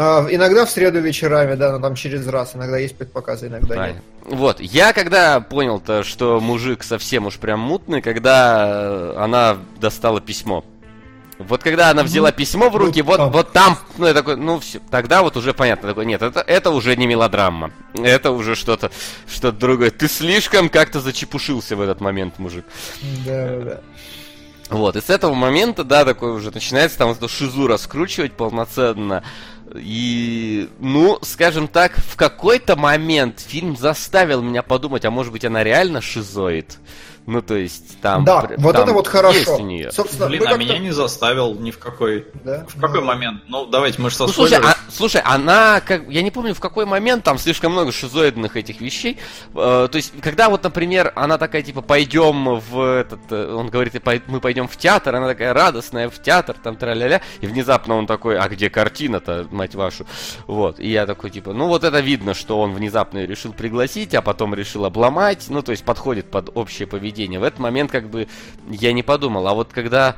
А, 0.00 0.24
иногда 0.30 0.64
в 0.64 0.70
среду 0.70 1.00
вечерами, 1.00 1.56
да, 1.56 1.72
но 1.72 1.80
там 1.80 1.96
через 1.96 2.24
раз. 2.28 2.54
Иногда 2.54 2.78
есть 2.78 2.96
предпоказы, 2.96 3.48
иногда 3.48 3.66
нет. 3.66 3.76
Правильно. 3.76 4.02
Вот, 4.26 4.60
я 4.60 4.92
когда 4.92 5.40
понял-то, 5.40 6.04
что 6.04 6.38
мужик 6.38 6.84
совсем 6.84 7.26
уж 7.26 7.38
прям 7.38 7.58
мутный, 7.58 8.00
когда 8.00 8.68
э, 8.68 9.14
она 9.18 9.58
достала 9.80 10.20
письмо. 10.20 10.64
Вот 11.38 11.64
когда 11.64 11.90
она 11.90 12.04
взяла 12.04 12.30
письмо 12.30 12.68
в 12.68 12.76
руки, 12.76 13.00
Ну, 13.00 13.06
вот, 13.06 13.16
там. 13.16 13.30
вот 13.32 13.52
там, 13.52 13.78
ну 13.96 14.06
я 14.06 14.14
такой, 14.14 14.36
ну 14.36 14.60
все, 14.60 14.80
тогда 14.90 15.22
вот 15.22 15.36
уже 15.36 15.52
понятно, 15.52 15.88
такой, 15.88 16.06
нет, 16.06 16.22
это, 16.22 16.40
это 16.40 16.70
уже 16.70 16.96
не 16.96 17.06
мелодрама, 17.06 17.70
это 17.94 18.30
уже 18.30 18.54
что-то, 18.54 18.90
что-то 19.28 19.56
другое. 19.56 19.90
Ты 19.90 20.08
слишком 20.08 20.68
как-то 20.68 21.00
зачепушился 21.00 21.74
в 21.76 21.80
этот 21.80 22.00
момент, 22.00 22.38
мужик. 22.38 22.64
Да, 23.24 23.48
да, 23.48 23.64
да. 23.64 23.80
Вот, 24.70 24.96
и 24.96 25.00
с 25.00 25.08
этого 25.08 25.32
момента, 25.34 25.82
да, 25.82 26.04
такой 26.04 26.32
уже 26.32 26.50
начинается 26.50 26.98
там 26.98 27.08
вот 27.08 27.18
эту 27.18 27.28
шизу 27.28 27.66
раскручивать 27.66 28.34
полноценно. 28.34 29.22
И, 29.74 30.68
ну, 30.78 31.18
скажем 31.22 31.68
так, 31.68 31.96
в 31.96 32.16
какой-то 32.16 32.76
момент 32.76 33.40
фильм 33.40 33.76
заставил 33.76 34.42
меня 34.42 34.62
подумать, 34.62 35.04
а 35.04 35.10
может 35.10 35.32
быть 35.32 35.44
она 35.44 35.62
реально 35.62 36.00
шизоид? 36.00 36.78
Ну, 37.28 37.42
то 37.42 37.56
есть 37.56 38.00
там... 38.00 38.24
да, 38.24 38.40
пр- 38.40 38.54
вот 38.56 38.72
там 38.72 38.84
это 38.84 38.92
вот 38.94 39.06
хорошо. 39.06 39.36
Есть 39.36 39.48
у 39.50 39.62
нее. 39.62 39.92
Собственно, 39.92 40.28
Блин, 40.28 40.44
а 40.46 40.56
меня 40.56 40.78
не 40.78 40.92
заставил 40.92 41.54
ни 41.56 41.70
в 41.70 41.78
какой. 41.78 42.26
Да? 42.42 42.64
В 42.66 42.80
какой 42.80 43.00
Ну, 43.00 43.06
момент? 43.06 43.42
Ну, 43.48 43.66
давайте, 43.66 44.00
мы 44.00 44.08
же 44.08 44.16
со 44.16 44.22
Ну, 44.24 44.32
слушай, 44.32 44.56
а- 44.56 44.74
слушай, 44.90 45.20
она, 45.22 45.80
как, 45.80 46.08
я 46.08 46.22
не 46.22 46.30
помню, 46.30 46.54
в 46.54 46.60
какой 46.60 46.86
момент, 46.86 47.24
там 47.24 47.36
слишком 47.36 47.72
много 47.72 47.92
шизоидных 47.92 48.56
этих 48.56 48.80
вещей. 48.80 49.18
Э, 49.54 49.88
то 49.92 49.96
есть, 49.96 50.18
когда 50.22 50.48
вот, 50.48 50.62
например, 50.62 51.12
она 51.16 51.36
такая, 51.36 51.60
типа, 51.60 51.82
пойдем 51.82 52.60
в 52.60 52.80
этот, 52.80 53.20
э, 53.28 53.52
он 53.54 53.68
говорит, 53.68 53.92
мы 54.28 54.40
пойдем 54.40 54.66
в 54.66 54.78
театр, 54.78 55.14
она 55.14 55.26
такая 55.26 55.52
радостная 55.52 56.08
в 56.08 56.22
театр, 56.22 56.56
там, 56.62 56.76
тра-ля-ля, 56.76 57.20
и 57.42 57.46
внезапно 57.46 57.96
он 57.96 58.06
такой, 58.06 58.38
а 58.38 58.48
где 58.48 58.70
картина-то, 58.70 59.48
мать 59.50 59.74
вашу? 59.74 60.06
Вот, 60.46 60.80
и 60.80 60.88
я 60.88 61.04
такой, 61.04 61.28
типа, 61.28 61.52
ну, 61.52 61.66
вот 61.66 61.84
это 61.84 62.00
видно, 62.00 62.32
что 62.32 62.58
он 62.58 62.72
внезапно 62.72 63.22
решил 63.26 63.52
пригласить, 63.52 64.14
а 64.14 64.22
потом 64.22 64.54
решил 64.54 64.86
обломать, 64.86 65.44
ну, 65.50 65.60
то 65.60 65.72
есть, 65.72 65.84
подходит 65.84 66.30
под 66.30 66.56
общее 66.56 66.88
поведение. 66.88 67.17
В 67.26 67.42
этот 67.42 67.58
момент, 67.58 67.90
как 67.90 68.08
бы, 68.08 68.28
я 68.68 68.92
не 68.92 69.02
подумал, 69.02 69.48
а 69.48 69.54
вот 69.54 69.72
когда 69.72 70.16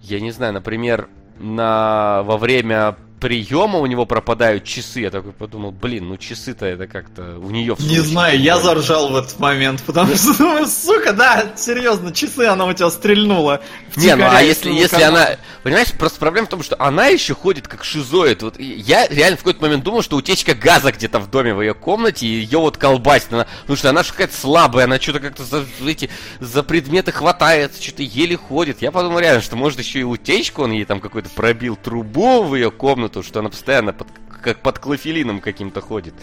я 0.00 0.20
не 0.20 0.30
знаю, 0.30 0.54
например, 0.54 1.08
на, 1.38 2.22
во 2.24 2.36
время 2.38 2.96
приема 3.22 3.78
у 3.78 3.86
него 3.86 4.04
пропадают 4.04 4.64
часы. 4.64 5.00
Я 5.02 5.10
такой 5.10 5.30
подумал, 5.30 5.70
блин, 5.70 6.08
ну 6.08 6.16
часы-то 6.16 6.66
это 6.66 6.88
как-то 6.88 7.38
у 7.38 7.50
нее 7.50 7.76
Не 7.78 8.00
знаю, 8.00 8.40
я 8.40 8.58
заржал 8.58 9.10
в 9.10 9.16
этот 9.16 9.38
момент, 9.38 9.80
потому 9.84 10.16
что, 10.16 10.36
думаю, 10.36 10.66
сука, 10.66 11.12
да, 11.12 11.52
серьезно, 11.56 12.12
часы 12.12 12.46
она 12.46 12.66
у 12.66 12.72
тебя 12.72 12.90
стрельнула. 12.90 13.62
Не, 13.94 14.16
ну 14.16 14.24
а 14.28 14.42
если, 14.42 14.72
если 14.72 15.02
она... 15.02 15.36
Понимаешь, 15.62 15.92
просто 15.92 16.18
проблема 16.18 16.48
в 16.48 16.50
том, 16.50 16.64
что 16.64 16.74
она 16.80 17.06
еще 17.06 17.34
ходит 17.34 17.68
как 17.68 17.84
шизоид. 17.84 18.42
Вот 18.42 18.58
я 18.58 19.06
реально 19.06 19.36
в 19.36 19.40
какой-то 19.40 19.62
момент 19.62 19.84
думал, 19.84 20.02
что 20.02 20.16
утечка 20.16 20.56
газа 20.56 20.90
где-то 20.90 21.20
в 21.20 21.30
доме 21.30 21.54
в 21.54 21.60
ее 21.60 21.74
комнате, 21.74 22.26
и 22.26 22.30
ее 22.30 22.58
вот 22.58 22.76
колбасит. 22.76 23.32
Она, 23.32 23.46
потому 23.60 23.76
что 23.76 23.90
она 23.90 24.02
же 24.02 24.10
какая-то 24.10 24.34
слабая, 24.34 24.86
она 24.86 24.98
что-то 24.98 25.20
как-то 25.20 25.44
за 25.44 25.64
эти 25.86 26.10
за 26.40 26.64
предметы 26.64 27.12
хватается, 27.12 27.80
что-то 27.80 28.02
еле 28.02 28.36
ходит. 28.36 28.82
Я 28.82 28.90
подумал 28.90 29.20
реально, 29.20 29.42
что 29.42 29.54
может 29.54 29.78
еще 29.78 30.00
и 30.00 30.02
утечку, 30.02 30.64
он 30.64 30.72
ей 30.72 30.84
там 30.84 30.98
какой-то 30.98 31.28
пробил 31.30 31.76
трубу 31.76 32.42
в 32.42 32.56
ее 32.56 32.72
комнату, 32.72 33.11
что 33.20 33.40
она 33.40 33.50
постоянно 33.50 33.92
под, 33.92 34.08
как 34.42 34.62
под 34.62 34.78
клофелином 34.78 35.40
каким-то 35.40 35.82
ходит. 35.82 36.14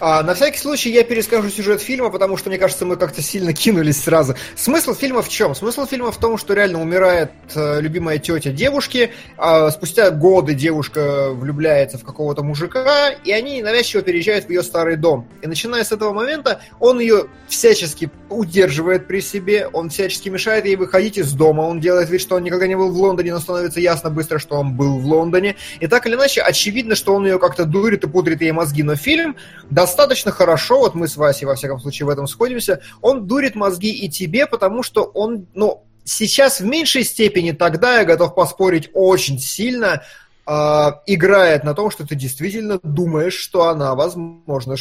А, 0.00 0.22
на 0.22 0.34
всякий 0.34 0.58
случай 0.58 0.90
я 0.90 1.02
перескажу 1.02 1.50
сюжет 1.50 1.80
фильма, 1.80 2.10
потому 2.10 2.36
что, 2.36 2.50
мне 2.50 2.58
кажется, 2.58 2.86
мы 2.86 2.96
как-то 2.96 3.20
сильно 3.20 3.52
кинулись 3.54 4.02
сразу. 4.02 4.34
Смысл 4.54 4.94
фильма 4.94 5.22
в 5.22 5.28
чем? 5.28 5.54
Смысл 5.54 5.86
фильма 5.86 6.12
в 6.12 6.18
том, 6.18 6.38
что 6.38 6.54
реально 6.54 6.80
умирает 6.80 7.32
э, 7.54 7.80
любимая 7.80 8.18
тетя 8.18 8.50
девушки, 8.50 9.10
а 9.36 9.70
спустя 9.70 10.10
годы 10.10 10.54
девушка 10.54 11.30
влюбляется 11.32 11.98
в 11.98 12.04
какого-то 12.04 12.44
мужика, 12.44 13.10
и 13.10 13.32
они 13.32 13.60
навязчиво 13.62 14.02
переезжают 14.02 14.44
в 14.44 14.50
ее 14.50 14.62
старый 14.62 14.96
дом. 14.96 15.28
И 15.42 15.48
начиная 15.48 15.82
с 15.82 15.90
этого 15.90 16.12
момента, 16.12 16.60
он 16.78 17.00
ее 17.00 17.26
всячески 17.48 18.10
удерживает 18.30 19.08
при 19.08 19.20
себе, 19.20 19.66
он 19.66 19.90
всячески 19.90 20.28
мешает 20.28 20.64
ей 20.64 20.76
выходить 20.76 21.18
из 21.18 21.32
дома, 21.32 21.62
он 21.62 21.80
делает 21.80 22.08
вид, 22.08 22.20
что 22.20 22.36
он 22.36 22.44
никогда 22.44 22.66
не 22.66 22.76
был 22.76 22.90
в 22.90 22.96
Лондоне, 22.96 23.32
но 23.32 23.40
становится 23.40 23.80
ясно 23.80 24.10
быстро, 24.10 24.38
что 24.38 24.56
он 24.56 24.74
был 24.74 24.98
в 24.98 25.06
Лондоне. 25.06 25.56
И 25.80 25.86
так 25.88 26.06
или 26.06 26.14
иначе, 26.14 26.40
очевидно, 26.40 26.94
что 26.94 27.14
он 27.14 27.26
ее 27.26 27.38
как-то 27.38 27.64
дурит 27.64 28.04
и 28.04 28.08
пудрит 28.08 28.40
ей 28.42 28.52
мозги. 28.52 28.82
Но 28.82 28.94
фильм 28.94 29.36
достаточно 29.88 30.30
хорошо, 30.30 30.80
вот 30.80 30.94
мы 30.94 31.08
с 31.08 31.16
Васей, 31.16 31.46
во 31.46 31.54
всяком 31.54 31.80
случае, 31.80 32.06
в 32.06 32.10
этом 32.10 32.26
сходимся, 32.26 32.80
он 33.00 33.26
дурит 33.26 33.54
мозги 33.54 33.90
и 33.90 34.10
тебе, 34.10 34.46
потому 34.46 34.82
что 34.82 35.04
он, 35.04 35.46
ну, 35.54 35.84
сейчас 36.04 36.60
в 36.60 36.64
меньшей 36.64 37.04
степени, 37.04 37.52
тогда 37.52 37.98
я 37.98 38.04
готов 38.04 38.34
поспорить 38.34 38.90
очень 38.92 39.38
сильно, 39.38 40.02
э, 40.46 40.90
играет 41.06 41.64
на 41.64 41.74
том, 41.74 41.90
что 41.90 42.06
ты 42.06 42.14
действительно 42.14 42.78
думаешь, 42.82 43.34
что 43.34 43.68
она, 43.68 43.94
возможно, 43.94 44.76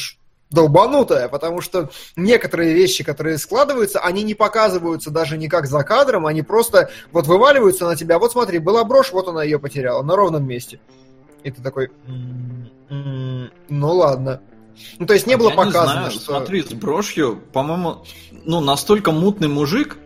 долбанутая, 0.50 1.30
потому 1.30 1.62
что 1.62 1.90
некоторые 2.18 2.74
вещи, 2.74 3.04
которые 3.04 3.38
складываются, 3.38 4.00
они 4.00 4.24
не 4.24 4.34
показываются 4.34 5.10
даже 5.10 5.38
никак 5.38 5.68
за 5.68 5.84
кадром, 5.84 6.26
они 6.26 6.42
просто 6.42 6.90
вот 7.12 7.28
вываливаются 7.28 7.86
на 7.86 7.96
тебя. 7.96 8.20
Вот 8.20 8.34
смотри, 8.34 8.60
была 8.60 8.84
брошь, 8.84 9.12
вот 9.12 9.28
она 9.28 9.44
ее 9.44 9.58
потеряла 9.58 10.04
на 10.04 10.16
ровном 10.16 10.46
месте. 10.46 10.80
И 11.44 11.52
ты 11.52 11.62
такой, 11.62 11.90
«М, 12.08 12.70
м, 12.90 13.52
ну 13.70 13.94
ладно. 13.94 14.42
Ну, 15.00 15.06
то 15.06 15.14
есть 15.14 15.28
не 15.28 15.38
было 15.38 15.50
Я 15.50 15.56
показано, 15.56 15.92
знаю, 15.92 16.12
что... 16.12 16.20
Смотри, 16.22 16.64
с 16.64 16.74
брошью, 16.74 17.42
по-моему, 17.54 18.04
ну, 18.46 18.60
настолько 18.60 19.12
мутный 19.12 19.48
мужик, 19.48 19.98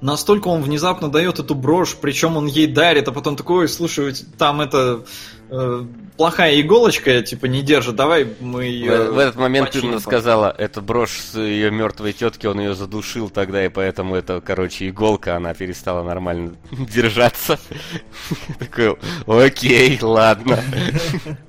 настолько 0.00 0.48
он 0.48 0.62
внезапно 0.62 1.10
дает 1.10 1.38
эту 1.38 1.54
брошь, 1.54 1.96
причем 2.00 2.36
он 2.36 2.46
ей 2.46 2.66
дарит, 2.66 3.08
а 3.08 3.12
потом 3.12 3.36
такой, 3.36 3.62
«Ой, 3.62 3.68
слушай, 3.68 4.14
там 4.38 4.60
это 4.60 5.04
э, 5.50 5.84
плохая 6.16 6.60
иголочка, 6.60 7.22
типа, 7.22 7.46
не 7.46 7.62
держит, 7.62 7.96
давай 7.96 8.26
мы 8.40 8.64
ее 8.64 9.10
в, 9.10 9.14
в 9.14 9.18
этот 9.18 9.36
момент 9.36 9.68
починим 9.68 9.90
Ирна 9.90 10.00
сказала, 10.00 10.54
это 10.56 10.80
брошь 10.80 11.18
с 11.18 11.38
ее 11.38 11.70
мертвой 11.70 12.12
тетки, 12.12 12.46
он 12.46 12.60
ее 12.60 12.74
задушил 12.74 13.30
тогда, 13.30 13.64
и 13.64 13.68
поэтому 13.68 14.14
это, 14.14 14.40
короче, 14.40 14.88
иголка, 14.88 15.36
она 15.36 15.54
перестала 15.54 16.02
нормально 16.02 16.54
держаться. 16.70 17.58
Такой, 18.58 18.96
окей, 19.26 19.98
ладно. 20.00 20.60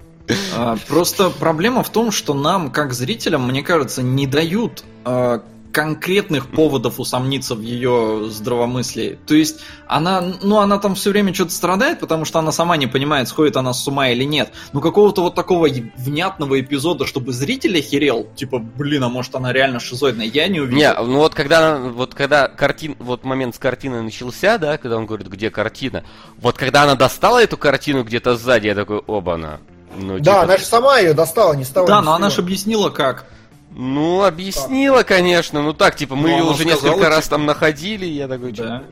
А, 0.56 0.78
Просто 0.88 1.30
проблема 1.30 1.84
в 1.84 1.90
том, 1.90 2.12
что 2.12 2.34
нам, 2.34 2.72
как 2.72 2.94
зрителям, 2.94 3.48
мне 3.48 3.64
кажется, 3.64 4.02
не 4.04 4.28
дают 4.28 4.84
а, 5.06 5.42
конкретных 5.72 6.48
поводов 6.48 7.00
усомниться 7.00 7.56
в 7.56 7.62
ее 7.62 8.26
здравомыслии. 8.30 9.20
То 9.28 9.36
есть 9.36 9.60
она, 9.88 10.22
ну, 10.42 10.58
она 10.58 10.80
там 10.80 10.96
все 10.96 11.12
время 11.12 11.34
что-то 11.34 11.52
страдает, 11.52 12.00
потому 12.00 12.26
что 12.26 12.40
она 12.40 12.52
сама 12.52 12.78
не 12.78 12.88
понимает, 12.88 13.28
сходит 13.28 13.56
она 13.56 13.74
с 13.74 13.88
ума 13.88 14.10
или 14.10 14.24
нет. 14.24 14.52
Но 14.74 14.82
какого-то 14.82 15.22
вот 15.22 15.36
такого 15.36 15.68
внятного 15.98 16.60
эпизода, 16.60 17.06
чтобы 17.06 17.34
зритель 17.34 17.78
охерел, 17.78 18.28
типа, 18.36 18.60
блин, 18.60 19.04
а 19.04 19.10
может 19.10 19.36
она 19.36 19.54
реально 19.54 19.80
шизоидная, 19.80 20.26
я 20.26 20.48
не 20.48 20.60
увидел. 20.60 20.78
Не, 20.78 20.94
ну 20.94 21.18
вот 21.18 21.36
когда, 21.36 21.76
она- 21.76 21.90
вот 21.90 22.16
когда 22.16 22.48
картин, 22.48 22.96
вот 23.00 23.24
момент 23.24 23.56
с 23.56 23.60
картиной 23.60 24.02
начался, 24.02 24.58
да, 24.58 24.78
когда 24.78 24.98
он 24.98 25.06
говорит, 25.06 25.28
где 25.28 25.50
картина, 25.52 26.04
вот 26.38 26.58
когда 26.58 26.84
она 26.84 26.96
достала 26.96 27.44
эту 27.44 27.58
картину 27.58 28.04
где-то 28.04 28.36
сзади, 28.36 28.68
я 28.68 28.76
такой, 28.76 28.98
оба-на. 29.06 29.60
Ну, 29.98 30.20
Да, 30.20 30.24
типа, 30.34 30.42
она 30.44 30.58
же 30.58 30.66
сама 30.66 31.00
ее 31.00 31.14
достала, 31.14 31.54
не 31.54 31.64
стала. 31.66 31.88
Да, 31.88 32.02
но 32.02 32.14
она 32.14 32.30
же 32.30 32.42
объяснила 32.42 32.90
как. 32.90 33.26
Ну, 33.72 34.24
объяснила, 34.24 35.04
конечно, 35.04 35.62
ну 35.62 35.74
так, 35.74 35.96
типа, 35.96 36.16
мы 36.16 36.30
Ну, 36.30 36.38
ее 36.38 36.44
уже 36.44 36.64
сказала, 36.64 36.92
несколько 36.94 37.10
раз 37.10 37.26
типа- 37.26 37.36
там 37.36 37.46
находили, 37.46 38.06
я 38.06 38.28
такой, 38.28 38.52
Да. 38.52 38.84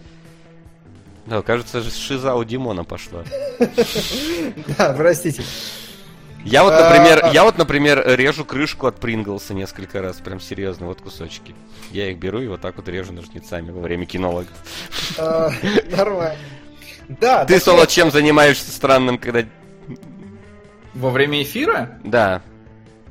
Да, 1.26 1.42
кажется, 1.42 1.82
же 1.82 1.92
шиза 1.92 2.36
у 2.36 2.44
Димона 2.46 2.84
пошла. 2.86 3.24
Да, 4.78 4.94
простите. 4.98 5.44
Я 6.46 6.64
вот, 6.64 6.72
А, 6.74 6.90
например, 6.90 7.26
а- 7.26 7.30
я 7.34 7.44
вот, 7.44 7.58
например, 7.58 8.02
режу 8.16 8.46
крышку 8.46 8.88
от 8.88 9.00
Принглса 9.00 9.54
несколько 9.54 10.02
раз, 10.02 10.18
прям 10.18 10.40
серьезно, 10.40 10.86
вот 10.88 11.02
кусочки. 11.02 11.54
Я 11.92 12.10
их 12.12 12.18
беру 12.18 12.40
и 12.40 12.48
вот 12.48 12.62
так 12.62 12.78
вот 12.78 12.88
режу 12.88 13.12
ножницами 13.12 13.72
во 13.72 13.82
время 13.82 14.06
кинологов. 14.06 14.54
А, 15.18 15.50
Нормально. 15.92 16.38
Да, 17.10 17.46
Ты, 17.46 17.56
так 17.56 17.64
Соло, 17.64 17.88
чем 17.88 18.12
занимаешься 18.12 18.72
странным, 18.72 19.18
когда... 19.18 19.44
Во 20.98 21.12
время 21.12 21.44
эфира? 21.44 22.00
Да, 22.04 22.42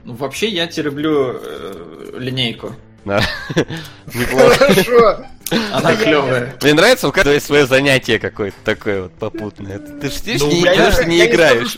Ну, 0.05 0.15
вообще, 0.15 0.49
я 0.49 0.67
терплю 0.67 1.37
э, 1.41 2.15
линейку. 2.19 2.75
да. 3.05 3.21
Неплохо. 4.15 4.55
Хорошо. 4.57 5.25
Она 5.73 5.95
клевая. 5.95 6.57
Мне 6.63 6.75
нравится, 6.75 7.07
у 7.09 7.13
каждого 7.13 7.35
есть 7.35 7.47
свое 7.47 7.67
занятие 7.67 8.19
какое-то 8.19 8.57
такое 8.65 9.03
вот 9.05 9.13
попутное. 9.13 9.79
Ты 9.79 10.11
же 10.11 10.17
Ну, 10.45 10.51
не, 10.51 11.25
играешь. 11.25 11.77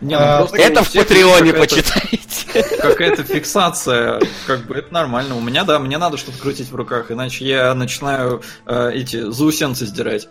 Не, 0.00 0.14
А, 0.14 0.40
ну 0.40 0.46
просто 0.46 0.58
Это 0.58 0.84
в 0.84 0.92
Патреоне 0.92 1.52
какая-то- 1.52 1.58
почитайте. 1.58 2.76
Какая-то 2.80 3.22
фиксация, 3.24 4.20
как 4.46 4.66
бы 4.66 4.76
это 4.76 4.92
нормально. 4.94 5.36
У 5.36 5.40
меня, 5.40 5.64
да, 5.64 5.78
мне 5.78 5.98
надо 5.98 6.16
что-то 6.16 6.38
крутить 6.38 6.70
в 6.70 6.76
руках, 6.76 7.10
иначе 7.10 7.44
я 7.44 7.74
начинаю 7.74 8.42
э, 8.66 8.92
эти 8.94 9.30
заусенцы 9.30 9.84
сдирать. 9.86 10.28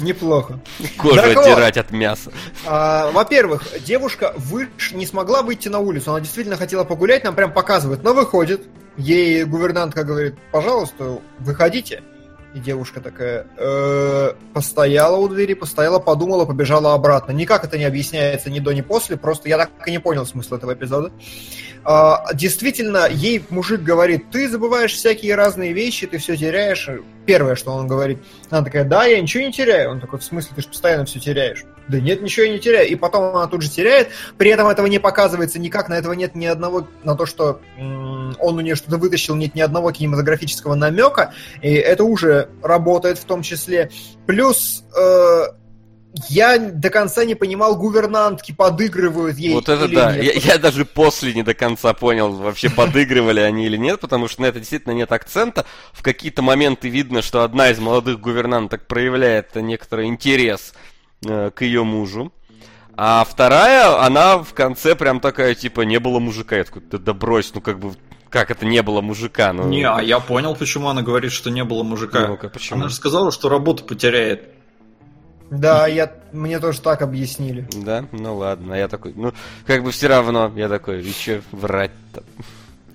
Неплохо. 0.00 0.60
Кожу 0.98 1.16
Так 1.16 1.34
вот. 1.36 1.46
отдирать 1.46 1.76
от 1.76 1.90
мяса. 1.90 2.32
А, 2.66 3.10
Во-первых, 3.12 3.64
девушка 3.84 4.34
выш... 4.36 4.92
не 4.92 5.06
смогла 5.06 5.42
выйти 5.42 5.68
на 5.68 5.78
улицу. 5.78 6.10
Она 6.12 6.20
действительно 6.20 6.56
хотела 6.56 6.84
погулять, 6.84 7.24
нам 7.24 7.34
прям 7.34 7.52
показывают. 7.52 8.02
Но 8.02 8.14
выходит. 8.14 8.62
Ей 8.96 9.44
гувернантка 9.44 10.04
говорит, 10.04 10.34
пожалуйста, 10.52 11.20
выходите. 11.38 12.02
И 12.54 12.58
девушка 12.58 13.00
такая 13.00 13.46
«Э, 13.56 14.32
постояла 14.52 15.16
у 15.16 15.28
двери, 15.28 15.54
постояла, 15.54 16.00
подумала, 16.00 16.44
побежала 16.44 16.94
обратно. 16.94 17.30
Никак 17.30 17.64
это 17.64 17.78
не 17.78 17.84
объясняется 17.84 18.50
ни 18.50 18.58
до, 18.58 18.72
ни 18.72 18.80
после, 18.80 19.16
просто 19.16 19.48
я 19.48 19.56
так 19.58 19.70
и 19.86 19.90
не 19.92 20.00
понял 20.00 20.26
смысл 20.26 20.56
этого 20.56 20.74
эпизода. 20.74 21.12
А, 21.84 22.34
действительно, 22.34 23.08
ей 23.08 23.44
мужик 23.50 23.80
говорит, 23.80 24.30
ты 24.30 24.48
забываешь 24.48 24.92
всякие 24.92 25.34
разные 25.34 25.72
вещи, 25.72 26.06
ты 26.06 26.18
все 26.18 26.36
теряешь. 26.36 26.88
Первое, 27.24 27.54
что 27.54 27.72
он 27.72 27.86
говорит, 27.86 28.18
она 28.50 28.64
такая, 28.64 28.84
да, 28.84 29.04
я 29.04 29.20
ничего 29.20 29.44
не 29.44 29.52
теряю. 29.52 29.92
Он 29.92 30.00
такой, 30.00 30.18
в 30.18 30.24
смысле, 30.24 30.52
ты 30.56 30.62
же 30.62 30.68
постоянно 30.68 31.04
все 31.04 31.20
теряешь. 31.20 31.64
Да 31.90 32.00
нет, 32.00 32.22
ничего 32.22 32.46
я 32.46 32.52
не 32.52 32.60
теряю. 32.60 32.88
И 32.88 32.94
потом 32.94 33.36
она 33.36 33.46
тут 33.46 33.62
же 33.62 33.70
теряет. 33.70 34.10
При 34.38 34.50
этом 34.50 34.68
этого 34.68 34.86
не 34.86 34.98
показывается 34.98 35.58
никак, 35.58 35.88
на 35.88 35.94
этого 35.94 36.12
нет 36.12 36.34
ни 36.34 36.46
одного, 36.46 36.86
на 37.02 37.16
то, 37.16 37.26
что 37.26 37.60
он 37.78 38.56
у 38.56 38.60
нее 38.60 38.76
что-то 38.76 38.96
вытащил, 38.96 39.34
нет 39.34 39.54
ни 39.54 39.60
одного 39.60 39.90
кинематографического 39.90 40.74
намека. 40.74 41.34
И 41.62 41.72
это 41.72 42.04
уже 42.04 42.48
работает 42.62 43.18
в 43.18 43.24
том 43.24 43.42
числе. 43.42 43.90
Плюс 44.26 44.84
э, 44.96 45.42
я 46.28 46.58
до 46.58 46.90
конца 46.90 47.24
не 47.24 47.34
понимал, 47.34 47.76
гувернантки 47.76 48.52
подыгрывают 48.52 49.38
ей 49.38 49.54
Вот 49.54 49.68
это 49.68 49.88
да. 49.88 50.16
нет. 50.16 50.24
Я, 50.24 50.54
я 50.54 50.58
даже 50.58 50.84
после 50.84 51.32
не 51.34 51.42
до 51.42 51.54
конца 51.54 51.94
понял, 51.94 52.32
вообще 52.32 52.68
подыгрывали 52.70 53.40
они 53.40 53.66
или 53.66 53.76
нет, 53.76 54.00
потому 54.00 54.28
что 54.28 54.42
на 54.42 54.46
это 54.46 54.58
действительно 54.58 54.92
нет 54.92 55.12
акцента. 55.12 55.66
В 55.92 56.02
какие-то 56.02 56.42
моменты 56.42 56.88
видно, 56.88 57.22
что 57.22 57.42
одна 57.42 57.70
из 57.70 57.78
молодых 57.78 58.20
гувернанток 58.20 58.86
проявляет 58.86 59.54
некоторый 59.54 60.06
интерес 60.06 60.72
э, 60.72 60.89
к 61.22 61.54
ее 61.60 61.84
мужу. 61.84 62.32
А 62.96 63.24
вторая, 63.24 64.04
она 64.04 64.38
в 64.38 64.52
конце 64.52 64.94
прям 64.94 65.20
такая, 65.20 65.54
типа, 65.54 65.82
не 65.82 65.98
было 65.98 66.18
мужика. 66.18 66.56
Я 66.56 66.64
такой, 66.64 66.82
да, 66.90 66.98
да 66.98 67.14
брось, 67.14 67.52
ну 67.54 67.60
как 67.60 67.78
бы, 67.78 67.94
как 68.28 68.50
это 68.50 68.66
не 68.66 68.82
было 68.82 69.00
мужика? 69.00 69.52
Ну, 69.52 69.68
Не, 69.68 69.84
а 69.88 70.00
я 70.00 70.20
понял, 70.20 70.54
почему 70.54 70.88
она 70.88 71.02
говорит, 71.02 71.32
что 71.32 71.50
не 71.50 71.64
было 71.64 71.82
мужика. 71.82 72.28
Ну-ка, 72.28 72.48
почему? 72.48 72.78
Она 72.78 72.88
же 72.88 72.94
сказала, 72.94 73.32
что 73.32 73.48
работу 73.48 73.84
потеряет. 73.84 74.50
Да, 75.50 75.88
я, 75.88 76.12
мне 76.32 76.60
тоже 76.60 76.80
так 76.80 77.02
объяснили. 77.02 77.68
Да, 77.74 78.04
ну 78.12 78.36
ладно, 78.36 78.74
а 78.74 78.78
я 78.78 78.86
такой, 78.86 79.14
ну, 79.16 79.32
как 79.66 79.82
бы 79.82 79.90
все 79.90 80.06
равно, 80.06 80.52
я 80.54 80.68
такой, 80.68 81.02
и 81.02 81.12
че 81.12 81.42
врать-то? 81.50 82.22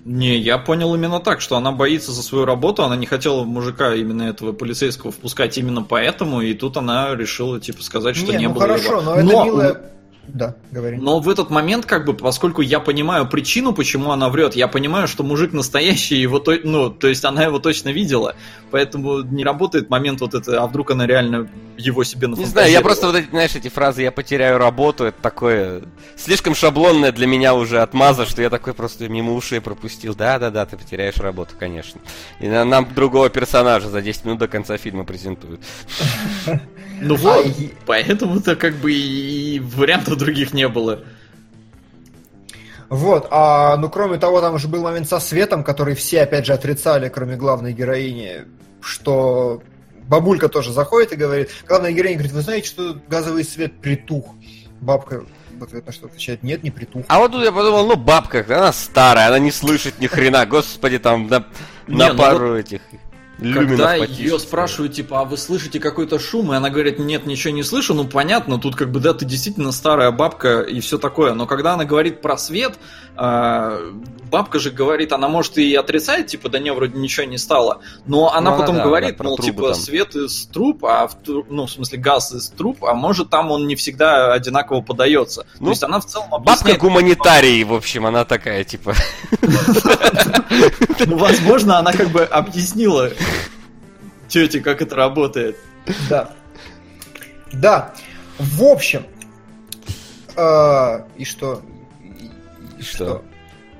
Не, 0.06 0.38
я 0.38 0.56
понял 0.56 0.94
именно 0.94 1.18
так, 1.18 1.40
что 1.40 1.56
она 1.56 1.72
боится 1.72 2.12
за 2.12 2.22
свою 2.22 2.44
работу, 2.44 2.84
она 2.84 2.94
не 2.94 3.06
хотела 3.06 3.42
мужика 3.42 3.92
именно 3.92 4.22
этого 4.22 4.52
полицейского 4.52 5.10
впускать 5.10 5.58
именно 5.58 5.82
поэтому, 5.82 6.42
и 6.42 6.54
тут 6.54 6.76
она 6.76 7.16
решила, 7.16 7.58
типа, 7.58 7.82
сказать, 7.82 8.14
что 8.14 8.30
не, 8.30 8.38
не 8.38 8.46
ну 8.46 8.54
было 8.54 8.62
хорошо, 8.62 8.92
его. 8.92 9.02
но 9.02 9.14
это 9.16 9.24
Но- 9.24 9.44
милая... 9.44 9.80
Да, 10.28 10.56
говори. 10.70 10.96
Но 10.96 11.20
в 11.20 11.28
этот 11.28 11.50
момент, 11.50 11.86
как 11.86 12.04
бы, 12.04 12.14
поскольку 12.14 12.62
я 12.62 12.80
понимаю 12.80 13.28
причину, 13.28 13.72
почему 13.72 14.10
она 14.10 14.28
врет, 14.28 14.56
я 14.56 14.68
понимаю, 14.68 15.08
что 15.08 15.22
мужик 15.22 15.52
настоящий, 15.52 16.16
его 16.16 16.38
то, 16.38 16.56
ну, 16.62 16.90
то 16.90 17.08
есть 17.08 17.24
она 17.24 17.44
его 17.44 17.58
точно 17.58 17.90
видела, 17.90 18.34
поэтому 18.70 19.20
не 19.20 19.44
работает 19.44 19.88
момент 19.90 20.20
вот 20.20 20.34
это, 20.34 20.62
а 20.62 20.66
вдруг 20.66 20.90
она 20.90 21.06
реально 21.06 21.48
его 21.76 22.04
себе 22.04 22.28
Не 22.28 22.44
знаю, 22.44 22.70
я 22.70 22.80
просто 22.80 23.06
вот 23.06 23.16
эти, 23.16 23.28
знаешь, 23.30 23.54
эти 23.54 23.68
фразы 23.68 24.02
«я 24.02 24.10
потеряю 24.10 24.58
работу», 24.58 25.04
это 25.04 25.20
такое 25.20 25.82
слишком 26.16 26.54
шаблонное 26.54 27.12
для 27.12 27.26
меня 27.26 27.54
уже 27.54 27.80
отмаза, 27.80 28.26
что 28.26 28.42
я 28.42 28.50
такой 28.50 28.74
просто 28.74 29.08
мимо 29.08 29.32
ушей 29.34 29.60
пропустил. 29.60 30.14
Да-да-да, 30.14 30.66
ты 30.66 30.76
потеряешь 30.76 31.16
работу, 31.16 31.54
конечно. 31.58 32.00
И 32.40 32.48
на- 32.48 32.64
нам 32.64 32.88
другого 32.94 33.28
персонажа 33.30 33.88
за 33.88 34.02
10 34.02 34.24
минут 34.24 34.38
до 34.38 34.48
конца 34.48 34.76
фильма 34.76 35.04
презентуют. 35.04 35.60
Ну 37.00 37.16
вот, 37.16 37.44
Ай. 37.44 37.72
поэтому-то 37.84 38.56
как 38.56 38.74
бы 38.74 38.92
и 38.92 39.60
вариантов 39.60 40.16
других 40.16 40.54
не 40.54 40.68
было. 40.68 41.04
Вот, 42.88 43.26
а 43.30 43.76
ну 43.76 43.88
кроме 43.90 44.18
того, 44.18 44.40
там 44.40 44.58
же 44.58 44.68
был 44.68 44.82
момент 44.82 45.08
со 45.08 45.18
светом, 45.18 45.64
который 45.64 45.94
все 45.94 46.22
опять 46.22 46.46
же 46.46 46.52
отрицали, 46.52 47.08
кроме 47.08 47.36
главной 47.36 47.72
героини, 47.72 48.44
что 48.80 49.62
бабулька 50.04 50.48
тоже 50.48 50.72
заходит 50.72 51.12
и 51.12 51.16
говорит, 51.16 51.50
главная 51.66 51.92
героиня 51.92 52.18
говорит, 52.18 52.32
вы 52.32 52.42
знаете, 52.42 52.68
что 52.68 52.96
газовый 53.08 53.44
свет 53.44 53.80
притух? 53.80 54.26
Бабка 54.80 55.24
в 55.58 55.64
ответ 55.64 55.86
на 55.86 55.92
что 55.92 56.06
отвечает, 56.06 56.42
нет, 56.42 56.62
не 56.62 56.70
притух. 56.70 57.04
А 57.08 57.18
вот 57.18 57.32
тут 57.32 57.42
я 57.42 57.50
подумал, 57.50 57.86
ну 57.86 57.96
бабка, 57.96 58.44
она 58.46 58.72
старая, 58.72 59.28
она 59.28 59.38
не 59.38 59.50
слышит 59.50 59.98
ни 60.00 60.06
хрена, 60.06 60.46
господи, 60.46 60.98
там 60.98 61.26
на, 61.28 61.46
на 61.86 62.08
Не, 62.08 62.12
ну 62.12 62.18
пару 62.18 62.56
этих 62.56 62.82
люминов 63.38 63.68
Когда 63.68 63.94
ее 63.94 64.38
спрашивают, 64.38 64.94
типа, 64.94 65.20
а 65.20 65.24
вы 65.24 65.36
слышите 65.36 65.80
какой-то 65.80 66.18
шум? 66.18 66.52
И 66.52 66.56
она 66.56 66.70
говорит, 66.70 66.98
нет, 66.98 67.26
ничего 67.26 67.52
не 67.54 67.62
слышу. 67.62 67.94
Ну, 67.94 68.04
понятно, 68.04 68.58
тут 68.58 68.76
как 68.76 68.90
бы, 68.90 69.00
да, 69.00 69.14
ты 69.14 69.24
действительно 69.24 69.72
старая 69.72 70.10
бабка 70.10 70.60
и 70.60 70.80
все 70.80 70.98
такое. 70.98 71.34
Но 71.34 71.46
когда 71.46 71.74
она 71.74 71.84
говорит 71.84 72.22
про 72.22 72.38
свет, 72.38 72.74
а, 73.16 73.78
бабка 74.30 74.58
же 74.58 74.70
говорит, 74.70 75.12
она 75.12 75.28
может 75.28 75.58
и 75.58 75.74
отрицает, 75.74 76.26
типа, 76.26 76.48
да 76.48 76.58
не, 76.58 76.72
вроде 76.72 76.98
ничего 76.98 77.26
не 77.26 77.38
стало. 77.38 77.80
Но 78.06 78.32
она 78.32 78.52
Ну, 78.52 78.58
потом 78.58 78.76
да, 78.76 78.84
говорит, 78.84 79.16
да, 79.16 79.24
мол, 79.24 79.38
типа, 79.38 79.68
там. 79.68 79.74
свет 79.74 80.14
из 80.14 80.46
труб, 80.46 80.84
а 80.84 81.06
в 81.06 81.14
тру- 81.22 81.46
ну, 81.48 81.66
в 81.66 81.70
смысле, 81.70 81.98
газ 81.98 82.32
из 82.32 82.48
труб, 82.48 82.84
а 82.84 82.94
может 82.94 83.30
там 83.30 83.50
он 83.50 83.66
не 83.66 83.76
всегда 83.76 84.32
одинаково 84.32 84.80
подается. 84.80 85.46
Ну, 85.58 85.66
То 85.66 85.70
есть 85.70 85.82
она 85.82 86.00
в 86.00 86.06
целом 86.06 86.28
Бабка 86.30 86.52
объясняет, 86.52 86.78
гуманитарий, 86.80 87.64
в 87.64 87.72
общем, 87.74 88.06
она 88.06 88.24
такая, 88.24 88.64
типа... 88.64 88.94
ну, 91.06 91.16
возможно, 91.16 91.78
она 91.78 91.92
как 91.92 92.08
бы 92.08 92.24
объяснила 92.24 93.10
тете, 94.28 94.60
как 94.60 94.82
это 94.82 94.94
работает. 94.96 95.56
Да. 96.08 96.30
Да. 97.52 97.94
В 98.38 98.62
общем. 98.64 99.06
э, 100.36 101.00
и 101.16 101.24
что? 101.24 101.62
И, 102.02 102.30
и 102.78 102.82
Что? 102.82 103.22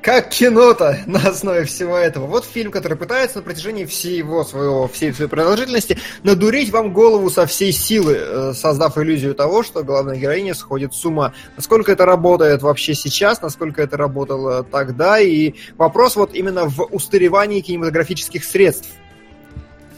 Как 0.06 0.28
кино-то 0.28 1.00
на 1.06 1.18
основе 1.18 1.64
всего 1.64 1.96
этого. 1.96 2.26
Вот 2.26 2.44
фильм, 2.44 2.70
который 2.70 2.96
пытается 2.96 3.38
на 3.38 3.42
протяжении 3.42 3.86
всего 3.86 4.44
своего, 4.44 4.86
всей 4.86 5.12
своей 5.12 5.28
продолжительности 5.28 5.98
надурить 6.22 6.70
вам 6.70 6.92
голову 6.92 7.28
со 7.28 7.44
всей 7.44 7.72
силы, 7.72 8.16
э, 8.16 8.52
создав 8.54 8.98
иллюзию 8.98 9.34
того, 9.34 9.64
что 9.64 9.82
главная 9.82 10.16
героиня 10.16 10.54
сходит 10.54 10.94
с 10.94 11.04
ума. 11.04 11.32
Насколько 11.56 11.90
это 11.90 12.06
работает 12.06 12.62
вообще 12.62 12.94
сейчас, 12.94 13.42
насколько 13.42 13.82
это 13.82 13.96
работало 13.96 14.62
тогда, 14.62 15.18
и 15.18 15.54
вопрос 15.76 16.14
вот 16.14 16.34
именно 16.34 16.68
в 16.68 16.84
устаревании 16.84 17.60
кинематографических 17.60 18.44
средств. 18.44 18.88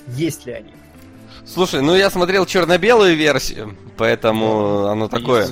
Есть 0.07 0.47
ли 0.47 0.55
они? 0.55 0.73
Слушай, 1.45 1.83
ну 1.83 1.95
я 1.95 2.09
смотрел 2.09 2.47
черно-белую 2.47 3.15
версию, 3.15 3.77
поэтому 3.99 4.87
оно 4.87 5.09
такое... 5.09 5.49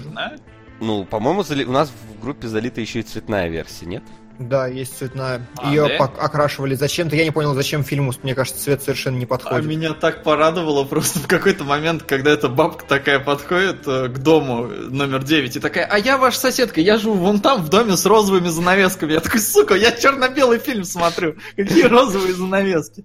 Ну, 0.81 1.05
по-моему, 1.05 1.43
зали- 1.43 1.65
у 1.65 1.73
нас 1.73 1.91
в 1.91 2.23
группе 2.23 2.49
залита 2.49 2.81
еще 2.81 3.01
и 3.01 3.03
цветная 3.03 3.49
версия, 3.49 3.85
нет? 3.85 4.03
Да, 4.39 4.67
есть 4.67 4.99
цветная. 4.99 5.47
А, 5.57 5.71
Ее 5.71 5.89
да? 5.99 6.05
окрашивали 6.05 6.75
зачем-то. 6.75 7.17
Я 7.17 7.25
не 7.25 7.31
понял, 7.31 7.55
зачем 7.55 7.85
фильму. 7.85 8.13
Мне 8.23 8.35
кажется, 8.35 8.63
цвет 8.63 8.83
совершенно 8.83 9.17
не 9.17 9.25
А 9.25 9.29
подходит. 9.29 9.65
меня 9.67 9.95
так 9.95 10.23
порадовало 10.23 10.85
просто 10.85 11.19
в 11.21 11.27
какой-то 11.27 11.65
момент, 11.65 12.03
когда 12.03 12.31
эта 12.33 12.49
бабка 12.49 12.85
такая 12.87 13.19
подходит 13.19 13.87
э, 13.87 14.09
к 14.09 14.19
дому 14.19 14.67
номер 14.67 15.23
9 15.23 15.57
и 15.57 15.61
такая, 15.61 15.87
а 15.87 15.99
я 15.99 16.19
ваша 16.19 16.39
соседка, 16.39 16.81
я 16.81 16.99
живу 16.99 17.15
вон 17.15 17.41
там 17.41 17.63
в 17.63 17.69
доме 17.71 17.97
с 17.97 18.05
розовыми 18.05 18.49
занавесками. 18.49 19.13
Я 19.13 19.21
такой, 19.21 19.41
сука, 19.41 19.75
я 19.75 19.93
черно-белый 19.93 20.59
фильм 20.59 20.85
смотрю. 20.85 21.37
Какие 21.57 21.85
розовые 21.85 22.35
занавески? 22.35 23.05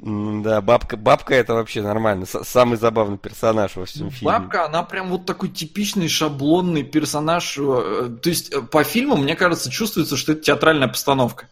Да, 0.00 0.60
бабка, 0.60 0.96
бабка 0.96 1.34
это 1.34 1.54
вообще 1.54 1.82
нормально. 1.82 2.24
С- 2.24 2.44
самый 2.44 2.76
забавный 2.78 3.18
персонаж 3.18 3.74
во 3.76 3.84
всем 3.84 4.10
фильме. 4.10 4.32
Бабка, 4.38 4.66
она 4.66 4.82
прям 4.84 5.08
вот 5.08 5.26
такой 5.26 5.48
типичный 5.48 6.08
шаблонный 6.08 6.84
персонаж. 6.84 7.56
э, 7.58 8.08
То 8.22 8.28
есть 8.28 8.52
э, 8.52 8.62
по 8.62 8.84
фильму, 8.84 9.16
мне 9.16 9.34
кажется, 9.34 9.70
чувствуется, 9.70 10.16
что 10.16 10.32
это 10.32 10.42
театральная 10.42 10.86
постановка. 10.88 11.48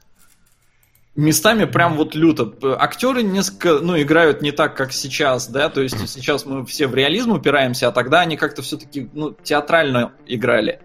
Местами 1.16 1.64
прям 1.64 1.96
вот 1.96 2.14
люто. 2.14 2.44
П- 2.44 2.76
Актеры 2.78 3.22
несколько, 3.22 3.78
ну, 3.80 4.00
играют 4.00 4.42
не 4.42 4.52
так, 4.52 4.76
как 4.76 4.92
сейчас, 4.92 5.48
да, 5.48 5.70
то 5.70 5.80
есть 5.80 5.96
сейчас 6.10 6.44
мы 6.44 6.64
все 6.66 6.86
в 6.86 6.94
реализм 6.94 7.32
упираемся, 7.32 7.88
а 7.88 7.92
тогда 7.92 8.20
они 8.20 8.36
как-то 8.36 8.60
все-таки, 8.62 9.08
ну, 9.14 9.34
театрально 9.42 10.12
играли. 10.26 10.80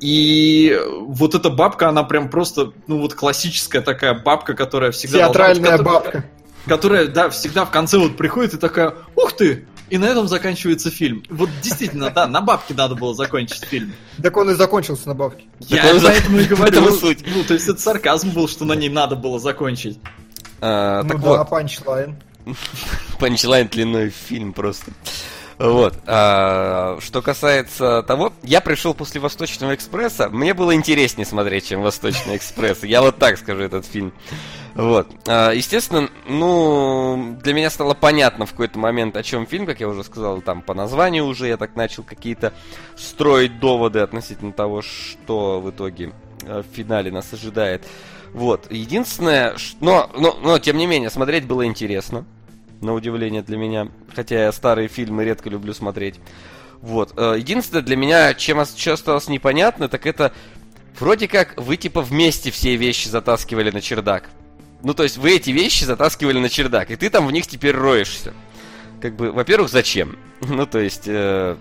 И 0.00 0.78
вот 1.00 1.34
эта 1.34 1.50
бабка, 1.50 1.88
она 1.88 2.04
прям 2.04 2.30
просто, 2.30 2.72
ну, 2.86 3.00
вот 3.00 3.14
классическая 3.14 3.80
такая 3.80 4.14
бабка, 4.14 4.54
которая 4.54 4.92
всегда... 4.92 5.18
должна 5.26 5.48
быть, 5.48 5.56
Театральная 5.58 5.78
которая- 5.78 6.00
бабка. 6.02 6.24
Которая, 6.66 7.08
да, 7.08 7.30
всегда 7.30 7.64
в 7.64 7.70
конце 7.70 7.98
вот 7.98 8.16
приходит 8.16 8.54
и 8.54 8.58
такая, 8.58 8.94
ух 9.16 9.36
ты! 9.36 9.66
И 9.90 9.98
на 9.98 10.06
этом 10.06 10.26
заканчивается 10.28 10.90
фильм. 10.90 11.22
Вот 11.28 11.50
действительно, 11.62 12.10
да, 12.10 12.26
на 12.26 12.40
бабке 12.40 12.72
надо 12.74 12.94
было 12.94 13.14
закончить 13.14 13.64
фильм. 13.64 13.92
Так 14.22 14.36
он 14.36 14.50
и 14.50 14.54
закончился 14.54 15.08
на 15.08 15.14
бабке. 15.14 15.44
Я 15.60 15.94
поэтому 16.02 16.38
и 16.38 16.44
говорю, 16.44 16.72
этом 16.72 16.84
и 16.86 16.88
ну, 16.88 16.96
суть. 16.96 17.24
ну, 17.26 17.44
то 17.44 17.54
есть 17.54 17.68
это 17.68 17.80
сарказм 17.80 18.30
был, 18.30 18.48
что 18.48 18.64
на 18.64 18.72
ней 18.72 18.88
надо 18.88 19.14
было 19.14 19.38
закончить. 19.38 19.98
А, 20.60 21.02
ну 21.02 21.18
да, 21.18 21.44
панчлайн. 21.44 22.16
панчлайн 23.18 23.68
длиной 23.68 24.08
в 24.08 24.14
фильм 24.14 24.54
просто. 24.54 24.90
Вот. 25.64 25.94
а, 26.06 26.98
что 27.00 27.22
касается 27.22 28.02
того, 28.02 28.34
я 28.42 28.60
пришел 28.60 28.92
после 28.92 29.18
Восточного 29.18 29.74
экспресса. 29.74 30.28
Мне 30.28 30.52
было 30.52 30.74
интереснее 30.74 31.24
смотреть, 31.24 31.68
чем 31.68 31.80
Восточный 31.80 32.36
экспресс. 32.36 32.82
Я 32.82 33.00
вот 33.00 33.16
так 33.16 33.38
скажу 33.38 33.62
этот 33.62 33.86
фильм. 33.86 34.12
Вот. 34.74 35.08
А, 35.26 35.52
естественно, 35.52 36.10
ну, 36.28 37.38
для 37.42 37.54
меня 37.54 37.70
стало 37.70 37.94
понятно 37.94 38.44
в 38.44 38.50
какой-то 38.50 38.78
момент, 38.78 39.16
о 39.16 39.22
чем 39.22 39.46
фильм, 39.46 39.64
как 39.64 39.80
я 39.80 39.88
уже 39.88 40.04
сказал, 40.04 40.42
там 40.42 40.60
по 40.60 40.74
названию 40.74 41.24
уже 41.24 41.48
я 41.48 41.56
так 41.56 41.76
начал 41.76 42.02
какие-то 42.02 42.52
строить 42.94 43.58
доводы 43.58 44.00
относительно 44.00 44.52
того, 44.52 44.82
что 44.82 45.62
в 45.62 45.70
итоге 45.70 46.12
э, 46.42 46.62
в 46.62 46.76
финале 46.76 47.10
нас 47.10 47.32
ожидает. 47.32 47.86
Вот. 48.34 48.70
Единственное, 48.70 49.56
но, 49.80 50.10
но, 50.14 50.38
но 50.42 50.58
тем 50.58 50.76
не 50.76 50.86
менее, 50.86 51.08
смотреть 51.08 51.46
было 51.46 51.64
интересно 51.64 52.26
на 52.80 52.92
удивление 52.94 53.42
для 53.42 53.56
меня. 53.56 53.88
Хотя 54.14 54.44
я 54.44 54.52
старые 54.52 54.88
фильмы 54.88 55.24
редко 55.24 55.50
люблю 55.50 55.74
смотреть. 55.74 56.20
Вот. 56.80 57.14
Э, 57.16 57.34
Единственное 57.38 57.82
для 57.82 57.96
меня, 57.96 58.34
чем 58.34 58.58
осталось 58.60 59.28
непонятно, 59.28 59.88
так 59.88 60.06
это 60.06 60.32
вроде 60.98 61.28
как 61.28 61.60
вы 61.60 61.76
типа 61.76 62.02
вместе 62.02 62.50
все 62.50 62.76
вещи 62.76 63.08
затаскивали 63.08 63.70
на 63.70 63.80
чердак. 63.80 64.28
Ну, 64.82 64.92
то 64.92 65.02
есть 65.02 65.16
вы 65.16 65.36
эти 65.36 65.50
вещи 65.50 65.84
затаскивали 65.84 66.38
на 66.38 66.50
чердак, 66.50 66.90
и 66.90 66.96
ты 66.96 67.08
там 67.08 67.26
в 67.26 67.32
них 67.32 67.46
теперь 67.46 67.74
роешься. 67.74 68.34
Как 69.00 69.16
бы, 69.16 69.32
во-первых, 69.32 69.70
зачем? 69.70 70.16
Ну, 70.46 70.66
то 70.66 70.78
есть, 70.78 71.04
э, 71.06 71.56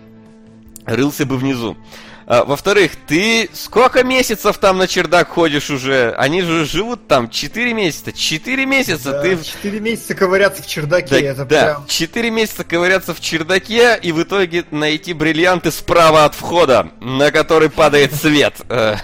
рылся 0.86 1.26
бы 1.26 1.38
внизу. 1.38 1.78
А, 2.26 2.46
во-вторых, 2.46 2.94
ты 3.08 3.50
сколько 3.54 4.04
месяцев 4.04 4.58
там 4.58 4.78
на 4.78 4.88
чердак 4.88 5.30
ходишь 5.30 5.70
уже? 5.70 6.14
Они 6.18 6.42
же 6.42 6.66
живут 6.66 7.08
там 7.08 7.30
4 7.30 7.74
месяца. 7.74 8.14
4 8.14 8.66
месяца 8.66 9.12
Да, 9.12 9.22
ты... 9.22 9.44
Четыре 9.44 9.80
месяца 9.80 10.16
ковыряться 10.16 10.64
в 10.64 10.68
чердаке, 10.68 11.10
Да, 11.10 11.20
это 11.20 11.46
да, 11.46 11.64
прям... 11.66 11.88
4 11.88 12.30
месяца 12.32 12.64
ковыряться 12.64 13.14
в 13.14 13.20
чердаке 13.20 14.00
и 14.02 14.12
в 14.12 14.24
итоге 14.24 14.66
найти 14.72 15.14
бриллианты 15.14 15.72
справа 15.72 16.26
от 16.26 16.36
входа, 16.36 16.92
на 17.02 17.32
который 17.32 17.70
падает 17.70 18.14
свет. 18.24 18.56
Э, 18.70 18.96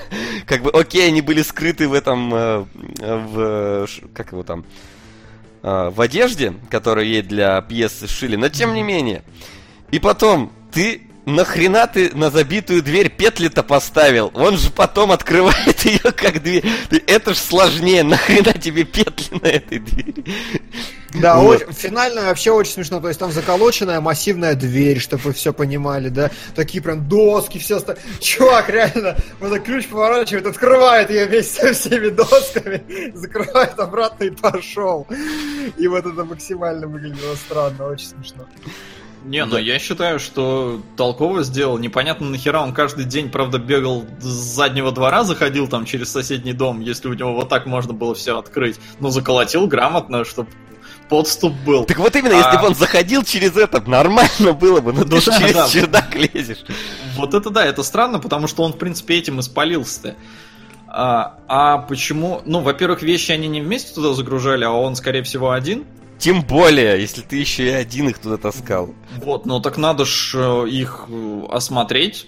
Как 0.46 0.62
бы, 0.64 0.72
окей, 0.72 1.08
они 1.08 1.22
были 1.22 1.42
скрыты 1.42 1.88
в 1.88 1.94
этом, 1.94 2.34
э, 2.34 2.66
в, 3.00 3.88
как 4.14 4.32
его 4.32 4.44
там, 4.44 4.64
э, 5.62 5.90
в 5.94 6.00
одежде, 6.00 6.54
которую 6.70 7.06
ей 7.08 7.22
для 7.22 7.62
пьесы 7.62 8.08
шили, 8.08 8.38
но 8.38 8.48
тем 8.50 8.74
не 8.74 8.84
менее. 8.84 9.24
И 9.92 10.00
потом, 10.00 10.54
ты 10.72 11.02
нахрена 11.36 11.88
ты 11.88 12.16
на 12.16 12.30
забитую 12.30 12.82
дверь 12.82 13.10
петли-то 13.10 13.64
поставил? 13.64 14.32
Он 14.34 14.58
же 14.58 14.70
потом 14.72 15.12
открывает 15.12 15.80
ее 15.86 16.00
как 16.12 16.42
дверь. 16.44 16.66
Это 17.08 17.34
ж 17.34 17.38
сложнее, 17.38 18.04
нахрена 18.04 18.54
тебе 18.54 18.84
петли 18.84 19.38
на 19.42 19.48
этой 19.48 19.80
двери? 19.80 20.24
Да, 21.14 21.38
Вот. 21.38 21.64
очень- 21.64 21.74
финально 21.74 22.22
вообще 22.22 22.52
очень 22.52 22.74
смешно. 22.74 23.00
То 23.00 23.08
есть 23.08 23.20
там 23.20 23.32
заколоченная 23.32 24.00
массивная 24.00 24.54
дверь, 24.54 25.00
чтобы 25.00 25.24
вы 25.24 25.34
все 25.34 25.52
понимали, 25.54 26.10
да. 26.10 26.30
Такие 26.56 26.84
прям 26.84 27.08
доски, 27.10 27.58
все 27.58 27.78
оста- 27.78 27.98
Чувак, 28.20 28.70
реально, 28.70 29.16
вот 29.40 29.52
этот 29.52 29.64
ключ 29.66 29.88
поворачивает, 29.88 30.46
открывает 30.46 31.10
ее 31.10 31.26
вместе 31.26 31.62
со 31.62 31.74
всеми 31.74 32.10
досками, 32.10 33.12
закрывает 33.16 33.80
обратно 33.80 34.26
и 34.26 34.30
пошел. 34.30 35.08
И 35.78 35.88
вот 35.88 36.06
это 36.06 36.24
максимально 36.26 36.86
выглядело 36.88 37.34
странно, 37.36 37.88
очень 37.88 38.08
смешно. 38.10 38.46
Не, 39.26 39.46
ну 39.46 39.58
я 39.58 39.80
считаю, 39.80 40.20
что 40.20 40.82
толково 40.96 41.44
сделал. 41.44 41.78
Непонятно 41.78 42.28
нахера 42.30 42.62
он 42.62 42.74
каждый 42.74 43.06
день, 43.06 43.30
правда, 43.30 43.58
бегал 43.58 44.06
с 44.20 44.24
заднего 44.24 44.92
двора, 44.92 45.24
заходил 45.24 45.68
там 45.68 45.86
через 45.86 46.12
соседний 46.12 46.54
дом, 46.54 46.80
если 46.80 47.10
у 47.10 47.14
него 47.14 47.34
вот 47.34 47.50
так 47.50 47.66
можно 47.66 47.94
было 47.94 48.16
все 48.16 48.38
открыть. 48.38 48.80
Но 49.00 49.10
заколотил 49.10 49.68
грамотно, 49.68 50.24
чтобы 50.24 50.50
подступ 51.10 51.54
был. 51.66 51.86
Так 51.86 51.98
вот 51.98 52.16
именно, 52.16 52.34
если 52.34 52.56
А. 52.56 52.62
бы 52.62 52.68
он 52.68 52.76
заходил 52.76 53.24
через 53.24 53.58
этот, 53.58 53.88
нормально 53.88 54.54
было 54.54 54.80
бы, 54.80 54.94
но 54.94 55.04
ты 55.04 55.16
Ну 55.16 55.22
да, 55.26 55.40
через 55.40 55.54
да. 55.54 55.68
чердак 55.68 56.16
лезешь. 56.16 56.64
Вот 57.16 57.34
это 57.34 57.50
да, 57.50 57.66
это 57.66 57.84
странно, 57.84 58.20
потому 58.20 58.48
что 58.48 58.64
он, 58.64 58.74
в 58.74 58.78
принципе, 58.78 59.18
этим 59.18 59.40
испалился-то. 59.40 60.16
А, 60.88 61.40
а 61.48 61.78
почему? 61.80 62.42
Ну, 62.46 62.62
во-первых, 62.62 63.02
вещи 63.02 63.32
они 63.32 63.48
не 63.48 63.62
вместе 63.62 63.94
туда 63.94 64.14
загружали, 64.14 64.64
а 64.64 64.72
он, 64.72 64.96
скорее 64.96 65.24
всего, 65.24 65.52
один. 65.52 65.86
Тем 66.20 66.42
более, 66.44 67.00
если 67.00 67.22
ты 67.22 67.38
еще 67.38 67.66
и 67.68 67.70
один 67.70 68.10
их 68.10 68.20
туда 68.20 68.38
таскал. 68.38 68.94
Вот, 69.18 69.46
ну 69.46 69.60
так 69.62 69.78
надо 69.78 70.06
ж 70.06 70.36
э, 70.36 70.68
их 70.70 71.06
э, 71.08 71.42
осмотреть 71.50 72.28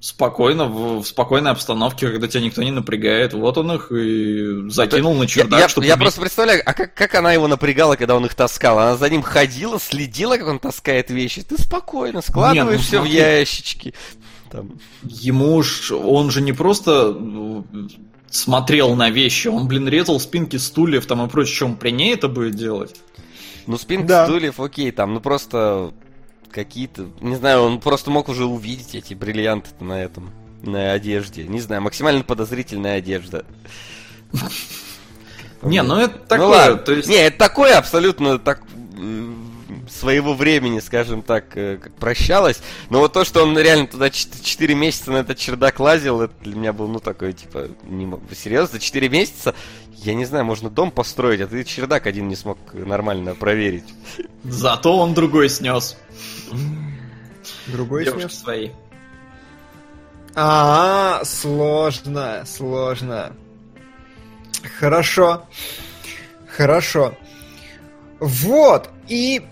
спокойно, 0.00 0.66
в, 0.66 1.00
в 1.02 1.06
спокойной 1.06 1.50
обстановке, 1.50 2.08
когда 2.10 2.28
тебя 2.28 2.42
никто 2.44 2.62
не 2.62 2.70
напрягает. 2.70 3.32
Вот 3.32 3.58
он 3.58 3.72
их 3.72 3.90
и 3.90 4.70
закинул 4.70 5.14
на 5.16 5.22
Я, 5.22 5.26
чердак, 5.28 5.60
я- 5.60 5.68
чтобы 5.68 5.86
я 5.86 5.94
иметь- 5.94 6.00
просто 6.02 6.20
представляю, 6.20 6.62
а 6.64 6.74
как, 6.74 6.94
как 6.94 7.14
она 7.16 7.32
его 7.32 7.48
напрягала, 7.48 7.96
когда 7.96 8.14
он 8.14 8.24
их 8.24 8.34
таскал? 8.34 8.78
Она 8.78 8.96
за 8.96 9.10
ним 9.10 9.22
ходила, 9.22 9.80
следила, 9.80 10.36
как 10.36 10.46
он 10.46 10.58
таскает 10.60 11.10
вещи. 11.10 11.42
Ты 11.42 11.58
спокойно 11.60 12.20
складываешь 12.22 12.78
ну 12.78 12.84
все 12.84 12.98
в 12.98 13.02
смотри. 13.02 13.16
ящички. 13.16 13.94
Там. 14.50 14.72
Ему 15.02 15.60
ж, 15.62 15.90
он 15.92 16.30
же 16.30 16.40
не 16.40 16.52
просто 16.52 17.12
смотрел 18.36 18.94
на 18.94 19.10
вещи, 19.10 19.48
он, 19.48 19.66
блин, 19.66 19.88
резал 19.88 20.20
спинки 20.20 20.56
стульев 20.56 21.06
там 21.06 21.24
и 21.24 21.28
прочее, 21.28 21.68
он 21.68 21.76
при 21.76 21.90
ней 21.90 22.14
это 22.14 22.28
будет 22.28 22.54
делать? 22.54 22.94
Ну, 23.66 23.78
спинка 23.78 24.06
Да. 24.06 24.26
стульев, 24.26 24.60
окей, 24.60 24.90
там, 24.92 25.14
ну 25.14 25.20
просто 25.20 25.92
какие-то... 26.50 27.08
Не 27.20 27.36
знаю, 27.36 27.62
он 27.62 27.80
просто 27.80 28.10
мог 28.10 28.28
уже 28.28 28.44
увидеть 28.44 28.94
эти 28.94 29.14
бриллианты 29.14 29.70
на 29.80 30.00
этом, 30.00 30.30
на 30.62 30.92
одежде. 30.92 31.44
Не 31.44 31.60
знаю, 31.60 31.82
максимально 31.82 32.22
подозрительная 32.22 32.98
одежда. 32.98 33.44
Не, 35.62 35.82
ну 35.82 35.96
это 35.96 36.18
Ну 36.18 36.24
такое, 36.28 36.76
то 36.76 36.92
есть... 36.92 37.08
Не, 37.08 37.16
это 37.26 37.38
такое 37.38 37.76
абсолютно 37.76 38.38
так 38.38 38.62
своего 39.88 40.34
времени, 40.34 40.80
скажем 40.80 41.22
так, 41.22 41.56
э, 41.56 41.76
как 41.78 41.94
прощалось. 41.94 42.60
Но 42.90 42.98
вот 43.00 43.12
то, 43.12 43.24
что 43.24 43.42
он 43.42 43.58
реально 43.58 43.86
туда 43.86 44.10
4 44.10 44.74
месяца 44.74 45.10
на 45.12 45.18
этот 45.18 45.38
чердак 45.38 45.78
лазил, 45.80 46.22
это 46.22 46.34
для 46.42 46.54
меня 46.56 46.72
был, 46.72 46.88
ну, 46.88 46.98
такой, 47.00 47.32
типа, 47.32 47.68
не 47.84 48.06
мо- 48.06 48.20
серьезно, 48.34 48.74
за 48.74 48.80
4 48.80 49.08
месяца, 49.08 49.54
я 49.98 50.14
не 50.14 50.24
знаю, 50.24 50.44
можно 50.44 50.70
дом 50.70 50.90
построить, 50.90 51.40
а 51.40 51.46
ты 51.46 51.64
чердак 51.64 52.06
один 52.06 52.28
не 52.28 52.36
смог 52.36 52.58
нормально 52.72 53.34
проверить. 53.34 53.84
Зато 54.44 54.96
он 54.98 55.14
другой 55.14 55.48
снес. 55.48 55.96
Другой 57.66 58.04
Девушки 58.04 58.28
снес. 58.28 58.38
своей. 58.42 58.72
А, 60.34 61.22
сложно, 61.24 62.44
сложно. 62.46 63.32
Хорошо. 64.78 65.46
Хорошо. 66.48 67.14
Вот, 68.20 68.90
и 69.08 69.42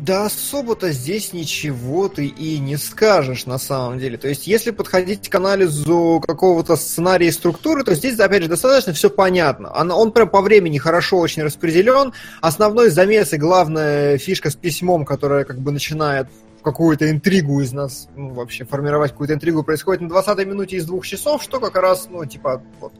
да 0.00 0.26
особо-то 0.26 0.90
здесь 0.92 1.32
ничего 1.32 2.08
ты 2.08 2.26
и 2.26 2.58
не 2.58 2.76
скажешь 2.76 3.46
на 3.46 3.58
самом 3.58 3.98
деле. 3.98 4.18
То 4.18 4.28
есть, 4.28 4.46
если 4.46 4.70
подходить 4.70 5.28
к 5.28 5.34
анализу 5.34 6.22
какого-то 6.26 6.76
сценария 6.76 7.28
и 7.28 7.32
структуры, 7.32 7.84
то 7.84 7.94
здесь, 7.94 8.18
опять 8.18 8.42
же, 8.42 8.48
достаточно 8.48 8.92
все 8.92 9.08
понятно. 9.08 9.72
Он, 9.72 9.90
он 9.92 10.12
прям 10.12 10.28
по 10.28 10.40
времени 10.40 10.78
хорошо 10.78 11.18
очень 11.18 11.42
распределен. 11.42 12.12
Основной 12.40 12.90
замес 12.90 13.32
и 13.32 13.38
главная 13.38 14.18
фишка 14.18 14.50
с 14.50 14.56
письмом, 14.56 15.04
которая 15.04 15.44
как 15.44 15.60
бы 15.60 15.70
начинает 15.70 16.28
какую-то 16.62 17.10
интригу 17.10 17.60
из 17.60 17.72
нас, 17.72 18.08
ну, 18.16 18.30
вообще 18.30 18.64
формировать 18.64 19.12
какую-то 19.12 19.34
интригу, 19.34 19.62
происходит 19.62 20.00
на 20.00 20.08
20 20.08 20.46
минуте 20.46 20.76
из 20.76 20.86
двух 20.86 21.06
часов, 21.06 21.42
что 21.42 21.60
как 21.60 21.76
раз, 21.76 22.08
ну, 22.10 22.24
типа, 22.24 22.62
вот, 22.80 22.92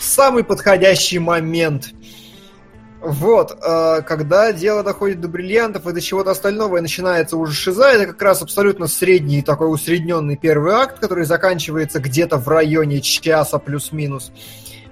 самый 0.00 0.44
подходящий 0.44 1.18
момент. 1.18 1.92
Вот, 3.04 3.58
э, 3.60 4.02
когда 4.06 4.52
дело 4.52 4.84
доходит 4.84 5.20
до 5.20 5.26
бриллиантов 5.26 5.88
и 5.88 5.92
до 5.92 6.00
чего-то 6.00 6.30
остального, 6.30 6.76
и 6.76 6.80
начинается 6.80 7.36
уже 7.36 7.52
шиза, 7.52 7.88
это 7.88 8.06
как 8.06 8.22
раз 8.22 8.42
абсолютно 8.42 8.86
средний, 8.86 9.42
такой 9.42 9.72
усредненный 9.72 10.36
первый 10.36 10.74
акт, 10.74 11.00
который 11.00 11.24
заканчивается 11.24 11.98
где-то 11.98 12.38
в 12.38 12.46
районе 12.46 13.00
часа 13.00 13.58
плюс-минус. 13.58 14.30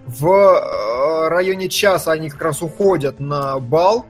В 0.07 0.27
э, 0.27 1.29
районе 1.29 1.69
часа 1.69 2.11
они 2.11 2.31
как 2.31 2.43
раз 2.43 2.63
уходят 2.63 3.21
на 3.21 3.61
бал. 3.61 4.07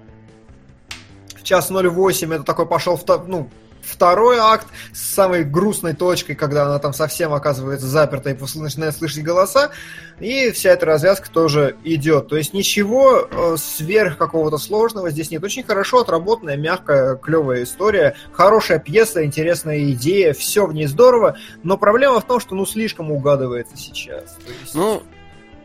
В 1.36 1.42
час 1.42 1.70
08 1.70 2.32
это 2.32 2.42
такой 2.42 2.64
пошел, 2.64 2.98
ну, 3.26 3.50
второй 3.90 4.38
акт 4.38 4.66
с 4.92 5.00
самой 5.00 5.44
грустной 5.44 5.94
точкой, 5.94 6.34
когда 6.34 6.64
она 6.66 6.78
там 6.78 6.92
совсем 6.92 7.32
оказывается 7.32 7.86
заперта 7.86 8.30
и 8.30 8.36
начинает 8.58 8.96
слышать 8.96 9.22
голоса. 9.22 9.70
И 10.20 10.50
вся 10.50 10.70
эта 10.70 10.86
развязка 10.86 11.30
тоже 11.30 11.76
идет. 11.82 12.28
То 12.28 12.36
есть 12.36 12.52
ничего 12.52 13.26
э, 13.30 13.56
сверх 13.56 14.18
какого-то 14.18 14.58
сложного 14.58 15.10
здесь 15.10 15.30
нет. 15.30 15.42
Очень 15.42 15.64
хорошо 15.64 16.00
отработанная, 16.00 16.56
мягкая, 16.56 17.16
клевая 17.16 17.62
история. 17.62 18.14
Хорошая 18.32 18.78
пьеса, 18.78 19.24
интересная 19.24 19.90
идея. 19.92 20.34
Все 20.34 20.66
в 20.66 20.74
ней 20.74 20.86
здорово. 20.86 21.36
Но 21.62 21.78
проблема 21.78 22.20
в 22.20 22.26
том, 22.26 22.38
что 22.38 22.54
ну 22.54 22.66
слишком 22.66 23.10
угадывается 23.10 23.76
сейчас. 23.76 24.36
Есть- 24.62 24.74
Ну, 24.74 25.02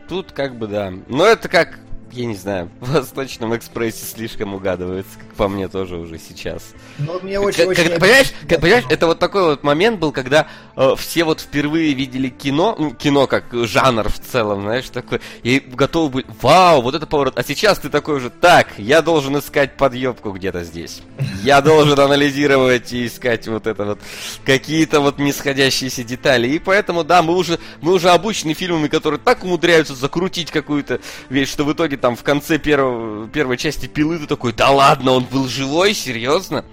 тут 0.08 0.32
как 0.32 0.56
бы 0.56 0.66
да. 0.66 0.92
Но 1.08 1.26
это 1.26 1.48
как, 1.48 1.78
я 2.16 2.26
не 2.26 2.34
знаю, 2.34 2.70
в 2.80 2.92
Восточном 2.92 3.54
экспрессе 3.56 4.04
слишком 4.06 4.54
угадывается, 4.54 5.18
как 5.18 5.34
по 5.34 5.48
мне 5.48 5.68
тоже 5.68 5.96
уже 5.96 6.18
сейчас. 6.18 6.62
ну, 6.98 7.20
мне 7.22 7.34
Как- 7.38 7.44
очень, 7.46 7.64
очень 7.66 7.82
когда- 7.84 7.98
понимаешь, 7.98 8.32
как- 8.48 8.60
понимаешь, 8.60 8.84
это 8.88 9.06
вот 9.06 9.18
такой 9.18 9.42
вот 9.42 9.62
момент 9.62 10.00
был, 10.00 10.12
когда 10.12 10.46
э, 10.76 10.94
все 10.98 11.24
вот 11.24 11.40
впервые 11.40 11.92
видели 11.94 12.28
кино, 12.28 12.74
ну, 12.78 12.90
кино 12.94 13.26
как 13.26 13.44
жанр 13.52 14.08
в 14.08 14.18
целом, 14.18 14.62
знаешь, 14.62 14.88
такой, 14.90 15.20
и 15.42 15.58
готовы 15.60 16.08
были, 16.10 16.26
вау, 16.42 16.82
вот 16.82 16.94
это 16.94 17.06
поворот. 17.06 17.38
А 17.38 17.42
сейчас 17.44 17.78
ты 17.78 17.88
такой 17.88 18.16
уже, 18.16 18.30
так, 18.30 18.68
я 18.78 19.02
должен 19.02 19.38
искать 19.38 19.76
подъебку 19.76 20.32
где-то 20.32 20.64
здесь. 20.64 21.02
Я 21.42 21.60
должен 21.60 21.98
анализировать 21.98 22.92
и 22.92 23.06
искать 23.06 23.46
вот 23.48 23.66
это 23.66 23.84
вот, 23.84 24.00
какие-то 24.44 25.00
вот 25.00 25.18
нисходящиеся 25.18 26.02
детали. 26.04 26.48
И 26.48 26.58
поэтому, 26.58 27.04
да, 27.04 27.22
мы 27.22 27.34
уже, 27.36 27.58
мы 27.80 27.92
уже 27.92 28.10
обучены 28.10 28.54
фильмами, 28.54 28.88
которые 28.88 29.20
так 29.20 29.44
умудряются 29.44 29.94
закрутить 29.94 30.50
какую-то 30.50 31.00
вещь, 31.30 31.50
что 31.50 31.64
в 31.64 31.72
итоге 31.72 31.96
там 32.06 32.14
в 32.14 32.22
конце 32.22 32.56
первого, 32.60 33.26
первой 33.26 33.56
части 33.56 33.86
пилы 33.86 34.20
ты 34.20 34.28
такой, 34.28 34.52
да 34.52 34.70
ладно, 34.70 35.10
он 35.10 35.24
был 35.24 35.48
живой, 35.48 35.92
серьезно? 35.92 36.64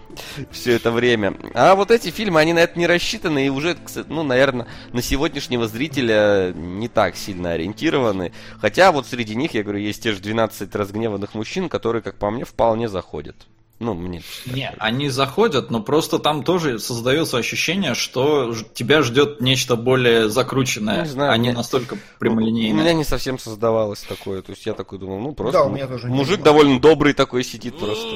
все 0.51 0.73
это 0.73 0.91
время. 0.91 1.35
А 1.55 1.73
вот 1.73 1.89
эти 1.89 2.11
фильмы, 2.11 2.39
они 2.39 2.53
на 2.53 2.59
это 2.59 2.77
не 2.77 2.85
рассчитаны 2.85 3.47
и 3.47 3.49
уже, 3.49 3.75
ну, 4.09 4.21
наверное, 4.21 4.67
на 4.91 5.01
сегодняшнего 5.01 5.67
зрителя 5.67 6.53
не 6.53 6.87
так 6.87 7.15
сильно 7.15 7.53
ориентированы. 7.53 8.31
Хотя 8.61 8.91
вот 8.91 9.07
среди 9.07 9.33
них, 9.33 9.55
я 9.55 9.63
говорю, 9.63 9.79
есть 9.79 10.03
те 10.03 10.11
же 10.11 10.19
12 10.19 10.75
разгневанных 10.75 11.33
мужчин, 11.33 11.67
которые, 11.67 12.03
как 12.03 12.19
по 12.19 12.29
мне, 12.29 12.45
вполне 12.45 12.87
заходят. 12.87 13.47
Ну, 13.79 13.95
мне. 13.95 14.21
Не, 14.45 14.71
они 14.77 15.09
заходят, 15.09 15.69
но 15.69 15.81
просто 15.81 16.19
там 16.19 16.43
тоже 16.43 16.79
создается 16.79 17.37
ощущение, 17.37 17.95
что 17.95 18.53
тебя 18.73 19.01
ждет 19.01 19.41
нечто 19.41 19.75
более 19.75 20.29
закрученное, 20.29 21.01
Не 21.01 21.07
знаю, 21.09 21.31
а 21.33 21.37
не 21.37 21.49
мне- 21.49 21.57
настолько 21.57 21.95
У 21.95 21.97
прямолинейное. 22.19 22.81
меня 22.81 22.93
не 22.93 23.03
совсем 23.03 23.37
создавалось 23.37 24.01
такое. 24.03 24.41
То 24.41 24.51
есть 24.51 24.65
я 24.65 24.73
такой 24.73 24.99
думал, 24.99 25.19
ну 25.19 25.33
просто 25.33 25.59
Да, 25.59 25.65
у 25.65 25.69
меня 25.69 25.87
тоже 25.87 26.07
не 26.09 26.15
мужик 26.15 26.37
было. 26.37 26.45
довольно 26.45 26.79
добрый 26.79 27.13
такой 27.13 27.43
сидит 27.43 27.77
просто. 27.77 28.07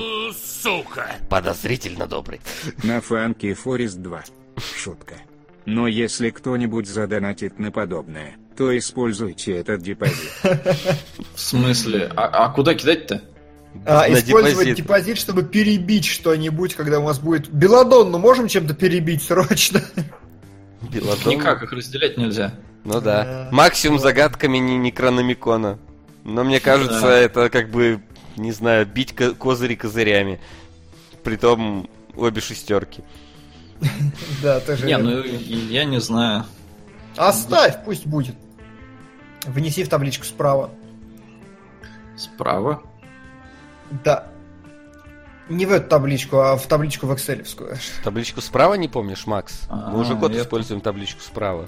Сука! 0.61 1.15
Подозрительно 1.29 2.07
добрый. 2.07 2.39
На 2.83 3.01
фанке 3.01 3.53
Форест 3.53 3.97
2. 3.97 4.23
Шутка. 4.77 5.15
Но 5.65 5.87
если 5.87 6.29
кто-нибудь 6.29 6.87
задонатит 6.87 7.59
на 7.59 7.71
подобное, 7.71 8.37
то 8.55 8.75
используйте 8.77 9.57
этот 9.57 9.81
депозит. 9.81 10.31
В 11.35 11.39
смысле? 11.39 12.09
А, 12.15 12.45
а 12.45 12.49
куда 12.53 12.73
кидать-то? 12.73 13.21
А, 13.85 14.05
использовать 14.11 14.67
депозит. 14.67 14.75
депозит. 14.77 15.17
чтобы 15.17 15.43
перебить 15.43 16.05
что-нибудь, 16.05 16.75
когда 16.75 16.99
у 16.99 17.03
вас 17.03 17.19
будет... 17.19 17.49
Беладон, 17.49 18.11
ну 18.11 18.17
можем 18.17 18.47
чем-то 18.47 18.73
перебить 18.73 19.23
срочно? 19.23 19.81
Беладон. 20.91 21.33
Никак, 21.33 21.63
их 21.63 21.71
разделять 21.71 22.17
нельзя. 22.17 22.53
Ну 22.83 23.01
да. 23.01 23.49
Максимум 23.51 23.99
загадками 23.99 24.57
не 24.57 24.77
Некрономикона. 24.77 25.77
Но 26.23 26.43
мне 26.43 26.59
кажется, 26.59 27.01
Да. 27.01 27.17
это 27.17 27.49
как 27.49 27.69
бы, 27.69 28.01
не 28.35 28.51
знаю, 28.51 28.85
бить 28.85 29.13
ко- 29.13 29.33
козыри 29.33 29.75
козырями. 29.75 30.39
Притом 31.23 31.89
обе 32.15 32.41
шестерки. 32.41 33.03
Да, 34.41 34.59
тоже. 34.59 34.85
Не, 34.85 34.97
ну 34.97 35.23
я 35.23 35.85
не 35.85 35.99
знаю. 35.99 36.45
Оставь, 37.15 37.83
пусть 37.85 38.05
будет. 38.05 38.35
Внеси 39.45 39.83
в 39.83 39.89
табличку 39.89 40.25
справа. 40.25 40.71
Справа. 42.17 42.81
Да. 44.03 44.27
Не 45.49 45.65
в 45.65 45.71
эту 45.71 45.87
табличку, 45.87 46.37
а 46.39 46.57
в 46.57 46.65
табличку 46.67 47.07
в 47.07 47.13
экселевскую. 47.15 47.77
Табличку 48.03 48.41
справа 48.41 48.73
не 48.73 48.89
помнишь, 48.89 49.25
Макс? 49.25 49.61
А, 49.69 49.91
Мы 49.91 49.99
уже 49.99 50.13
год 50.15 50.33
я- 50.33 50.41
используем 50.41 50.81
табличку 50.81 51.21
справа. 51.21 51.67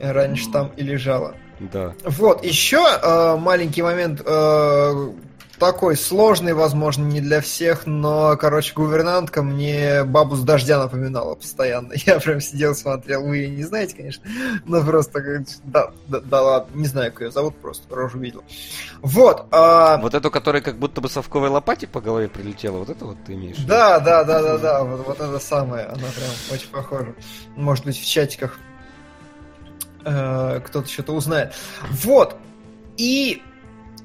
Раньше 0.00 0.50
там 0.50 0.70
и 0.76 0.82
лежала. 0.82 1.34
Да. 1.58 1.94
Вот, 2.04 2.44
еще 2.44 2.84
э, 3.02 3.36
маленький 3.36 3.82
момент, 3.82 4.20
э, 4.24 5.10
такой 5.58 5.96
сложный, 5.96 6.54
возможно, 6.54 7.04
не 7.04 7.20
для 7.20 7.40
всех, 7.40 7.86
но, 7.86 8.36
короче, 8.36 8.74
гувернантка 8.74 9.42
мне 9.42 10.04
бабу 10.04 10.36
с 10.36 10.42
дождя 10.42 10.78
напоминала 10.78 11.34
постоянно. 11.34 11.92
Я 12.06 12.20
прям 12.20 12.40
сидел, 12.40 12.74
смотрел, 12.74 13.24
вы 13.26 13.38
ее 13.38 13.50
не 13.50 13.62
знаете, 13.62 13.96
конечно, 13.96 14.24
но 14.64 14.82
просто, 14.82 15.44
да, 15.64 15.90
да, 16.08 16.20
да 16.20 16.42
ладно, 16.42 16.78
не 16.78 16.86
знаю, 16.86 17.12
как 17.12 17.22
ее 17.22 17.30
зовут, 17.30 17.56
просто 17.56 17.94
рожу 17.94 18.18
видел. 18.18 18.44
Вот, 19.00 19.46
а, 19.50 19.98
Вот 19.98 20.14
эту, 20.14 20.30
которая 20.30 20.62
как 20.62 20.78
будто 20.78 21.00
бы 21.00 21.08
совковой 21.08 21.48
лопате 21.48 21.86
по 21.86 22.00
голове 22.00 22.28
прилетела, 22.28 22.78
вот 22.78 22.90
это 22.90 23.04
вот 23.04 23.16
ты 23.26 23.34
имеешь? 23.34 23.56
да, 23.58 24.00
да, 24.00 24.24
да, 24.24 24.42
да, 24.42 24.58
да, 24.58 24.84
вот, 24.84 25.06
вот 25.06 25.20
это 25.20 25.38
самое, 25.38 25.86
она 25.86 25.96
прям 25.96 26.30
очень 26.52 26.68
похожа. 26.68 27.14
Может 27.56 27.84
быть, 27.84 27.98
в 27.98 28.06
чатиках 28.06 28.58
э, 30.04 30.60
кто-то 30.64 30.88
что-то 30.88 31.12
узнает. 31.12 31.54
Вот, 31.90 32.36
и 32.96 33.42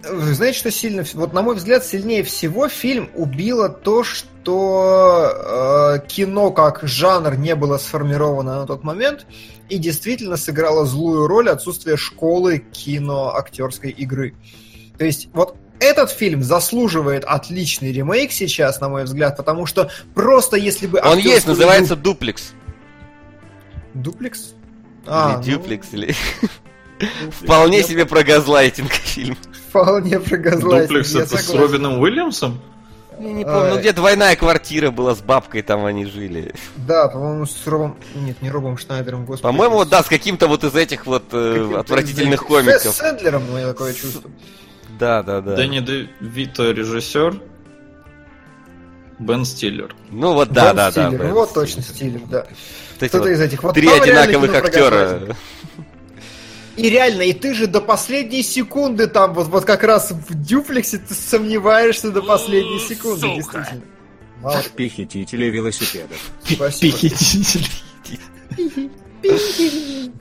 знаете, 0.03 0.57
что 0.57 0.72
сильно... 0.72 1.03
Вот, 1.14 1.34
на 1.34 1.41
мой 1.41 1.56
взгляд, 1.56 1.86
сильнее 1.86 2.23
всего 2.23 2.68
фильм 2.68 3.10
убило 3.15 3.69
то, 3.69 4.03
что 4.03 5.99
э, 6.03 6.07
кино 6.07 6.52
как 6.52 6.82
жанр 6.84 7.36
не 7.36 7.56
было 7.56 7.78
сформировано 7.78 8.61
на 8.61 8.68
тот 8.68 8.84
момент 8.84 9.26
и 9.69 9.78
действительно 9.78 10.38
сыграло 10.38 10.86
злую 10.86 11.28
роль 11.28 11.49
отсутствие 11.49 11.98
школы 11.98 12.60
киноактерской 12.60 13.91
игры. 13.91 14.34
То 14.98 15.06
есть 15.06 15.30
вот 15.34 15.56
этот 15.80 16.11
фильм 16.11 16.44
заслуживает 16.44 17.23
отличный 17.23 17.91
ремейк 17.91 18.32
сейчас, 18.32 18.80
на 18.82 18.90
мой 18.90 19.06
взгляд, 19.06 19.38
потому 19.38 19.65
что 19.65 19.90
просто 20.14 20.57
если 20.57 20.88
бы... 20.88 21.02
Он 21.03 21.18
есть, 21.18 21.48
называется 21.48 21.95
Дуплекс. 21.95 22.53
игру- 23.94 24.03
Дуплекс? 24.03 24.53
А, 25.07 25.32
или 25.32 25.38
ну, 25.38 25.44
Дюплекс, 25.44 25.88
или... 25.94 26.07
Дуплекс. 26.07 26.53
Вполне 27.41 27.84
себе 27.84 28.06
про 28.06 28.23
газлайтинг 28.23 28.91
фильм. 28.91 29.38
Вполне 29.72 30.19
прогазлайтинг, 30.19 30.89
Дуплекс 30.89 31.14
я 31.15 31.22
это 31.22 31.38
с. 31.38 31.49
Робином 31.53 31.99
Уильямсом? 31.99 32.60
Я 33.18 33.31
не 33.31 33.45
помню, 33.45 33.69
ну 33.69 33.76
Ай. 33.76 33.80
где 33.80 33.93
двойная 33.93 34.35
квартира 34.35 34.91
была 34.91 35.15
с 35.15 35.22
бабкой, 35.22 35.61
там 35.61 35.85
они 35.85 36.06
жили. 36.06 36.53
Да, 36.76 37.07
по-моему, 37.07 37.45
с 37.45 37.65
Робом... 37.68 37.95
Нет, 38.15 38.41
не 38.41 38.49
Робом 38.49 38.77
Шнайдером, 38.77 39.26
господи. 39.26 39.43
По-моему, 39.43 39.76
вот 39.76 39.88
да, 39.89 40.03
с 40.03 40.07
каким-то 40.07 40.48
вот 40.48 40.65
из 40.65 40.76
этих 40.76 41.06
вот 41.06 41.23
э, 41.31 41.73
отвратительных 41.77 42.41
из- 42.41 42.48
комиков. 42.48 42.81
С 42.81 42.98
Сэндлером 42.98 43.43
у 43.49 43.56
меня 43.56 43.68
такое 43.68 43.93
чувство. 43.93 44.30
Да, 44.99 45.23
да, 45.23 45.39
да. 45.39 45.56
Дэнни 45.56 45.80
Де 45.80 46.10
Вито 46.19 46.72
режиссер. 46.72 47.39
Бен 49.19 49.45
Стиллер. 49.45 49.95
Ну 50.10 50.34
вот 50.34 50.49
да, 50.49 50.68
Бен 50.69 50.76
да, 50.76 50.91
да. 50.91 50.91
Стиллер, 50.91 51.22
Бен 51.23 51.34
Вот 51.34 51.49
Стиллер. 51.52 51.65
точно 51.68 51.81
Стиллер, 51.84 52.22
да. 52.27 52.45
Вот 52.99 53.10
Кто-то 53.10 53.18
вот 53.19 53.27
из 53.30 53.39
этих. 53.41 53.64
Вот 53.64 53.73
Три 53.76 53.88
одинаковых 53.88 54.53
актера. 54.56 55.35
И 56.82 56.90
реально, 56.90 57.22
и 57.22 57.34
ты 57.34 57.53
же 57.53 57.68
до 57.68 57.80
последней 57.80 58.41
секунды 58.41 59.08
там, 59.08 59.34
вот, 59.34 59.48
вот 59.48 59.66
как 59.66 59.84
раз 59.84 60.12
в 60.12 60.34
дюплексе 60.34 60.98
ты 60.98 61.14
сомневаешься 61.14 62.12
до 62.12 62.24
последней 62.24 62.80
секунды, 62.80 63.28
действительно. 63.36 63.82
Мало- 64.41 64.64
Похитители 64.76 65.45
велосипедов. 65.45 66.18
Спасибо. 66.44 66.98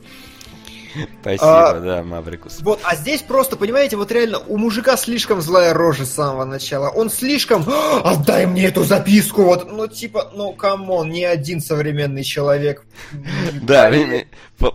Спасибо, 1.20 1.70
А, 1.70 1.80
да, 1.80 2.02
Маврикус. 2.02 2.60
Вот, 2.60 2.80
а 2.82 2.96
здесь 2.96 3.22
просто, 3.22 3.56
понимаете, 3.56 3.96
вот 3.96 4.10
реально 4.10 4.38
у 4.38 4.56
мужика 4.56 4.96
слишком 4.96 5.40
злая 5.40 5.72
рожа 5.74 6.04
с 6.04 6.12
самого 6.12 6.44
начала. 6.44 6.88
Он 6.88 7.10
слишком 7.10 7.64
«А, 7.68 8.00
отдай 8.12 8.46
мне 8.46 8.66
эту 8.66 8.84
записку, 8.84 9.42
вот, 9.44 9.70
ну 9.70 9.86
типа, 9.86 10.32
ну 10.34 10.52
come 10.52 10.85
on, 10.85 11.10
ни 11.10 11.22
один 11.22 11.60
современный 11.60 12.24
человек. 12.24 12.84
не 13.12 13.60
Да, 13.62 13.90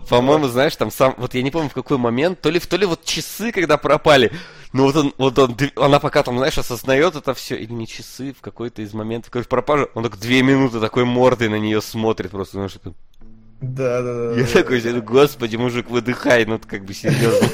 по-моему, 0.08 0.48
знаешь, 0.48 0.74
там 0.76 0.90
сам, 0.90 1.14
вот 1.16 1.34
я 1.34 1.42
не 1.42 1.50
помню 1.50 1.68
в 1.68 1.74
какой 1.74 1.98
момент, 1.98 2.40
то 2.40 2.50
ли, 2.50 2.58
то 2.58 2.76
ли 2.76 2.86
вот 2.86 3.04
часы, 3.04 3.52
когда 3.52 3.76
пропали, 3.76 4.32
ну 4.72 4.84
вот 4.84 4.96
он, 4.96 5.14
вот 5.16 5.38
он, 5.38 5.56
она 5.76 6.00
пока 6.00 6.22
там, 6.22 6.38
знаешь, 6.38 6.58
осознает 6.58 7.14
это 7.14 7.34
все, 7.34 7.56
или 7.56 7.72
не 7.72 7.86
часы, 7.86 8.34
в 8.36 8.40
какой-то 8.40 8.82
из 8.82 8.92
моментов, 8.94 9.30
короче, 9.30 9.48
пропажа, 9.48 9.88
он 9.94 10.04
так 10.04 10.18
две 10.18 10.42
минуты 10.42 10.80
такой 10.80 11.04
мордой 11.04 11.48
на 11.48 11.56
нее 11.58 11.80
смотрит, 11.80 12.30
просто, 12.30 12.56
знаешь, 12.56 12.76
это- 12.76 12.94
Да, 13.60 14.02
да, 14.02 14.14
да. 14.14 14.32
я 14.38 14.44
да, 14.44 14.52
такой, 14.52 14.82
да. 14.82 15.00
господи, 15.00 15.56
мужик, 15.56 15.88
выдыхай, 15.88 16.44
ну 16.44 16.60
как 16.64 16.84
бы 16.84 16.92
серьезно. 16.92 17.48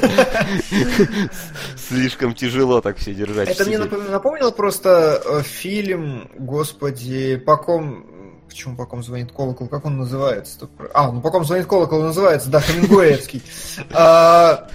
Слишком 1.77 2.35
тяжело 2.35 2.81
так 2.81 2.97
все 2.97 3.15
держать. 3.15 3.49
Это 3.49 3.65
мне 3.65 3.79
напомнило 3.79 4.51
просто 4.51 5.23
э, 5.25 5.43
фильм, 5.43 6.29
господи, 6.37 7.37
по 7.37 7.57
ком... 7.57 8.07
Почему 8.49 8.77
по 8.77 8.85
ком 8.85 9.03
звонит 9.03 9.31
колокол? 9.31 9.69
Как 9.69 9.87
он 9.87 9.97
называется? 9.97 10.69
А, 10.93 11.11
ну 11.13 11.21
по 11.21 11.31
ком 11.31 11.45
звонит 11.45 11.67
колокол 11.67 12.03
называется, 12.03 12.51
да, 12.51 12.61
Хемингуэевский. 12.61 13.43
А, 13.93 14.69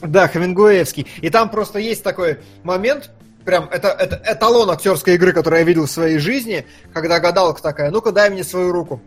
Да, 0.00 0.28
Хемингуэевский. 0.28 1.06
И 1.20 1.30
там 1.30 1.50
просто 1.50 1.80
есть 1.80 2.04
такой 2.04 2.38
момент, 2.62 3.10
прям 3.44 3.68
это, 3.70 3.88
это 3.88 4.22
эталон 4.24 4.70
актерской 4.70 5.14
игры, 5.14 5.32
который 5.32 5.58
я 5.58 5.64
видел 5.64 5.86
в 5.86 5.90
своей 5.90 6.18
жизни, 6.18 6.64
когда 6.92 7.18
гадалка 7.18 7.60
такая, 7.60 7.90
ну-ка 7.90 8.12
дай 8.12 8.30
мне 8.30 8.44
свою 8.44 8.70
руку. 8.72 9.02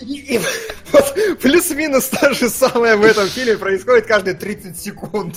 И, 0.00 0.36
и 0.36 0.40
вот 0.92 1.38
плюс-минус 1.40 2.08
то 2.08 2.32
же 2.32 2.48
самое 2.48 2.96
в 2.96 3.04
этом 3.04 3.26
фильме 3.28 3.56
происходит 3.56 4.06
каждые 4.06 4.34
30 4.34 4.78
секунд. 4.78 5.36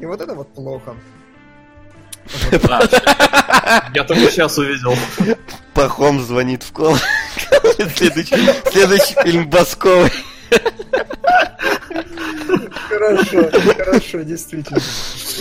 И 0.00 0.06
вот 0.06 0.20
это 0.20 0.34
вот 0.34 0.52
плохо. 0.52 0.96
Я 2.50 4.04
только 4.04 4.30
сейчас 4.30 4.58
увидел. 4.58 4.96
Пахом 5.74 6.20
звонит 6.20 6.62
в 6.62 6.72
колокол. 6.72 6.98
Следующий 7.96 9.22
фильм 9.22 9.48
Басковой. 9.48 10.10
Хорошо, 12.88 13.50
хорошо, 13.76 14.22
действительно. 14.22 14.80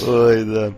Ой, 0.08 0.44
да. 0.46 0.74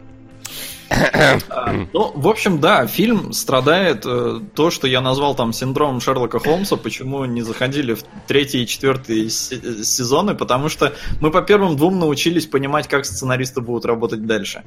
Ну, 1.94 2.12
в 2.16 2.28
общем, 2.28 2.60
да, 2.60 2.88
фильм 2.88 3.34
страдает 3.34 4.04
э, 4.06 4.40
то, 4.56 4.70
что 4.72 4.88
я 4.88 5.02
назвал 5.02 5.36
там 5.36 5.54
синдромом 5.54 6.02
Шерлока 6.02 6.40
Холмса, 6.40 6.76
почему 6.76 7.26
не 7.26 7.42
заходили 7.42 7.94
в 7.94 8.04
третий 8.28 8.64
и 8.64 8.68
четвертый 8.68 9.30
се- 9.30 9.84
сезоны, 9.84 10.36
потому 10.36 10.70
что 10.70 10.94
мы 11.20 11.32
по 11.32 11.42
первым 11.42 11.76
двум 11.78 12.00
научились 12.00 12.46
понимать, 12.46 12.88
как 12.88 13.06
сценаристы 13.06 13.62
будут 13.62 13.86
работать 13.86 14.26
дальше. 14.26 14.64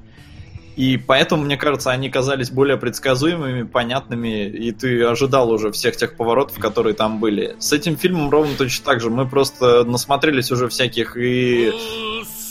И 0.76 0.98
поэтому, 0.98 1.44
мне 1.44 1.56
кажется, 1.56 1.90
они 1.90 2.10
казались 2.10 2.50
более 2.50 2.76
предсказуемыми, 2.76 3.62
понятными, 3.62 4.46
и 4.46 4.72
ты 4.72 5.04
ожидал 5.04 5.50
уже 5.50 5.72
всех 5.72 5.96
тех 5.96 6.16
поворотов, 6.16 6.58
которые 6.58 6.92
там 6.92 7.18
были. 7.18 7.56
С 7.58 7.72
этим 7.72 7.96
фильмом 7.96 8.28
ровно 8.28 8.54
точно 8.58 8.84
так 8.84 9.00
же. 9.00 9.08
Мы 9.08 9.26
просто 9.26 9.84
насмотрелись 9.84 10.52
уже 10.52 10.68
всяких 10.68 11.16
и 11.16 11.72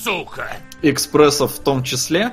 Сука! 0.03 0.57
экспрессов 0.81 1.53
в 1.53 1.59
том 1.63 1.83
числе, 1.83 2.19
э, 2.21 2.31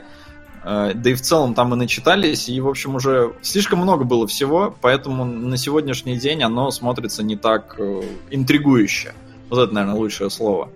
да 0.64 1.10
и 1.10 1.14
в 1.14 1.20
целом 1.20 1.54
там 1.54 1.72
и 1.74 1.76
начитались, 1.76 2.48
и, 2.48 2.60
в 2.60 2.68
общем, 2.68 2.94
уже 2.94 3.34
слишком 3.42 3.80
много 3.80 4.04
было 4.04 4.26
всего, 4.26 4.74
поэтому 4.80 5.24
на 5.24 5.56
сегодняшний 5.56 6.16
день 6.16 6.42
оно 6.42 6.70
смотрится 6.70 7.22
не 7.22 7.36
так 7.36 7.74
э, 7.78 8.02
интригующе. 8.30 9.14
Вот 9.50 9.58
это, 9.60 9.74
наверное, 9.74 9.98
лучшее 9.98 10.30
слово. 10.30 10.68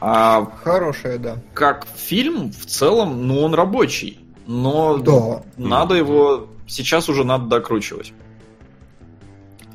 А 0.00 0.46
Хорошая, 0.64 1.18
да. 1.18 1.36
как 1.54 1.86
фильм, 1.96 2.50
в 2.52 2.66
целом, 2.66 3.26
ну, 3.26 3.42
он 3.42 3.54
рабочий, 3.54 4.20
но 4.46 4.98
Да. 4.98 5.42
надо 5.56 5.94
его... 5.94 6.48
Сейчас 6.66 7.08
уже 7.08 7.24
надо 7.24 7.46
докручивать. 7.46 8.12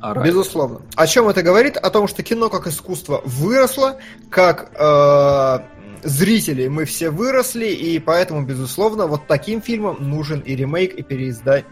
А 0.00 0.14
раньше- 0.14 0.30
Безусловно. 0.30 0.80
О 0.96 1.06
чем 1.06 1.28
это 1.28 1.42
говорит? 1.42 1.76
О 1.76 1.88
том, 1.90 2.08
что 2.08 2.22
кино 2.22 2.48
как 2.50 2.66
искусство 2.66 3.22
выросло, 3.24 3.98
как 4.30 4.72
э, 4.74 5.58
зрители 6.02 6.68
мы 6.68 6.84
все 6.84 7.10
выросли, 7.10 7.66
и 7.66 7.98
поэтому, 7.98 8.42
безусловно, 8.44 9.06
вот 9.06 9.26
таким 9.26 9.62
фильмам 9.62 9.96
нужен 10.00 10.40
и 10.40 10.54
ремейк, 10.54 10.94
и 10.94 11.02
переиздание. 11.02 11.64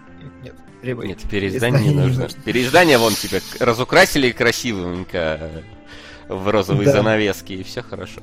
Нет, 0.43 0.55
ремейк. 0.83 1.09
Нет, 1.09 1.19
переиздание 1.31 1.83
не 1.93 1.95
нужно. 1.95 2.29
Переиздание 2.45 2.99
вон 2.99 3.15
тебя 3.15 3.41
разукрасили 3.59 4.31
красивенько 4.31 5.51
в 6.29 6.49
розовые 6.49 6.87
Да. 6.87 6.93
занавески, 6.93 7.55
и 7.55 7.63
все 7.65 7.83
хорошо. 7.83 8.21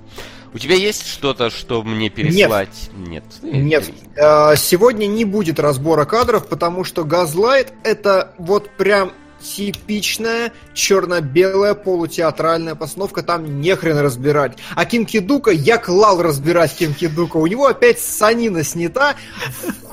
У 0.54 0.60
тебя 0.60 0.76
есть 0.76 1.06
что-то, 1.08 1.50
что 1.50 1.84
мне 1.84 2.10
переслать? 2.10 2.90
Нет. 2.96 3.24
Нет, 3.42 3.92
э, 4.16 4.56
сегодня 4.56 5.06
не 5.08 5.26
будет 5.26 5.60
разбора 5.60 6.06
кадров, 6.06 6.48
потому 6.48 6.84
что 6.86 7.04
Газлайт 7.04 7.74
это 7.84 8.34
вот 8.38 8.70
прям 8.72 9.12
типичная 9.41 10.51
черно-белая 10.73 11.73
полутеатральная 11.73 12.76
постановка, 12.76 13.23
там 13.23 13.61
не 13.61 13.76
хрен 13.76 13.97
разбирать. 13.97 14.57
А 14.76 14.85
Ким 14.85 15.05
Кидука, 15.05 15.51
я 15.51 15.77
клал 15.77 16.22
разбирать 16.22 16.76
Ким 16.76 16.93
Кидука, 16.93 17.38
у 17.38 17.47
него 17.47 17.68
опять 17.68 17.99
санина 17.99 18.64
снята, 18.64 19.15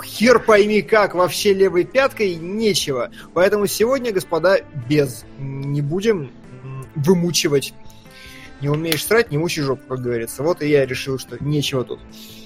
хер 0.05 0.39
пойми 0.39 0.83
как, 0.83 1.15
вообще 1.15 1.53
левой 1.55 1.85
пяткой 1.85 2.35
нечего. 2.37 3.11
Поэтому 3.33 3.67
сегодня, 3.67 4.13
господа, 4.13 4.61
без, 4.89 5.25
не 5.39 5.81
будем 5.83 6.31
вымучивать 6.95 7.75
Не 8.61 8.69
умеешь 8.69 9.05
срать, 9.05 9.31
не 9.31 9.39
мучи 9.39 9.61
жопу, 9.63 9.83
как 9.89 10.01
говорится. 10.01 10.43
Вот 10.43 10.63
и 10.63 10.69
я 10.69 10.87
решил, 10.87 11.19
что 11.19 11.37
нечего 11.45 11.85
тут 11.85 12.01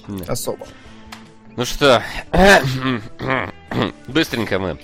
Да. 0.07 0.33
особо. 0.33 0.67
Ну 1.55 1.65
что, 1.65 2.01
быстренько 4.07 4.59
мы 4.59 4.79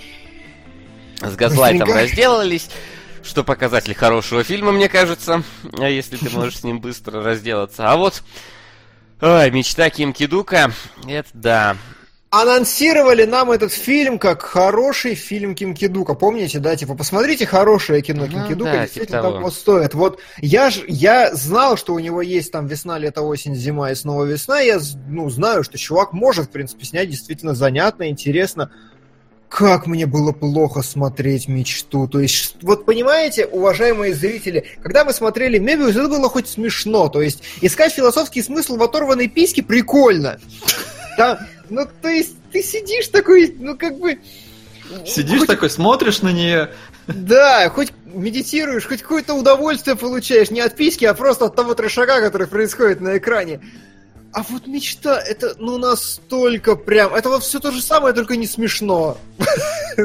с 1.21 1.35
Газлайтом 1.35 1.91
разделались. 1.91 2.69
Что 3.23 3.43
показатель 3.43 3.95
хорошего 3.95 4.43
фильма, 4.43 4.71
мне 4.71 4.87
кажется, 4.87 5.43
а 5.79 5.89
если 5.89 6.15
ты 6.15 6.29
можешь 6.29 6.59
с 6.59 6.63
ним 6.63 6.79
быстро 6.79 7.23
разделаться. 7.23 7.89
А 7.89 7.97
вот 7.97 8.21
ой, 9.19 9.49
мечта 9.49 9.89
Ким 9.89 10.13
Кидука, 10.13 10.71
это 11.07 11.29
да. 11.33 11.77
Анонсировали 12.29 13.23
нам 13.23 13.51
этот 13.51 13.71
фильм 13.71 14.19
как 14.19 14.41
хороший 14.41 15.15
фильм 15.15 15.55
Ким 15.55 15.73
Кидука. 15.73 16.15
Помните, 16.15 16.59
да? 16.59 16.75
Типа, 16.75 16.93
посмотрите 16.93 17.45
хорошее 17.45 18.01
кино 18.01 18.27
Ким 18.27 18.41
Ну 18.41 18.47
Кидука, 18.47 18.71
да, 18.71 18.81
действительно 18.81 19.21
типа 19.21 19.31
того. 19.31 19.51
стоит. 19.51 19.93
Вот 19.93 20.19
я 20.41 20.69
ж, 20.69 20.81
я 20.87 21.33
знал, 21.33 21.77
что 21.77 21.93
у 21.93 21.99
него 21.99 22.21
есть 22.21 22.51
там 22.51 22.67
весна, 22.67 22.97
лето, 22.97 23.21
осень, 23.21 23.55
зима 23.55 23.91
и 23.91 23.95
снова 23.95 24.25
весна. 24.25 24.59
Я 24.59 24.81
ну, 25.07 25.29
знаю, 25.29 25.63
что 25.63 25.77
чувак 25.77 26.11
может, 26.11 26.47
в 26.47 26.49
принципе, 26.49 26.85
снять 26.85 27.09
действительно 27.09 27.55
занятно, 27.55 28.09
интересно. 28.09 28.69
Как 29.55 29.87
мне 29.87 30.05
было 30.05 30.33
плохо 30.33 30.81
смотреть 30.81 31.47
мечту. 31.47 32.09
То 32.09 32.19
есть, 32.19 32.57
вот 32.61 32.83
понимаете, 32.85 33.45
уважаемые 33.45 34.13
зрители, 34.13 34.65
когда 34.83 35.05
мы 35.05 35.13
смотрели 35.13 35.59
Мебиус, 35.59 35.95
это 35.95 36.09
было 36.09 36.27
хоть 36.27 36.49
смешно. 36.49 37.07
То 37.07 37.21
есть, 37.21 37.41
искать 37.61 37.93
философский 37.93 38.41
смысл 38.41 38.75
в 38.75 38.83
оторванной 38.83 39.29
письке 39.29 39.63
прикольно. 39.63 40.41
Там, 41.15 41.37
ну, 41.69 41.87
то 42.01 42.09
есть, 42.09 42.35
ты 42.51 42.61
сидишь 42.61 43.07
такой, 43.07 43.55
ну, 43.57 43.77
как 43.77 43.97
бы... 43.97 44.19
Сидишь 45.05 45.39
хоть- 45.39 45.47
такой, 45.47 45.69
смотришь 45.69 46.21
на 46.21 46.33
нее. 46.33 46.71
Да, 47.07 47.69
хоть 47.69 47.93
медитируешь, 48.03 48.85
хоть 48.85 49.03
какое-то 49.03 49.35
удовольствие 49.35 49.95
получаешь, 49.95 50.51
не 50.51 50.59
от 50.59 50.75
письки, 50.75 51.05
а 51.05 51.13
просто 51.13 51.45
от 51.45 51.55
того 51.55 51.75
трешака, 51.75 52.19
который 52.19 52.47
происходит 52.47 52.99
на 52.99 53.17
экране. 53.17 53.61
А 54.35 54.43
вот 54.49 54.67
мечта, 54.67 55.17
это, 55.17 55.55
ну, 55.59 55.77
настолько 55.77 56.75
прям... 56.75 57.13
Это 57.15 57.29
вот 57.29 57.41
все 57.41 57.61
то 57.61 57.71
же 57.71 57.81
самое, 57.81 58.13
только 58.13 58.35
не 58.35 58.47
смешно. 58.47 59.17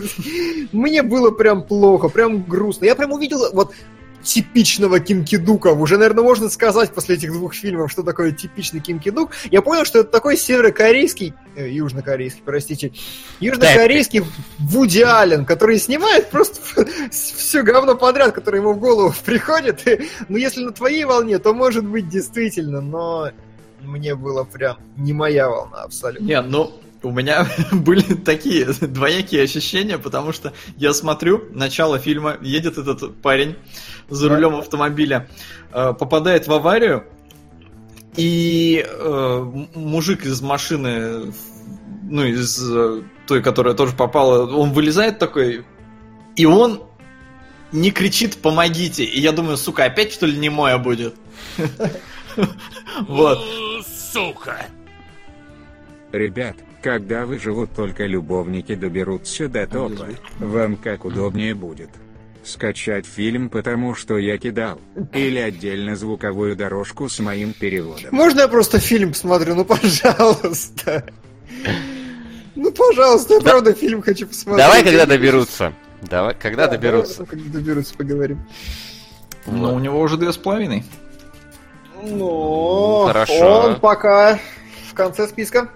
Мне 0.72 1.02
было 1.02 1.32
прям 1.32 1.64
плохо, 1.64 2.08
прям 2.08 2.44
грустно. 2.44 2.84
Я 2.84 2.94
прям 2.94 3.10
увидел 3.10 3.52
вот 3.52 3.74
типичного 4.22 5.00
Ким 5.00 5.24
Кидука. 5.24 5.72
Уже, 5.72 5.98
наверное, 5.98 6.22
можно 6.22 6.48
сказать 6.48 6.92
после 6.92 7.16
этих 7.16 7.32
двух 7.32 7.54
фильмов, 7.54 7.90
что 7.90 8.04
такое 8.04 8.30
типичный 8.30 8.78
Ким 8.78 9.00
Кидук. 9.00 9.32
Я 9.50 9.62
понял, 9.62 9.84
что 9.84 9.98
это 9.98 10.10
такой 10.10 10.36
северокорейский, 10.36 11.34
э, 11.56 11.68
южнокорейский, 11.68 12.42
простите, 12.44 12.92
южнокорейский 13.40 14.22
Вуди 14.60 15.02
Аллен, 15.02 15.44
который 15.44 15.76
снимает 15.80 16.30
просто 16.30 16.86
все 17.10 17.62
говно 17.62 17.96
подряд, 17.96 18.30
которое 18.30 18.58
ему 18.58 18.74
в 18.74 18.78
голову 18.78 19.12
приходит. 19.24 19.88
И, 19.88 20.02
ну, 20.28 20.36
если 20.36 20.62
на 20.62 20.70
твоей 20.70 21.04
волне, 21.04 21.40
то 21.40 21.52
может 21.52 21.84
быть 21.84 22.08
действительно, 22.08 22.80
но 22.80 23.32
мне 23.82 24.14
было 24.14 24.44
прям 24.44 24.78
не 24.96 25.12
моя 25.12 25.48
волна 25.48 25.82
абсолютно. 25.82 26.24
Не, 26.24 26.40
ну, 26.42 26.72
у 27.02 27.10
меня 27.10 27.46
были 27.72 28.14
такие 28.14 28.66
двоякие 28.66 29.42
ощущения, 29.42 29.98
потому 29.98 30.32
что 30.32 30.52
я 30.76 30.92
смотрю 30.92 31.44
начало 31.50 31.98
фильма, 31.98 32.36
едет 32.40 32.78
этот 32.78 33.16
парень 33.20 33.56
за 34.08 34.28
рулем 34.28 34.56
автомобиля, 34.56 35.28
э, 35.72 35.92
попадает 35.98 36.46
в 36.46 36.52
аварию, 36.52 37.04
и 38.16 38.84
э, 38.86 39.52
мужик 39.74 40.24
из 40.24 40.40
машины, 40.42 41.32
ну, 42.02 42.24
из 42.24 42.60
э, 42.70 43.02
той, 43.26 43.42
которая 43.42 43.74
тоже 43.74 43.94
попала, 43.94 44.52
он 44.52 44.72
вылезает 44.72 45.18
такой, 45.18 45.64
и 46.36 46.44
он 46.44 46.82
не 47.72 47.92
кричит 47.92 48.36
«помогите!» 48.38 49.04
И 49.04 49.20
я 49.20 49.30
думаю, 49.32 49.56
сука, 49.56 49.84
опять 49.84 50.12
что 50.12 50.26
ли 50.26 50.36
немое 50.36 50.76
будет? 50.78 51.14
Вот. 53.08 53.38
Сука! 54.12 54.66
Ребят, 56.12 56.56
когда 56.82 57.24
выживут 57.26 57.72
только 57.74 58.06
любовники 58.06 58.74
доберутся 58.74 59.48
до 59.48 59.66
топа, 59.66 60.08
вам 60.38 60.76
как 60.76 61.04
удобнее 61.04 61.54
будет. 61.54 61.90
Скачать 62.42 63.04
фильм 63.06 63.48
потому 63.50 63.94
что 63.94 64.16
я 64.18 64.38
кидал, 64.38 64.80
или 65.12 65.38
отдельно 65.38 65.94
звуковую 65.94 66.56
дорожку 66.56 67.08
с 67.08 67.18
моим 67.20 67.52
переводом. 67.52 68.08
Можно 68.12 68.40
я 68.40 68.48
просто 68.48 68.80
фильм 68.80 69.10
посмотрю? 69.12 69.54
Ну, 69.54 69.64
пожалуйста. 69.64 71.04
Ну, 72.56 72.72
пожалуйста, 72.72 73.34
я 73.34 73.40
Да. 73.40 73.50
правда 73.50 73.72
фильм 73.74 74.02
хочу 74.02 74.26
посмотреть. 74.26 74.66
Давай, 74.66 74.82
когда 74.82 75.06
доберутся. 75.06 75.72
Давай, 76.02 76.34
когда 76.34 76.66
Да, 76.66 76.72
доберутся. 76.72 77.18
давай, 77.18 77.30
Когда 77.30 77.58
доберутся, 77.58 77.94
поговорим. 77.94 78.40
Ну, 79.46 79.74
у 79.74 79.78
него 79.78 80.00
уже 80.00 80.16
две 80.16 80.32
с 80.32 80.36
половиной. 80.38 80.82
Ну, 82.02 83.04
Хорошо. 83.06 83.60
он 83.64 83.80
пока 83.80 84.38
в 84.90 84.94
конце 84.94 85.26
списка. 85.28 85.68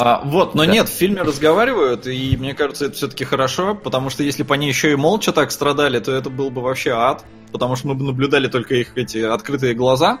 А, 0.00 0.22
вот, 0.24 0.54
но 0.54 0.64
Да. 0.64 0.70
нет, 0.70 0.88
в 0.88 0.92
фильме 0.92 1.22
разговаривают, 1.22 2.06
и 2.06 2.36
мне 2.36 2.54
кажется, 2.54 2.84
это 2.86 2.94
все-таки 2.94 3.24
хорошо, 3.24 3.74
потому 3.74 4.10
что 4.10 4.22
если 4.22 4.44
бы 4.44 4.54
они 4.54 4.68
еще 4.68 4.92
и 4.92 4.94
молча 4.94 5.32
так 5.32 5.50
страдали, 5.50 5.98
то 5.98 6.12
это 6.12 6.30
был 6.30 6.50
бы 6.50 6.60
вообще 6.62 6.90
ад, 6.92 7.24
потому 7.50 7.74
что 7.74 7.88
мы 7.88 7.94
бы 7.96 8.04
наблюдали 8.04 8.46
только 8.46 8.76
их 8.76 8.96
эти 8.96 9.18
открытые 9.18 9.74
глаза. 9.74 10.20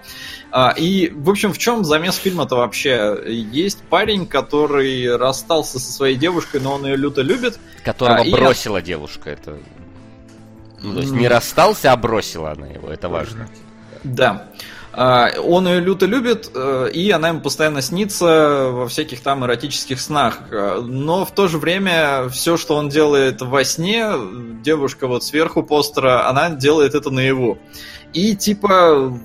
А, 0.50 0.74
и, 0.76 1.10
в 1.10 1.30
общем, 1.30 1.52
в 1.52 1.58
чем 1.58 1.84
замес 1.84 2.16
фильма-то 2.16 2.56
вообще? 2.56 3.22
Есть 3.28 3.80
парень, 3.88 4.26
который 4.26 5.14
расстался 5.16 5.78
со 5.78 5.92
своей 5.92 6.16
девушкой, 6.16 6.60
но 6.60 6.74
он 6.74 6.84
ее 6.84 6.96
люто 6.96 7.22
любит. 7.22 7.60
Которого 7.84 8.16
А, 8.18 8.24
и- 8.24 8.32
бросила 8.32 8.82
девушка. 8.82 9.30
Это. 9.30 9.58
Ну, 10.82 10.94
то 10.94 11.00
есть 11.00 11.12
не 11.12 11.28
расстался, 11.28 11.92
а 11.92 11.96
бросила 11.96 12.52
она 12.52 12.66
его. 12.66 12.88
Это 12.88 13.08
важно. 13.08 13.48
Да. 14.04 14.48
А, 14.92 15.30
Он 15.40 15.68
ее 15.68 15.80
люто 15.80 16.06
любит, 16.06 16.50
э, 16.54 16.90
и 16.92 17.10
она 17.10 17.28
ему 17.28 17.40
постоянно 17.40 17.82
снится 17.82 18.70
во 18.72 18.88
всяких 18.88 19.20
там 19.20 19.44
эротических 19.44 20.00
снах. 20.00 20.40
Э, 20.50 20.80
Но 20.82 21.24
в 21.24 21.32
то 21.32 21.46
же 21.46 21.58
время 21.58 22.28
все, 22.30 22.56
что 22.56 22.76
он 22.76 22.88
делает 22.88 23.40
во 23.42 23.64
сне, 23.64 24.12
девушка 24.62 25.06
вот 25.06 25.24
сверху 25.24 25.62
постера, 25.62 26.28
она 26.28 26.50
делает 26.50 26.94
это 26.94 27.10
наяву. 27.10 27.58
И 28.12 28.34
типа 28.34 29.20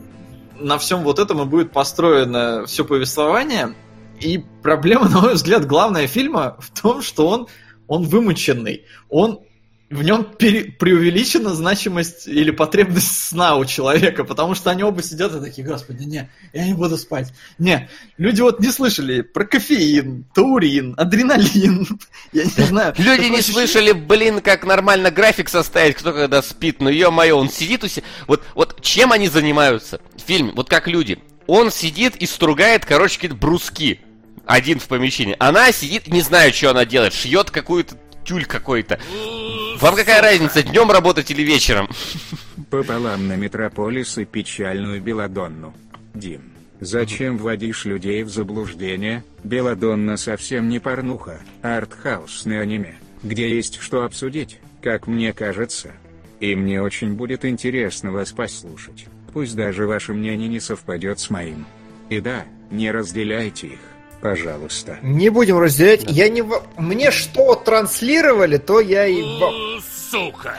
на 0.60 0.78
всем 0.78 1.04
вот 1.04 1.20
этом 1.20 1.42
и 1.42 1.46
будет 1.46 1.72
построено 1.72 2.66
все 2.66 2.86
повествование. 2.86 3.76
И 4.20 4.44
проблема, 4.62 5.10
на 5.10 5.22
мой 5.22 5.34
взгляд, 5.34 5.66
главная 5.66 6.08
фильма 6.08 6.58
в 6.60 6.82
том, 6.82 7.02
что 7.02 7.28
он, 7.28 7.48
он 7.88 8.04
вымученный. 8.04 8.86
Он 9.10 9.40
в 9.94 10.04
нем 10.04 10.24
пере- 10.24 10.66
преувеличена 10.66 11.54
значимость 11.54 12.28
или 12.28 12.52
потребность 12.52 13.28
сна 13.28 13.56
у 13.56 13.66
человека, 13.66 14.24
потому 14.24 14.56
что 14.56 14.72
они 14.72 14.84
оба 14.84 15.04
сидят 15.04 15.36
и 15.36 15.40
такие, 15.40 15.66
господи, 15.66 16.04
не, 16.04 16.30
я 16.52 16.66
не 16.66 16.74
буду 16.74 16.98
спать. 16.98 17.32
Не, 17.60 17.90
люди 18.18 18.42
вот 18.42 18.60
не 18.60 18.72
слышали 18.72 19.22
про 19.22 19.46
кофеин, 19.46 20.26
таурин, 20.34 20.96
адреналин, 20.98 21.88
я 22.34 22.44
не 22.44 22.64
знаю. 22.64 22.94
Люди 22.98 23.26
не 23.26 23.42
слышали, 23.42 23.92
блин, 23.92 24.42
как 24.42 24.66
нормально 24.66 25.12
график 25.12 25.50
составить, 25.50 25.96
кто 25.96 26.12
когда 26.12 26.42
спит. 26.42 26.78
Ну 26.80 26.90
ё-моё, 26.90 27.38
он 27.38 27.50
сидит 27.50 27.84
у 27.84 27.88
себя. 27.88 28.06
Вот, 28.28 28.44
вот 28.56 28.82
чем 28.82 29.12
они 29.12 29.28
занимаются? 29.28 30.02
В 30.16 30.22
фильме, 30.22 30.52
вот 30.56 30.70
как 30.70 30.88
люди. 30.88 31.20
Он 31.46 31.72
сидит 31.72 32.16
и 32.16 32.26
стругает, 32.26 32.86
короче, 32.86 33.16
какие-то 33.16 33.36
бруски. 33.36 34.00
Один 34.46 34.80
в 34.80 34.88
помещении. 34.88 35.36
Она 35.40 35.72
сидит, 35.72 36.08
не 36.08 36.22
знаю, 36.22 36.54
что 36.54 36.72
она 36.72 36.86
делает, 36.86 37.14
шьет 37.14 37.50
какую-то 37.52 37.96
тюль 38.24 38.46
какой-то. 38.46 39.00
Вам 39.80 39.96
какая 39.96 40.22
разница, 40.22 40.64
днем 40.64 40.90
работать 40.92 41.30
или 41.32 41.42
вечером? 41.42 41.90
Пополам 42.70 43.28
на 43.28 43.36
Метрополис 43.36 44.18
и 44.18 44.26
печальную 44.26 45.02
Беладонну. 45.02 45.74
Дим, 46.14 46.42
зачем 46.80 47.38
вводишь 47.38 47.86
людей 47.86 48.24
в 48.24 48.30
заблуждение? 48.30 49.24
Беладонна 49.44 50.18
совсем 50.18 50.70
не 50.70 50.80
порнуха, 50.80 51.40
а 51.62 51.78
артхаусное 51.78 52.62
аниме, 52.62 52.96
где 53.24 53.54
есть 53.54 53.80
что 53.80 54.04
обсудить, 54.04 54.60
как 54.82 55.08
мне 55.08 55.34
кажется. 55.34 55.92
И 56.40 56.56
мне 56.56 56.82
очень 56.82 57.14
будет 57.14 57.46
интересно 57.46 58.12
вас 58.12 58.32
послушать, 58.32 59.06
пусть 59.34 59.56
даже 59.56 59.88
ваше 59.88 60.14
мнение 60.14 60.48
не 60.48 60.60
совпадет 60.60 61.20
с 61.20 61.30
моим. 61.30 61.66
И 62.10 62.20
да, 62.20 62.46
не 62.70 62.92
разделяйте 62.92 63.68
их, 63.68 63.80
пожалуйста. 64.24 64.98
Не 65.04 65.30
будем 65.30 65.60
разделять. 65.60 66.04
Я 66.10 66.30
не... 66.30 66.42
во- 66.42 66.64
Мне 66.78 67.12
что 67.12 67.54
транслировали, 67.56 68.58
то 68.58 68.80
я 68.80 69.06
и... 69.06 69.22
Сука! 70.10 70.56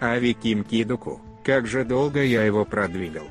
Ави 0.00 0.32
Ким 0.32 0.64
Кидуку, 0.64 1.20
как 1.44 1.66
же 1.66 1.84
долго 1.84 2.22
я 2.24 2.42
его 2.44 2.64
продвигал. 2.64 3.26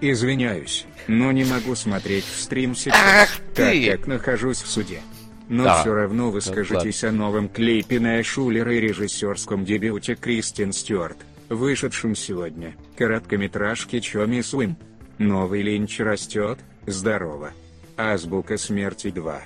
Извиняюсь, 0.00 0.84
но 1.06 1.32
не 1.32 1.44
могу 1.44 1.74
смотреть 1.74 2.24
в 2.24 2.40
стрим 2.40 2.74
сейчас, 2.74 2.96
Ах 2.98 3.36
так 3.54 3.70
ты! 3.72 3.90
как 3.90 4.06
нахожусь 4.06 4.60
в 4.62 4.66
суде. 4.68 5.00
Но 5.48 5.64
Да. 5.64 5.80
все 5.80 5.94
равно 5.94 6.30
выскажитесь 6.30 7.04
о 7.04 7.12
новом 7.12 7.48
клипе 7.48 8.00
на 8.00 8.22
Шулера 8.22 8.74
и 8.74 8.80
режиссерском 8.80 9.64
дебюте 9.64 10.16
Кристин 10.16 10.72
Стюарт, 10.72 11.18
вышедшем 11.48 12.16
сегодня, 12.16 12.74
короткометражке 12.96 14.00
Чоми 14.00 14.42
Суим. 14.42 14.76
Новый 15.18 15.62
линч 15.62 16.00
растет, 16.00 16.58
здорово. 16.86 17.52
Азбука 17.96 18.58
смерти 18.58 19.10
2. 19.10 19.40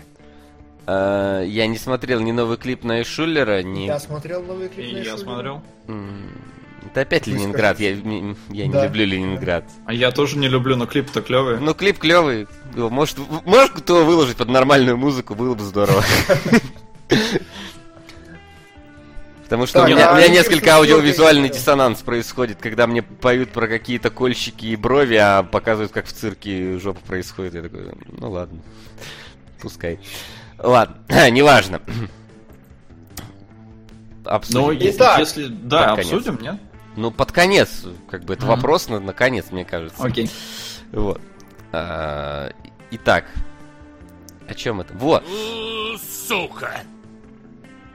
Э, 0.87 1.45
Я 1.47 1.67
не 1.67 1.79
смотрел 1.79 2.21
ни 2.21 2.33
новый 2.33 2.57
клип 2.57 2.85
на 2.85 3.03
Шулера, 3.05 3.63
ни... 3.63 3.87
Я 3.87 4.01
смотрел 4.01 4.43
новый 4.43 4.69
клип 4.69 4.87
И 4.91 4.93
на 4.95 4.99
я 4.99 5.05
Шулера. 5.05 5.19
смотрел. 5.19 5.63
Это 6.93 7.03
опять 7.03 7.27
Вы 7.27 7.35
Ленинград, 7.35 7.79
я, 7.79 7.91
я 7.91 8.67
не 8.67 8.73
Да. 8.73 8.87
люблю 8.87 9.05
Ленинград. 9.05 9.65
А 9.85 9.93
я 9.93 10.11
тоже 10.11 10.39
не 10.39 10.49
люблю, 10.49 10.77
но 10.77 10.87
клип-то 10.87 11.21
клевый. 11.21 11.61
Ну, 11.61 11.75
клип 11.75 11.99
клевый. 11.99 12.49
Может, 12.75 13.19
может 13.45 13.73
кто 13.73 14.05
выложить 14.05 14.37
под 14.39 14.49
нормальную 14.49 14.97
музыку, 14.97 15.35
было 15.35 15.55
бы 15.55 15.63
здорово. 15.63 16.03
Потому 19.51 19.67
что 19.67 19.81
Так, 19.81 19.89
у 19.89 19.91
меня, 19.91 20.11
а 20.11 20.13
у 20.13 20.17
меня 20.17 20.27
они 20.27 20.35
несколько 20.37 20.77
аудиовизуальный 20.77 21.49
диссонанс 21.49 22.03
происходит, 22.03 22.59
когда 22.61 22.87
мне 22.87 23.03
поют 23.03 23.51
про 23.51 23.67
какие-то 23.67 24.09
кольщики 24.09 24.67
и 24.67 24.77
брови, 24.77 25.17
а 25.17 25.43
показывают, 25.43 25.91
как 25.91 26.07
в 26.07 26.13
цирке 26.13 26.79
жопа 26.79 27.01
происходит. 27.01 27.55
Я 27.55 27.63
такой, 27.63 27.91
ну 28.07 28.31
ладно, 28.31 28.61
пускай. 29.61 29.99
Ладно, 30.57 30.95
неважно. 31.33 31.81
Обсудим. 34.25 34.61
Ну, 34.61 34.71
е- 34.71 34.91
Итак, 34.93 35.19
если... 35.19 35.47
Да, 35.49 35.89
под 35.89 35.97
конец. 35.97 36.13
обсудим, 36.13 36.39
нет? 36.43 36.57
Ну, 36.95 37.11
под 37.11 37.33
конец, 37.33 37.87
как 38.09 38.23
бы, 38.25 38.35
это 38.35 38.47
Мгм. 38.47 38.55
вопрос 38.55 38.89
на, 38.89 39.01
на 39.01 39.13
конец, 39.13 39.47
мне 39.51 39.65
кажется. 39.65 40.01
Окей. 40.01 40.31
Вот. 40.93 41.21
А, 41.73 42.53
итак. 42.93 43.25
О 44.49 44.55
чем 44.55 44.81
это? 44.81 44.95
Вот. 44.95 45.25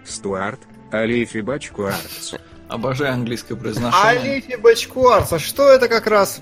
Стюарт, 0.05 0.59
Алифи 0.95 1.39
Бачкуартс. 1.39 2.33
Обожаю 2.67 3.13
английское 3.13 3.55
произношение. 3.55 4.31
Алифи 4.31 4.55
Бачкуарц, 4.55 5.31
а 5.33 5.39
что 5.39 5.69
это 5.69 5.87
как 5.87 6.07
раз? 6.07 6.41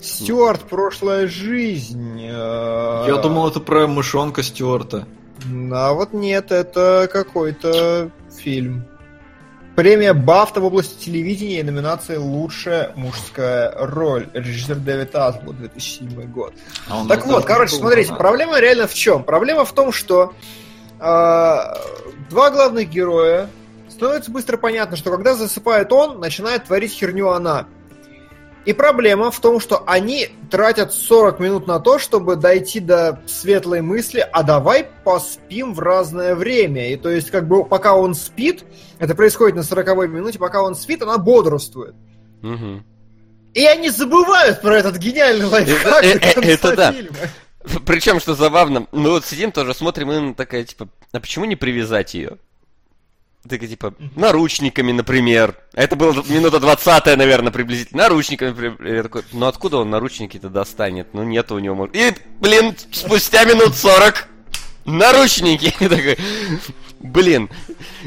Стюарт, 0.00 0.62
прошлая 0.62 1.26
жизнь. 1.28 2.20
э, 2.22 3.04
Я 3.06 3.16
думал, 3.22 3.48
это 3.48 3.60
про 3.60 3.86
мышонка 3.86 4.42
Стюарта. 4.42 5.06
А 5.72 5.92
вот 5.92 6.12
нет, 6.12 6.52
это 6.52 7.08
какой-то 7.12 8.10
фильм. 8.38 8.84
Премия 9.76 10.12
Бафта 10.12 10.60
в 10.60 10.64
области 10.66 11.04
телевидения 11.04 11.60
и 11.60 11.62
номинация 11.62 12.18
«Лучшая 12.18 12.92
мужская 12.96 13.72
роль». 13.78 14.28
Режиссер 14.34 14.76
Дэвид 14.76 15.14
Асбуд, 15.14 15.56
2007 15.58 16.30
год. 16.30 16.52
А 16.88 17.06
Так 17.06 17.24
вот, 17.26 17.44
короче, 17.44 17.72
был 17.76 17.80
смотрите, 17.82 18.14
проблема 18.14 18.58
реально 18.60 18.86
в 18.86 18.94
чем? 18.94 19.22
Проблема 19.24 19.64
в 19.64 19.72
том, 19.72 19.92
что 19.92 20.34
э, 20.98 21.02
два 21.02 22.50
главных 22.50 22.90
героя 22.90 23.48
становится 24.00 24.30
быстро 24.30 24.56
понятно, 24.56 24.96
что 24.96 25.10
когда 25.10 25.34
засыпает 25.34 25.92
он, 25.92 26.20
начинает 26.20 26.64
творить 26.64 26.92
херню 26.92 27.28
она. 27.28 27.66
И 28.64 28.72
проблема 28.72 29.30
в 29.30 29.38
том, 29.40 29.60
что 29.60 29.84
они 29.86 30.28
тратят 30.50 30.94
40 30.94 31.38
минут 31.38 31.66
на 31.66 31.80
то, 31.80 31.98
чтобы 31.98 32.36
дойти 32.36 32.80
до 32.80 33.20
светлой 33.26 33.82
мысли, 33.82 34.26
а 34.32 34.42
давай 34.42 34.88
поспим 35.04 35.74
в 35.74 35.80
разное 35.80 36.34
время. 36.34 36.90
И 36.92 36.96
то 36.96 37.10
есть, 37.10 37.30
как 37.30 37.46
бы, 37.46 37.62
пока 37.62 37.94
он 37.94 38.14
спит, 38.14 38.64
это 38.98 39.14
происходит 39.14 39.56
на 39.56 39.62
40 39.62 40.08
минуте, 40.08 40.38
пока 40.38 40.62
он 40.62 40.74
спит, 40.74 41.02
она 41.02 41.18
бодрствует. 41.18 41.94
Мгм. 42.40 42.84
И 43.52 43.64
они 43.66 43.90
забывают 43.90 44.62
про 44.62 44.78
этот 44.78 44.96
гениальный 44.96 45.46
лайфхак 45.46 46.04
Это- 46.04 46.20
до 46.20 46.26
э, 46.26 46.34
конца 46.34 46.50
это 46.50 46.76
да. 46.76 46.92
фильма. 46.92 47.16
Причем, 47.84 48.18
что 48.18 48.34
забавно, 48.34 48.86
мы 48.92 49.10
вот 49.10 49.26
сидим 49.26 49.52
тоже, 49.52 49.74
смотрим, 49.74 50.10
и 50.10 50.16
она 50.16 50.32
такая, 50.32 50.64
типа, 50.64 50.88
а 51.12 51.20
почему 51.20 51.44
не 51.44 51.56
привязать 51.56 52.14
ее? 52.14 52.38
Такая, 53.48 53.68
типа, 53.68 53.94
наручниками, 54.16 54.92
например. 54.92 55.56
Это 55.72 55.96
было 55.96 56.12
минута 56.28 56.60
20 56.60 57.16
наверное, 57.16 57.50
приблизительно. 57.50 58.02
Наручниками, 58.02 58.48
например. 58.50 58.76
Я 58.96 59.02
такой, 59.02 59.22
ну 59.32 59.46
откуда 59.46 59.78
он 59.78 59.88
наручники-то 59.90 60.50
достанет? 60.50 61.08
Ну 61.14 61.22
нет 61.22 61.50
у 61.50 61.58
него. 61.58 61.88
И, 61.90 62.12
блин, 62.38 62.76
спустя 62.92 63.44
минут 63.44 63.74
40 63.76 64.28
наручники. 64.84 65.70
Такой, 65.78 66.18
блин, 67.00 67.48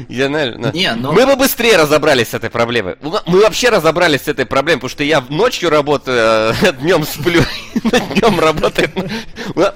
я 0.08 0.28
знаю, 0.28 0.58
на- 0.58 0.70
Не, 0.72 0.94
ну- 0.94 1.10
мы 1.12 1.26
бы 1.26 1.34
быстрее 1.34 1.76
разобрались 1.78 2.28
с 2.28 2.34
этой 2.34 2.48
проблемой. 2.50 2.94
Мы 3.26 3.40
вообще 3.40 3.70
разобрались 3.70 4.22
с 4.22 4.28
этой 4.28 4.46
проблемой, 4.46 4.78
потому 4.82 4.90
что 4.90 5.02
я 5.02 5.20
ночью 5.30 5.68
работаю, 5.68 6.54
днем 6.80 7.04
сплю, 7.04 7.42
днем 8.14 8.38
работаю. 8.38 8.88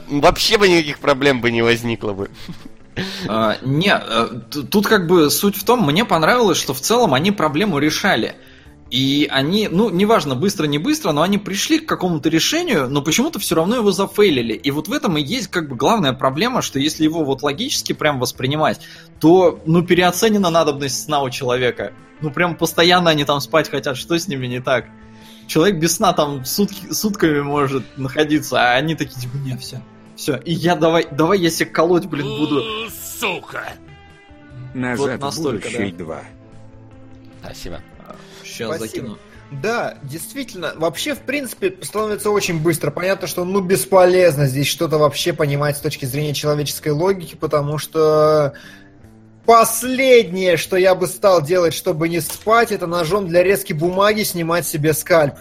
Вообще 0.08 0.56
бы 0.56 0.68
никаких 0.68 1.00
проблем 1.00 1.40
бы 1.40 1.50
не 1.50 1.62
возникло 1.62 2.12
бы. 2.12 2.30
А, 3.28 3.56
не, 3.62 3.92
э, 3.92 4.28
тут 4.70 4.86
как 4.86 5.06
бы 5.06 5.30
суть 5.30 5.56
в 5.56 5.64
том, 5.64 5.84
мне 5.84 6.04
понравилось, 6.04 6.58
что 6.58 6.74
в 6.74 6.80
целом 6.80 7.14
они 7.14 7.30
проблему 7.30 7.78
решали. 7.78 8.34
И 8.90 9.28
они, 9.30 9.68
ну, 9.70 9.90
неважно, 9.90 10.34
быстро, 10.34 10.66
не 10.66 10.78
быстро, 10.78 11.12
но 11.12 11.20
они 11.22 11.36
пришли 11.36 11.78
к 11.78 11.86
какому-то 11.86 12.30
решению, 12.30 12.88
но 12.88 13.02
почему-то 13.02 13.38
все 13.38 13.54
равно 13.54 13.76
его 13.76 13.92
зафейлили. 13.92 14.54
И 14.54 14.70
вот 14.70 14.88
в 14.88 14.92
этом 14.92 15.18
и 15.18 15.22
есть 15.22 15.48
как 15.48 15.68
бы 15.68 15.76
главная 15.76 16.14
проблема, 16.14 16.62
что 16.62 16.78
если 16.78 17.04
его 17.04 17.22
вот 17.22 17.42
логически 17.42 17.92
прям 17.92 18.18
воспринимать, 18.18 18.80
то, 19.20 19.60
ну, 19.66 19.82
переоценена 19.82 20.48
надобность 20.48 21.04
сна 21.04 21.22
у 21.22 21.28
человека. 21.28 21.92
Ну, 22.22 22.30
прям 22.30 22.56
постоянно 22.56 23.10
они 23.10 23.24
там 23.24 23.40
спать 23.40 23.68
хотят, 23.68 23.96
что 23.96 24.18
с 24.18 24.26
ними 24.26 24.46
не 24.46 24.60
так? 24.60 24.86
Человек 25.46 25.78
без 25.78 25.96
сна 25.96 26.14
там 26.14 26.44
сутки, 26.46 26.92
сутками 26.92 27.40
может 27.40 27.98
находиться, 27.98 28.58
а 28.58 28.74
они 28.74 28.94
такие, 28.94 29.20
типа, 29.20 29.36
не, 29.36 29.56
все, 29.56 29.82
все. 30.18 30.36
И 30.38 30.52
я 30.52 30.74
давай, 30.74 31.06
давай 31.10 31.38
себе 31.48 31.66
колоть, 31.66 32.06
блин, 32.06 32.26
буду. 32.26 32.90
Назад 34.74 35.20
в 35.20 35.22
настолько, 35.22 35.68
будущее 35.68 35.92
да. 35.92 36.04
2. 36.04 36.22
Спасибо. 37.40 37.80
Сейчас 38.42 38.76
Спасибо. 38.76 38.78
закину. 38.78 39.18
Да, 39.50 39.96
действительно, 40.02 40.74
вообще, 40.76 41.14
в 41.14 41.20
принципе, 41.20 41.78
становится 41.82 42.30
очень 42.30 42.60
быстро. 42.60 42.90
Понятно, 42.90 43.28
что 43.28 43.44
ну 43.44 43.60
бесполезно 43.60 44.46
здесь 44.46 44.66
что-то 44.66 44.98
вообще 44.98 45.32
понимать 45.32 45.78
с 45.78 45.80
точки 45.80 46.04
зрения 46.04 46.34
человеческой 46.34 46.92
логики, 46.92 47.34
потому 47.34 47.78
что 47.78 48.54
последнее, 49.46 50.56
что 50.56 50.76
я 50.76 50.94
бы 50.94 51.06
стал 51.06 51.42
делать, 51.42 51.72
чтобы 51.72 52.08
не 52.08 52.20
спать, 52.20 52.72
это 52.72 52.86
ножом 52.86 53.28
для 53.28 53.42
резки 53.42 53.72
бумаги 53.72 54.24
снимать 54.24 54.66
себе 54.66 54.92
скальп. 54.92 55.36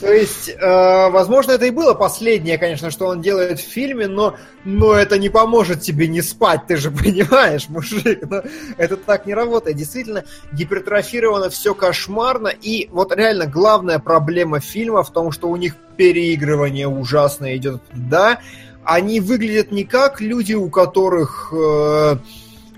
То 0.00 0.12
есть, 0.12 0.48
э, 0.48 1.10
возможно, 1.10 1.52
это 1.52 1.66
и 1.66 1.70
было 1.70 1.94
последнее, 1.94 2.58
конечно, 2.58 2.90
что 2.90 3.06
он 3.06 3.20
делает 3.20 3.60
в 3.60 3.62
фильме, 3.62 4.06
но, 4.06 4.36
но 4.64 4.94
это 4.94 5.18
не 5.18 5.28
поможет 5.28 5.80
тебе 5.80 6.08
не 6.08 6.22
спать, 6.22 6.66
ты 6.66 6.76
же 6.76 6.90
понимаешь, 6.90 7.68
мужик. 7.68 8.20
Но 8.28 8.42
это 8.76 8.96
так 8.96 9.26
не 9.26 9.34
работает. 9.34 9.76
Действительно, 9.76 10.24
гипертрофировано 10.52 11.50
все 11.50 11.74
кошмарно. 11.74 12.48
И 12.48 12.88
вот 12.90 13.14
реально 13.14 13.46
главная 13.46 13.98
проблема 13.98 14.60
фильма 14.60 15.02
в 15.02 15.12
том, 15.12 15.32
что 15.32 15.48
у 15.48 15.56
них 15.56 15.76
переигрывание 15.96 16.88
ужасное 16.88 17.56
идет. 17.56 17.82
Да, 17.92 18.40
они 18.84 19.20
выглядят 19.20 19.70
не 19.70 19.84
как 19.84 20.20
люди, 20.20 20.54
у 20.54 20.68
которых 20.70 21.52
э, 21.56 22.16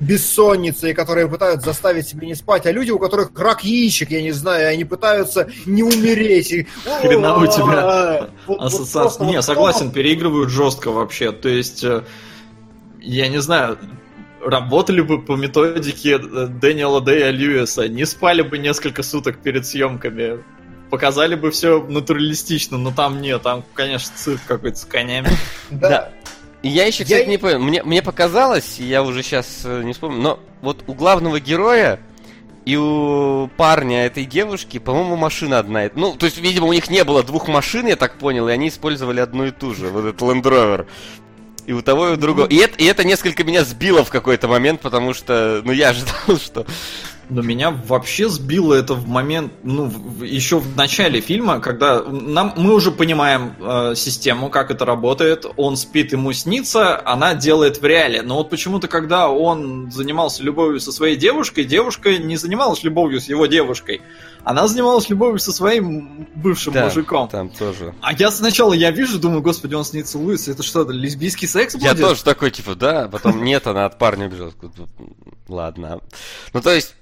бессонница, 0.00 0.88
и 0.88 0.94
которые 0.94 1.28
пытаются 1.28 1.66
заставить 1.66 2.08
себя 2.08 2.26
не 2.26 2.34
спать, 2.34 2.66
а 2.66 2.72
люди, 2.72 2.90
у 2.90 2.98
которых 2.98 3.30
рак 3.38 3.64
яичек, 3.64 4.10
я 4.10 4.22
не 4.22 4.32
знаю, 4.32 4.68
они 4.68 4.84
пытаются 4.84 5.48
не 5.66 5.82
умереть. 5.82 6.66
Хрена 7.00 7.36
у 7.36 7.46
тебя 7.46 8.30
вот 8.46 8.60
Ассоциация. 8.60 9.26
Не, 9.26 9.42
согласен, 9.42 9.90
переигрывают 9.90 10.50
жестко 10.50 10.90
вообще. 10.90 11.32
То 11.32 11.48
есть, 11.48 11.84
э, 11.84 12.02
я 13.00 13.28
не 13.28 13.38
знаю, 13.38 13.78
работали 14.44 15.00
бы 15.00 15.22
по 15.22 15.36
методике 15.36 16.16
э, 16.16 16.46
Дэниела 16.46 17.00
Дэя 17.00 17.30
Льюиса, 17.30 17.88
не 17.88 18.04
спали 18.04 18.42
бы 18.42 18.58
несколько 18.58 19.02
суток 19.02 19.38
перед 19.38 19.66
съемками, 19.66 20.42
показали 20.90 21.34
бы 21.34 21.50
все 21.50 21.82
натуралистично, 21.82 22.78
но 22.78 22.92
там 22.92 23.20
нет, 23.20 23.42
там, 23.42 23.64
конечно, 23.74 24.12
цирк 24.16 24.40
какой-то 24.46 24.76
с 24.76 24.84
конями. 24.84 25.28
Да. 25.70 26.10
И 26.64 26.68
я 26.68 26.86
еще, 26.86 27.02
Я 27.02 27.16
кстати, 27.18 27.26
и- 27.26 27.28
не 27.28 27.36
понял. 27.36 27.58
Мне, 27.58 27.82
мне 27.82 28.00
показалось, 28.02 28.78
я 28.78 29.02
уже 29.02 29.22
сейчас 29.22 29.64
не 29.64 29.92
вспомню, 29.92 30.22
но 30.22 30.40
вот 30.62 30.82
у 30.86 30.94
главного 30.94 31.38
героя 31.38 32.00
и 32.64 32.74
у 32.74 33.50
парня 33.58 34.06
этой 34.06 34.24
девушки, 34.24 34.78
по-моему, 34.78 35.16
машина 35.16 35.58
одна. 35.58 35.90
Ну, 35.94 36.14
то 36.14 36.24
есть, 36.24 36.38
видимо, 36.38 36.68
у 36.68 36.72
них 36.72 36.88
не 36.88 37.04
было 37.04 37.22
двух 37.22 37.48
машин, 37.48 37.86
я 37.86 37.96
так 37.96 38.16
понял, 38.18 38.48
и 38.48 38.52
они 38.52 38.68
использовали 38.68 39.20
одну 39.20 39.44
и 39.44 39.50
ту 39.50 39.74
же, 39.74 39.88
вот 39.88 40.06
этот 40.06 40.22
Land 40.22 40.42
Rover. 40.42 40.86
И 41.66 41.74
у 41.74 41.82
того, 41.82 42.08
и 42.08 42.12
у 42.12 42.16
другого. 42.16 42.46
И 42.46 42.56
это, 42.56 42.78
и 42.78 42.84
это 42.86 43.04
несколько 43.04 43.44
меня 43.44 43.62
сбило 43.62 44.02
в 44.02 44.08
какой-то 44.08 44.48
момент, 44.48 44.80
потому 44.80 45.12
что, 45.12 45.60
ну, 45.66 45.72
я 45.72 45.90
ожидал, 45.90 46.38
что... 46.42 46.64
Но 47.30 47.42
меня 47.42 47.70
вообще 47.70 48.28
сбило 48.28 48.74
это 48.74 48.94
в 48.94 49.08
момент, 49.08 49.52
ну, 49.62 49.90
еще 50.20 50.58
в 50.58 50.76
начале 50.76 51.20
фильма, 51.20 51.60
когда 51.60 52.02
нам, 52.02 52.52
мы 52.56 52.74
уже 52.74 52.90
понимаем 52.90 53.54
э, 53.58 53.94
систему, 53.96 54.50
как 54.50 54.70
это 54.70 54.84
работает. 54.84 55.46
Он 55.56 55.76
спит, 55.76 56.12
ему 56.12 56.32
снится, 56.32 57.00
она 57.06 57.34
делает 57.34 57.80
в 57.80 57.84
реале. 57.84 58.22
Но 58.22 58.36
вот 58.36 58.50
почему-то, 58.50 58.88
когда 58.88 59.30
он 59.30 59.90
занимался 59.90 60.42
любовью 60.42 60.80
со 60.80 60.92
своей 60.92 61.16
девушкой, 61.16 61.64
девушка 61.64 62.18
не 62.18 62.36
занималась 62.36 62.82
любовью 62.82 63.20
с 63.20 63.28
его 63.28 63.46
девушкой. 63.46 64.02
Она 64.44 64.68
занималась 64.68 65.08
любовью 65.08 65.38
со 65.38 65.52
своим 65.52 66.28
бывшим 66.34 66.74
Да, 66.74 66.84
мужиком. 66.84 67.28
Там 67.28 67.48
тоже. 67.48 67.94
А 68.02 68.12
я 68.12 68.30
сначала, 68.30 68.74
я 68.74 68.90
вижу, 68.90 69.18
думаю, 69.18 69.40
господи, 69.40 69.74
он 69.74 69.84
с 69.84 69.94
ней 69.94 70.02
целуется. 70.02 70.50
Это 70.50 70.62
что, 70.62 70.82
лесбийский 70.90 71.48
секс 71.48 71.74
будет? 71.74 71.84
Я 71.84 71.94
тоже 71.94 72.22
такой, 72.22 72.50
типа, 72.50 72.74
да, 72.74 73.08
потом 73.08 73.42
нет, 73.42 73.66
она 73.66 73.86
от 73.86 73.98
парня 73.98 74.26
убежала. 74.26 74.52
Ладно. 75.48 76.00
Ну, 76.52 76.60
то 76.60 76.74
есть, 76.74 76.94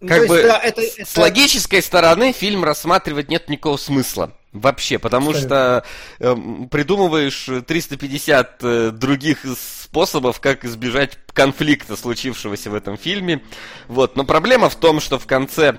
Как 0.00 0.08
то 0.08 0.14
есть, 0.16 0.28
бы 0.28 0.42
да, 0.42 0.58
это- 0.58 0.82
с 0.82 0.96
это- 1.12 1.20
логической 1.20 1.82
стороны 1.82 2.32
фильм 2.32 2.64
рассматривать 2.64 3.28
нет 3.28 3.48
никакого 3.48 3.76
смысла. 3.76 4.32
Вообще, 4.52 4.98
потому 4.98 5.32
что 5.32 5.84
э, 6.18 6.36
придумываешь 6.70 7.48
350 7.66 8.56
э, 8.62 8.90
других 8.92 9.44
способов, 9.90 10.38
как 10.40 10.64
избежать 10.64 11.18
конфликта, 11.32 11.96
случившегося 11.96 12.70
в 12.70 12.74
этом 12.74 12.96
фильме. 12.96 13.42
Вот. 13.88 14.14
Но 14.14 14.24
проблема 14.24 14.70
в 14.70 14.76
том, 14.76 15.00
что 15.00 15.18
в 15.18 15.26
конце 15.26 15.78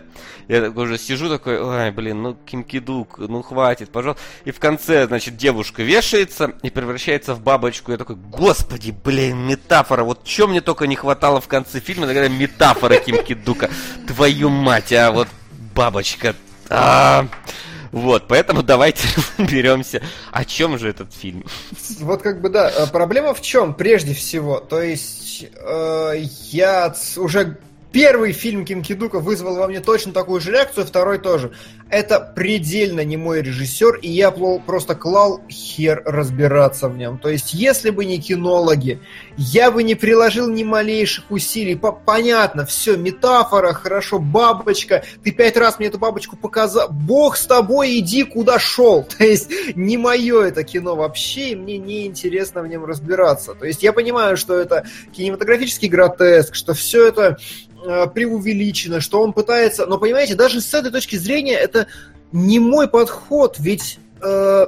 я 0.50 0.70
уже 0.70 0.98
сижу 0.98 1.30
такой, 1.30 1.62
ой, 1.62 1.92
блин, 1.92 2.22
ну 2.22 2.34
Ким 2.46 2.66
Кидук, 2.66 3.20
ну 3.20 3.42
хватит, 3.42 3.90
пожалуйста. 3.90 4.22
И 4.44 4.52
в 4.52 4.60
конце, 4.60 5.08
значит, 5.08 5.38
девушка 5.38 5.84
вешается 5.84 6.52
и 6.62 6.70
превращается 6.70 7.34
в 7.36 7.42
бабочку. 7.42 7.94
Я 7.94 7.98
такой, 7.98 8.18
господи, 8.18 8.92
блин, 8.92 9.48
метафора. 9.48 10.04
Вот 10.04 10.28
что 10.28 10.48
мне 10.48 10.60
только 10.60 10.88
не 10.88 10.98
хватало 10.98 11.40
в 11.40 11.48
конце 11.48 11.80
фильма, 11.80 12.06
тогда 12.06 12.28
метафора 12.28 12.98
Ким 12.98 13.24
Кидука. 13.24 13.70
Твою 14.08 14.50
мать, 14.50 14.92
а 14.92 15.12
вот 15.12 15.30
бабочка. 15.74 16.36
А-а-а. 16.70 17.30
Вот, 17.92 18.28
поэтому 18.28 18.64
давайте 18.64 19.08
разберемся, 19.38 20.02
о 20.32 20.46
чем 20.46 20.78
же 20.78 20.90
этот 20.90 21.14
фильм. 21.14 21.46
Вот 22.00 22.22
как 22.22 22.42
бы 22.42 22.50
да, 22.50 22.70
э, 22.70 22.88
проблема 22.88 23.34
в 23.34 23.42
чем, 23.42 23.74
прежде 23.74 24.14
всего, 24.14 24.60
то 24.60 24.82
есть 24.82 25.46
э, 25.56 26.24
я 26.52 26.94
уже 27.18 27.58
Первый 27.92 28.32
фильм 28.32 28.64
Ким 28.64 28.84
Кидука 28.84 29.20
вызвал 29.20 29.56
во 29.56 29.68
мне 29.68 29.82
точно 29.82 30.14
такую 30.14 30.40
же 30.40 30.52
реакцию, 30.52 30.86
второй 30.86 31.20
тоже. 31.20 31.52
Это 31.92 32.22
предельно 32.22 33.04
не 33.04 33.18
мой 33.18 33.42
режиссер, 33.42 33.98
и 33.98 34.08
я 34.08 34.32
просто 34.32 34.96
клал 34.96 35.42
хер 35.50 36.02
разбираться 36.06 36.88
в 36.88 36.96
нем. 36.96 37.18
То 37.18 37.28
есть, 37.28 37.54
если 37.54 37.90
бы 37.90 38.06
не 38.06 38.22
кинологи, 38.22 39.02
я 39.36 39.72
бы 39.72 39.84
не 39.84 39.96
приложил 39.96 40.48
ни 40.50 40.64
малейших 40.64 41.30
усилий. 41.30 41.78
Понятно, 42.06 42.66
все, 42.66 42.96
метафора, 42.96 43.74
хорошо, 43.74 44.20
бабочка, 44.20 45.04
ты 45.22 45.32
пять 45.32 45.58
раз 45.58 45.80
мне 45.80 45.90
эту 45.90 46.00
бабочку 46.00 46.38
показал. 46.38 46.88
Бог 46.90 47.36
с 47.36 47.46
тобой, 47.46 48.00
иди 48.00 48.24
куда 48.24 48.58
шел. 48.58 49.04
То 49.18 49.26
есть, 49.26 49.52
не 49.76 49.98
мое 49.98 50.44
это 50.44 50.64
кино 50.64 50.96
вообще, 50.96 51.50
и 51.50 51.56
мне 51.56 51.78
не 51.78 52.06
интересно 52.06 52.62
в 52.62 52.68
нем 52.70 52.86
разбираться. 52.86 53.54
То 53.54 53.66
есть, 53.66 53.84
я 53.84 53.92
понимаю, 53.92 54.38
что 54.38 54.58
это 54.58 54.86
кинематографический 55.12 55.90
гротеск, 55.90 56.56
что 56.56 56.74
все 56.74 57.06
это 57.06 57.38
преувеличено, 58.08 59.02
что 59.02 59.22
он 59.22 59.34
пытается... 59.34 59.86
Но, 59.86 59.98
понимаете, 59.98 60.36
даже 60.36 60.62
с 60.62 60.74
этой 60.74 60.92
точки 60.92 61.16
зрения 61.16 61.56
это 61.56 61.88
не 62.32 62.60
мой 62.60 62.88
подход, 62.88 63.58
ведь 63.60 64.00
э, 64.22 64.68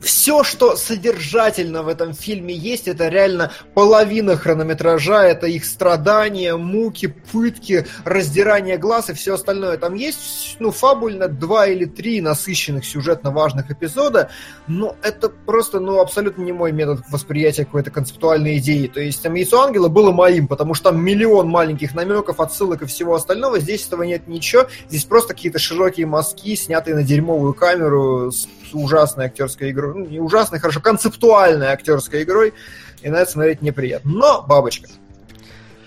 все, 0.00 0.44
что 0.44 0.76
содержательно 0.76 1.82
в 1.82 1.88
этом 1.88 2.14
фильме 2.14 2.54
есть, 2.54 2.88
это 2.88 3.08
реально 3.08 3.52
половина 3.74 4.36
хронометража, 4.36 5.24
это 5.24 5.46
их 5.46 5.64
страдания, 5.64 6.56
муки, 6.56 7.14
пытки, 7.32 7.86
раздирание 8.04 8.78
глаз 8.78 9.10
и 9.10 9.14
все 9.14 9.34
остальное. 9.34 9.76
Там 9.76 9.94
есть, 9.94 10.56
ну, 10.58 10.70
фабульно 10.70 11.28
два 11.28 11.66
или 11.66 11.84
три 11.84 12.20
насыщенных 12.20 12.84
сюжетно 12.84 13.30
важных 13.30 13.70
эпизода, 13.70 14.30
но 14.66 14.96
это 15.02 15.28
просто, 15.28 15.80
ну, 15.80 16.00
абсолютно 16.00 16.42
не 16.42 16.52
мой 16.52 16.72
метод 16.72 17.00
восприятия 17.10 17.64
какой-то 17.64 17.90
концептуальной 17.90 18.58
идеи. 18.58 18.86
То 18.86 19.00
есть 19.00 19.22
там 19.22 19.34
«Яйцо 19.34 19.60
ангела» 19.60 19.88
было 19.88 20.12
моим, 20.12 20.48
потому 20.48 20.74
что 20.74 20.90
там 20.90 21.02
миллион 21.02 21.48
маленьких 21.48 21.94
намеков, 21.94 22.40
отсылок 22.40 22.82
и 22.82 22.86
всего 22.86 23.14
остального. 23.14 23.58
Здесь 23.60 23.86
этого 23.86 24.02
нет 24.02 24.28
ничего. 24.28 24.66
Здесь 24.88 25.04
просто 25.04 25.34
какие-то 25.34 25.58
широкие 25.58 26.06
мазки, 26.06 26.54
снятые 26.54 26.94
на 26.94 27.02
дерьмовую 27.02 27.54
камеру 27.54 28.30
с 28.32 28.48
ужасной 28.72 29.26
актерской 29.26 29.70
игрой, 29.70 29.94
ну, 29.94 30.06
не 30.06 30.20
ужасной, 30.20 30.58
хорошо, 30.58 30.80
концептуальной 30.80 31.68
актерской 31.68 32.22
игрой, 32.22 32.54
и 33.02 33.08
на 33.08 33.16
это 33.16 33.30
смотреть 33.30 33.62
неприятно. 33.62 34.10
Но 34.10 34.42
бабочка. 34.42 34.88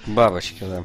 Бабочка, 0.05 0.65
да. 0.65 0.84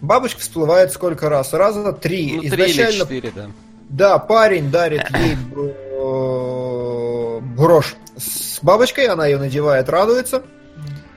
Бабочка 0.00 0.40
всплывает 0.40 0.92
сколько 0.92 1.28
раз? 1.28 1.52
Раза 1.52 1.92
три. 1.92 2.36
Ну, 2.36 2.46
Изначально... 2.46 2.74
три 2.74 2.82
или 2.82 2.98
четыре, 2.98 3.32
да. 3.34 3.50
Да, 3.88 4.18
парень 4.18 4.70
дарит 4.70 5.08
ей 5.10 5.36
э, 5.36 7.40
брошь 7.40 7.96
с 8.16 8.58
бабочкой, 8.62 9.06
она 9.06 9.26
ее 9.26 9.38
надевает, 9.38 9.88
радуется 9.88 10.42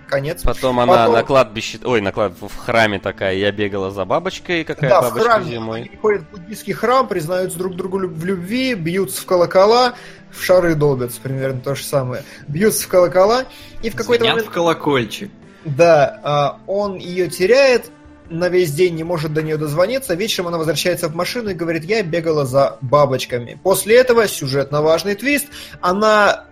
конец. 0.05 0.41
Потом 0.43 0.79
она 0.79 0.93
Потом... 0.93 1.13
на 1.13 1.23
кладбище, 1.23 1.79
ой, 1.83 2.01
на 2.01 2.11
клад... 2.11 2.33
в 2.39 2.55
храме 2.55 2.99
такая, 2.99 3.35
я 3.35 3.51
бегала 3.51 3.91
за 3.91 4.05
бабочкой, 4.05 4.63
какая 4.63 4.89
да, 4.89 5.01
бабочка 5.01 5.19
в 5.19 5.23
храме, 5.23 5.51
зимой. 5.51 5.79
Они 5.81 5.97
ходят 5.97 6.21
в 6.23 6.31
буддийский 6.31 6.73
храм, 6.73 7.07
признаются 7.07 7.57
друг 7.57 7.75
другу 7.75 7.99
в 7.99 8.25
любви, 8.25 8.73
бьются 8.75 9.21
в 9.21 9.25
колокола, 9.25 9.95
в 10.31 10.43
шары 10.43 10.75
долбятся, 10.75 11.19
примерно 11.21 11.61
то 11.61 11.75
же 11.75 11.83
самое. 11.83 12.23
Бьются 12.47 12.83
в 12.83 12.87
колокола, 12.87 13.45
и 13.81 13.89
в 13.89 13.95
какой-то 13.95 14.25
момент... 14.25 14.47
в 14.47 14.51
колокольчик. 14.51 15.31
Да, 15.65 16.19
а, 16.23 16.59
он 16.67 16.97
ее 16.97 17.27
теряет, 17.27 17.89
на 18.29 18.49
весь 18.49 18.71
день 18.71 18.95
не 18.95 19.03
может 19.03 19.33
до 19.33 19.41
нее 19.41 19.57
дозвониться. 19.57 20.13
Вечером 20.15 20.47
она 20.47 20.57
возвращается 20.57 21.09
в 21.09 21.15
машину 21.15 21.49
и 21.49 21.53
говорит, 21.53 21.83
я 21.85 22.03
бегала 22.03 22.45
за 22.45 22.77
бабочками. 22.81 23.59
После 23.63 23.97
этого 23.97 24.27
сюжетно 24.27 24.81
важный 24.81 25.15
твист. 25.15 25.47
Она 25.81 26.45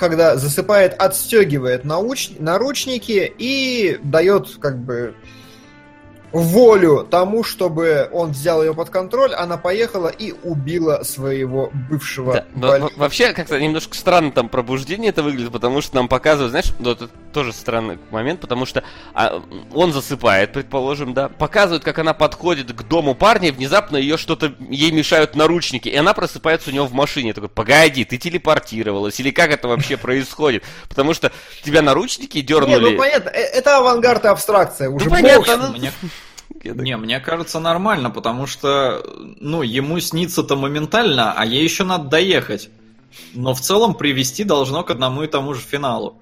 когда 0.00 0.36
засыпает, 0.36 0.94
отстегивает 0.98 1.84
науч... 1.84 2.30
наручники 2.38 3.32
и 3.38 4.00
дает 4.02 4.56
как 4.58 4.78
бы 4.78 5.14
волю 6.32 7.06
тому, 7.10 7.42
чтобы 7.42 8.08
он 8.12 8.30
взял 8.30 8.62
ее 8.62 8.74
под 8.74 8.90
контроль, 8.90 9.34
она 9.34 9.56
поехала 9.56 10.08
и 10.08 10.34
убила 10.42 11.02
своего 11.02 11.70
бывшего 11.88 12.44
да, 12.54 12.78
но, 12.78 12.90
Вообще, 12.96 13.32
как-то 13.32 13.60
немножко 13.60 13.96
странно 13.96 14.32
там 14.32 14.48
пробуждение 14.48 15.10
это 15.10 15.22
выглядит, 15.22 15.52
потому 15.52 15.80
что 15.80 15.96
нам 15.96 16.08
показывают, 16.08 16.50
знаешь, 16.50 16.72
ну, 16.78 16.90
это 16.90 17.08
тоже 17.32 17.52
странный 17.52 17.98
момент, 18.10 18.40
потому 18.40 18.66
что 18.66 18.82
а, 19.14 19.42
он 19.72 19.92
засыпает, 19.92 20.52
предположим, 20.52 21.14
да, 21.14 21.28
показывают, 21.28 21.84
как 21.84 21.98
она 21.98 22.14
подходит 22.14 22.72
к 22.72 22.82
дому 22.82 23.14
парня, 23.14 23.48
и 23.48 23.52
внезапно 23.52 23.96
ее 23.96 24.16
что-то, 24.16 24.52
ей 24.68 24.90
мешают 24.90 25.34
наручники, 25.36 25.88
и 25.88 25.96
она 25.96 26.14
просыпается 26.14 26.70
у 26.70 26.72
него 26.72 26.86
в 26.86 26.92
машине, 26.92 27.32
такой, 27.32 27.48
погоди, 27.48 28.04
ты 28.04 28.18
телепортировалась, 28.18 29.18
или 29.20 29.30
как 29.30 29.50
это 29.50 29.68
вообще 29.68 29.96
происходит? 29.96 30.64
Потому 30.88 31.14
что 31.14 31.32
тебя 31.62 31.82
наручники 31.82 32.40
дернули... 32.40 32.84
Не, 32.84 32.90
ну 32.92 32.98
понятно, 32.98 33.30
э, 33.30 33.40
это 33.40 33.78
авангард 33.78 34.24
и 34.24 34.28
абстракция, 34.28 34.90
уже 34.90 35.06
ну, 35.06 35.10
понятно, 35.10 35.74
ну... 36.64 36.82
Не, 36.82 36.96
мне 36.96 37.20
кажется 37.20 37.58
нормально, 37.60 38.10
потому 38.10 38.46
что, 38.46 39.02
ну, 39.40 39.62
ему 39.62 39.98
снится-то 40.00 40.56
моментально, 40.56 41.32
а 41.32 41.46
ей 41.46 41.62
еще 41.62 41.84
надо 41.84 42.08
доехать. 42.08 42.70
Но 43.34 43.54
в 43.54 43.60
целом 43.60 43.94
привести 43.94 44.44
должно 44.44 44.82
к 44.84 44.90
одному 44.90 45.22
и 45.22 45.26
тому 45.26 45.54
же 45.54 45.60
финалу. 45.60 46.20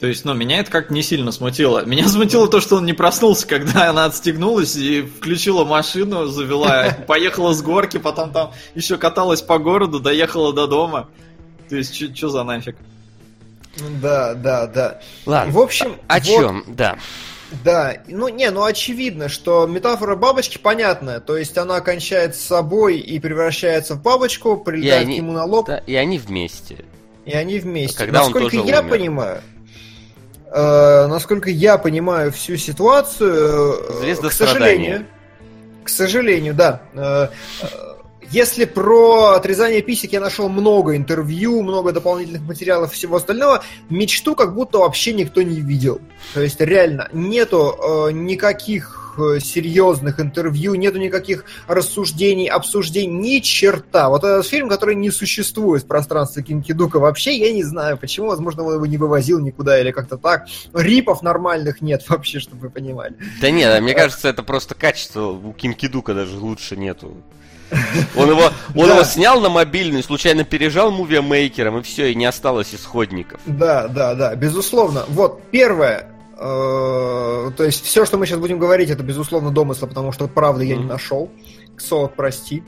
То 0.00 0.08
есть, 0.08 0.24
ну, 0.24 0.34
меня 0.34 0.58
это 0.58 0.70
как 0.70 0.90
не 0.90 1.02
сильно 1.02 1.32
смутило. 1.32 1.84
Меня 1.84 2.08
смутило 2.08 2.48
то, 2.48 2.60
что 2.60 2.76
он 2.76 2.84
не 2.84 2.92
проснулся, 2.92 3.46
когда 3.46 3.90
она 3.90 4.06
отстегнулась 4.06 4.76
и 4.76 5.02
включила 5.02 5.64
машину, 5.64 6.26
завела, 6.26 6.90
поехала 7.06 7.52
с 7.52 7.62
горки, 7.62 7.98
потом 7.98 8.32
там 8.32 8.52
еще 8.74 8.96
каталась 8.96 9.42
по 9.42 9.58
городу, 9.58 10.00
доехала 10.00 10.52
до 10.52 10.66
дома. 10.66 11.08
То 11.68 11.76
есть, 11.76 11.94
что 12.16 12.28
за 12.28 12.44
нафиг? 12.44 12.76
Да, 14.02 14.34
да, 14.34 14.66
да. 14.66 15.00
Ладно. 15.26 15.52
В 15.52 15.58
общем, 15.58 15.96
о, 16.06 16.16
о 16.16 16.18
вот... 16.18 16.24
чем, 16.24 16.64
да. 16.68 16.98
Да, 17.62 17.94
ну 18.08 18.28
не, 18.28 18.50
ну 18.50 18.64
очевидно, 18.64 19.28
что 19.28 19.66
метафора 19.66 20.16
бабочки 20.16 20.58
понятная. 20.58 21.20
То 21.20 21.36
есть 21.36 21.56
она 21.58 21.80
кончает 21.80 22.34
с 22.34 22.40
собой 22.40 22.98
и 22.98 23.18
превращается 23.20 23.94
в 23.94 24.02
бабочку, 24.02 24.56
прилетает 24.56 25.02
они, 25.02 25.14
к 25.14 25.16
нему 25.18 25.32
на 25.32 25.44
лоб. 25.44 25.66
Да, 25.66 25.78
и 25.78 25.94
они 25.94 26.18
вместе. 26.18 26.84
И 27.24 27.32
они 27.32 27.58
вместе. 27.58 27.98
Когда 27.98 28.20
Насколько 28.20 28.56
я 28.56 28.80
умер. 28.80 28.90
понимаю, 28.90 29.40
э, 30.50 31.06
насколько 31.06 31.50
я 31.50 31.78
понимаю 31.78 32.32
всю 32.32 32.56
ситуацию, 32.56 33.78
э, 34.02 34.14
к 34.14 34.32
сожалению, 34.32 35.06
к 35.84 35.88
сожалению, 35.88 36.54
да. 36.54 36.82
Э, 36.94 37.28
э 37.62 37.93
если 38.30 38.64
про 38.64 39.34
отрезание 39.34 39.82
писек 39.82 40.12
я 40.12 40.20
нашел 40.20 40.48
много 40.48 40.96
интервью, 40.96 41.62
много 41.62 41.92
дополнительных 41.92 42.42
материалов 42.42 42.92
и 42.92 42.94
всего 42.94 43.16
остального, 43.16 43.62
мечту 43.90 44.34
как 44.34 44.54
будто 44.54 44.78
вообще 44.78 45.12
никто 45.12 45.42
не 45.42 45.60
видел. 45.60 46.00
То 46.32 46.42
есть 46.42 46.60
реально 46.60 47.08
нету 47.12 47.76
э, 47.76 48.12
никаких 48.12 49.16
э, 49.18 49.40
серьезных 49.40 50.20
интервью, 50.20 50.74
нету 50.74 50.98
никаких 50.98 51.44
рассуждений, 51.66 52.46
обсуждений, 52.46 53.36
ни 53.36 53.38
черта. 53.40 54.08
Вот 54.08 54.24
этот 54.24 54.46
фильм, 54.46 54.68
который 54.68 54.94
не 54.94 55.10
существует 55.10 55.84
в 55.84 55.86
пространстве 55.86 56.42
Кинкидука 56.42 56.98
вообще, 56.98 57.36
я 57.36 57.52
не 57.52 57.62
знаю, 57.62 57.98
почему, 57.98 58.28
возможно, 58.28 58.62
он 58.64 58.74
его 58.74 58.86
не 58.86 58.96
вывозил 58.96 59.40
никуда 59.40 59.80
или 59.80 59.90
как-то 59.90 60.16
так. 60.16 60.46
Рипов 60.72 61.22
нормальных 61.22 61.80
нет 61.80 62.04
вообще, 62.08 62.40
чтобы 62.40 62.62
вы 62.62 62.70
понимали. 62.70 63.14
Да 63.40 63.50
нет, 63.50 63.80
мне 63.82 63.94
кажется, 63.94 64.28
это 64.28 64.42
просто 64.42 64.74
качество 64.74 65.28
у 65.28 65.52
Кинкидука 65.52 66.14
даже 66.14 66.36
лучше 66.38 66.76
нету. 66.76 67.16
Он 68.16 68.30
его, 68.30 68.50
он 68.74 68.88
да. 68.88 68.94
его 68.94 69.04
снял 69.04 69.40
на 69.40 69.48
мобильный, 69.48 70.02
случайно 70.02 70.44
пережал 70.44 70.90
мувиамейкером, 70.90 71.78
и 71.78 71.82
все, 71.82 72.10
и 72.10 72.14
не 72.14 72.26
осталось 72.26 72.74
исходников. 72.74 73.40
Да, 73.46 73.88
да, 73.88 74.14
да, 74.14 74.34
безусловно. 74.34 75.04
Вот, 75.08 75.42
первое, 75.50 76.08
э, 76.36 77.50
то 77.56 77.64
есть 77.64 77.84
все, 77.84 78.04
что 78.04 78.18
мы 78.18 78.26
сейчас 78.26 78.38
будем 78.38 78.58
говорить, 78.58 78.90
это 78.90 79.02
безусловно 79.02 79.50
домысла, 79.50 79.86
потому 79.86 80.12
что 80.12 80.28
правды 80.28 80.64
я 80.66 80.76
не 80.76 80.84
нашел. 80.84 81.30
Ксот, 81.76 82.14
прости. 82.14 82.62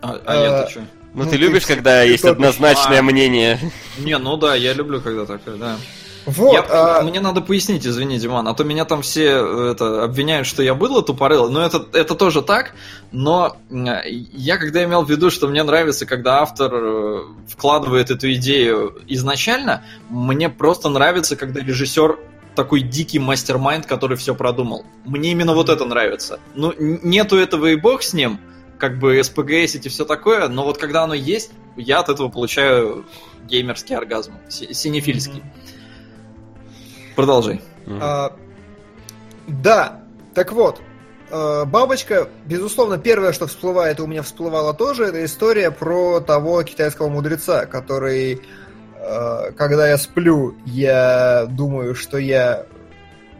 А, 0.00 0.18
а 0.24 0.34
я-то 0.36 0.70
что? 0.70 0.80
Ну, 0.80 0.86
ну 1.14 1.24
ты, 1.24 1.30
ты 1.30 1.36
любишь, 1.36 1.66
когда 1.66 2.02
есть 2.02 2.24
однозначное 2.24 3.00
а, 3.00 3.02
мнение. 3.02 3.58
Не, 3.98 4.18
ну 4.18 4.36
да, 4.36 4.54
я 4.54 4.72
люблю, 4.72 5.00
когда 5.00 5.26
такое, 5.26 5.56
да. 5.56 5.76
Вот, 6.28 6.52
я, 6.52 6.64
а... 6.68 7.02
Мне 7.02 7.20
надо 7.20 7.40
пояснить, 7.40 7.86
извини, 7.86 8.18
Диман, 8.18 8.46
а 8.46 8.54
то 8.54 8.62
меня 8.62 8.84
там 8.84 9.00
все 9.00 9.70
это, 9.70 10.04
обвиняют, 10.04 10.46
что 10.46 10.62
я 10.62 10.74
быдло 10.74 11.02
тупорыло, 11.02 11.48
но 11.48 11.64
это, 11.64 11.86
это 11.94 12.14
тоже 12.14 12.42
так, 12.42 12.74
но 13.12 13.56
я 13.70 14.58
когда 14.58 14.84
имел 14.84 15.04
в 15.04 15.10
виду, 15.10 15.30
что 15.30 15.48
мне 15.48 15.62
нравится, 15.62 16.04
когда 16.04 16.42
автор 16.42 16.70
э, 16.74 17.22
вкладывает 17.48 18.10
эту 18.10 18.30
идею 18.34 19.00
изначально, 19.06 19.84
мне 20.10 20.50
просто 20.50 20.90
нравится, 20.90 21.34
когда 21.34 21.60
режиссер 21.60 22.18
такой 22.54 22.82
дикий 22.82 23.18
мастер-майнд, 23.18 23.86
который 23.86 24.18
все 24.18 24.34
продумал. 24.34 24.84
Мне 25.06 25.30
именно 25.30 25.54
вот 25.54 25.70
это 25.70 25.86
нравится. 25.86 26.40
Ну, 26.54 26.74
нету 26.78 27.38
этого 27.38 27.66
и 27.66 27.76
бог 27.76 28.02
с 28.02 28.12
ним, 28.12 28.38
как 28.78 28.98
бы 28.98 29.18
SPGS 29.18 29.80
и 29.82 29.88
все 29.88 30.04
такое, 30.04 30.48
но 30.48 30.64
вот 30.64 30.76
когда 30.76 31.04
оно 31.04 31.14
есть, 31.14 31.52
я 31.76 32.00
от 32.00 32.10
этого 32.10 32.28
получаю 32.28 33.06
геймерский 33.46 33.96
оргазм, 33.96 34.34
синефильский. 34.48 35.38
Mm-hmm. 35.38 35.67
Продолжай. 37.18 37.60
А, 38.00 38.32
да, 39.48 40.02
так 40.34 40.52
вот, 40.52 40.80
а, 41.32 41.64
Бабочка, 41.64 42.28
безусловно, 42.46 42.96
первое, 42.96 43.32
что 43.32 43.48
всплывает, 43.48 43.98
и 43.98 44.02
у 44.02 44.06
меня 44.06 44.22
всплывало 44.22 44.72
тоже, 44.72 45.06
это 45.06 45.24
история 45.24 45.72
про 45.72 46.20
того 46.20 46.62
китайского 46.62 47.08
мудреца, 47.08 47.66
который, 47.66 48.42
а, 48.94 49.50
когда 49.50 49.88
я 49.88 49.98
сплю, 49.98 50.54
я 50.64 51.46
думаю, 51.50 51.96
что 51.96 52.18
я 52.18 52.66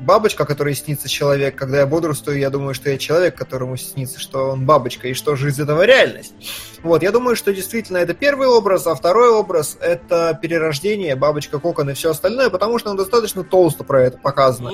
бабочка, 0.01 0.45
которой 0.45 0.75
снится 0.75 1.09
человек. 1.09 1.57
Когда 1.57 1.79
я 1.79 1.87
бодрствую, 1.87 2.39
я 2.39 2.51
думаю, 2.51 2.75
что 2.75 2.91
я 2.91 2.99
человек, 2.99 3.37
которому 3.37 3.77
снится, 3.77 4.21
что 4.21 4.51
он 4.51 4.67
бабочка, 4.67 5.09
и 5.09 5.15
что 5.15 5.37
же 5.37 5.49
из 5.49 5.59
этого 5.59 5.83
реальность. 5.85 6.35
Вот, 6.83 7.03
я 7.03 7.11
думаю, 7.11 7.37
что 7.37 7.53
действительно 7.53 7.99
это 7.99 8.15
первый 8.15 8.49
образ, 8.49 8.87
а 8.87 8.95
второй 8.95 9.31
образ— 9.31 9.77
это 9.81 10.39
перерождение, 10.41 11.17
бабочка, 11.17 11.59
кокон 11.59 11.91
и 11.91 11.95
все 11.95 12.11
остальное, 12.11 12.51
потому 12.51 12.79
что 12.79 12.91
он 12.91 12.97
достаточно 12.97 13.45
толсто 13.45 13.85
про 13.85 14.05
это 14.05 14.19
показано. 14.19 14.71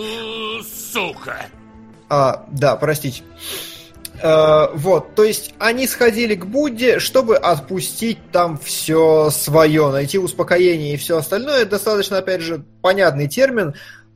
Сука! 0.92 1.46
А, 2.08 2.46
да, 2.50 2.76
простите. 2.76 3.22
Uh, 4.22 4.70
вот, 4.74 5.16
то 5.16 5.24
есть 5.24 5.54
они 5.58 5.88
сходили 5.88 6.36
к 6.36 6.46
Будде, 6.46 7.00
чтобы 7.00 7.36
отпустить 7.36 8.18
там 8.30 8.56
все 8.58 9.28
свое, 9.30 9.90
найти 9.90 10.18
успокоение 10.18 10.94
и 10.94 10.96
все 10.96 11.18
остальное. 11.18 11.64
Достаточно, 11.64 12.18
опять 12.18 12.40
же, 12.40 12.64
понятный 12.80 13.28
термин. 13.28 13.74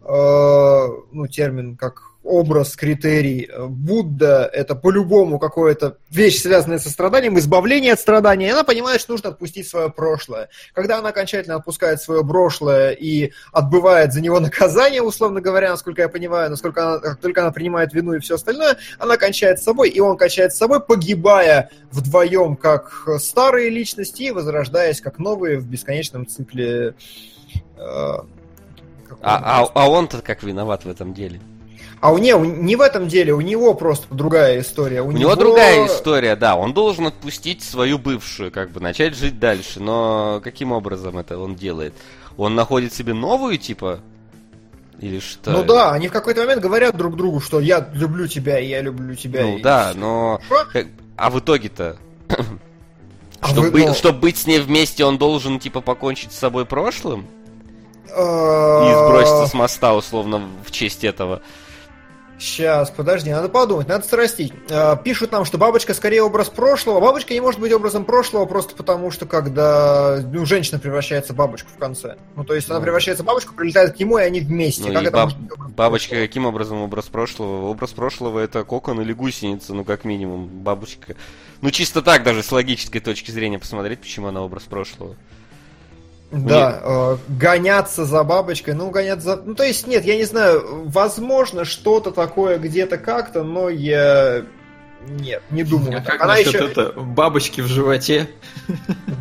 Э, 0.09 0.89
ну, 1.13 1.27
термин 1.27 1.77
как 1.77 2.03
образ, 2.25 2.77
критерий. 2.77 3.51
Будда– 3.69 4.49
это 4.53 4.75
по-любому 4.75 5.39
какая-то 5.39 5.99
вещь, 6.11 6.41
связанная 6.41 6.79
со 6.79 6.91
страданием, 6.91 7.39
избавление 7.39 7.93
от 7.93 8.01
страдания, 8.01 8.49
и 8.49 8.51
она 8.51 8.65
понимает, 8.65 9.01
что 9.01 9.13
нужно 9.13 9.31
отпустить 9.31 9.69
свое 9.69 9.91
прошлое. 9.91 10.49
Когда 10.73 10.99
она 10.99 11.11
окончательно 11.11 11.57
отпускает 11.57 12.01
свое 12.01 12.25
прошлое 12.25 12.93
и 12.93 13.33
отбывает 13.53 14.13
за 14.13 14.21
него 14.21 14.41
наказание, 14.41 15.03
условно 15.03 15.41
говоря, 15.41 15.71
насколько 15.71 16.03
я 16.03 16.09
понимаю, 16.09 16.51
насколько 16.51 16.87
она, 16.87 16.99
как 16.99 17.21
только 17.21 17.43
она 17.43 17.51
принимает 17.51 17.93
вину 17.93 18.15
и 18.15 18.19
все 18.19 18.37
остальное, 18.37 18.79
она 18.99 19.19
кончает 19.19 19.59
с 19.59 19.65
собой, 19.65 19.91
и 19.91 20.01
он 20.01 20.17
кончает 20.17 20.55
с 20.55 20.59
собой, 20.59 20.81
погибая 20.81 21.71
вдвоем 21.91 22.57
как 22.57 23.09
старые 23.19 23.69
личности 23.69 24.25
и 24.25 24.31
возрождаясь 24.31 25.01
как 25.01 25.19
новые 25.19 25.59
в 25.59 25.67
бесконечном 25.67 26.27
цикле 26.27 26.95
э, 27.77 28.17
а, 29.23 29.63
а, 29.63 29.71
а 29.75 29.89
он-то 29.89 30.21
как 30.23 30.43
виноват 30.43 30.85
в 30.85 30.89
этом 30.89 31.15
деле? 31.15 31.41
А 32.01 32.13
у 32.13 32.19
не, 32.19 32.33
не 32.33 32.77
в 32.77 32.81
этом 32.81 33.09
деле, 33.09 33.33
у 33.33 33.41
него 33.41 33.75
просто 33.75 34.07
другая 34.15 34.61
история. 34.61 35.03
У, 35.03 35.09
у 35.09 35.11
него... 35.11 35.21
него 35.21 35.37
другая 35.37 35.87
история, 35.87 36.37
да. 36.37 36.57
Он 36.57 36.73
должен 36.73 37.07
отпустить 37.07 37.63
свою 37.63 37.99
бывшую, 37.99 38.53
как 38.53 38.71
бы 38.71 38.81
начать 38.81 39.17
жить 39.17 39.41
дальше. 39.41 39.81
Но 39.81 40.41
каким 40.45 40.73
образом 40.73 41.19
это 41.19 41.39
он 41.39 41.57
делает? 41.57 41.95
Он 42.37 42.55
находит 42.55 42.93
себе 42.93 43.15
новую, 43.15 43.59
типа, 43.59 44.01
или 45.01 45.19
что? 45.19 45.51
Ну 45.51 45.65
да, 45.65 45.93
они 45.93 46.09
в 46.09 46.13
какой-то 46.13 46.43
момент 46.43 46.63
говорят 46.63 46.97
друг 46.97 47.17
другу, 47.17 47.41
что 47.41 47.61
я 47.61 47.89
люблю 47.93 48.27
тебя, 48.29 48.61
и 48.61 48.69
я 48.69 48.81
люблю 48.81 49.15
тебя. 49.15 49.43
Ну 49.43 49.59
и... 49.59 49.63
да, 49.63 49.93
но... 49.95 50.41
Как... 50.73 50.87
А 51.17 51.31
в 51.31 51.39
итоге-то... 51.41 51.97
А 53.41 53.49
чтобы, 53.51 53.71
вы, 53.71 53.87
но... 53.87 53.95
чтобы 53.95 54.19
быть 54.19 54.37
с 54.37 54.47
ней 54.49 54.59
вместе, 54.59 55.05
он 55.05 55.17
должен, 55.17 55.61
типа, 55.61 55.81
покончить 55.81 56.33
с 56.33 56.39
собой 56.39 56.67
прошлым? 56.67 57.27
И 58.09 58.95
сброситься 58.95 59.47
с 59.47 59.55
моста, 59.55 59.95
условно, 59.95 60.49
в 60.65 60.71
честь 60.71 61.05
этого. 61.05 61.43
Сейчас, 62.39 62.91
подожди, 62.91 63.31
надо 63.31 63.49
подумать, 63.49 63.89
надо 63.89 64.07
срастить. 64.07 64.53
А, 64.71 64.95
пишут 64.95 65.33
нам, 65.33 65.45
что 65.45 65.59
бабочка 65.59 65.93
скорее 65.93 66.23
образ 66.23 66.49
прошлого. 66.49 67.01
Бабочка 67.01 67.35
не 67.35 67.41
может 67.41 67.61
быть 67.61 67.73
образом 67.73 68.05
прошлого 68.05 68.47
просто 68.47 68.77
потому, 68.77 69.11
что 69.11 69.27
когда 69.27 70.21
ну, 70.33 70.47
женщина 70.47 70.79
превращается 70.79 71.33
в 71.33 71.37
бабочку 71.37 71.69
в 71.75 71.79
конце. 71.79 72.17
Ну, 72.37 72.45
то 72.45 72.55
есть 72.55 72.71
она 72.71 72.79
ну. 72.79 72.85
превращается 72.85 73.25
в 73.25 73.27
бабочку, 73.27 73.55
прилетает 73.55 73.97
к 73.97 73.99
нему, 73.99 74.19
и 74.19 74.23
они 74.23 74.39
вместе. 74.39 74.85
Ну, 74.85 74.95
как 74.95 75.03
это 75.03 75.11
баб... 75.11 75.33
Бабочка 75.77 76.11
прошлого? 76.11 76.27
каким 76.27 76.47
образом 76.47 76.79
образ 76.83 77.07
прошлого? 77.07 77.67
Образ 77.67 77.91
прошлого 77.91 78.39
это 78.39 78.63
кокон 78.63 79.01
или 79.01 79.13
гусеница, 79.13 79.75
ну, 79.75 79.85
как 79.85 80.05
минимум. 80.05 80.47
Бабочка. 80.47 81.17
Ну, 81.61 81.73
чисто 81.73 82.03
так, 82.03 82.23
даже 82.23 82.45
с 82.45 82.53
логической 82.53 83.01
точки 83.01 83.33
зрения 83.33 83.59
посмотреть, 83.59 84.01
почему 84.01 84.29
она 84.29 84.43
образ 84.43 84.63
прошлого. 84.63 85.17
Да, 86.31 86.81
э, 86.83 87.17
гоняться 87.29 88.05
за 88.05 88.23
бабочкой, 88.23 88.75
ну, 88.75 88.91
гоняться 88.91 89.25
за... 89.25 89.37
Ну, 89.37 89.55
то 89.55 89.65
есть, 89.65 89.87
нет, 89.87 90.05
я 90.05 90.17
не 90.17 90.25
знаю, 90.25 90.85
возможно, 90.85 91.65
что-то 91.65 92.11
такое 92.11 92.59
где-то 92.59 92.99
как-то, 92.99 93.43
но 93.43 93.71
я... 93.71 94.45
Нет, 95.09 95.43
не 95.49 95.65
думаю. 95.65 95.99
А 95.99 96.01
как 96.03 96.21
она 96.21 96.37
еще... 96.37 96.59
это? 96.59 96.93
Бабочки 96.93 97.61
в 97.61 97.67
животе? 97.67 98.31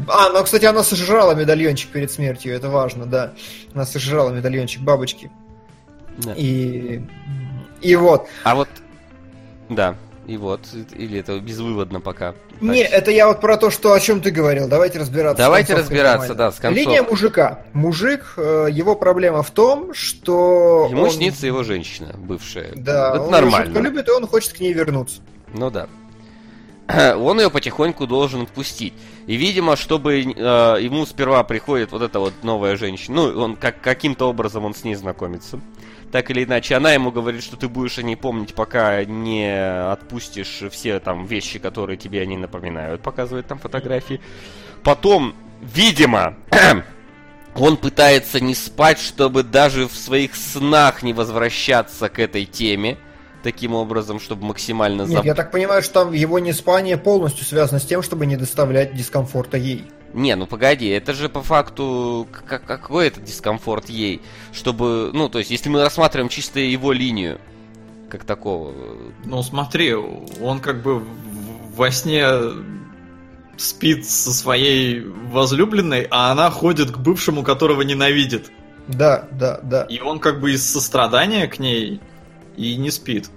А, 0.09 0.29
ну, 0.29 0.41
кстати, 0.41 0.63
она 0.63 0.83
сожрала 0.83 1.33
медальончик 1.33 1.89
перед 1.91 2.09
смертью, 2.09 2.55
это 2.55 2.69
важно, 2.69 3.05
да. 3.05 3.33
Она 3.73 3.85
сожрала 3.85 4.31
медальончик 4.31 4.81
бабочки. 4.81 5.29
Да. 6.19 6.33
И... 6.33 7.01
И 7.81 7.95
вот. 7.97 8.27
А 8.43 8.55
вот... 8.55 8.69
Да, 9.67 9.97
и 10.27 10.35
вот, 10.35 10.59
или 10.93 11.19
это 11.19 11.39
безвыводно 11.39 12.01
пока. 12.01 12.35
Не, 12.59 12.81
это 12.81 13.11
я 13.11 13.27
вот 13.27 13.39
про 13.39 13.55
то, 13.55 13.71
что 13.71 13.93
о 13.93 13.99
чем 13.99 14.19
ты 14.19 14.29
говорил. 14.29 14.67
Давайте 14.67 14.99
разбираться. 14.99 15.41
Давайте 15.41 15.73
разбираться, 15.73 16.35
да, 16.35 16.51
с 16.51 16.55
концов. 16.55 16.77
Линия 16.77 17.01
мужика. 17.01 17.61
Мужик, 17.71 18.33
э, 18.35 18.67
его 18.69 18.95
проблема 18.95 19.41
в 19.41 19.51
том, 19.51 19.93
что 19.93 20.87
ему 20.91 21.03
он... 21.03 21.11
снится 21.11 21.47
его 21.47 21.63
женщина 21.63 22.13
бывшая. 22.17 22.73
Да, 22.75 23.11
это 23.11 23.21
он 23.21 23.31
нормально. 23.31 23.77
Ее 23.77 23.83
любит 23.83 24.09
и 24.09 24.11
он 24.11 24.27
хочет 24.27 24.51
к 24.51 24.59
ней 24.59 24.73
вернуться. 24.73 25.21
Ну 25.53 25.69
да. 25.69 25.87
Он 27.17 27.37
ее 27.39 27.49
потихоньку 27.49 28.07
должен 28.07 28.43
отпустить. 28.43 28.93
И, 29.27 29.35
видимо, 29.35 29.75
чтобы 29.75 30.21
э, 30.21 30.77
ему 30.81 31.05
сперва 31.05 31.43
приходит 31.43 31.91
вот 31.91 32.01
эта 32.01 32.19
вот 32.19 32.33
новая 32.43 32.77
женщина, 32.77 33.15
ну, 33.15 33.41
он 33.41 33.55
как 33.57 33.81
каким-то 33.81 34.29
образом 34.29 34.63
он 34.63 34.73
с 34.73 34.85
ней 34.85 34.95
знакомится 34.95 35.59
так 36.17 36.31
или 36.31 36.45
иначе, 36.45 36.73
она 36.73 36.93
ему 36.93 37.11
говорит, 37.11 37.43
что 37.43 37.57
ты 37.57 37.69
будешь 37.69 37.99
о 37.99 38.01
ней 38.01 38.15
помнить, 38.15 38.55
пока 38.55 39.05
не 39.05 39.91
отпустишь 39.91 40.63
все 40.71 40.99
там 40.99 41.27
вещи, 41.27 41.59
которые 41.59 41.95
тебе 41.95 42.23
они 42.23 42.37
напоминают, 42.37 43.03
показывает 43.03 43.45
там 43.45 43.59
фотографии. 43.59 44.19
Потом, 44.83 45.35
видимо, 45.61 46.35
он 47.55 47.77
пытается 47.77 48.39
не 48.39 48.55
спать, 48.55 48.97
чтобы 48.97 49.43
даже 49.43 49.87
в 49.87 49.93
своих 49.93 50.35
снах 50.35 51.03
не 51.03 51.13
возвращаться 51.13 52.09
к 52.09 52.17
этой 52.17 52.45
теме 52.45 52.97
таким 53.43 53.75
образом, 53.75 54.19
чтобы 54.19 54.43
максимально... 54.47 55.03
Нет, 55.03 55.23
я 55.23 55.35
так 55.35 55.51
понимаю, 55.51 55.83
что 55.83 56.05
там 56.05 56.13
его 56.13 56.39
неспание 56.39 56.97
полностью 56.97 57.45
связано 57.45 57.79
с 57.79 57.85
тем, 57.85 58.01
чтобы 58.01 58.25
не 58.25 58.37
доставлять 58.37 58.95
дискомфорта 58.95 59.57
ей. 59.57 59.85
Не, 60.17 60.35
ну 60.35 60.47
погоди, 60.47 60.87
это 60.87 61.13
же 61.13 61.29
по 61.29 61.43
факту 61.43 62.27
как, 62.47 62.65
какой 62.65 63.05
это 63.05 63.21
дискомфорт 63.21 63.87
ей, 63.87 64.23
чтобы, 64.51 65.11
ну, 65.13 65.29
то 65.29 65.37
есть, 65.37 65.51
если 65.51 65.69
мы 65.69 65.79
рассматриваем 65.83 66.27
чисто 66.27 66.59
его 66.59 66.91
линию, 66.91 67.39
как 68.09 68.23
такого. 68.23 68.73
Ну, 69.25 69.43
смотри, 69.43 69.93
он 69.93 70.59
как 70.59 70.81
бы 70.81 71.03
во 71.75 71.91
сне 71.91 72.25
спит 73.57 74.09
со 74.09 74.33
своей 74.33 75.01
возлюбленной, 75.01 76.07
а 76.09 76.31
она 76.31 76.49
ходит 76.49 76.89
к 76.89 76.97
бывшему, 76.97 77.43
которого 77.43 77.83
ненавидит. 77.83 78.49
Да, 78.87 79.27
да, 79.31 79.59
да. 79.61 79.83
И 79.83 79.99
он 79.99 80.17
как 80.17 80.39
бы 80.39 80.53
из 80.53 80.67
сострадания 80.67 81.45
к 81.45 81.59
ней 81.59 82.01
и 82.55 82.75
не 82.75 82.89
спит. 82.89 83.29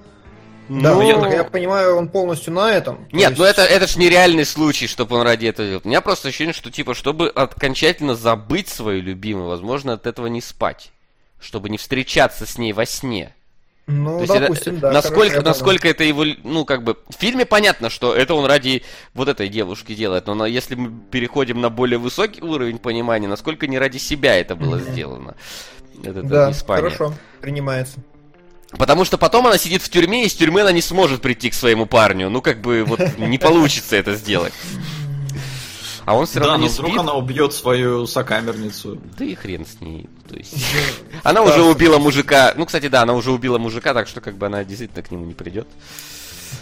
Да, 0.70 0.94
но... 0.94 1.02
я, 1.02 1.18
так, 1.18 1.32
я 1.32 1.42
понимаю, 1.42 1.96
он 1.96 2.08
полностью 2.08 2.52
на 2.52 2.72
этом. 2.72 3.08
Нет, 3.10 3.30
есть... 3.30 3.40
ну 3.40 3.44
это, 3.44 3.62
это 3.62 3.88
ж 3.88 3.96
нереальный 3.96 4.44
случай, 4.44 4.86
чтобы 4.86 5.16
он 5.16 5.22
ради 5.22 5.46
этого 5.46 5.66
делал. 5.66 5.82
У 5.84 5.88
меня 5.88 6.00
просто 6.00 6.28
ощущение, 6.28 6.54
что 6.54 6.70
типа, 6.70 6.94
чтобы 6.94 7.28
окончательно 7.28 8.14
забыть 8.14 8.68
свою 8.68 9.02
любимую, 9.02 9.48
возможно, 9.48 9.94
от 9.94 10.06
этого 10.06 10.28
не 10.28 10.40
спать. 10.40 10.92
Чтобы 11.40 11.70
не 11.70 11.76
встречаться 11.76 12.46
с 12.46 12.56
ней 12.56 12.72
во 12.72 12.86
сне. 12.86 13.34
Ну, 13.88 14.24
То 14.24 14.38
допустим, 14.38 14.74
это, 14.74 14.82
да. 14.82 14.92
Насколько, 14.92 15.42
насколько 15.42 15.88
это 15.88 16.04
его, 16.04 16.24
ну, 16.44 16.64
как 16.64 16.84
бы, 16.84 16.96
в 17.08 17.20
фильме 17.20 17.44
понятно, 17.44 17.90
что 17.90 18.14
это 18.14 18.34
он 18.34 18.44
ради 18.46 18.84
вот 19.12 19.26
этой 19.26 19.48
девушки 19.48 19.96
делает, 19.96 20.28
но 20.28 20.46
если 20.46 20.76
мы 20.76 20.92
переходим 21.10 21.60
на 21.60 21.70
более 21.70 21.98
высокий 21.98 22.42
уровень 22.42 22.78
понимания, 22.78 23.26
насколько 23.26 23.66
не 23.66 23.80
ради 23.80 23.98
себя 23.98 24.36
это 24.36 24.54
было 24.54 24.78
сделано. 24.78 25.34
Это, 26.04 26.22
да, 26.22 26.52
хорошо, 26.52 27.12
принимается. 27.40 27.98
Потому 28.78 29.04
что 29.04 29.18
потом 29.18 29.46
она 29.46 29.58
сидит 29.58 29.82
в 29.82 29.88
тюрьме, 29.88 30.24
и 30.24 30.26
из 30.26 30.34
тюрьмы 30.34 30.60
она 30.62 30.72
не 30.72 30.82
сможет 30.82 31.20
прийти 31.20 31.50
к 31.50 31.54
своему 31.54 31.86
парню. 31.86 32.30
Ну, 32.30 32.40
как 32.40 32.60
бы, 32.60 32.84
вот, 32.84 33.00
не 33.18 33.38
получится 33.38 33.96
это 33.96 34.14
сделать. 34.14 34.52
А 36.06 36.14
он 36.14 36.26
все 36.26 36.40
равно 36.40 36.54
да, 36.54 36.62
не 36.62 36.66
но 36.66 36.72
вдруг 36.72 36.88
спит. 36.88 37.00
она 37.00 37.14
убьет 37.14 37.52
свою 37.52 38.06
сокамерницу. 38.06 39.00
Да 39.18 39.24
и 39.24 39.34
хрен 39.34 39.66
с 39.66 39.80
ней. 39.80 40.08
То 40.28 40.36
есть... 40.36 40.54
Она 41.22 41.42
уже 41.42 41.62
убила 41.62 41.98
мужика. 41.98 42.52
Ну, 42.56 42.66
кстати, 42.66 42.88
да, 42.88 43.02
она 43.02 43.14
уже 43.14 43.30
убила 43.30 43.58
мужика, 43.58 43.94
так 43.94 44.08
что 44.08 44.20
как 44.20 44.36
бы 44.36 44.46
она 44.46 44.64
действительно 44.64 45.02
к 45.02 45.10
нему 45.10 45.24
не 45.24 45.34
придет. 45.34 45.68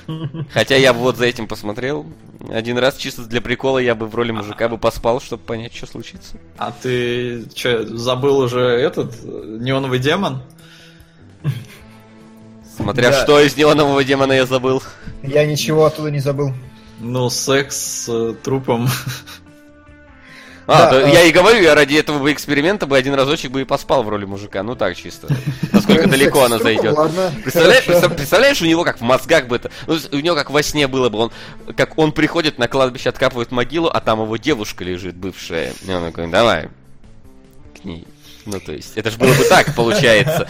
Хотя 0.52 0.76
я 0.76 0.93
бы 0.93 1.01
вот 1.01 1.16
за 1.16 1.26
этим 1.26 1.47
посмотрел. 1.47 2.06
Один 2.51 2.78
раз 2.78 2.97
чисто 2.97 3.22
для 3.22 3.40
прикола 3.40 3.78
я 3.78 3.94
бы 3.94 4.06
в 4.06 4.14
роли 4.14 4.32
мужика 4.32 4.68
бы 4.68 4.76
поспал, 4.78 5.20
чтобы 5.20 5.43
понять, 5.43 5.74
что 5.74 5.86
случится. 5.86 6.36
А 6.56 6.72
ты 6.72 7.44
что, 7.55 7.86
забыл 7.97 8.39
уже 8.39 8.60
этот 8.60 9.22
неоновый 9.22 9.98
демон? 9.98 10.43
Смотря 12.78 13.10
Да. 13.10 13.22
что 13.22 13.40
из 13.40 13.56
неонового 13.56 14.02
демона 14.05 14.32
я 14.32 14.46
забыл. 14.46 14.82
Я 15.22 15.44
ничего 15.44 15.84
оттуда 15.86 16.10
не 16.10 16.20
забыл. 16.20 16.52
Ну, 17.00 17.28
секс 17.30 17.76
с 17.76 18.09
э, 18.09 18.34
трупом. 18.42 18.88
А, 20.66 20.84
Да, 20.84 20.90
то 20.90 21.06
а- 21.06 21.09
я 21.09 21.22
и 21.22 21.32
говорю, 21.32 21.62
я 21.62 21.74
ради 21.74 21.94
этого 21.94 22.18
бы 22.18 22.30
эксперимента 22.32 22.86
бы 22.86 22.96
один 22.96 23.14
разочек 23.14 23.50
бы 23.50 23.62
и 23.62 23.64
поспал 23.64 24.02
в 24.02 24.09
роли 24.10 24.26
мужика. 24.26 24.62
Ну 24.62 24.76
так 24.76 24.96
чисто. 24.96 25.26
Насколько 25.72 26.09
далеко 26.09 26.44
она 26.44 26.59
зайдет. 26.59 26.94
Ладно, 26.94 27.32
Представляешь, 27.42 28.60
у 28.60 28.66
него 28.66 28.84
как 28.84 28.98
в 28.98 29.02
мозгах 29.02 29.46
бы 29.46 29.56
это... 29.56 29.70
ну, 29.86 29.96
у 30.12 30.16
него 30.20 30.36
как 30.36 30.50
во 30.50 30.62
сне 30.62 30.86
было 30.86 31.09
бы, 31.09 31.18
он, 31.18 31.32
как 31.74 31.96
он 31.96 32.12
приходит 32.12 32.59
на 32.59 32.68
кладбище, 32.68 33.09
откапывает 33.09 33.50
могилу, 33.50 33.88
а 33.88 34.00
там 34.00 34.20
его 34.22 34.36
девушка 34.36 34.84
лежит, 34.84 35.16
бывшая. 35.16 35.72
И 35.86 35.90
он 35.90 36.05
такой, 36.05 36.26
давай, 36.30 36.68
к 37.80 37.84
ней. 37.84 38.06
Ну, 38.50 38.60
то 38.60 38.72
есть, 38.72 38.96
это 38.96 39.10
же 39.10 39.18
было 39.18 39.34
бы 39.34 39.44
так, 39.44 39.74
получается. 39.74 40.48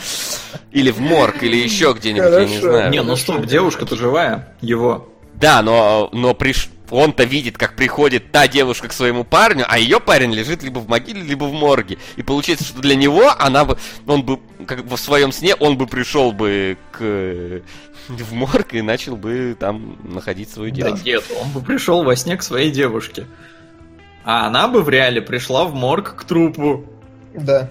Или 0.70 0.92
в 0.92 1.00
морг, 1.00 1.42
или 1.42 1.56
еще 1.56 1.92
где-нибудь, 1.98 2.30
я 2.30 2.44
не 2.44 2.60
знаю. 2.60 2.90
Не, 2.92 3.02
ну 3.02 3.16
стоп, 3.16 3.44
девушка-то 3.44 3.96
живая. 3.96 4.54
Его. 4.60 5.08
Да, 5.34 5.62
но, 5.62 6.08
но 6.12 6.32
приш... 6.32 6.68
он-то 6.90 7.24
видит, 7.24 7.58
как 7.58 7.74
приходит 7.74 8.30
та 8.30 8.46
девушка 8.46 8.86
к 8.86 8.92
своему 8.92 9.24
парню, 9.24 9.64
а 9.68 9.80
ее 9.80 9.98
парень 9.98 10.32
лежит 10.32 10.62
либо 10.62 10.78
в 10.78 10.88
могиле, 10.88 11.22
либо 11.22 11.44
в 11.44 11.52
морге. 11.52 11.98
И 12.14 12.22
получается, 12.22 12.64
что 12.64 12.80
для 12.80 12.94
него 12.94 13.32
она 13.36 13.64
бы, 13.64 13.76
он 14.06 14.22
бы, 14.22 14.38
как 14.64 14.86
бы 14.86 14.96
в 14.96 15.00
своем 15.00 15.32
сне, 15.32 15.56
он 15.56 15.76
бы 15.76 15.88
пришел 15.88 16.30
бы 16.30 16.76
к 16.92 17.62
в 18.08 18.32
морг 18.32 18.74
и 18.74 18.80
начал 18.80 19.16
бы 19.16 19.56
там 19.58 19.96
находить 20.04 20.50
свою 20.50 20.70
Да 20.70 20.76
девушку. 20.76 21.06
нет, 21.06 21.24
он 21.42 21.50
бы 21.50 21.62
пришел 21.62 22.04
во 22.04 22.14
сне 22.14 22.36
к 22.36 22.42
своей 22.42 22.70
девушке. 22.70 23.26
А 24.24 24.46
она 24.46 24.68
бы 24.68 24.82
в 24.82 24.88
реале 24.88 25.20
пришла 25.20 25.64
в 25.64 25.74
морг 25.74 26.14
к 26.14 26.24
трупу. 26.24 26.84
Да. 27.34 27.70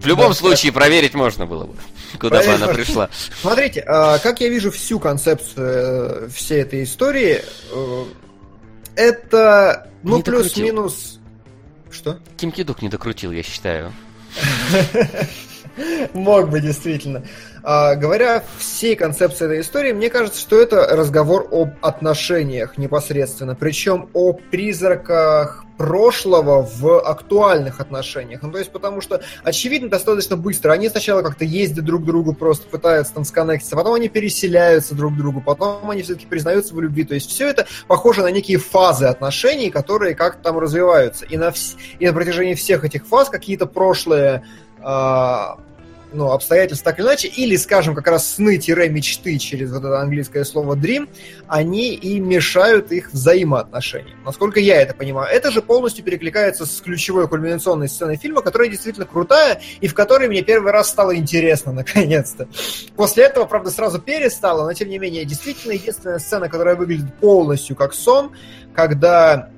В 0.00 0.06
любом 0.06 0.28
Да, 0.28 0.34
случае 0.34 0.72
проверить 0.72 1.14
можно 1.14 1.44
было 1.46 1.64
бы, 1.64 1.74
куда 2.18 2.38
бы 2.38 2.44
Проверить 2.44 2.56
она 2.56 2.66
можно. 2.66 2.74
пришла. 2.84 3.10
Смотрите, 3.40 3.80
а, 3.86 4.18
как 4.18 4.40
я 4.40 4.48
вижу 4.48 4.70
всю 4.70 4.98
концепцию 5.00 6.26
э, 6.26 6.28
всей 6.34 6.62
этой 6.62 6.84
истории, 6.84 7.42
э, 7.72 8.04
это, 8.96 9.90
ну, 10.02 10.22
плюс-минус... 10.22 11.18
Что? 11.90 12.18
Ким 12.36 12.52
Кидук 12.52 12.82
не 12.82 12.88
докрутил, 12.88 13.32
я 13.32 13.42
считаю. 13.42 13.92
Мог 16.12 16.50
бы, 16.50 16.60
действительно. 16.60 17.24
А, 17.62 17.94
говоря 17.94 18.42
всей 18.58 18.96
концепции 18.96 19.46
этой 19.46 19.60
истории, 19.60 19.92
мне 19.92 20.10
кажется, 20.10 20.40
что 20.40 20.60
это 20.60 20.86
разговор 20.90 21.48
об 21.50 21.70
отношениях 21.82 22.78
непосредственно, 22.78 23.54
причем 23.54 24.08
о 24.12 24.32
призраках 24.32 25.64
прошлого 25.78 26.62
в 26.62 27.00
актуальных 27.00 27.80
отношениях. 27.80 28.42
Ну, 28.42 28.50
то 28.50 28.58
есть, 28.58 28.70
потому 28.72 29.00
что, 29.00 29.22
очевидно, 29.44 29.88
достаточно 29.88 30.36
быстро. 30.36 30.72
Они 30.72 30.88
сначала 30.88 31.22
как-то 31.22 31.44
ездят 31.44 31.84
друг 31.84 32.02
к 32.02 32.04
другу, 32.04 32.34
просто 32.34 32.68
пытаются 32.68 33.14
там 33.14 33.24
сконнектиться, 33.24 33.76
потом 33.76 33.94
они 33.94 34.08
переселяются 34.08 34.96
друг 34.96 35.14
к 35.14 35.16
другу, 35.16 35.40
потом 35.40 35.88
они 35.88 36.02
все-таки 36.02 36.26
признаются 36.26 36.74
в 36.74 36.80
любви. 36.80 37.04
То 37.04 37.14
есть, 37.14 37.30
все 37.30 37.48
это 37.48 37.66
похоже 37.86 38.22
на 38.22 38.28
некие 38.28 38.58
фазы 38.58 39.06
отношений, 39.06 39.70
которые 39.70 40.16
как-то 40.16 40.42
там 40.42 40.58
развиваются. 40.58 41.24
И 41.24 41.36
на, 41.36 41.50
вс- 41.50 41.76
и 42.00 42.06
на 42.06 42.12
протяжении 42.12 42.54
всех 42.54 42.84
этих 42.84 43.06
фаз 43.06 43.28
какие-то 43.28 43.66
прошлые 43.66 44.42
а, 44.80 45.58
ну, 46.12 46.30
обстоятельства 46.30 46.90
так 46.90 46.98
или 46.98 47.06
иначе, 47.06 47.28
или, 47.28 47.56
скажем, 47.56 47.94
как 47.94 48.06
раз 48.06 48.34
сны-мечты 48.34 49.38
через 49.38 49.72
вот 49.72 49.84
это 49.84 50.00
английское 50.00 50.44
слово 50.44 50.74
dream, 50.74 51.08
они 51.46 51.94
и 51.94 52.18
мешают 52.20 52.92
их 52.92 53.12
взаимоотношениям. 53.12 54.22
Насколько 54.24 54.60
я 54.60 54.80
это 54.80 54.94
понимаю. 54.94 55.28
Это 55.30 55.50
же 55.50 55.62
полностью 55.62 56.04
перекликается 56.04 56.66
с 56.66 56.80
ключевой 56.80 57.28
кульминационной 57.28 57.88
сценой 57.88 58.16
фильма, 58.16 58.42
которая 58.42 58.68
действительно 58.68 59.06
крутая, 59.06 59.60
и 59.80 59.88
в 59.88 59.94
которой 59.94 60.28
мне 60.28 60.42
первый 60.42 60.72
раз 60.72 60.88
стало 60.88 61.16
интересно, 61.16 61.72
наконец-то. 61.78 62.48
После 62.96 63.24
этого, 63.24 63.44
правда, 63.44 63.70
сразу 63.70 64.00
перестало, 64.00 64.64
но, 64.64 64.72
тем 64.72 64.88
не 64.88 64.98
менее, 64.98 65.24
действительно 65.24 65.72
единственная 65.72 66.18
сцена, 66.18 66.48
которая 66.48 66.76
выглядит 66.76 67.14
полностью 67.16 67.76
как 67.76 67.94
сон, 67.94 68.32
когда 68.74 69.50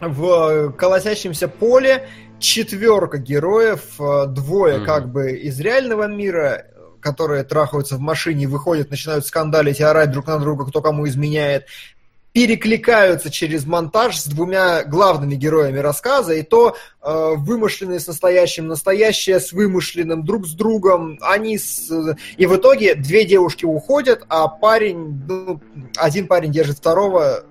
в 0.00 0.72
колосящемся 0.72 1.48
поле 1.48 2.08
четверка 2.42 3.18
героев, 3.18 3.82
э, 3.98 4.26
двое 4.26 4.78
Мгм. 4.78 4.86
как 4.86 5.10
бы 5.10 5.32
из 5.32 5.58
реального 5.60 6.06
мира, 6.06 6.66
которые 7.00 7.44
трахаются 7.44 7.96
в 7.96 8.00
машине, 8.00 8.46
выходят, 8.46 8.90
начинают 8.90 9.26
скандалить 9.26 9.80
и 9.80 9.84
орать 9.84 10.10
друг 10.10 10.26
на 10.26 10.38
друга, 10.38 10.66
кто 10.66 10.82
кому 10.82 11.08
изменяет, 11.08 11.66
перекликаются 12.32 13.30
через 13.30 13.66
монтаж 13.66 14.18
с 14.18 14.26
двумя 14.26 14.84
главными 14.84 15.34
героями 15.34 15.78
рассказа, 15.78 16.32
и 16.32 16.42
то 16.42 16.74
э, 17.02 17.32
вымышленное 17.36 17.98
с 17.98 18.06
настоящим, 18.06 18.68
настоящее 18.68 19.38
с 19.38 19.52
вымышленным 19.52 20.24
друг 20.24 20.46
с 20.46 20.52
другом, 20.52 21.18
они 21.20 21.58
с... 21.58 21.90
И 22.38 22.46
в 22.46 22.56
итоге 22.56 22.94
две 22.94 23.26
девушки 23.26 23.66
уходят, 23.66 24.24
а 24.28 24.48
парень, 24.48 25.22
ну, 25.28 25.60
один 25.96 26.26
парень 26.26 26.52
держит 26.52 26.78
второго, 26.78 27.44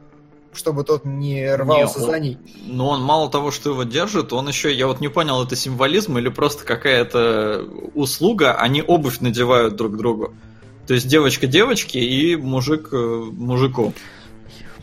чтобы 0.54 0.84
тот 0.84 1.06
не 1.06 1.56
рвался 1.56 2.00
Не, 2.00 2.06
за 2.06 2.12
он- 2.12 2.22
ней. 2.22 2.38
Но 2.66 2.90
он 2.90 3.02
мало 3.02 3.30
того, 3.30 3.52
что 3.52 3.72
его 3.72 3.84
держит, 3.84 4.34
он 4.34 4.48
еще, 4.48 4.74
я 4.74 4.88
вот 4.88 5.00
не 5.00 5.08
понял, 5.08 5.44
это 5.44 5.56
символизм 5.56 6.18
или 6.18 6.30
просто 6.30 6.66
какая-то 6.66 7.66
услуга, 7.94 8.54
они 8.56 8.82
обувь 8.82 9.20
надевают 9.22 9.76
друг 9.76 9.98
другу. 9.98 10.34
То 10.88 10.94
есть 10.94 11.08
девочка 11.08 11.48
девочке 11.48 12.00
и 12.00 12.36
мужик 12.36 12.90
э, 12.92 12.96
мужику. 12.98 13.94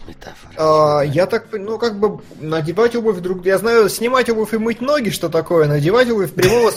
Метафора. 0.06 0.54
А, 0.56 1.02
я 1.02 1.26
так, 1.26 1.48
ну, 1.52 1.78
как 1.78 1.98
бы, 2.00 2.20
надевать 2.40 2.96
обувь 2.96 3.18
друг... 3.18 3.44
Я 3.44 3.58
знаю, 3.58 3.90
снимать 3.90 4.30
обувь 4.30 4.54
и 4.54 4.58
мыть 4.58 4.80
ноги, 4.80 5.10
что 5.10 5.28
такое, 5.28 5.66
надевать 5.68 6.10
обувь 6.10 6.32
прямого 6.32 6.72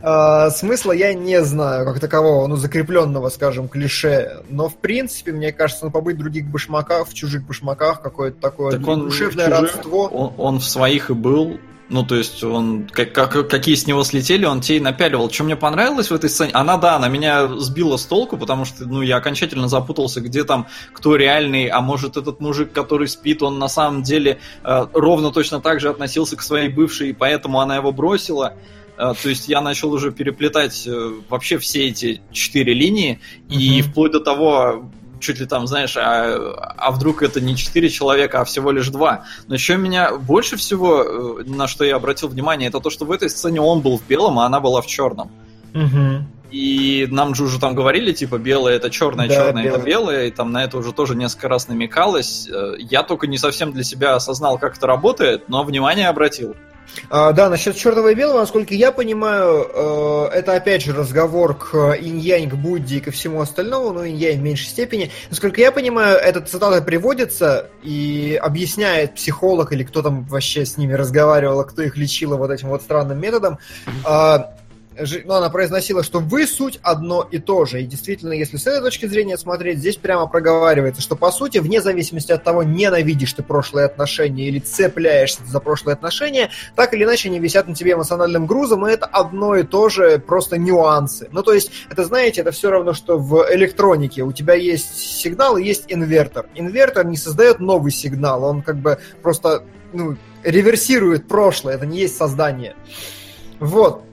а, 0.00 0.50
смысла 0.50 0.92
я 0.92 1.14
не 1.14 1.42
знаю, 1.42 1.84
как 1.86 2.00
такового, 2.00 2.46
ну, 2.46 2.56
закрепленного, 2.56 3.28
скажем, 3.28 3.68
клише. 3.68 4.42
Но, 4.48 4.68
в 4.68 4.76
принципе, 4.76 5.32
мне 5.32 5.52
кажется, 5.52 5.86
ну, 5.86 5.90
побыть 5.90 6.16
в 6.16 6.20
других 6.20 6.46
башмаках, 6.46 7.08
в 7.08 7.14
чужих 7.14 7.44
башмаках, 7.44 8.02
какое-то 8.02 8.40
такое 8.40 8.72
Так 8.72 8.86
он 8.86 9.00
душевное 9.08 9.48
чужих, 9.48 9.74
родство. 9.74 10.06
Он, 10.06 10.32
он 10.36 10.60
в 10.60 10.64
своих 10.64 11.10
и 11.10 11.14
был. 11.14 11.58
Ну, 11.90 12.04
то 12.04 12.16
есть, 12.16 12.44
он 12.44 12.86
как, 12.92 13.12
как- 13.12 13.48
какие 13.48 13.74
с 13.74 13.86
него 13.86 14.04
слетели, 14.04 14.44
он 14.44 14.60
те 14.60 14.76
и 14.76 14.80
напяливал. 14.80 15.30
Что 15.30 15.44
мне 15.44 15.56
понравилось 15.56 16.10
в 16.10 16.14
этой 16.14 16.28
сцене? 16.28 16.50
Она, 16.52 16.76
да, 16.76 16.96
она 16.96 17.08
меня 17.08 17.48
сбила 17.56 17.96
с 17.96 18.04
толку, 18.04 18.36
потому 18.36 18.66
что, 18.66 18.84
ну, 18.84 19.00
я 19.00 19.16
окончательно 19.16 19.68
запутался, 19.68 20.20
где 20.20 20.44
там, 20.44 20.66
кто 20.92 21.16
реальный, 21.16 21.68
а 21.68 21.80
может, 21.80 22.18
этот 22.18 22.40
мужик, 22.40 22.72
который 22.72 23.08
спит, 23.08 23.42
он 23.42 23.58
на 23.58 23.68
самом 23.68 24.02
деле 24.02 24.38
э, 24.64 24.86
ровно 24.92 25.32
точно 25.32 25.60
так 25.60 25.80
же 25.80 25.88
относился 25.88 26.36
к 26.36 26.42
своей 26.42 26.68
бывшей, 26.68 27.08
и 27.08 27.12
поэтому 27.14 27.58
она 27.58 27.76
его 27.76 27.90
бросила. 27.90 28.52
Э, 28.98 29.14
то 29.22 29.28
есть 29.28 29.48
я 29.48 29.60
начал 29.60 29.92
уже 29.92 30.10
переплетать 30.12 30.86
э, 30.86 31.12
вообще 31.28 31.58
все 31.58 31.86
эти 31.88 32.20
четыре 32.32 32.74
линии, 32.74 33.20
и 33.48 33.80
Мгм. 33.80 33.90
вплоть 33.90 34.12
до 34.12 34.20
того, 34.20 34.90
чуть 35.20 35.40
ли 35.40 35.46
там, 35.46 35.66
знаешь, 35.66 35.96
а, 35.96 36.74
а 36.76 36.90
вдруг 36.90 37.22
это 37.22 37.40
не 37.40 37.56
четыре 37.56 37.88
человека, 37.90 38.40
а 38.40 38.44
всего 38.44 38.70
лишь 38.72 38.88
два. 38.88 39.24
Но 39.46 39.54
еще 39.54 39.76
меня 39.76 40.16
больше 40.16 40.56
всего, 40.56 41.40
э, 41.40 41.44
на 41.46 41.66
что 41.68 41.84
я 41.84 41.96
обратил 41.96 42.28
внимание, 42.28 42.68
это 42.68 42.80
то, 42.80 42.90
что 42.90 43.04
в 43.04 43.12
этой 43.12 43.30
сцене 43.30 43.60
он 43.60 43.80
был 43.80 43.98
в 43.98 44.06
белом, 44.06 44.38
а 44.38 44.46
она 44.46 44.60
была 44.60 44.80
в 44.82 44.86
черном. 44.86 45.30
Мгм. 45.74 46.26
И 46.50 47.06
нам 47.10 47.34
же 47.34 47.44
уже 47.44 47.60
там 47.60 47.74
говорили, 47.74 48.12
типа, 48.12 48.38
белое 48.38 48.76
это 48.76 48.88
черное, 48.90 49.28
Да, 49.28 49.34
черное 49.34 49.64
это 49.64 49.72
белое. 49.78 49.84
белое, 49.86 50.26
и 50.28 50.30
там 50.30 50.50
на 50.50 50.64
это 50.64 50.78
уже 50.78 50.92
тоже 50.92 51.14
несколько 51.14 51.48
раз 51.48 51.68
намекалось. 51.68 52.48
Э, 52.48 52.74
Я 52.78 53.02
только 53.02 53.26
не 53.26 53.36
совсем 53.38 53.72
для 53.72 53.84
себя 53.84 54.14
осознал, 54.14 54.58
как 54.58 54.76
это 54.78 54.86
работает, 54.86 55.48
но 55.48 55.62
внимание 55.62 56.08
обратил. 56.08 56.56
А, 57.10 57.32
да, 57.32 57.48
насчет 57.48 57.76
черного 57.76 58.08
и 58.08 58.14
белого, 58.14 58.40
насколько 58.40 58.74
я 58.74 58.92
понимаю, 58.92 59.66
э, 59.72 60.28
это 60.34 60.54
опять 60.54 60.82
же 60.82 60.92
разговор 60.92 61.56
к 61.56 61.94
инь-янь, 61.94 62.48
к 62.48 62.54
Будде 62.54 62.96
и 62.96 63.00
ко 63.00 63.10
всему 63.10 63.40
остальному, 63.40 63.92
но 63.92 64.04
инь-янь 64.04 64.38
в 64.38 64.42
меньшей 64.42 64.66
степени. 64.66 65.10
Насколько 65.30 65.60
я 65.60 65.72
понимаю, 65.72 66.16
эта 66.18 66.40
цитата 66.40 66.82
приводится 66.82 67.70
и 67.82 68.38
объясняет 68.42 69.14
психолог 69.14 69.72
или 69.72 69.84
кто 69.84 70.02
там 70.02 70.24
вообще 70.24 70.66
с 70.66 70.76
ними 70.76 70.92
разговаривал, 70.92 71.60
а 71.60 71.64
кто 71.64 71.82
их 71.82 71.96
лечил 71.96 72.36
вот 72.36 72.50
этим 72.50 72.68
вот 72.68 72.82
странным 72.82 73.20
методом. 73.20 73.58
А, 74.04 74.54
ну, 75.24 75.34
она 75.34 75.50
произносила, 75.50 76.02
что 76.02 76.20
вы 76.20 76.46
суть 76.46 76.78
одно 76.82 77.26
и 77.30 77.38
то 77.38 77.64
же. 77.64 77.82
И 77.82 77.86
действительно, 77.86 78.32
если 78.32 78.56
с 78.56 78.66
этой 78.66 78.82
точки 78.82 79.06
зрения 79.06 79.36
смотреть, 79.38 79.78
здесь 79.78 79.96
прямо 79.96 80.26
проговаривается, 80.26 81.02
что 81.02 81.16
по 81.16 81.30
сути, 81.30 81.58
вне 81.58 81.80
зависимости 81.80 82.32
от 82.32 82.44
того, 82.44 82.62
ненавидишь 82.62 83.32
ты 83.32 83.42
прошлые 83.42 83.86
отношения 83.86 84.48
или 84.48 84.58
цепляешься 84.58 85.40
за 85.46 85.60
прошлые 85.60 85.94
отношения, 85.94 86.50
так 86.74 86.94
или 86.94 87.04
иначе 87.04 87.28
они 87.28 87.38
висят 87.38 87.68
на 87.68 87.74
тебе 87.74 87.92
эмоциональным 87.92 88.46
грузом, 88.46 88.86
и 88.86 88.90
это 88.90 89.06
одно 89.06 89.56
и 89.56 89.62
то 89.62 89.88
же, 89.88 90.18
просто 90.18 90.58
нюансы. 90.58 91.28
Ну, 91.32 91.42
то 91.42 91.52
есть, 91.52 91.70
это, 91.90 92.04
знаете, 92.04 92.40
это 92.40 92.50
все 92.50 92.70
равно, 92.70 92.92
что 92.92 93.18
в 93.18 93.46
электронике. 93.52 94.22
У 94.22 94.32
тебя 94.32 94.54
есть 94.54 94.96
сигнал 94.96 95.56
и 95.56 95.64
есть 95.64 95.84
инвертор. 95.88 96.46
Инвертор 96.54 97.06
не 97.06 97.16
создает 97.16 97.60
новый 97.60 97.92
сигнал, 97.92 98.44
он 98.44 98.62
как 98.62 98.76
бы 98.76 98.98
просто 99.22 99.62
ну, 99.92 100.16
реверсирует 100.42 101.28
прошлое, 101.28 101.74
это 101.74 101.86
не 101.86 101.98
есть 101.98 102.16
создание. 102.16 102.74
Вот 103.60 104.07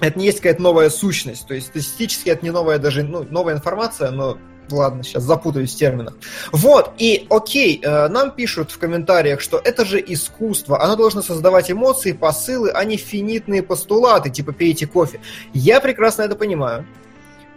это 0.00 0.18
не 0.18 0.26
есть 0.26 0.38
какая-то 0.38 0.62
новая 0.62 0.90
сущность. 0.90 1.46
То 1.46 1.54
есть 1.54 1.68
статистически 1.68 2.30
это 2.30 2.44
не 2.44 2.50
новая 2.50 2.78
даже, 2.78 3.02
ну, 3.02 3.24
новая 3.28 3.54
информация, 3.54 4.10
но 4.10 4.38
ладно, 4.70 5.02
сейчас 5.02 5.22
запутаюсь 5.22 5.74
в 5.74 5.76
терминах. 5.76 6.14
Вот, 6.52 6.92
и 6.98 7.26
окей, 7.30 7.80
э, 7.82 8.08
нам 8.08 8.30
пишут 8.30 8.70
в 8.70 8.78
комментариях, 8.78 9.40
что 9.40 9.60
это 9.62 9.84
же 9.84 10.02
искусство, 10.06 10.82
оно 10.82 10.96
должно 10.96 11.22
создавать 11.22 11.70
эмоции, 11.70 12.12
посылы, 12.12 12.70
а 12.70 12.84
не 12.84 12.96
финитные 12.96 13.62
постулаты, 13.62 14.30
типа 14.30 14.52
пейте 14.52 14.86
кофе. 14.86 15.20
Я 15.54 15.80
прекрасно 15.80 16.22
это 16.22 16.36
понимаю. 16.36 16.86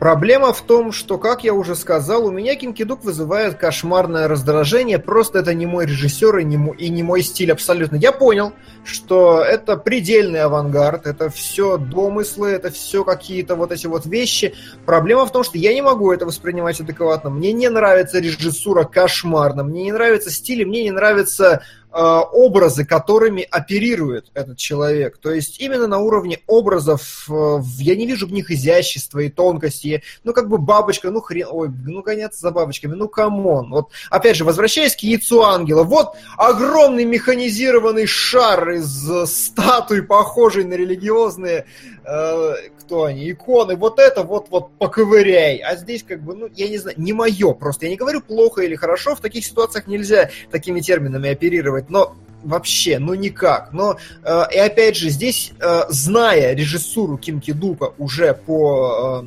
Проблема 0.02 0.52
в 0.52 0.62
том, 0.64 0.92
что, 0.92 1.20
как 1.20 1.44
я 1.44 1.54
уже 1.54 1.76
сказал, 1.76 2.26
у 2.26 2.32
меня 2.32 2.56
Кинкидук 2.56 3.04
вызывает 3.04 3.60
кошмарное 3.60 4.28
раздражение. 4.28 4.98
Просто 4.98 5.38
это 5.38 5.54
не 5.54 5.68
мой 5.68 5.86
режиссер 5.86 6.40
и 6.40 6.44
не 6.44 6.58
мой, 6.58 6.76
и 6.76 6.90
не 6.90 7.04
мой 7.04 7.22
стиль 7.22 7.52
абсолютно. 7.52 7.98
Я 7.98 8.12
понял, 8.12 8.54
что 8.84 9.44
это 9.44 9.78
предельный 9.78 10.42
авангард, 10.42 11.06
это 11.06 11.30
все 11.30 11.78
домыслы, 11.78 12.50
это 12.50 12.72
все 12.72 13.04
какие-то 13.04 13.54
вот 13.54 13.72
эти 13.72 13.86
вот 13.86 14.08
вещи. 14.08 14.56
Проблема 14.88 15.28
в 15.28 15.32
том, 15.32 15.44
что 15.44 15.60
я 15.60 15.72
не 15.72 15.84
могу 15.84 16.12
это 16.12 16.26
воспринимать 16.26 16.82
адекватно. 16.82 17.30
Мне 17.30 17.54
не 17.54 17.70
нравится 17.70 18.18
режиссура 18.18 18.86
кошмарно, 18.86 19.64
мне 19.64 19.84
не 19.84 19.92
нравится 19.92 20.32
стиль, 20.32 20.66
мне 20.66 20.82
не 20.82 20.90
нравится 20.90 21.62
образы, 21.92 22.86
которыми 22.86 23.46
оперирует 23.50 24.32
этот 24.34 24.58
человек. 24.58 25.18
То 25.18 25.32
есть 25.32 25.60
именно 25.60 25.88
на 25.88 26.00
уровне 26.00 26.40
образов 26.48 27.28
э, 27.30 27.60
я 27.80 27.96
не 27.96 28.06
вижу 28.06 28.28
в 28.28 28.32
них 28.32 28.50
изящества 28.50 29.20
и 29.20 29.30
тонкости. 29.30 30.04
Ну, 30.24 30.34
как 30.34 30.48
бы 30.48 30.58
бабочка, 30.58 31.12
ну 31.12 31.22
хрен, 31.22 31.48
ой, 31.52 31.70
ну 31.86 32.02
гоняться 32.02 32.40
за 32.40 32.52
бабочками, 32.52 32.94
ну 32.94 33.10
come 33.10 33.44
on. 33.44 33.70
Вот, 33.72 33.90
опять 34.10 34.38
же, 34.38 34.46
возвращаясь 34.46 34.96
к 34.96 35.00
яйцу 35.00 35.44
ангела, 35.44 35.84
вот 35.84 36.16
огромный 36.38 37.06
механизированный 37.06 38.06
шар 38.06 38.70
из 38.72 39.30
статуй, 39.30 40.04
похожий 40.04 40.64
на 40.64 40.76
религиозные 40.76 41.66
э, 42.06 42.54
кто 42.92 43.06
они, 43.06 43.32
иконы, 43.32 43.78
вот 43.78 44.00
это 44.00 44.24
вот, 44.24 44.48
вот 44.50 44.72
поковыряй. 44.78 45.58
А 45.58 45.78
здесь 45.78 46.04
как 46.04 46.22
бы, 46.22 46.36
ну, 46.36 46.50
я 46.54 46.68
не 46.68 46.78
знаю, 46.78 47.00
не 47.00 47.14
мое 47.14 47.54
просто. 47.54 47.86
Я 47.86 47.92
не 47.92 47.96
говорю 47.96 48.20
плохо 48.20 48.64
или 48.64 48.76
хорошо, 48.76 49.16
в 49.16 49.22
таких 49.22 49.46
ситуациях 49.46 49.88
нельзя 49.88 50.30
такими 50.52 50.82
терминами 50.82 51.30
оперировать, 51.30 51.81
но 51.90 52.16
вообще, 52.44 53.00
ну 53.00 53.14
никак. 53.14 53.72
Но, 53.74 53.98
э, 54.24 54.44
и 54.54 54.58
опять 54.58 54.98
же, 54.98 55.10
здесь, 55.10 55.52
э, 55.60 55.84
зная 55.90 56.54
режиссуру 56.56 57.18
Ким 57.18 57.40
Кидука 57.40 57.94
уже 57.98 58.34
по 58.34 59.24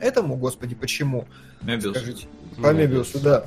э, 0.00 0.06
этому, 0.06 0.36
господи, 0.36 0.74
почему? 0.74 1.26
Мебиус. 1.62 1.96
Скажите. 1.96 2.26
По 2.62 2.72
Мебиусу, 2.72 3.20
да. 3.20 3.46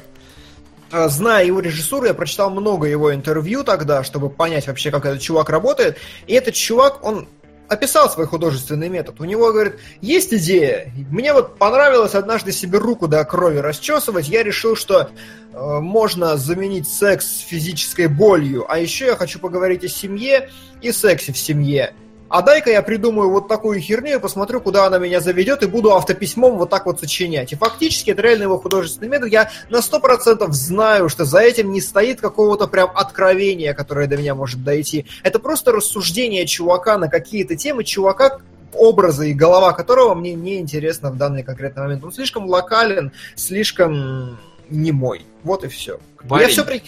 Э, 0.91 1.07
зная 1.09 1.45
его 1.45 1.59
режиссуру, 1.59 2.05
я 2.05 2.13
прочитал 2.13 2.49
много 2.49 2.87
его 2.87 3.13
интервью 3.13 3.63
тогда, 3.63 4.03
чтобы 4.03 4.29
понять 4.29 4.67
вообще, 4.67 4.91
как 4.91 5.05
этот 5.05 5.21
чувак 5.21 5.49
работает. 5.49 5.97
И 6.27 6.33
этот 6.33 6.55
чувак, 6.55 7.03
он 7.03 7.27
описал 7.69 8.09
свой 8.09 8.25
художественный 8.25 8.89
метод. 8.89 9.19
У 9.19 9.25
него, 9.25 9.51
говорит, 9.51 9.79
есть 10.01 10.33
идея. 10.33 10.91
Мне 11.09 11.33
вот 11.33 11.57
понравилось 11.57 12.15
однажды 12.15 12.51
себе 12.51 12.79
руку 12.79 13.07
до 13.07 13.23
крови 13.23 13.59
расчесывать. 13.59 14.27
Я 14.27 14.43
решил, 14.43 14.75
что 14.75 15.09
э, 15.53 15.79
можно 15.79 16.35
заменить 16.37 16.87
секс 16.87 17.39
физической 17.39 18.07
болью. 18.07 18.65
А 18.69 18.79
еще 18.79 19.05
я 19.05 19.15
хочу 19.15 19.39
поговорить 19.39 19.83
о 19.83 19.87
семье 19.87 20.49
и 20.81 20.91
сексе 20.91 21.31
в 21.31 21.37
семье 21.37 21.93
а 22.29 22.41
дай-ка 22.41 22.69
я 22.69 22.81
придумаю 22.81 23.29
вот 23.29 23.47
такую 23.47 23.79
херню 23.79 24.17
и 24.17 24.19
посмотрю, 24.19 24.61
куда 24.61 24.85
она 24.85 24.99
меня 24.99 25.19
заведет, 25.19 25.63
и 25.63 25.67
буду 25.67 25.93
автописьмом 25.93 26.57
вот 26.57 26.69
так 26.69 26.85
вот 26.85 26.99
сочинять. 26.99 27.51
И 27.51 27.55
фактически 27.55 28.11
это 28.11 28.21
реально 28.21 28.43
его 28.43 28.59
художественный 28.59 29.09
метод. 29.09 29.31
Я 29.31 29.49
на 29.69 29.81
сто 29.81 29.99
процентов 29.99 30.53
знаю, 30.53 31.09
что 31.09 31.25
за 31.25 31.39
этим 31.39 31.71
не 31.71 31.81
стоит 31.81 32.21
какого-то 32.21 32.67
прям 32.67 32.91
откровения, 32.95 33.73
которое 33.73 34.07
до 34.07 34.17
меня 34.17 34.35
может 34.35 34.63
дойти. 34.63 35.05
Это 35.23 35.39
просто 35.39 35.71
рассуждение 35.71 36.45
чувака 36.45 36.97
на 36.97 37.09
какие-то 37.09 37.55
темы, 37.55 37.83
чувака, 37.83 38.39
образы 38.73 39.31
и 39.31 39.33
голова 39.33 39.73
которого 39.73 40.13
мне 40.13 40.33
не 40.33 40.59
интересно 40.59 41.11
в 41.11 41.17
данный 41.17 41.43
конкретный 41.43 41.83
момент. 41.83 42.03
Он 42.03 42.11
слишком 42.11 42.45
локален, 42.45 43.11
слишком 43.35 44.37
не 44.69 44.91
мой. 44.91 45.25
Вот 45.43 45.63
и 45.63 45.67
все. 45.67 45.99
Парень. 46.27 46.47
Я 46.47 46.51
все 46.51 46.63
при... 46.65 46.83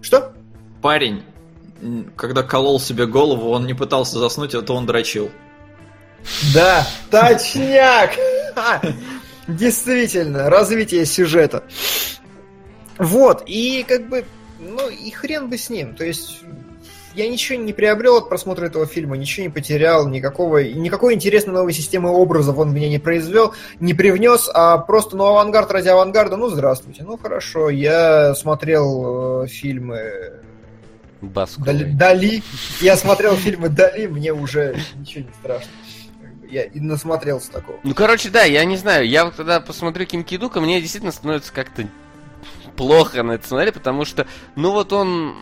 Что? 0.00 0.32
Парень, 0.80 1.22
когда 2.16 2.42
колол 2.42 2.80
себе 2.80 3.06
голову, 3.06 3.50
он 3.50 3.66
не 3.66 3.74
пытался 3.74 4.18
заснуть, 4.18 4.54
а 4.54 4.62
то 4.62 4.74
он 4.74 4.86
дрочил. 4.86 5.30
Да, 6.54 6.86
точняк! 7.10 8.12
Действительно, 9.48 10.48
развитие 10.48 11.04
сюжета. 11.04 11.64
Вот, 12.98 13.42
и 13.46 13.84
как 13.88 14.08
бы, 14.08 14.24
ну 14.60 14.88
и 14.88 15.10
хрен 15.10 15.48
бы 15.48 15.58
с 15.58 15.68
ним. 15.68 15.96
То 15.96 16.04
есть 16.04 16.42
я 17.14 17.28
ничего 17.28 17.58
не 17.58 17.72
приобрел 17.72 18.18
от 18.18 18.28
просмотра 18.28 18.66
этого 18.66 18.86
фильма, 18.86 19.16
ничего 19.16 19.44
не 19.44 19.52
потерял, 19.52 20.08
никакого, 20.08 20.62
никакой 20.62 21.14
интересной 21.14 21.54
новой 21.54 21.72
системы 21.72 22.10
образов 22.10 22.58
он 22.58 22.72
меня 22.72 22.88
не 22.88 22.98
произвел, 22.98 23.54
не 23.80 23.92
привнес, 23.92 24.48
а 24.52 24.78
просто, 24.78 25.16
ну, 25.16 25.24
авангард 25.24 25.70
ради 25.72 25.88
авангарда, 25.88 26.36
ну, 26.36 26.48
здравствуйте, 26.48 27.02
ну, 27.02 27.18
хорошо, 27.18 27.68
я 27.70 28.34
смотрел 28.34 29.44
э, 29.44 29.46
фильмы 29.48 30.42
Дали, 31.22 31.84
Дали. 31.84 32.42
Я 32.80 32.96
смотрел 32.96 33.36
фильмы 33.36 33.68
Дали, 33.68 34.06
мне 34.06 34.32
уже 34.32 34.76
ничего 34.96 35.24
не 35.24 35.32
страшно. 35.32 35.70
Я 36.50 36.64
и 36.64 36.80
насмотрелся 36.80 37.50
такого. 37.50 37.78
Ну, 37.82 37.94
короче, 37.94 38.28
да, 38.28 38.42
я 38.42 38.64
не 38.64 38.76
знаю. 38.76 39.08
Я 39.08 39.24
вот 39.24 39.34
когда 39.34 39.60
посмотрю 39.60 40.04
Ким 40.04 40.22
Кидука, 40.22 40.60
мне 40.60 40.80
действительно 40.80 41.12
становится 41.12 41.52
как-то 41.52 41.86
плохо 42.76 43.22
на 43.22 43.32
это 43.32 43.46
смотреть, 43.46 43.74
потому 43.74 44.04
что, 44.04 44.26
ну 44.56 44.72
вот 44.72 44.92
он, 44.92 45.34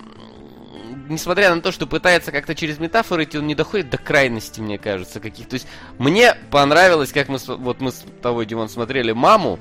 несмотря 1.08 1.54
на 1.54 1.60
то, 1.60 1.72
что 1.72 1.86
пытается 1.86 2.30
как-то 2.30 2.54
через 2.54 2.78
метафоры 2.78 3.24
идти, 3.24 3.38
он 3.38 3.46
не 3.46 3.54
доходит 3.54 3.90
до 3.90 3.98
крайности, 3.98 4.60
мне 4.60 4.78
кажется, 4.78 5.20
каких. 5.20 5.48
То 5.48 5.54
есть 5.54 5.66
мне 5.98 6.36
понравилось, 6.50 7.12
как 7.12 7.28
мы, 7.28 7.38
вот 7.46 7.80
мы 7.80 7.90
с 7.92 8.04
тобой, 8.22 8.46
Димон, 8.46 8.68
смотрели 8.68 9.12
«Маму», 9.12 9.58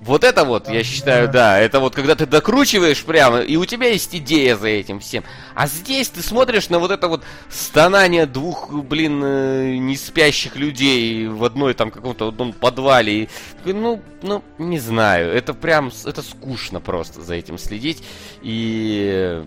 вот 0.00 0.22
это 0.22 0.44
вот, 0.44 0.68
я 0.68 0.84
считаю, 0.84 1.28
да, 1.28 1.58
это 1.58 1.80
вот 1.80 1.94
когда 1.94 2.14
ты 2.14 2.24
докручиваешь 2.24 3.02
прямо, 3.04 3.40
и 3.40 3.56
у 3.56 3.64
тебя 3.64 3.88
есть 3.88 4.14
идея 4.14 4.56
за 4.56 4.68
этим 4.68 5.00
всем. 5.00 5.24
А 5.54 5.66
здесь 5.66 6.08
ты 6.08 6.22
смотришь 6.22 6.68
на 6.68 6.78
вот 6.78 6.90
это 6.90 7.08
вот 7.08 7.24
стонание 7.48 8.26
двух, 8.26 8.72
блин, 8.72 9.20
э, 9.24 9.76
не 9.76 9.96
спящих 9.96 10.56
людей 10.56 11.26
в 11.26 11.42
одной 11.42 11.74
там 11.74 11.90
каком-то 11.90 12.28
одном 12.28 12.52
подвале. 12.52 13.22
И, 13.22 13.28
ну, 13.64 14.00
ну, 14.22 14.44
не 14.58 14.78
знаю, 14.78 15.32
это 15.32 15.52
прям, 15.52 15.90
это 16.04 16.22
скучно 16.22 16.80
просто 16.80 17.20
за 17.22 17.34
этим 17.34 17.58
следить. 17.58 18.02
И 18.42 19.42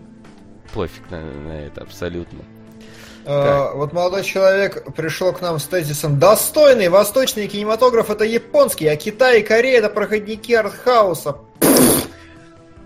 пофиг 0.74 1.10
на, 1.10 1.22
на 1.22 1.52
это 1.52 1.82
абсолютно. 1.82 2.40
Э, 3.26 3.72
вот 3.74 3.94
молодой 3.94 4.24
человек 4.24 4.94
пришел 4.96 5.34
к 5.34 5.42
нам 5.42 5.60
с 5.60 5.66
тезисом 5.66 6.20
«Достойный 6.20 6.90
восточный 6.90 7.48
кинематограф– 7.48 8.10
это 8.12 8.24
японский, 8.24 8.88
а 8.88 8.96
Китай 8.96 9.42
и 9.42 9.44
Корея– 9.44 9.78
это 9.80 9.90
проходники 9.90 10.54
артхауса». 10.54 11.38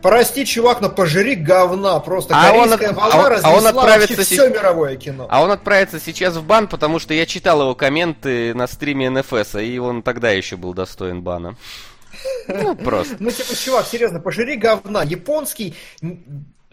Прости, 0.02 0.46
чувак, 0.46 0.82
но 0.82 0.90
пожри 0.90 1.34
говна. 1.34 2.00
Просто 2.00 2.36
а 2.38 2.52
корейская 2.52 2.90
он, 2.90 2.96
волна 2.96 3.38
а, 3.38 3.40
а 3.42 3.58
он 3.58 3.66
отправится 3.66 4.22
все 4.24 4.50
мировое 4.50 4.98
кино. 4.98 5.26
А 5.32 5.42
он 5.42 5.50
отправится 5.50 6.00
сейчас 6.00 6.36
в 6.36 6.44
бан, 6.44 6.68
потому 6.68 7.00
что 7.00 7.16
я 7.16 7.26
читал 7.26 7.62
его 7.62 7.74
комменты 7.74 8.54
на 8.54 8.68
стриме 8.68 9.10
НФС, 9.10 9.56
и 9.56 9.80
он 9.80 10.04
тогда 10.04 10.30
еще 10.30 10.58
был 10.58 10.76
достоин 10.76 11.24
бана. 11.24 11.56
Ну, 12.48 12.76
просто. 12.76 13.16
Ну, 13.18 13.32
типа, 13.32 13.56
чувак, 13.56 13.88
серьезно, 13.88 14.20
пожри 14.20 14.58
говна. 14.58 15.02
Японский 15.02 15.74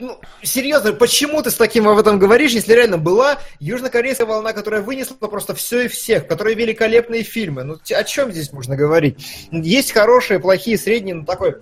ну, 0.02 0.18
серьезно, 0.42 0.92
почему 0.92 1.40
ты 1.42 1.50
с 1.50 1.54
таким 1.54 1.88
об 1.88 1.96
этом 1.96 2.18
говоришь, 2.18 2.50
если 2.52 2.74
реально 2.74 2.98
была 2.98 3.38
южнокорейская 3.60 4.26
волна, 4.26 4.52
которая 4.52 4.82
вынесла 4.82 5.14
просто 5.14 5.54
все 5.54 5.82
и 5.82 5.88
всех, 5.88 6.26
которые 6.26 6.56
великолепные 6.56 7.22
фильмы? 7.22 7.62
Ну, 7.62 7.78
о 7.90 8.04
чем 8.04 8.32
здесь 8.32 8.52
можно 8.52 8.76
говорить? 8.76 9.24
Есть 9.52 9.92
хорошие, 9.92 10.40
плохие, 10.40 10.76
средние, 10.76 11.14
ну, 11.14 11.24
такой 11.24 11.58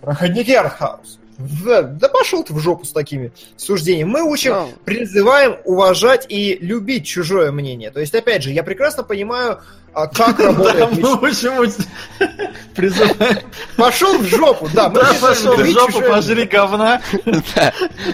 проходники 0.00 0.52
артхаус. 0.52 1.18
Да, 1.64 1.82
да 1.82 2.08
пошел 2.08 2.44
ты 2.44 2.52
в 2.54 2.60
жопу 2.60 2.84
с 2.84 2.92
такими 2.92 3.32
суждениями. 3.56 4.08
Мы 4.08 4.22
учим, 4.22 4.68
призываем 4.84 5.56
уважать 5.64 6.26
и 6.28 6.58
любить 6.60 7.06
чужое 7.06 7.50
мнение. 7.50 7.90
То 7.90 7.98
есть, 7.98 8.14
опять 8.14 8.44
же, 8.44 8.50
я 8.52 8.62
прекрасно 8.62 9.02
понимаю, 9.02 9.60
а, 9.94 10.06
как 10.06 10.38
работает 10.38 10.78
Да, 10.78 10.86
меч- 10.96 11.00
мы 11.02 11.18
почему 11.18 11.62
призываем? 12.74 13.38
Пошел 13.76 14.18
в 14.18 14.24
жопу, 14.24 14.68
да. 14.74 14.88
Мы 14.88 15.00
Да, 15.00 15.12
пошел 15.20 15.54
в 15.56 15.64
жопу, 15.66 15.92
чужое 15.92 16.08
пожри 16.10 16.44
говна. 16.46 17.02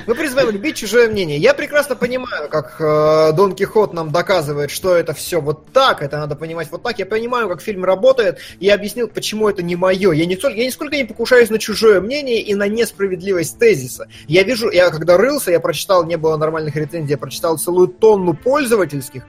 Мы 0.07 0.15
призываем 0.15 0.51
любить 0.51 0.77
чужое 0.77 1.09
мнение. 1.09 1.39
Я 1.39 1.55
прекрасно 1.55 1.95
понимаю, 1.97 2.49
как 2.49 2.77
э, 2.81 3.33
Дон 3.35 3.55
Кихот 3.55 3.93
нам 3.93 4.11
доказывает, 4.11 4.71
что 4.71 4.95
это 4.97 5.15
все 5.15 5.41
вот 5.41 5.67
так, 5.73 6.03
это 6.03 6.19
надо 6.19 6.35
понимать 6.37 6.69
вот 6.71 6.83
так. 6.83 6.99
Я 6.99 7.07
понимаю, 7.07 7.49
как 7.49 7.61
фильм 7.63 7.85
работает, 7.85 8.39
и 8.59 8.67
я 8.67 8.75
объяснил, 8.75 9.09
почему 9.09 9.49
это 9.49 9.63
не 9.63 9.77
мое. 9.77 10.13
Я, 10.13 10.27
не, 10.27 10.37
толь- 10.37 10.57
я 10.57 10.65
нисколько 10.67 10.97
не 10.97 11.05
покушаюсь 11.05 11.51
на 11.51 11.59
чужое 11.59 12.01
мнение 12.01 12.41
и 12.41 12.55
на 12.55 12.67
несправедливость 12.69 13.59
тезиса. 13.59 14.09
Я 14.27 14.43
вижу, 14.43 14.71
я 14.71 14.91
когда 14.91 15.17
рылся, 15.17 15.51
я 15.51 15.61
прочитал, 15.61 16.05
не 16.05 16.17
было 16.17 16.37
нормальных 16.37 16.75
рецензий, 16.77 17.11
я 17.13 17.19
прочитал 17.19 17.59
целую 17.59 17.89
тонну 17.89 18.35
пользовательских, 18.35 19.23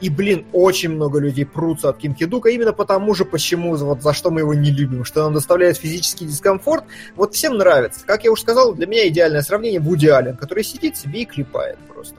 и, 0.00 0.10
блин, 0.10 0.44
очень 0.52 0.90
много 0.90 1.18
людей 1.18 1.46
прутся 1.46 1.88
от 1.88 1.98
Ким 1.98 2.14
Кидука 2.14 2.50
именно 2.50 2.72
потому 2.72 3.14
же, 3.14 3.24
почему, 3.24 3.74
вот 3.76 4.02
за 4.02 4.12
что 4.12 4.30
мы 4.30 4.40
его 4.40 4.54
не 4.54 4.70
любим, 4.70 5.04
что 5.04 5.22
нам 5.22 5.34
доставляет 5.34 5.76
физический 5.76 6.26
дискомфорт. 6.26 6.84
Вот 7.14 7.34
всем 7.34 7.56
нравится. 7.56 8.00
Как 8.06 8.24
я 8.24 8.32
уже 8.32 8.42
сказал, 8.42 8.74
для 8.74 8.86
меня 8.86 9.08
идеальное 9.08 9.42
сравнение 9.42 9.80
Вуди 9.80 10.06
Аллен, 10.06 10.36
который 10.36 10.64
сидит 10.64 10.96
себе 10.96 11.22
и 11.22 11.24
клепает 11.24 11.78
просто. 11.92 12.16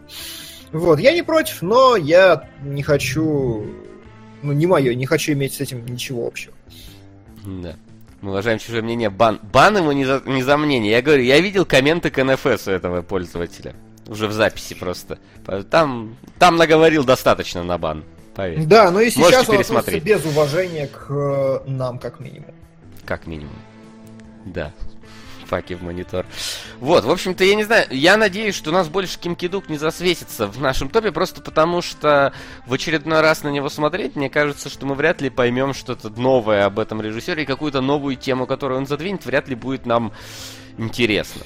Вот, 0.71 0.99
я 0.99 1.13
не 1.13 1.23
против, 1.23 1.61
но 1.61 1.95
я 1.95 2.49
не 2.61 2.83
хочу... 2.83 3.65
Ну, 4.43 4.53
не 4.53 4.67
мое, 4.67 4.93
не 4.93 5.05
хочу 5.05 5.33
иметь 5.33 5.53
с 5.53 5.61
этим 5.61 5.85
ничего 5.85 6.27
общего. 6.27 6.53
Да. 7.45 7.75
Мы 8.21 8.31
уважаем 8.31 8.59
чужое 8.59 8.81
мнение. 8.81 9.09
Бан. 9.09 9.39
Бан 9.53 9.77
ему 9.77 9.91
не 9.91 10.05
за, 10.05 10.21
не 10.25 10.43
за 10.43 10.57
мнение. 10.57 10.91
Я 10.91 11.01
говорю, 11.01 11.23
я 11.23 11.39
видел 11.39 11.65
комменты 11.65 12.09
к 12.09 12.23
НФС 12.23 12.67
у 12.67 12.71
этого 12.71 13.01
пользователя. 13.01 13.75
Уже 14.07 14.27
в 14.27 14.31
записи 14.31 14.73
просто. 14.73 15.19
Там, 15.69 16.17
там 16.39 16.55
наговорил 16.55 17.03
достаточно 17.03 17.63
на 17.63 17.77
бан. 17.77 18.03
Поверь. 18.35 18.65
Да, 18.65 18.91
но 18.91 19.01
и 19.01 19.05
Можете 19.05 19.21
сейчас 19.21 19.49
он 19.49 19.55
относится 19.55 19.73
пересмотреть. 19.73 20.03
без 20.03 20.25
уважения 20.25 20.88
к 20.88 21.07
э, 21.09 21.59
нам, 21.65 21.97
как 21.97 22.19
минимум. 22.19 22.53
Как 23.05 23.25
минимум. 23.25 23.55
Да. 24.45 24.71
Факи 25.47 25.73
в 25.73 25.81
монитор. 25.81 26.25
Вот, 26.79 27.05
в 27.05 27.09
общем-то, 27.09 27.43
я 27.43 27.55
не 27.55 27.63
знаю, 27.63 27.88
я 27.89 28.17
надеюсь, 28.17 28.53
что 28.53 28.69
у 28.69 28.73
нас 28.73 28.89
больше 28.89 29.17
Ким 29.17 29.35
Кидук 29.35 29.69
не 29.69 29.77
засветится 29.77 30.47
в 30.47 30.59
нашем 30.59 30.89
топе, 30.89 31.11
просто 31.11 31.41
потому 31.41 31.81
что 31.81 32.34
в 32.65 32.73
очередной 32.73 33.21
раз 33.21 33.43
на 33.43 33.47
него 33.47 33.69
смотреть, 33.69 34.15
мне 34.15 34.29
кажется, 34.29 34.69
что 34.69 34.85
мы 34.85 34.93
вряд 34.93 35.21
ли 35.21 35.29
поймем 35.29 35.73
что-то 35.73 36.09
новое 36.09 36.65
об 36.65 36.79
этом 36.79 37.01
режиссере 37.01 37.43
и 37.43 37.45
какую-то 37.45 37.81
новую 37.81 38.17
тему, 38.17 38.45
которую 38.45 38.79
он 38.79 38.88
задвинет, 38.88 39.25
вряд 39.25 39.47
ли 39.47 39.55
будет 39.55 39.85
нам 39.85 40.11
интересно. 40.77 41.43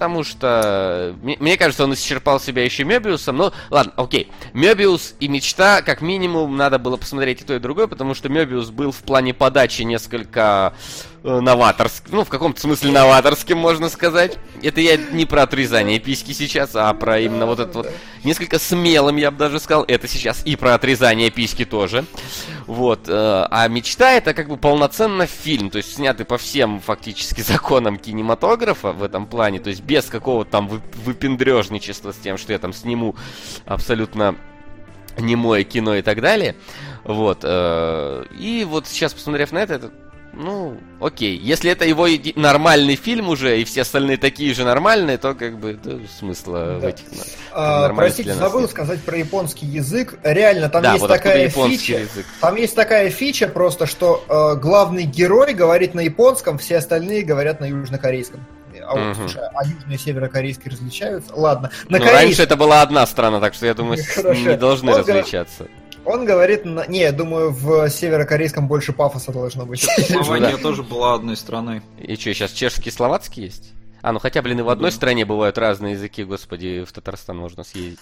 Потому 0.00 0.24
что, 0.24 1.14
мне, 1.20 1.36
мне 1.40 1.58
кажется, 1.58 1.84
он 1.84 1.92
исчерпал 1.92 2.40
себя 2.40 2.64
еще 2.64 2.84
Мебиусом. 2.84 3.36
Ну, 3.36 3.52
ладно, 3.68 3.92
окей. 3.96 4.32
Мебиус 4.54 5.14
и 5.20 5.28
Мечта, 5.28 5.82
как 5.82 6.00
минимум, 6.00 6.56
надо 6.56 6.78
было 6.78 6.96
посмотреть 6.96 7.42
и 7.42 7.44
то, 7.44 7.54
и 7.54 7.58
другое, 7.58 7.86
потому 7.86 8.14
что 8.14 8.30
Мебиус 8.30 8.70
был 8.70 8.92
в 8.92 9.02
плане 9.02 9.34
подачи 9.34 9.82
несколько 9.82 10.72
э, 11.19 11.19
новаторским. 11.22 12.14
Ну, 12.16 12.24
в 12.24 12.28
каком-то 12.28 12.60
смысле 12.60 12.92
новаторским, 12.92 13.58
можно 13.58 13.88
сказать. 13.88 14.38
Это 14.62 14.80
я 14.80 14.96
не 14.96 15.26
про 15.26 15.42
отрезание 15.42 15.98
письки 15.98 16.32
сейчас, 16.32 16.70
а 16.74 16.92
про 16.94 17.18
именно 17.20 17.46
вот 17.46 17.60
это 17.60 17.78
вот... 17.78 17.92
Несколько 18.24 18.58
смелым, 18.58 19.16
я 19.16 19.30
бы 19.30 19.36
даже 19.38 19.60
сказал. 19.60 19.84
Это 19.86 20.08
сейчас 20.08 20.42
и 20.46 20.56
про 20.56 20.74
отрезание 20.74 21.30
письки 21.30 21.64
тоже. 21.64 22.04
Вот. 22.66 23.08
э, 23.08 23.46
А 23.50 23.68
Мечта 23.68 24.12
это 24.12 24.32
как 24.34 24.48
бы 24.48 24.56
полноценно 24.56 25.26
фильм, 25.26 25.70
то 25.70 25.78
есть 25.78 25.94
снятый 25.94 26.24
по 26.26 26.38
всем 26.38 26.80
фактически 26.80 27.40
законам 27.46 27.98
кинематографа 27.98 28.92
в 28.92 29.02
этом 29.02 29.26
плане, 29.26 29.58
то 29.60 29.70
есть 29.70 29.82
без 29.82 30.06
какого-то 30.06 30.50
там 30.50 30.68
вы- 30.68 30.82
выпендрежничества 31.04 32.12
с 32.12 32.16
тем, 32.16 32.38
что 32.38 32.52
я 32.52 32.58
там 32.58 32.72
сниму 32.72 33.14
абсолютно 33.66 34.36
немое 35.18 35.64
кино 35.64 35.96
и 35.96 36.02
так 36.02 36.20
далее. 36.20 36.56
Вот. 37.04 37.40
э, 37.42 38.24
И 38.38 38.64
вот 38.68 38.86
сейчас, 38.86 39.12
посмотрев 39.14 39.52
на 39.52 39.58
это, 39.58 39.74
это 39.74 39.90
ну, 40.42 40.76
окей. 41.00 41.36
Если 41.36 41.70
это 41.70 41.84
его 41.84 42.06
еди- 42.06 42.32
нормальный 42.38 42.96
фильм 42.96 43.28
уже, 43.28 43.60
и 43.60 43.64
все 43.64 43.82
остальные 43.82 44.16
такие 44.16 44.52
же 44.54 44.64
нормальные, 44.64 45.18
то 45.18 45.34
как 45.34 45.58
бы 45.58 45.78
да, 45.82 45.92
смысла 46.18 46.76
в 46.78 46.80
Да. 46.80 46.88
этих... 46.88 47.04
на- 47.12 47.24
А, 47.52 47.88
простите, 47.94 48.34
забыл 48.34 48.60
нет. 48.62 48.70
сказать 48.70 49.00
про 49.02 49.16
японский 49.18 49.66
язык. 49.66 50.18
Реально, 50.22 50.68
там 50.68 50.82
Да, 50.82 50.90
есть 50.92 51.00
вот 51.02 51.08
такая 51.08 51.48
фича. 51.48 51.98
язык. 51.98 52.26
Там 52.40 52.56
есть 52.56 52.74
такая 52.74 53.10
фича 53.10 53.48
просто, 53.48 53.86
что 53.86 54.24
э, 54.28 54.60
главный 54.60 55.04
герой 55.04 55.54
говорит 55.54 55.94
на 55.94 56.00
японском, 56.00 56.58
все 56.58 56.78
остальные 56.78 57.22
говорят 57.22 57.60
на 57.60 57.66
южнокорейском. 57.66 58.44
А 58.82 58.92
вот, 58.94 59.00
Мгм. 59.00 59.14
слушай, 59.14 59.40
а 59.54 59.64
южно- 59.64 59.92
и 59.94 59.98
северокорейский 59.98 60.70
различаются? 60.70 61.32
Ладно. 61.34 61.70
На 61.88 61.98
Ну, 61.98 62.04
раньше 62.04 62.16
корейском 62.18 62.44
это 62.46 62.56
была 62.56 62.82
одна 62.82 63.06
страна, 63.06 63.38
так 63.40 63.54
что 63.54 63.66
я 63.66 63.74
думаю, 63.74 63.98
не 63.98 64.56
должны 64.56 64.92
Он 64.92 65.02
говорит- 65.02 65.24
различаться. 65.24 65.66
Он 66.04 66.24
говорит 66.24 66.64
на... 66.64 66.86
Не, 66.86 67.00
я 67.00 67.12
думаю, 67.12 67.50
в 67.50 67.88
северокорейском 67.88 68.68
больше 68.68 68.92
пафоса 68.92 69.32
должно 69.32 69.66
быть. 69.66 69.82
Словакия 69.82 70.56
тоже 70.56 70.82
была 70.82 71.14
одной 71.14 71.36
страной. 71.36 71.82
И 71.98 72.16
что, 72.16 72.34
сейчас 72.34 72.52
чешский, 72.52 72.90
словацкий 72.90 73.44
есть? 73.44 73.72
А, 74.02 74.12
ну 74.12 74.18
хотя, 74.18 74.42
блин, 74.42 74.60
и 74.60 74.62
в 74.62 74.70
одной 74.70 74.92
стране 74.92 75.24
бывают 75.24 75.58
разные 75.58 75.92
языки, 75.92 76.24
господи, 76.24 76.84
в 76.84 76.92
Татарстан 76.92 77.36
можно 77.36 77.64
съездить. 77.64 77.98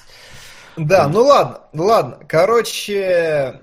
Да, 0.76 1.08
ну 1.08 1.24
ладно, 1.24 1.58
ладно. 1.74 2.18
Короче, 2.28 3.60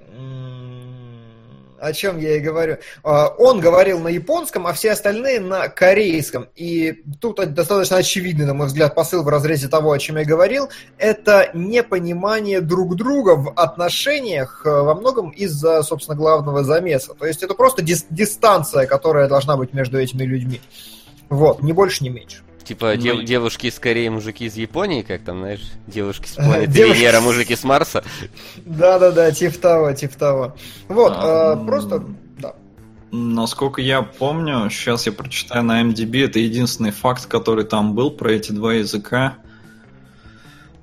о 1.79 1.93
чем 1.93 2.19
я 2.19 2.37
и 2.37 2.39
говорю. 2.39 2.77
А, 3.03 3.27
Он 3.27 3.59
говорил 3.59 3.99
на 3.99 4.07
японском, 4.07 4.67
а 4.67 4.73
все 4.73 4.91
остальные 4.91 5.39
на 5.39 5.67
корейском. 5.67 6.47
И 6.55 7.03
тут 7.19 7.37
достаточно 7.53 7.97
очевидный, 7.97 8.45
на 8.45 8.53
мой 8.53 8.67
взгляд, 8.67 8.95
посыл 8.95 9.23
в 9.23 9.29
разрезе 9.29 9.67
того, 9.67 9.91
о 9.91 9.99
чем 9.99 10.17
я 10.17 10.25
говорил. 10.25 10.69
Это 10.97 11.49
непонимание 11.53 12.61
друг 12.61 12.95
друга 12.95 13.35
в 13.35 13.51
отношениях 13.55 14.61
э, 14.65 14.69
во 14.69 14.95
многом 14.95 15.29
из-за, 15.29 15.83
собственно, 15.83 16.17
главного 16.17 16.63
замеса. 16.63 17.13
То 17.13 17.25
есть 17.25 17.43
это 17.43 17.53
просто 17.53 17.81
дис- 17.81 18.05
дистанция, 18.09 18.85
которая 18.85 19.27
должна 19.27 19.57
быть 19.57 19.73
между 19.73 19.99
этими 19.99 20.23
людьми. 20.23 20.61
Вот, 21.29 21.61
ни 21.61 21.71
больше, 21.71 22.03
ни 22.03 22.09
меньше. 22.09 22.43
Типа 22.65 22.93
Ну 22.95 23.01
дев- 23.01 23.23
девушки 23.25 23.67
из 23.67 23.77
Кореи, 23.79 24.07
мужики 24.09 24.45
из 24.45 24.55
Японии, 24.55 25.03
как 25.03 25.21
там, 25.21 25.39
знаешь, 25.39 25.61
девушки 25.87 26.27
с 26.27 26.31
планеты 26.35 26.71
девушки 26.71 26.99
Венера, 26.99 27.19
с- 27.19 27.23
мужики 27.23 27.55
с 27.55 27.63
Марса. 27.63 28.03
Да-да-да, 28.65 29.31
типа 29.31 29.57
того, 29.59 29.93
типа 29.93 30.17
того. 30.17 30.55
Вот, 30.87 31.13
А, 31.15 31.55
э, 31.61 31.65
просто, 31.65 32.03
да. 32.39 32.55
Насколько 33.11 33.81
я 33.81 34.01
помню, 34.01 34.69
сейчас 34.71 35.05
я 35.05 35.11
прочитаю 35.11 35.63
на 35.63 35.81
MDB, 35.83 36.25
это 36.25 36.39
единственный 36.39 36.91
факт, 36.91 37.27
который 37.27 37.65
там 37.65 37.93
был 37.93 38.09
про 38.11 38.31
эти 38.31 38.51
два 38.51 38.73
языка. 38.73 39.37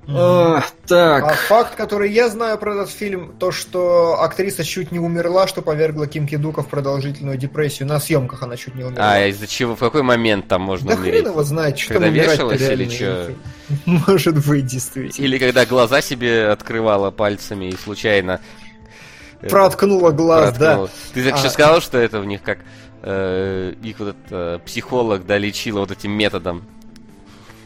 А, 0.05 0.57
А 0.57 0.63
так, 0.85 1.35
факт, 1.35 1.75
который 1.75 2.11
я 2.11 2.27
знаю 2.29 2.57
про 2.57 2.73
этот 2.73 2.89
фильм, 2.89 3.33
то, 3.39 3.51
что 3.51 4.21
актриса 4.21 4.63
чуть 4.65 4.91
не 4.91 4.99
умерла, 4.99 5.47
что 5.47 5.61
повергло 5.61 6.07
Ким 6.07 6.27
Кидука 6.27 6.61
в 6.61 6.67
продолжительную 6.67 7.37
депрессию. 7.37 7.87
На 7.87 7.99
съемках 7.99 8.43
она 8.43 8.57
чуть 8.57 8.75
не 8.75 8.83
умерла. 8.83 9.13
А 9.13 9.25
из-за 9.27 9.47
чего, 9.47 9.75
в 9.75 9.79
какой 9.79 10.03
момент 10.03 10.47
там 10.47 10.61
можно 10.63 10.89
да 10.89 10.95
умереть? 10.97 11.21
хрен 11.21 11.31
его 11.31 11.43
знает, 11.43 11.79
что 11.79 11.93
Когда 11.93 12.07
там 12.07 12.13
умирать 12.15 12.31
вешалась 12.33 12.61
или 12.61 12.85
чё? 12.85 13.31
Может 13.85 14.45
быть, 14.45 14.65
действительно. 14.65 15.25
Или 15.25 15.37
когда 15.37 15.65
глаза 15.65 16.01
себе 16.01 16.49
открывала 16.49 17.09
пальцами 17.11 17.65
и 17.69 17.77
случайно... 17.77 18.41
э, 19.41 19.47
Проткнула 19.49 20.11
глаз, 20.11 20.57
проткнула. 20.57 20.89
Ты 21.13 21.23
так 21.23 21.35
А. 21.35 21.37
еще 21.37 21.49
сказал, 21.49 21.79
что 21.79 21.97
это 21.97 22.19
у 22.19 22.23
них 22.25 22.41
как 22.43 22.59
э, 23.03 23.73
их 23.81 23.99
вот 23.99 24.09
этот 24.09 24.31
э, 24.31 24.59
психолог 24.65 25.25
долечила 25.25 25.79
вот 25.79 25.91
этим 25.91 26.11
методом 26.11 26.63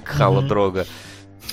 Хала 0.03 0.41
Мгм. 0.41 0.49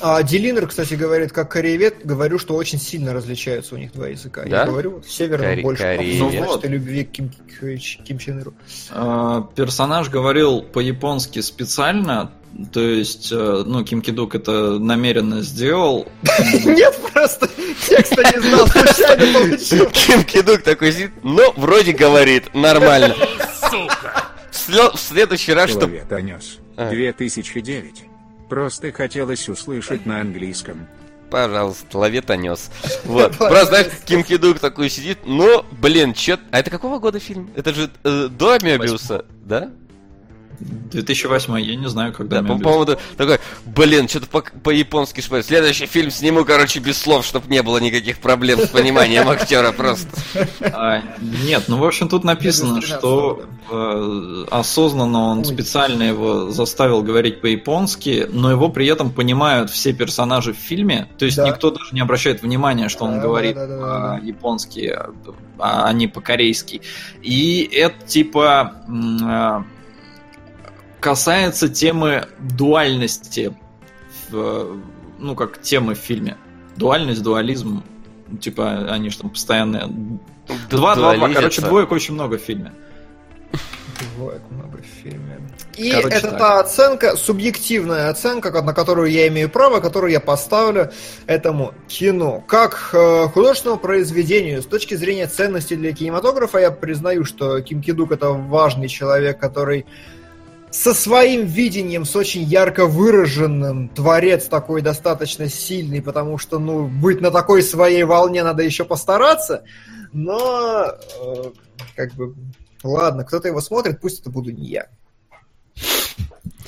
А 0.01 0.23
Дилинер, 0.23 0.67
кстати, 0.67 0.95
говорит, 0.95 1.33
как 1.33 1.51
кореевед, 1.51 2.05
говорю, 2.05 2.39
что 2.39 2.55
очень 2.55 2.79
сильно 2.79 3.13
различаются 3.13 3.75
у 3.75 3.79
них 3.79 3.93
два 3.93 4.09
языка. 4.09 4.43
Да? 4.47 4.61
Я 4.61 4.67
говорю, 4.67 4.91
вот 4.93 5.07
в 5.07 5.11
северном 5.13 5.51
Коре- 5.51 5.63
больше 5.63 5.83
кореевед. 5.83 6.21
Ну 6.21 6.45
вот. 6.45 6.65
и 6.65 6.69
любви 6.69 7.05
к 7.05 7.13
Ким, 7.13 7.31
к 7.31 8.05
Ким 8.05 8.19
Чен 8.19 8.41
Иру. 8.41 8.55
а, 8.91 9.49
персонаж 9.55 10.09
говорил 10.11 10.63
по-японски 10.63 11.41
специально, 11.41 12.33
то 12.73 12.81
есть, 12.81 13.33
э, 13.33 13.63
ну, 13.67 13.85
Ким 13.85 14.01
Кидук 14.03 14.35
это 14.35 14.79
намеренно 14.79 15.43
сделал. 15.43 16.07
Нет, 16.65 16.97
просто 17.13 17.49
текста 17.89 18.23
не 18.23 18.41
знал, 18.41 18.67
случайно 18.69 19.39
получил. 19.39 19.91
Ким 19.91 20.25
Кидук 20.25 20.63
такой 20.63 20.93
сидит, 20.93 21.13
ну, 21.23 21.53
вроде 21.57 21.93
говорит, 21.93 22.55
нормально. 22.55 23.15
Сука! 23.61 24.25
В 24.53 24.99
следующий 24.99 25.53
раз, 25.53 25.71
что... 25.71 25.81
Человек 25.81 26.09
донес. 26.09 26.59
А. 26.77 26.91
2009. 26.91 28.05
Просто 28.55 28.93
хотелось 28.93 29.49
услышать 29.49 30.07
на 30.07 30.21
английском. 30.21 30.87
Пожалуйста, 31.29 31.99
ловец 31.99 32.29
нес. 32.29 32.71
Вот. 33.05 33.37
Просто, 33.37 33.67
знаешь, 33.67 33.87
Ким 34.05 34.23
Кидук 34.23 34.61
такой 34.61 34.89
сидит, 34.91 35.19
ну, 35.25 35.65
блин, 35.73 36.15
чё... 36.15 36.39
А 36.53 36.61
это 36.61 36.71
какого 36.71 37.01
года 37.01 37.19
фильм? 37.19 37.51
Это 37.57 37.75
же 37.75 37.91
э, 38.05 38.29
до 38.29 38.57
Мебиуса, 38.63 39.25
да? 39.45 39.73
2008, 40.61 41.59
я 41.61 41.77
не 41.77 41.89
знаю, 41.89 42.13
когда 42.13 42.41
да, 42.41 42.49
по 42.55 42.59
поводу 42.59 42.99
такой, 43.17 43.39
блин, 43.67 44.09
что-то 44.09 44.27
по- 44.27 44.43
по-японски 44.63 45.21
шпарю. 45.21 45.43
Следующий 45.43 45.87
фильм 45.87 46.11
сниму, 46.11 46.45
короче, 46.45 46.79
без 46.81 46.99
слов, 46.99 47.25
чтобы 47.27 47.49
не 47.49 47.63
было 47.63 47.79
никаких 47.79 48.19
проблем 48.19 48.61
с 48.61 48.69
пониманием 48.69 49.29
актера 49.29 49.73
просто. 49.73 50.09
А, 50.61 51.03
нет, 51.21 51.65
ну, 51.69 51.79
в 51.79 51.85
общем, 51.85 52.09
тут 52.09 52.25
написано, 52.25 52.81
что 52.81 53.45
э, 53.71 54.45
осознанно 54.51 55.29
он 55.31 55.45
специально 55.45 56.03
его 56.03 56.51
заставил 56.51 57.03
говорить 57.03 57.41
по-японски, 57.41 58.29
но 58.31 58.51
его 58.51 58.69
при 58.69 58.87
этом 58.87 59.11
понимают 59.11 59.71
все 59.71 59.93
персонажи 59.93 60.53
в 60.53 60.57
фильме, 60.57 61.09
то 61.19 61.25
есть 61.25 61.37
Да. 61.39 61.47
никто 61.49 61.71
даже 61.71 61.89
не 61.93 62.01
обращает 62.01 62.43
внимания, 62.43 62.89
что 62.89 63.05
он 63.05 63.21
говорит 63.21 63.57
да, 63.57 64.19
по-японски, 64.21 64.97
а, 65.59 65.89
а 65.89 65.93
не 65.93 66.07
по-корейски. 66.09 66.83
И 67.23 67.69
это 67.73 68.07
типа 68.07 68.75
а, 69.23 69.65
касается 71.05 71.69
темы 71.69 72.29
дуальности, 72.39 73.55
в, 74.31 74.81
ну, 75.19 75.35
как 75.35 75.61
темы 75.61 75.95
в 75.95 75.99
фильме. 75.99 76.39
Дуальность, 76.77 77.23
дуализм, 77.23 77.83
типа, 78.41 78.87
они 78.91 79.11
же 79.11 79.19
там 79.19 79.29
постоянно... 79.29 79.87
Два, 80.71 80.97
два, 80.97 81.15
два, 81.15 81.29
короче, 81.29 81.61
двоек 81.61 81.93
очень 81.93 82.15
много 82.15 82.39
в 82.39 82.41
фильме. 82.41 82.73
Бывает 84.17 84.41
много 84.51 84.79
в 84.79 85.03
фильме. 85.03 85.41
И 85.77 85.91
Короче, 85.91 86.17
это 86.17 86.31
так. 86.31 86.39
та 86.39 86.61
оценка, 86.61 87.17
субъективная 87.17 88.09
оценка, 88.09 88.63
на 88.63 88.73
которую 88.73 89.11
я 89.11 89.29
имею 89.29 89.51
право, 89.51 89.81
которую 89.81 90.11
я 90.11 90.21
поставлю 90.21 90.91
этому 91.27 91.75
кино. 91.87 92.43
Как 92.49 92.91
э, 92.95 93.27
художественному 93.29 93.79
произведению, 93.79 94.63
с 94.63 94.67
точки 94.67 94.95
зрения 94.95 95.27
ценности 95.27 95.75
для 95.75 95.93
кинематографа, 95.93 96.59
я 96.59 96.71
признаю, 96.71 97.27
что 97.27 97.61
Ким 97.61 97.83
Кидук 97.83 98.11
это 98.13 98.31
важный 98.31 98.89
человек, 98.89 99.39
который 99.39 99.85
со 100.75 100.93
своим 100.93 101.47
видением, 101.47 102.05
с 102.05 102.17
очень 102.17 102.43
ярко 102.43 102.87
выраженным, 102.87 103.89
творец 103.91 104.47
такой 104.47 104.83
достаточно 104.83 105.49
сильный, 105.49 106.03
потому 106.03 106.37
что, 106.37 106.59
ну, 106.59 106.89
быть 106.89 107.21
на 107.21 107.31
такой 107.31 107.63
своей 107.63 108.03
волне 108.03 108.43
надо 108.43 108.65
еще 108.65 108.85
постараться, 108.85 109.63
но, 110.13 110.87
э, 110.87 111.45
как 111.95 112.13
бы, 112.15 112.35
ладно, 112.83 113.23
кто-то 113.23 113.47
его 113.47 113.61
смотрит, 113.61 114.01
пусть 114.01 114.23
это 114.23 114.31
буду 114.31 114.51
не 114.51 114.67
я. 114.67 114.89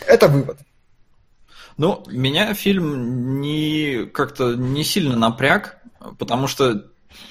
Это 0.07 0.29
вывод. 0.29 0.59
Ну, 1.77 2.05
меня 2.07 2.55
фильм 2.55 3.41
не 3.41 4.07
как-то 4.07 4.55
не 4.55 4.85
сильно 4.85 5.17
напряг, 5.17 5.79
потому 6.17 6.47
что 6.47 6.85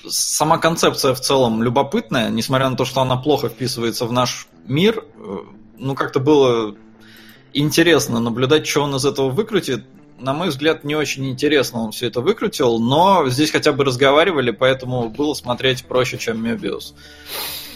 сама 0.10 0.58
концепция 0.58 1.14
в 1.14 1.22
целом 1.22 1.64
любопытная, 1.64 2.30
несмотря 2.30 2.70
на 2.70 2.76
то, 2.76 2.84
что 2.84 3.00
она 3.00 3.16
плохо 3.16 3.48
вписывается 3.48 4.06
в 4.06 4.12
наш 4.12 4.50
мир, 4.68 5.06
э, 5.16 5.38
ну 5.78 5.96
как-то 5.96 6.20
было 6.20 6.76
интересно 7.54 8.20
наблюдать, 8.20 8.68
что 8.68 8.82
он 8.82 8.96
из 8.96 9.06
этого 9.06 9.30
выкрутит. 9.30 9.86
На 10.20 10.34
мой 10.34 10.50
взгляд, 10.50 10.84
не 10.84 10.96
очень 10.96 11.30
интересно 11.30 11.80
он 11.80 11.92
все 11.92 12.08
это 12.08 12.22
выкрутил, 12.22 12.80
но 12.80 13.28
здесь 13.28 13.52
хотя 13.52 13.74
бы 13.74 13.84
разговаривали, 13.84 14.52
поэтому 14.52 15.10
было 15.10 15.34
смотреть 15.34 15.86
проще, 15.86 16.18
чем 16.18 16.42
Мебиус. 16.42 16.96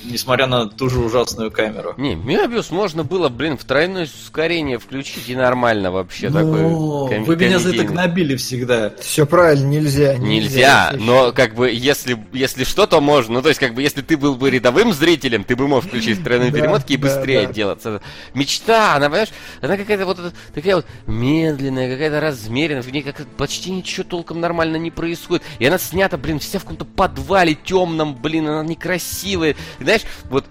Несмотря 0.03 0.47
на 0.47 0.67
ту 0.67 0.89
же 0.89 0.99
ужасную 0.99 1.51
камеру. 1.51 1.93
Не, 1.97 2.15
Мебиус 2.15 2.71
можно 2.71 3.03
было, 3.03 3.29
блин, 3.29 3.57
в 3.57 3.63
тройное 3.65 4.05
ускорение 4.05 4.79
включить 4.79 5.27
и 5.29 5.35
нормально 5.35 5.91
вообще 5.91 6.29
Ну, 6.29 6.33
такой. 6.39 6.61
ком- 6.61 7.23
вы 7.25 7.35
меня 7.35 7.59
за 7.59 7.73
это 7.73 7.83
гнобили 7.83 8.35
всегда. 8.35 8.93
Все 8.99 9.25
правильно, 9.25 9.67
нельзя. 9.67 10.15
Нельзя, 10.17 10.93
но 10.97 11.31
как 11.31 11.55
бы 11.55 11.69
если 11.71 12.17
если 12.33 12.63
что, 12.63 12.87
то 12.87 13.01
можно. 13.01 13.35
Ну 13.35 13.41
то 13.41 13.49
есть 13.49 13.59
как 13.59 13.73
бы 13.73 13.81
если 13.81 14.01
ты 14.01 14.17
был 14.17 14.35
бы 14.35 14.49
рядовым 14.49 14.93
зрителем, 14.93 15.43
ты 15.43 15.55
бы 15.55 15.67
мог 15.67 15.83
включить 15.83 16.23
тройные 16.23 16.51
перемотки 16.51 16.93
и 16.93 16.97
быстрее 16.97 17.47
да. 17.47 17.53
делать. 17.53 17.79
Это 17.79 18.01
Мечта, 18.33 18.95
она 18.95 19.09
понимаешь, 19.09 19.29
она 19.61 19.77
какая-то 19.77 20.05
вот 20.05 20.19
эта- 20.19 20.33
такая 20.53 20.75
вот 20.77 20.85
медленная, 21.07 21.91
какая-то 21.91 22.19
размеренная, 22.19 22.81
в 22.81 22.91
ней 22.91 23.01
как 23.01 23.25
почти 23.37 23.71
ничего 23.71 24.03
толком 24.03 24.39
нормально 24.39 24.77
не 24.77 24.91
происходит. 24.91 25.43
И 25.59 25.65
она 25.65 25.77
снята, 25.77 26.17
блин, 26.17 26.39
вся 26.39 26.59
в 26.59 26.63
каком-то 26.63 26.85
подвале 26.85 27.55
темном, 27.55 28.15
блин, 28.15 28.47
она 28.47 28.63
некрасивая. 28.63 29.55
Знаешь, 29.89 30.03
вот 30.29 30.45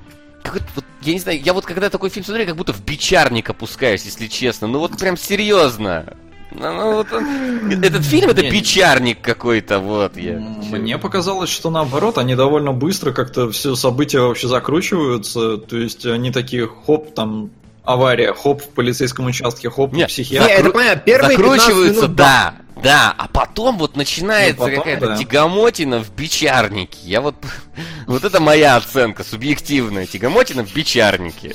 вот, 0.74 0.84
я 1.02 1.12
не 1.12 1.18
знаю, 1.20 1.40
я 1.40 1.52
вот 1.52 1.64
когда 1.64 1.90
такой 1.90 2.10
фильм 2.10 2.24
смотрю, 2.24 2.42
я 2.42 2.48
как 2.48 2.56
будто 2.56 2.72
в 2.72 2.82
бичарник 2.84 3.50
опускаюсь, 3.50 4.04
если 4.04 4.26
честно. 4.26 4.66
Ну 4.66 4.78
вот 4.78 4.98
прям 4.98 5.16
серьезно. 5.16 6.16
Ну, 6.50 6.72
ну, 6.72 6.92
вот 6.94 7.12
он- 7.12 7.70
Этот 7.84 8.02
фильм 8.04 8.30
это 8.30 8.42
Не. 8.42 8.50
бичарник 8.50 9.20
какой-то, 9.20 9.78
вот 9.80 10.16
я. 10.16 10.38
Мне 10.38 10.96
показалось, 10.96 11.50
что 11.50 11.70
наоборот, 11.70 12.16
они 12.18 12.34
довольно 12.34 12.72
быстро 12.72 13.12
как-то 13.12 13.50
все 13.50 13.74
события 13.74 14.20
вообще 14.20 14.48
закручиваются. 14.48 15.58
То 15.58 15.76
есть 15.76 16.06
они 16.06 16.30
такие, 16.32 16.66
хоп, 16.66 17.14
там 17.14 17.50
авария, 17.84 18.32
хоп 18.32 18.62
в 18.62 18.68
полицейском 18.70 19.26
участке, 19.26 19.68
хоп 19.70 19.92
Не, 19.92 20.06
в 20.06 20.08
психиатр. 20.08 20.48
Не, 20.48 20.54
это 20.54 20.70
понятно, 20.70 21.02
первые 21.02 21.36
15 21.36 21.60
Закручиваются, 21.60 22.02
минут, 22.04 22.16
да, 22.16 22.54
да, 22.82 23.14
а 23.16 23.28
потом 23.28 23.78
вот 23.78 23.96
начинается 23.96 24.66
Ну, 24.66 24.76
какая-то 24.76 25.08
да. 25.08 25.16
тягомотина 25.16 25.98
в 26.02 26.10
бичарнике. 26.14 26.98
Я 27.02 27.20
вот, 27.20 27.34
вот 28.06 28.24
это 28.24 28.40
моя 28.40 28.76
оценка, 28.76 29.24
субъективная, 29.24 30.06
тягомотина 30.06 30.64
в 30.64 30.72
бичарнике. 30.72 31.54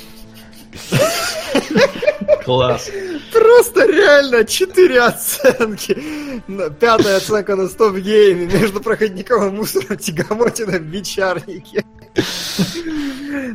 Класс. 2.44 2.90
Просто 3.32 3.86
реально 3.86 4.44
четыре 4.44 5.00
оценки. 5.00 5.96
Пятая 6.78 7.16
оценка 7.16 7.56
на 7.56 7.68
стоп 7.68 7.96
гейме 7.96 8.46
между 8.46 8.80
проходником 8.80 9.48
и 9.48 9.50
мусором 9.50 9.96
Тягомотина 9.96 10.78
в 10.78 10.82
бичарнике. 10.82 11.84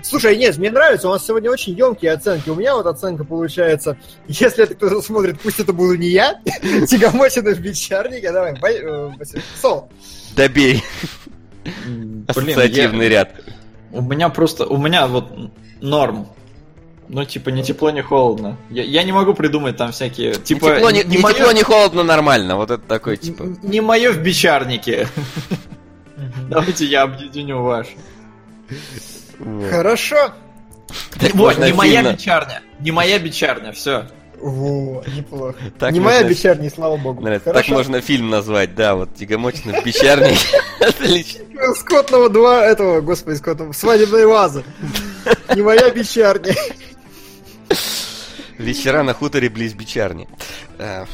Слушай, 0.03 0.38
нет, 0.38 0.57
мне 0.57 0.69
нравится, 0.72 1.07
у 1.07 1.11
нас 1.11 1.26
сегодня 1.26 1.49
очень 1.52 1.73
емкие 1.73 2.11
оценки. 2.11 2.49
У 2.49 2.56
меня 2.56 2.76
вот 2.76 2.86
оценка 2.86 3.23
получается, 3.23 3.98
если 4.27 4.64
это 4.64 4.76
кто-то 4.76 5.02
смотрит, 5.02 5.40
пусть 5.41 5.60
это 5.60 5.72
буду 5.73 5.95
не 5.95 6.10
я, 6.10 6.40
Тягомотина 6.88 7.52
в 7.53 7.60
бичарнике. 7.60 8.31
Давай, 8.31 8.56
э, 8.61 9.11
Сол. 9.61 9.90
Добей. 10.36 10.84
Ассоциативный 12.27 13.07
ряд. 13.10 13.31
у 13.91 14.02
меня 14.02 14.30
просто, 14.30 14.65
у 14.65 14.77
меня 14.77 15.07
вот 15.07 15.31
норм. 15.81 16.27
Ну, 17.11 17.26
типа, 17.26 17.49
ни 17.49 17.64
тепло, 17.64 17.90
ни 17.90 18.02
холодно. 18.02 18.56
Я, 18.69 18.84
я 18.84 19.03
не 19.03 19.11
могу 19.11 19.34
придумать 19.34 19.77
там 19.77 19.91
всякие... 19.91 20.36
Типа, 20.36 20.76
тепло, 20.76 20.91
ни, 20.91 21.02
не 21.03 21.18
моё- 21.18 21.34
тепло, 21.36 21.52
ни 21.52 21.64
холодно, 21.64 22.03
нормально. 22.03 22.56
Вот 22.56 22.69
это 22.69 22.84
такой, 22.84 23.18
типа. 23.18 23.44
н- 23.44 23.57
Не 23.64 23.81
мое 23.81 24.11
в 24.11 24.19
бичарнике. 24.22 25.07
Давайте 26.49 26.86
я 26.86 27.02
объединю 27.03 27.64
ваш. 27.64 27.88
Вот. 29.39 29.69
Хорошо. 29.69 30.33
Так 31.19 31.33
Вот, 31.35 31.57
не 31.59 31.73
моя 31.73 32.11
бичарня. 32.13 32.61
Не 32.79 32.91
моя 32.91 33.19
бичарня, 33.19 33.71
все. 33.73 34.07
Во, 34.41 35.03
неплохо. 35.15 35.57
Так 35.77 35.91
не 35.91 35.99
моя 35.99 36.19
можно- 36.21 36.29
бичарня, 36.29 36.69
слава 36.69 36.97
богу. 36.97 37.21
Нравится. 37.21 37.51
Так 37.53 37.67
можно 37.67 37.99
фильм 38.01 38.29
назвать, 38.29 38.73
да, 38.73 38.95
вот 38.95 39.13
Тягомотина 39.15 39.81
в 39.81 39.85
бичарнике. 39.85 40.39
Отлично. 40.79 41.41
Скотного 41.75 42.29
два 42.29 42.65
этого, 42.65 43.01
господи, 43.01 43.35
скотного, 43.35 43.73
свадебной 43.73 44.25
вазы. 44.25 44.63
Не 45.53 45.61
моя 45.61 45.89
бичарня. 45.89 46.55
Вечера 48.57 49.03
на 49.03 49.13
хуторе 49.13 49.49
близ 49.49 49.73
бичарни. 49.73 50.27
А. 50.77 51.05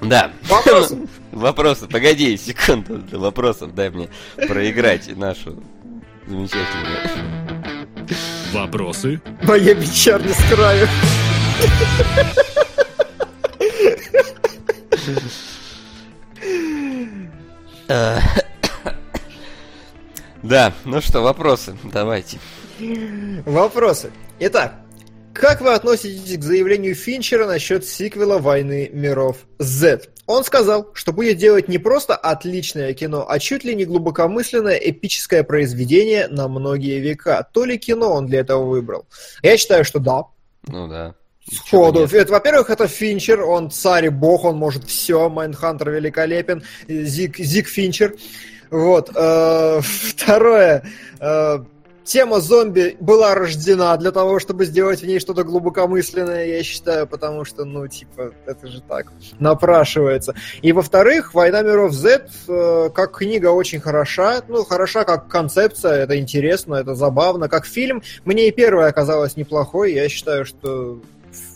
Да. 0.00 0.32
Вопросы? 0.44 0.98
Вопросы. 1.32 1.86
Погоди, 1.88 2.36
секунду. 2.36 3.02
Вопросов 3.18 3.74
дай 3.74 3.90
мне 3.90 4.08
проиграть 4.36 5.14
нашу 5.16 5.62
замечательную. 6.26 7.88
Вопросы? 8.52 9.20
Моя 9.42 9.74
бичарня 9.74 10.32
с 10.32 10.54
краю. 10.54 10.88
А. 17.88 18.18
Да, 20.42 20.72
ну 20.84 21.00
что, 21.00 21.22
вопросы, 21.22 21.76
давайте. 21.84 22.38
Вопросы. 23.46 24.10
Итак, 24.40 24.74
как 25.32 25.60
вы 25.60 25.72
относитесь 25.72 26.38
к 26.38 26.42
заявлению 26.42 26.94
Финчера 26.94 27.46
насчет 27.46 27.84
сиквела 27.84 28.38
«Войны 28.38 28.90
миров 28.92 29.38
Z»? 29.58 30.02
Он 30.26 30.42
сказал, 30.44 30.90
что 30.94 31.12
будет 31.12 31.36
делать 31.36 31.68
не 31.68 31.78
просто 31.78 32.16
отличное 32.16 32.94
кино, 32.94 33.26
а 33.28 33.38
чуть 33.38 33.64
ли 33.64 33.74
не 33.74 33.84
глубокомысленное 33.84 34.76
эпическое 34.76 35.42
произведение 35.42 36.28
на 36.28 36.48
многие 36.48 36.98
века. 37.00 37.46
То 37.52 37.64
ли 37.64 37.76
кино 37.78 38.12
он 38.12 38.26
для 38.26 38.40
этого 38.40 38.64
выбрал? 38.64 39.06
Я 39.42 39.56
считаю, 39.58 39.84
что 39.84 39.98
да. 39.98 40.22
Ну 40.66 40.88
да. 40.88 41.14
Сходу. 41.52 42.04
Это, 42.04 42.32
во-первых, 42.32 42.70
это 42.70 42.88
Финчер, 42.88 43.42
он 43.42 43.70
царь 43.70 44.06
и 44.06 44.08
бог, 44.08 44.44
он 44.44 44.56
может 44.56 44.84
все. 44.84 45.28
Mindhunter 45.28 45.90
великолепен. 45.90 46.62
Зиг, 46.88 47.36
Зиг 47.36 47.68
Финчер. 47.68 48.14
Вот. 48.70 49.10
э, 49.14 49.80
Второе. 49.82 50.84
э, 51.20 51.58
тема 52.04 52.40
зомби 52.40 52.96
была 53.00 53.34
рождена 53.34 53.96
для 53.96 54.12
того, 54.12 54.38
чтобы 54.38 54.66
сделать 54.66 55.00
в 55.00 55.06
ней 55.06 55.18
что-то 55.18 55.42
глубокомысленное, 55.42 56.46
я 56.46 56.62
считаю, 56.62 57.06
потому 57.06 57.44
что, 57.44 57.64
ну, 57.64 57.88
типа, 57.88 58.32
это 58.46 58.68
же 58.68 58.80
так 58.82 59.12
напрашивается. 59.38 60.34
И, 60.62 60.72
во-вторых, 60.72 61.34
«Война 61.34 61.62
миров 61.62 61.92
Z» 61.92 62.28
э, 62.48 62.90
как 62.94 63.16
книга 63.16 63.48
очень 63.48 63.80
хороша, 63.80 64.42
ну, 64.48 64.64
хороша 64.64 65.04
как 65.04 65.28
концепция, 65.28 66.02
это 66.04 66.18
интересно, 66.18 66.76
это 66.76 66.94
забавно. 66.94 67.48
Как 67.48 67.66
фильм, 67.66 68.02
мне 68.24 68.48
и 68.48 68.52
первая 68.52 68.88
оказалась 68.88 69.36
неплохой, 69.36 69.94
я 69.94 70.08
считаю, 70.08 70.44
что 70.44 71.00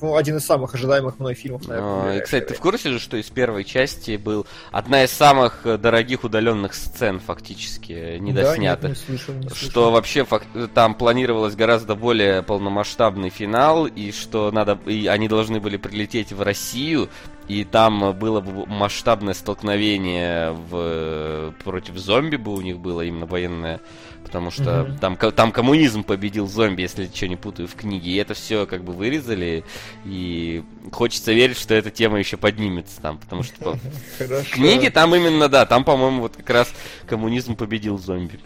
ну, 0.00 0.16
один 0.16 0.36
из 0.36 0.44
самых 0.44 0.74
ожидаемых 0.74 1.18
мной 1.18 1.34
фильмов, 1.34 1.66
наверное. 1.66 2.18
А, 2.18 2.20
кстати, 2.20 2.44
ты 2.44 2.54
в 2.54 2.60
курсе 2.60 2.90
же, 2.90 2.98
что 2.98 3.16
из 3.16 3.26
первой 3.26 3.64
части 3.64 4.16
был 4.16 4.46
одна 4.70 5.04
из 5.04 5.10
самых 5.10 5.60
э, 5.64 5.78
дорогих 5.78 6.24
удаленных 6.24 6.74
сцен, 6.74 7.20
фактически, 7.20 7.92
э, 7.92 8.18
недоснятых. 8.18 8.82
Да, 8.82 8.88
нет, 8.88 8.98
не 8.98 9.04
слышал, 9.04 9.34
не 9.34 9.48
слышал. 9.48 9.70
Что 9.70 9.90
вообще 9.90 10.26
там 10.74 10.94
планировалось 10.94 11.54
гораздо 11.54 11.94
более 11.94 12.42
полномасштабный 12.42 13.30
финал, 13.30 13.86
и 13.86 14.12
что 14.12 14.50
надо, 14.50 14.78
и 14.86 15.06
они 15.06 15.28
должны 15.28 15.60
были 15.60 15.76
прилететь 15.76 16.32
в 16.32 16.42
Россию, 16.42 17.08
и 17.48 17.64
там 17.64 18.16
было 18.18 18.40
бы 18.40 18.66
масштабное 18.66 19.34
столкновение 19.34 20.52
в... 20.52 21.54
против 21.64 21.96
зомби 21.96 22.36
бы 22.36 22.52
у 22.52 22.60
них 22.60 22.78
было 22.78 23.00
именно 23.00 23.24
военное 23.24 23.80
потому 24.28 24.50
что 24.50 24.82
угу. 24.82 24.92
там, 25.00 25.16
там 25.16 25.52
коммунизм 25.52 26.04
победил 26.04 26.46
зомби, 26.46 26.82
если 26.82 27.06
что 27.06 27.26
не 27.28 27.36
путаю 27.36 27.66
в 27.66 27.74
книге, 27.74 28.10
и 28.10 28.16
это 28.16 28.34
все 28.34 28.66
как 28.66 28.84
бы 28.84 28.92
вырезали, 28.92 29.64
и 30.04 30.64
хочется 30.92 31.32
верить, 31.32 31.58
что 31.58 31.74
эта 31.74 31.90
тема 31.90 32.18
еще 32.18 32.36
поднимется 32.36 33.00
там, 33.00 33.18
потому 33.18 33.42
что 33.42 33.78
в 34.18 34.44
книге 34.52 34.90
там 34.90 35.14
именно, 35.14 35.48
да, 35.48 35.66
там, 35.66 35.84
по-моему, 35.84 36.22
вот 36.22 36.36
как 36.36 36.50
раз 36.50 36.72
коммунизм 37.06 37.56
победил 37.56 37.98
зомби. 37.98 38.40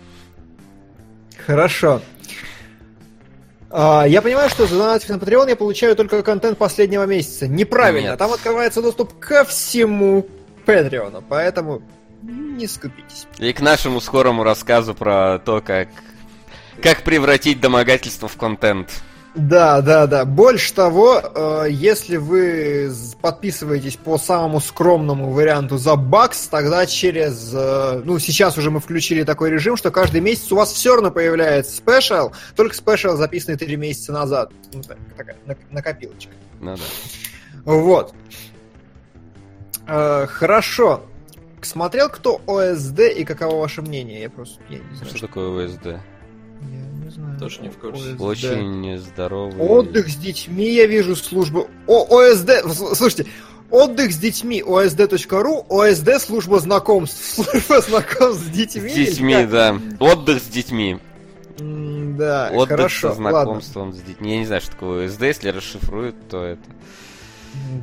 Хорошо. 1.47 2.01
А, 3.70 4.05
я 4.06 4.20
понимаю, 4.20 4.51
что 4.51 4.66
задонатив 4.66 5.09
на 5.09 5.14
Patreon 5.14 5.48
я 5.48 5.56
получаю 5.56 5.97
только 5.97 6.23
контент 6.23 6.59
последнего 6.59 7.05
месяца. 7.06 7.48
Неправильно. 7.48 8.10
Нет. 8.10 8.19
Там 8.19 8.32
открывается 8.32 8.82
доступ 8.82 9.19
ко 9.19 9.44
всему 9.44 10.27
Patreon, 10.66 11.24
поэтому 11.27 11.82
не 12.23 12.66
скупитесь. 12.66 13.27
И 13.39 13.52
к 13.52 13.60
нашему 13.60 14.01
скорому 14.01 14.44
рассказу 14.44 14.94
про 14.94 15.39
то, 15.39 15.62
как, 15.62 15.89
как 16.82 17.02
превратить 17.02 17.60
домогательство 17.60 18.28
в 18.28 18.36
контент. 18.36 19.02
Да, 19.35 19.81
да, 19.81 20.07
да. 20.07 20.25
Больше 20.27 20.75
того, 20.75 21.21
э, 21.23 21.67
если 21.71 22.19
вы 22.19 22.93
подписываетесь 23.23 23.97
по 23.97 24.19
самому 24.19 24.61
скромному 24.61 25.31
варианту 25.31 25.79
за 25.79 25.97
бакс, 25.97 26.49
тогда 26.49 26.85
через... 26.85 27.51
Э, 27.55 28.03
ну, 28.05 28.19
сейчас 28.19 28.59
уже 28.59 28.71
мы 28.71 28.81
включили 28.81 29.23
такой 29.23 29.51
режим, 29.51 29.79
что 29.79 29.91
каждый 29.91 30.21
месяц 30.21 30.53
у 30.53 30.57
вас 30.57 30.73
все 30.73 30.95
равно 30.95 31.11
появляется 31.11 31.75
special, 31.74 32.33
только 32.57 32.75
special 32.74 33.16
записанный 33.17 33.57
три 33.57 33.77
месяца 33.77 34.13
назад. 34.13 34.53
Ну, 34.75 34.83
такая 35.17 35.37
накопилочка. 35.71 36.33
Ну 36.61 36.77
да. 36.77 36.83
Вот. 37.65 38.15
Э, 39.87 40.27
хорошо. 40.27 41.05
Смотрел 41.63 42.11
кто 42.11 42.41
ОСД 42.47 43.01
и 43.17 43.25
каково 43.25 43.61
ваше 43.61 43.81
мнение? 43.81 44.21
Я 44.21 44.31
просто 44.31 44.61
я 44.69 44.79
не 44.79 44.97
знаю. 44.97 45.07
Что, 45.07 45.17
что 45.17 45.27
такое 45.27 45.67
ОСД? 45.67 46.03
Знаю. 47.15 47.39
Тоже 47.39 47.61
не 47.63 47.69
в 47.69 47.79
курсе. 47.79 48.13
ОСД. 48.13 48.21
Очень 48.21 48.99
здоровый. 48.99 49.61
Отдых 49.61 50.09
с 50.09 50.17
детьми, 50.17 50.73
я 50.73 50.87
вижу 50.87 51.15
службу. 51.15 51.69
О, 51.87 52.19
ОСД, 52.19 52.51
слушайте, 52.95 53.27
Отдых 53.73 54.13
с 54.13 54.19
детьми, 54.19 54.63
осд.ру, 54.63 55.65
ОСД 55.71 56.21
служба 56.21 56.61
знакомств. 56.61 57.25
Служба 57.35 57.81
знакомств 57.81 58.45
с 58.45 58.51
детьми. 58.51 58.91
С 58.91 58.95
детьми, 58.95 59.47
да. 59.47 59.79
Отдых 59.99 60.43
с 60.43 60.47
детьми. 60.47 60.99
да, 61.59 62.51
Отдых 62.53 62.69
хорошо, 62.69 63.09
со 63.09 63.15
знакомством 63.15 63.87
ладно. 63.89 63.99
с 63.99 64.03
детьми. 64.03 64.33
Я 64.33 64.39
не 64.41 64.45
знаю, 64.45 64.61
что 64.61 64.73
такое 64.73 65.07
ОСД, 65.07 65.23
если 65.23 65.49
расшифруют, 65.49 66.17
то 66.29 66.45
это... 66.45 66.63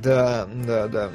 Да, 0.03 0.47
да, 0.67 0.87
да. 0.87 1.09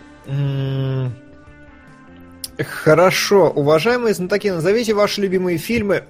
Хорошо. 2.58 3.50
Уважаемые 3.50 4.14
знатоки, 4.14 4.48
назовите 4.48 4.92
ваши 4.92 5.20
любимые 5.20 5.58
фильмы. 5.58 6.02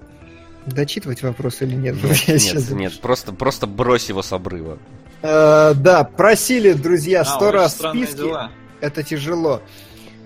Дочитывать 0.66 1.23
вопрос 1.23 1.61
или 1.62 1.74
нет? 1.74 1.97
Нет, 2.03 2.27
нет, 2.55 2.70
нет 2.70 3.01
просто, 3.01 3.32
просто 3.32 3.66
брось 3.66 4.09
его 4.09 4.23
с 4.23 4.32
обрыва. 4.32 4.78
Э, 5.23 5.74
да, 5.74 6.05
просили, 6.05 6.73
друзья, 6.73 7.24
сто 7.24 7.49
а, 7.49 7.53
раз 7.53 7.74
списки. 7.77 8.16
Дела. 8.16 8.51
Это 8.81 9.03
тяжело. 9.03 9.62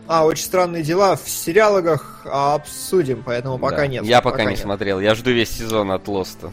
А, 0.07 0.25
очень 0.25 0.45
странные 0.45 0.83
дела. 0.83 1.17
В 1.17 1.29
сериалогах 1.29 2.25
обсудим, 2.25 3.23
поэтому 3.25 3.59
пока 3.59 3.79
да. 3.79 3.87
нет. 3.89 4.05
Я 4.05 4.21
пока, 4.21 4.39
пока 4.39 4.45
не 4.45 4.51
нет. 4.51 4.61
смотрел. 4.61 5.01
Я 5.01 5.15
жду 5.15 5.31
весь 5.31 5.51
сезон 5.51 5.91
от 5.91 6.07
Лоста. 6.09 6.51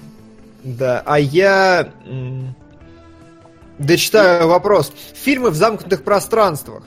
Да, 0.64 1.04
а 1.06 1.20
я... 1.20 1.92
Дочитаю 3.78 4.48
вопрос. 4.48 4.94
Фильмы 5.14 5.50
в 5.50 5.56
замкнутых 5.56 6.04
пространствах 6.04 6.84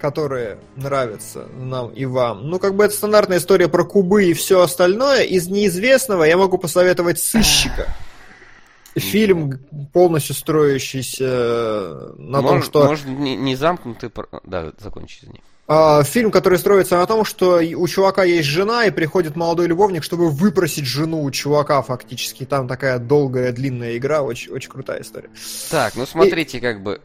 которые 0.00 0.58
нравятся 0.76 1.46
нам 1.56 1.90
и 1.90 2.04
вам. 2.04 2.48
Ну, 2.48 2.58
как 2.58 2.74
бы 2.74 2.84
это 2.84 2.94
стандартная 2.94 3.38
история 3.38 3.68
про 3.68 3.84
кубы 3.84 4.24
и 4.24 4.32
все 4.32 4.62
остальное. 4.62 5.22
Из 5.22 5.48
неизвестного 5.48 6.24
я 6.24 6.36
могу 6.36 6.58
посоветовать 6.58 7.20
«Сыщика». 7.20 7.86
Фильм, 8.96 9.60
полностью 9.92 10.34
строящийся 10.34 11.24
э, 11.24 12.12
на 12.18 12.42
может, 12.42 12.50
том, 12.50 12.62
что... 12.62 12.88
Может, 12.88 13.06
не, 13.06 13.36
не 13.36 13.54
замкнутый... 13.54 14.10
Да, 14.44 14.72
закончи, 14.80 15.20
извини. 15.22 15.40
А, 15.72 16.02
фильм, 16.02 16.32
который 16.32 16.58
строится 16.58 16.96
на 16.96 17.06
том, 17.06 17.24
что 17.24 17.60
у 17.60 17.86
чувака 17.86 18.24
есть 18.24 18.48
жена, 18.48 18.86
и 18.86 18.90
приходит 18.90 19.36
молодой 19.36 19.68
любовник, 19.68 20.02
чтобы 20.02 20.28
выпросить 20.28 20.84
жену 20.84 21.22
у 21.22 21.30
чувака 21.30 21.80
фактически. 21.82 22.44
Там 22.44 22.66
такая 22.66 22.98
долгая, 22.98 23.52
длинная 23.52 23.96
игра, 23.96 24.22
очень, 24.22 24.50
очень 24.50 24.68
крутая 24.68 25.02
история. 25.02 25.30
Так, 25.70 25.94
ну 25.94 26.06
смотрите, 26.06 26.58
и... 26.58 26.60
как 26.60 26.82
бы 26.82 27.00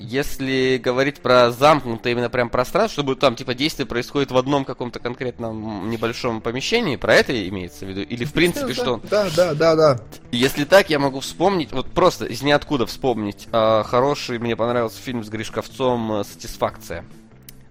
если 0.00 0.80
говорить 0.82 1.20
про 1.20 1.50
замкнутое 1.50 2.12
именно 2.12 2.30
прям 2.30 2.48
пространство, 2.48 3.02
чтобы 3.02 3.16
там 3.16 3.36
типа 3.36 3.54
действие 3.54 3.86
происходит 3.86 4.30
в 4.30 4.36
одном 4.36 4.64
каком-то 4.64 4.98
конкретном 4.98 5.90
небольшом 5.90 6.40
помещении, 6.40 6.96
про 6.96 7.14
это 7.14 7.48
имеется 7.48 7.84
в 7.84 7.88
виду? 7.88 8.00
Или 8.02 8.24
в 8.24 8.32
принципе 8.32 8.72
что? 8.72 9.00
Да, 9.10 9.28
да, 9.36 9.54
да, 9.54 9.76
да. 9.76 10.00
Если 10.32 10.64
так, 10.64 10.90
я 10.90 10.98
могу 10.98 11.20
вспомнить, 11.20 11.72
вот 11.72 11.86
просто 11.86 12.24
из 12.24 12.42
ниоткуда 12.42 12.86
вспомнить, 12.86 13.48
э, 13.52 13.82
хороший, 13.84 14.38
мне 14.38 14.56
понравился 14.56 15.00
фильм 15.00 15.22
с 15.22 15.28
Гришковцом 15.28 16.24
«Сатисфакция». 16.24 17.04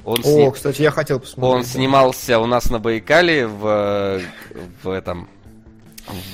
Он 0.06 0.19
О, 0.19 0.23
сни... 0.23 0.51
кстати, 0.51 0.81
я 0.81 0.91
хотел 0.91 1.19
посмотреть. 1.19 1.56
Он 1.56 1.64
снимался 1.64 2.39
у 2.39 2.45
нас 2.45 2.69
на 2.69 2.80
Байкале 2.80 3.47
в, 3.47 4.22
в 4.81 4.89
этом 4.89 5.27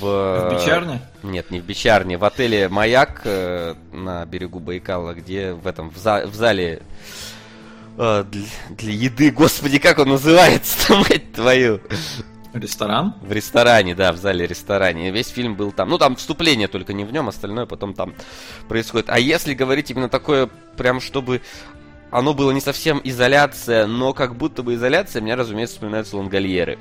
в 0.00 0.54
Бичарне? 0.54 1.00
Нет, 1.22 1.50
не 1.50 1.60
в 1.60 1.64
Бичарне, 1.64 2.18
в 2.18 2.24
отеле 2.24 2.68
«Маяк» 2.68 3.22
э, 3.24 3.74
на 3.92 4.24
берегу 4.26 4.60
Байкала, 4.60 5.14
где 5.14 5.52
в 5.52 5.66
этом, 5.66 5.90
в, 5.90 5.96
за... 5.98 6.26
в 6.26 6.34
зале 6.34 6.82
э, 7.98 8.24
для, 8.30 8.46
для 8.70 8.92
еды, 8.92 9.30
господи, 9.36 9.78
как 9.78 9.98
он 9.98 10.08
называется, 10.08 10.94
мать 10.96 11.32
твою? 11.32 11.80
Ресторан? 12.52 13.14
В 13.20 13.32
ресторане, 13.32 13.94
да, 13.94 14.12
в 14.12 14.16
зале 14.16 14.46
ресторане. 14.46 15.10
Весь 15.10 15.28
фильм 15.28 15.56
был 15.56 15.72
там. 15.72 15.90
Ну, 15.90 15.98
там 15.98 16.16
вступление 16.16 16.68
только 16.68 16.94
не 16.94 17.04
в 17.04 17.12
нем, 17.12 17.28
остальное 17.28 17.66
потом 17.66 17.92
там 17.92 18.14
происходит. 18.66 19.10
А 19.10 19.18
если 19.18 19.52
говорить 19.52 19.90
именно 19.90 20.08
такое, 20.08 20.48
прям 20.76 21.00
чтобы 21.00 21.42
оно 22.10 22.32
было 22.32 22.52
не 22.52 22.60
совсем 22.60 23.00
изоляция, 23.04 23.86
но 23.86 24.14
как 24.14 24.36
будто 24.36 24.62
бы 24.62 24.74
изоляция, 24.74 25.20
мне, 25.20 25.34
разумеется, 25.34 25.74
вспоминаются 25.74 26.16
лонгольеры. 26.16 26.78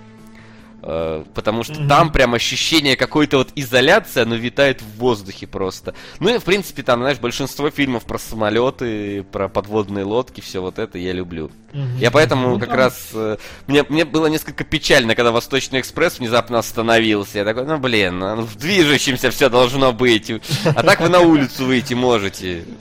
Э, 0.81 1.23
потому 1.33 1.63
что 1.63 1.73
mm-hmm. 1.73 1.87
там 1.87 2.11
прям 2.11 2.33
ощущение 2.33 2.95
какой-то 2.95 3.37
вот 3.37 3.49
изоляции, 3.55 4.21
оно 4.21 4.35
витает 4.35 4.81
в 4.81 4.99
воздухе 4.99 5.47
просто. 5.47 5.95
Ну 6.19 6.33
и, 6.33 6.37
в 6.37 6.43
принципе, 6.43 6.83
там, 6.83 6.99
знаешь, 6.99 7.17
большинство 7.17 7.69
фильмов 7.71 8.03
про 8.03 8.19
самолеты, 8.19 9.23
про 9.23 9.49
подводные 9.49 10.05
лодки, 10.05 10.41
все 10.41 10.61
вот 10.61 10.77
это 10.77 10.97
я 10.97 11.11
люблю. 11.11 11.49
Mm-hmm. 11.73 11.97
Я 11.99 12.11
поэтому 12.11 12.49
ну, 12.49 12.59
как 12.59 12.69
там... 12.69 12.77
раз... 12.77 13.09
Э, 13.13 13.37
мне, 13.67 13.83
мне 13.89 14.05
было 14.05 14.27
несколько 14.27 14.63
печально, 14.63 15.15
когда 15.15 15.31
Восточный 15.31 15.79
экспресс 15.79 16.19
внезапно 16.19 16.59
остановился. 16.59 17.39
Я 17.39 17.45
такой, 17.45 17.65
ну, 17.65 17.77
блин, 17.77 18.19
ну, 18.19 18.41
в 18.43 18.55
движущемся 18.55 19.31
все 19.31 19.49
должно 19.49 19.91
быть. 19.91 20.31
А 20.65 20.83
так 20.83 21.01
вы 21.01 21.09
на 21.09 21.21
улицу 21.21 21.65
выйти 21.65 21.93
можете. 21.93 22.65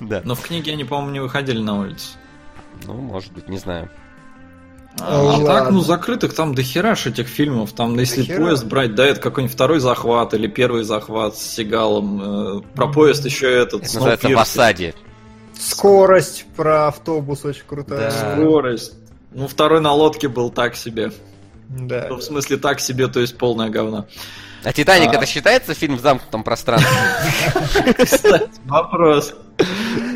Да. 0.00 0.20
Но 0.24 0.34
в 0.34 0.42
книге 0.42 0.72
они, 0.72 0.84
по-моему, 0.84 1.12
не 1.12 1.20
выходили 1.20 1.60
на 1.60 1.78
улицу. 1.80 2.08
Ну, 2.84 2.94
может 2.94 3.32
быть, 3.32 3.48
не 3.48 3.58
знаю. 3.58 3.88
А, 5.00 5.36
а 5.36 5.44
так, 5.44 5.70
ну, 5.70 5.80
закрытых 5.80 6.34
там 6.34 6.54
дохераш 6.54 7.06
этих 7.06 7.28
фильмов. 7.28 7.72
Там, 7.72 7.94
до 7.94 8.00
если 8.00 8.22
хера. 8.22 8.38
поезд 8.38 8.64
брать, 8.64 8.94
да, 8.94 9.06
это 9.06 9.20
какой-нибудь 9.20 9.54
второй 9.54 9.80
захват 9.80 10.34
или 10.34 10.46
первый 10.46 10.84
захват 10.84 11.36
с 11.36 11.42
Сигалом. 11.42 12.58
Э, 12.58 12.60
про 12.74 12.88
поезд 12.88 13.24
еще 13.24 13.50
этот. 13.50 13.82
Это 13.82 13.94
называется 13.94 14.28
в 14.28 14.38
осаде. 14.38 14.94
Скорость 15.58 16.46
про 16.56 16.88
автобус 16.88 17.44
очень 17.44 17.64
крутая. 17.66 18.10
Да. 18.10 18.34
Скорость. 18.36 18.94
Ну, 19.32 19.46
второй 19.46 19.80
на 19.80 19.92
лодке 19.92 20.28
был 20.28 20.50
так 20.50 20.76
себе. 20.76 21.12
Да. 21.68 22.06
Ну, 22.08 22.16
в 22.16 22.22
смысле, 22.22 22.56
так 22.56 22.80
себе, 22.80 23.08
то 23.08 23.20
есть 23.20 23.36
полное 23.36 23.68
говно. 23.68 24.06
А 24.64 24.72
Титаник 24.72 25.10
а... 25.10 25.16
это 25.16 25.26
считается 25.26 25.74
фильм 25.74 25.96
в 25.96 26.00
замкнутом 26.00 26.42
пространстве? 26.42 26.96
Кстати, 27.98 28.50
вопрос. 28.64 29.34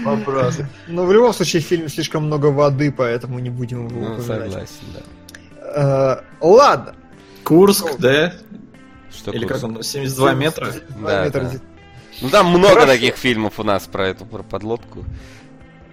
Вопрос. 0.04 0.58
Но 0.88 1.04
в 1.04 1.12
любом 1.12 1.32
случае 1.32 1.62
в 1.62 1.66
фильме 1.66 1.88
слишком 1.88 2.26
много 2.26 2.46
воды, 2.46 2.92
поэтому 2.92 3.38
не 3.38 3.50
будем 3.50 3.88
его 3.88 4.00
ну, 4.00 4.14
упоминать. 4.14 4.52
Согласен, 4.52 4.86
да. 4.94 5.00
Э, 5.74 6.22
ладно. 6.40 6.94
Курск, 7.44 7.96
да? 7.98 8.34
Что 9.10 9.30
Или 9.30 9.46
как 9.46 9.62
он, 9.62 9.82
72 9.82 10.34
метра? 10.34 10.72
Да, 11.00 11.24
метра. 11.24 11.40
да. 11.40 11.50
Ну 12.20 12.30
там 12.30 12.46
много 12.46 12.86
таких 12.86 13.16
фильмов 13.16 13.58
у 13.58 13.62
нас 13.62 13.84
про 13.84 14.08
эту 14.08 14.24
про 14.24 14.42
подлодку. 14.42 15.04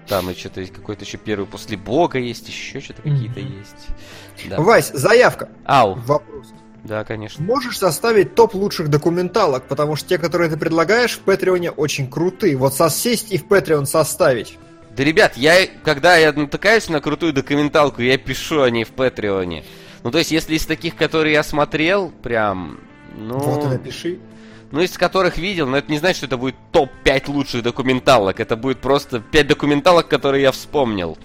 Там 0.08 0.30
и 0.30 0.34
что-то 0.34 0.62
есть 0.62 0.74
какой-то 0.74 1.06
еще 1.06 1.18
первый 1.18 1.46
после 1.46 1.78
Бога 1.78 2.18
есть, 2.18 2.48
еще 2.48 2.80
что-то 2.80 3.04
какие-то 3.04 3.40
есть. 3.40 4.58
Вась, 4.58 4.92
заявка. 4.94 5.50
Ау, 5.66 5.96
Вопрос. 5.96 6.48
Да, 6.84 7.04
конечно. 7.04 7.44
Можешь 7.44 7.78
составить 7.78 8.36
топ 8.36 8.54
лучших 8.56 8.90
документалок, 8.90 9.68
потому 9.68 9.96
что 9.96 10.10
те, 10.10 10.18
которые 10.18 10.50
ты 10.50 10.58
предлагаешь 10.58 11.18
в 11.18 11.20
Патреоне, 11.20 11.72
очень 11.72 12.10
крутые. 12.10 12.56
Вот 12.56 12.74
сосесть 12.74 13.32
и 13.32 13.38
в 13.38 13.46
Патреон 13.46 13.86
составить. 13.86 14.58
Да, 14.96 15.04
ребят, 15.04 15.38
я, 15.38 15.68
когда 15.84 16.18
я 16.18 16.32
натыкаюсь 16.32 16.90
на 16.90 17.02
крутую 17.02 17.34
документалку, 17.34 18.02
я 18.02 18.18
пишу 18.18 18.62
о 18.62 18.70
ней 18.70 18.84
в 18.84 18.90
Патреоне. 18.90 19.64
Ну, 20.04 20.12
то 20.12 20.18
есть, 20.18 20.32
если 20.32 20.56
из 20.56 20.66
таких, 20.66 20.96
которые 20.96 21.34
я 21.34 21.44
смотрел, 21.44 22.10
прям, 22.10 22.80
ну... 23.18 23.38
Вот 23.38 23.64
и 23.66 23.68
напиши. 23.68 24.20
Ну, 24.72 24.82
из 24.82 24.98
которых 24.98 25.38
видел, 25.38 25.68
но 25.68 25.78
это 25.78 25.92
не 25.92 25.98
значит, 25.98 26.18
что 26.18 26.26
это 26.28 26.38
будет 26.38 26.56
топ-5 26.72 27.32
лучших 27.32 27.64
документалок. 27.64 28.40
Это 28.40 28.56
будет 28.56 28.80
просто 28.80 29.20
5 29.20 29.48
документалок, 29.48 30.08
которые 30.08 30.44
я 30.44 30.52
вспомнил. 30.52 31.18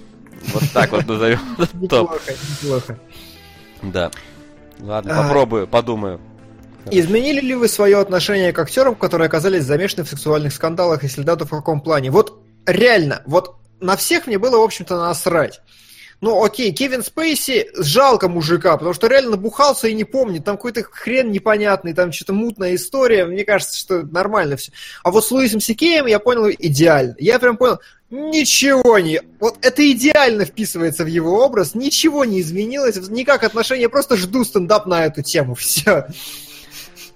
Вот 0.52 0.62
так 0.72 0.93
вот 0.93 1.06
назовем 1.06 1.40
топ. 1.89 2.12
Неплохо, 2.12 2.35
неплохо. 2.62 2.98
Да. 3.82 4.10
Ладно, 4.80 5.18
А. 5.18 5.22
попробую, 5.22 5.66
подумаю. 5.66 6.20
Изменили 6.90 7.40
ли 7.40 7.55
вы 7.55 7.68
свое 7.68 7.98
отношение 7.98 8.52
к 8.52 8.59
актерам, 8.59 8.94
которые 8.94 9.26
оказались 9.26 9.64
замешаны 9.64 10.05
в 10.05 10.09
сексуальных 10.09 10.52
скандалах, 10.52 11.02
если 11.02 11.22
да, 11.22 11.36
то 11.36 11.46
в 11.46 11.51
каком 11.51 11.80
плане? 11.80 12.10
Вот 12.10 12.42
реально, 12.66 13.22
вот 13.26 13.56
на 13.80 13.96
всех 13.96 14.26
мне 14.26 14.38
было, 14.38 14.59
в 14.59 14.62
общем-то, 14.62 14.98
насрать. 14.98 15.60
Ну, 16.20 16.43
окей, 16.43 16.73
Кевин 16.73 17.03
Спейси 17.03 17.70
жалко 17.77 18.28
мужика, 18.28 18.77
потому 18.77 18.95
что 18.95 19.09
реально 19.09 19.32
набухался 19.32 19.89
и 19.89 19.95
не 19.95 20.05
помнит. 20.05 20.45
Там 20.45 20.57
какой-то 20.57 20.82
хрен 20.82 21.31
непонятный, 21.31 21.93
там 21.93 22.12
что-то 22.12 22.32
мутная 22.32 22.74
история. 22.74 23.27
Мне 23.27 23.45
кажется, 23.45 23.78
что 23.78 24.03
нормально 24.03 24.57
все. 24.57 24.73
А 25.03 25.11
вот 25.11 25.27
с 25.27 25.31
Луисом 25.31 25.61
Сикеем 25.61 26.07
я 26.07 26.19
понял 26.19 26.49
идеально. 26.51 27.15
Я 27.19 27.39
прям 27.39 27.57
понял, 27.57 27.78
ничего 28.11 28.99
не... 28.99 29.20
Вот 29.41 29.59
это 29.61 29.91
идеально 29.91 30.45
вписывается 30.45 31.05
в 31.05 31.09
его 31.09 31.45
образ, 31.45 31.74
ничего 31.74 32.24
не 32.24 32.41
изменилось, 32.41 32.97
никак 33.09 33.45
отношения, 33.45 33.89
просто 33.89 34.16
жду 34.16 34.45
стендап 34.45 34.86
на 34.86 35.07
эту 35.07 35.23
тему, 35.23 35.55
все. 35.55 36.07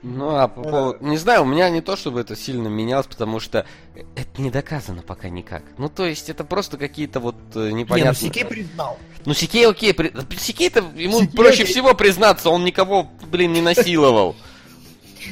Ну, 0.03 0.37
а 0.37 0.47
по 0.47 0.63
поводу... 0.63 0.99
Не 1.05 1.17
знаю, 1.17 1.43
у 1.43 1.45
меня 1.45 1.69
не 1.71 1.81
то, 1.81 1.97
чтобы 1.97 2.21
это 2.21 2.37
сильно 2.37 2.69
менялось, 2.69 3.07
потому 3.07 3.41
что 3.41 3.67
это 4.15 4.41
не 4.41 4.51
доказано 4.51 5.03
пока 5.03 5.29
никак. 5.29 5.63
Ну, 5.77 5.89
то 5.89 6.07
есть, 6.07 6.29
это 6.29 6.45
просто 6.45 6.77
какие-то 6.79 7.19
вот 7.19 7.35
э, 7.55 7.67
Не, 7.67 7.71
ну 7.71 7.77
непонятные... 7.79 8.15
Сикей 8.15 8.45
признал. 8.45 8.97
Ну, 9.25 9.35
Сикей, 9.35 9.67
окей, 9.67 9.93
при... 9.93 10.13
Сикей-то 10.37 10.85
ему 10.95 11.21
Сикей, 11.21 11.37
проще 11.37 11.65
всего 11.65 11.95
признаться, 11.95 12.51
он 12.51 12.65
никого, 12.65 13.09
блин, 13.27 13.53
не 13.53 13.61
насиловал. 13.61 14.37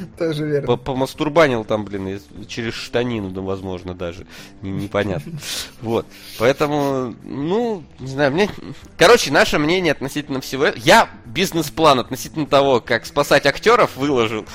Тоже 0.18 0.44
верно. 0.46 0.66
По- 0.66 0.76
Помастурбанил 0.76 1.64
там, 1.64 1.84
блин, 1.84 2.20
через 2.48 2.74
штанину, 2.74 3.30
да, 3.30 3.40
возможно, 3.40 3.94
даже. 3.94 4.26
Не- 4.62 4.70
Непонятно. 4.70 5.32
Вот. 5.80 6.06
Поэтому, 6.38 7.14
ну, 7.24 7.82
не 7.98 8.08
знаю, 8.08 8.32
мне... 8.32 8.50
Короче, 8.96 9.30
наше 9.32 9.58
мнение 9.58 9.92
относительно 9.92 10.40
всего... 10.40 10.66
Я 10.76 11.08
бизнес-план 11.24 12.00
относительно 12.00 12.46
того, 12.46 12.80
как 12.80 13.06
спасать 13.06 13.46
актеров 13.46 13.96
выложил, 13.96 14.46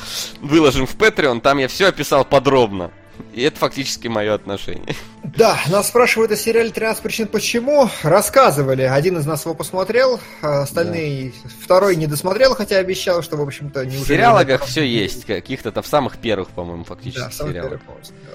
выложим 0.42 0.86
в 0.88 0.96
Patreon, 0.96 1.42
там 1.42 1.58
я 1.58 1.68
все 1.68 1.88
описал 1.88 2.26
подробно. 2.26 2.92
И 3.34 3.42
это 3.42 3.58
фактически 3.58 4.08
мое 4.08 4.34
отношение. 4.34 4.96
Да, 5.24 5.60
нас 5.70 5.88
спрашивают 5.88 6.32
о 6.32 6.36
сериале 6.36 6.70
«13 6.70 7.02
причин 7.02 7.28
почему». 7.28 7.90
Рассказывали. 8.04 8.82
Один 8.82 9.18
из 9.18 9.26
нас 9.26 9.46
его 9.46 9.54
посмотрел, 9.54 10.20
а 10.42 10.64
остальные... 10.64 11.34
Второй 11.64 11.96
не 11.96 12.08
досмотрел, 12.08 12.56
хотя 12.56 12.78
обещал, 12.78 13.22
что, 13.22 13.38
в 13.38 13.42
общем-то, 13.42 13.86
не 13.86 13.98
В 13.98 14.08
сериалогах 14.08 14.66
все 14.66 14.84
есть, 14.84 15.26
каких-то-то 15.26 15.82
в 15.82 15.88
самых 15.88 16.18
первых, 16.18 16.50
по-моему, 16.50 16.84
фактически 16.84 17.22
Да, 17.22 17.32
сериалах. 17.32 17.54
первый 17.54 17.80
полностью, 17.80 18.16
да. 18.26 18.32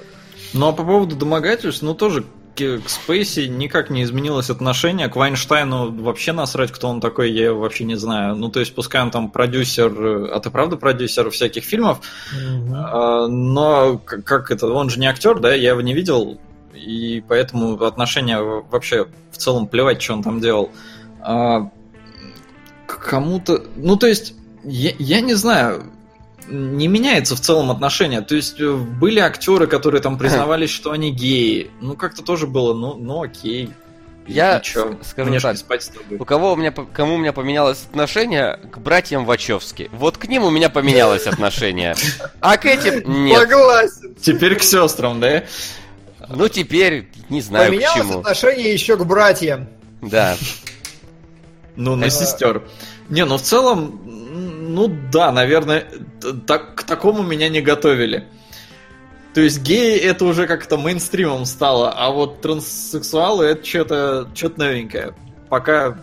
Ну 0.54 0.68
а 0.68 0.72
по 0.72 0.84
поводу 0.84 1.16
домогательств, 1.16 1.82
ну 1.82 1.94
тоже 1.94 2.24
к, 2.56 2.88
Спейси 2.88 3.46
никак 3.46 3.90
не 3.90 4.02
изменилось 4.02 4.50
отношение. 4.50 5.08
К 5.08 5.16
Вайнштейну 5.16 6.02
вообще 6.02 6.32
насрать, 6.32 6.72
кто 6.72 6.88
он 6.88 7.00
такой, 7.00 7.30
я 7.32 7.52
вообще 7.52 7.84
не 7.84 7.96
знаю. 7.96 8.34
Ну 8.34 8.48
то 8.48 8.60
есть 8.60 8.74
пускай 8.74 9.02
он 9.02 9.10
там 9.10 9.30
продюсер, 9.30 9.92
а 10.32 10.40
ты 10.40 10.50
правда 10.50 10.76
продюсер 10.76 11.30
всяких 11.30 11.64
фильмов, 11.64 12.00
а, 12.72 13.26
но 13.26 13.98
как 13.98 14.50
это, 14.50 14.66
он 14.68 14.90
же 14.90 14.98
не 14.98 15.06
актер, 15.06 15.38
да, 15.38 15.54
я 15.54 15.70
его 15.70 15.80
не 15.80 15.94
видел, 15.94 16.38
и 16.74 17.22
поэтому 17.26 17.82
отношение 17.84 18.38
вообще 18.42 19.06
в 19.30 19.36
целом 19.36 19.66
плевать, 19.66 20.02
что 20.02 20.14
он 20.14 20.22
там 20.22 20.40
делал. 20.40 20.70
А, 21.20 21.70
к 22.86 22.98
кому-то, 22.98 23.62
ну 23.76 23.96
то 23.96 24.06
есть, 24.06 24.34
я, 24.64 24.92
я 24.98 25.20
не 25.20 25.34
знаю, 25.34 25.84
не 26.48 26.88
меняется 26.88 27.34
в 27.36 27.40
целом 27.40 27.70
отношение. 27.70 28.20
То 28.20 28.34
есть 28.34 28.60
э, 28.60 28.72
были 28.74 29.18
актеры, 29.20 29.66
которые 29.66 30.00
там 30.02 30.18
признавались, 30.18 30.70
что 30.70 30.92
они 30.92 31.10
геи. 31.12 31.70
Ну 31.80 31.94
как-то 31.96 32.22
тоже 32.22 32.46
было, 32.46 32.74
ну, 32.74 32.94
ну 32.94 33.22
окей. 33.22 33.70
Я 34.26 34.60
с- 34.60 34.72
скажу 35.08 35.30
Мне 35.30 35.38
так. 35.38 35.52
не 35.52 35.58
спать 35.58 35.84
с 35.84 35.88
тобой. 35.88 36.18
У 36.18 36.24
кого 36.24 36.52
у 36.52 36.56
меня, 36.56 36.72
кому 36.72 37.14
у 37.14 37.18
меня 37.18 37.32
поменялось 37.32 37.84
отношение 37.88 38.56
к 38.72 38.78
братьям 38.78 39.24
Вачовски. 39.24 39.88
Вот 39.92 40.16
к 40.18 40.26
ним 40.26 40.42
у 40.42 40.50
меня 40.50 40.68
поменялось 40.68 41.26
отношение. 41.28 41.94
А 42.40 42.56
к 42.56 42.66
этим 42.66 43.08
нет. 43.24 43.38
Согласен. 43.40 44.14
Теперь 44.20 44.56
к 44.56 44.62
сестрам, 44.64 45.20
да? 45.20 45.44
Ну 46.28 46.48
теперь 46.48 47.08
не 47.28 47.40
знаю 47.40 47.66
к 47.66 47.68
Поменялось 47.74 47.98
чему. 48.00 48.18
отношение 48.18 48.72
еще 48.72 48.96
к 48.96 49.04
братьям. 49.04 49.68
Да. 50.02 50.36
Ну, 51.78 51.94
на 51.94 52.08
сестер. 52.08 52.62
Не, 53.10 53.26
ну 53.26 53.36
в 53.36 53.42
целом, 53.42 54.00
ну 54.76 54.94
да, 55.10 55.32
наверное, 55.32 55.86
так, 56.46 56.74
к 56.74 56.82
такому 56.82 57.22
меня 57.22 57.48
не 57.48 57.62
готовили. 57.62 58.28
То 59.32 59.40
есть 59.40 59.62
геи 59.62 59.96
это 59.96 60.26
уже 60.26 60.46
как-то 60.46 60.76
мейнстримом 60.76 61.46
стало, 61.46 61.90
а 61.90 62.10
вот 62.10 62.42
транссексуалы 62.42 63.46
это 63.46 63.64
что-то 63.64 64.28
что 64.34 64.52
новенькое. 64.58 65.14
Пока. 65.48 65.98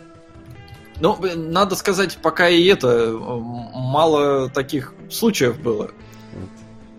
Ну, 0.99 1.19
надо 1.35 1.75
сказать, 1.75 2.17
пока 2.19 2.49
и 2.49 2.65
это 2.65 3.11
мало 3.13 4.49
таких 4.49 4.95
случаев 5.11 5.59
было. 5.59 5.91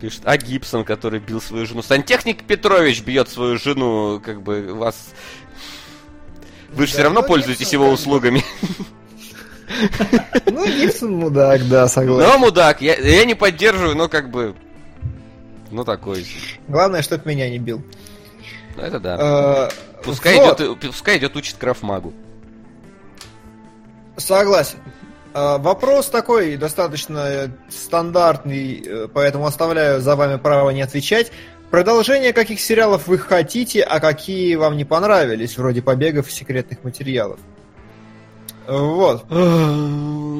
Пишет, 0.01 0.23
а 0.25 0.37
Гибсон, 0.37 0.85
который 0.85 1.19
бил 1.19 1.41
свою 1.41 1.67
жену. 1.67 1.83
Сантехник 1.83 2.45
Петрович 2.45 3.03
бьет 3.03 3.29
свою 3.29 3.59
жену, 3.59 4.23
как 4.25 4.43
бы 4.43 4.75
вас... 4.75 5.13
Вы 6.71 6.87
же 6.87 6.93
Да, 6.93 6.95
все 6.95 7.03
равно 7.03 7.23
ну, 7.23 7.27
пользуетесь 7.27 7.61
Гибсон 7.61 7.81
его 7.81 7.91
как 8.21 8.33
бы. 8.33 8.43
Ну, 10.47 10.66
Гибсон 10.66 11.12
мудак, 11.16 11.66
да, 11.69 11.89
согласен. 11.89 12.28
Но 12.31 12.39
мудак, 12.39 12.81
я, 12.81 12.95
я 12.97 13.24
не 13.24 13.35
поддерживаю, 13.35 13.97
но 13.97 14.09
как 14.09 14.31
бы... 14.31 14.55
Ну 15.70 15.85
такой. 15.85 16.27
Главное, 16.69 17.03
чтоб 17.03 17.24
меня 17.27 17.49
не 17.51 17.59
бил. 17.59 17.82
Ну, 18.77 18.82
Это 18.82 19.01
да. 19.01 19.69
Э, 19.70 20.03
Пускай 20.05 20.36
идет, 20.36 20.81
пускай 20.81 21.19
идет 21.19 21.35
учит 21.36 21.57
крафмагу. 21.57 22.12
Согласен. 24.16 24.78
Э, 25.32 25.59
Вопрос 25.59 26.09
такой 26.09 26.57
достаточно 26.57 27.51
стандартный, 27.69 28.82
э, 28.86 29.09
поэтому 29.12 29.47
оставляю 29.47 30.01
за 30.01 30.15
вами 30.16 30.36
право 30.36 30.70
не 30.70 30.82
отвечать. 30.82 31.32
Продолжение 31.70 32.32
каких 32.32 32.61
сериалов 32.61 33.09
вы 33.09 33.19
хотите, 33.19 33.82
а 33.82 33.99
какие 33.99 34.55
вам 34.55 34.77
не 34.77 34.85
понравились, 34.85 35.57
вроде 35.59 35.82
побегов 35.82 36.28
и 36.28 36.31
секретных 36.31 36.85
материалов? 36.85 37.41
Вот. 38.66 39.27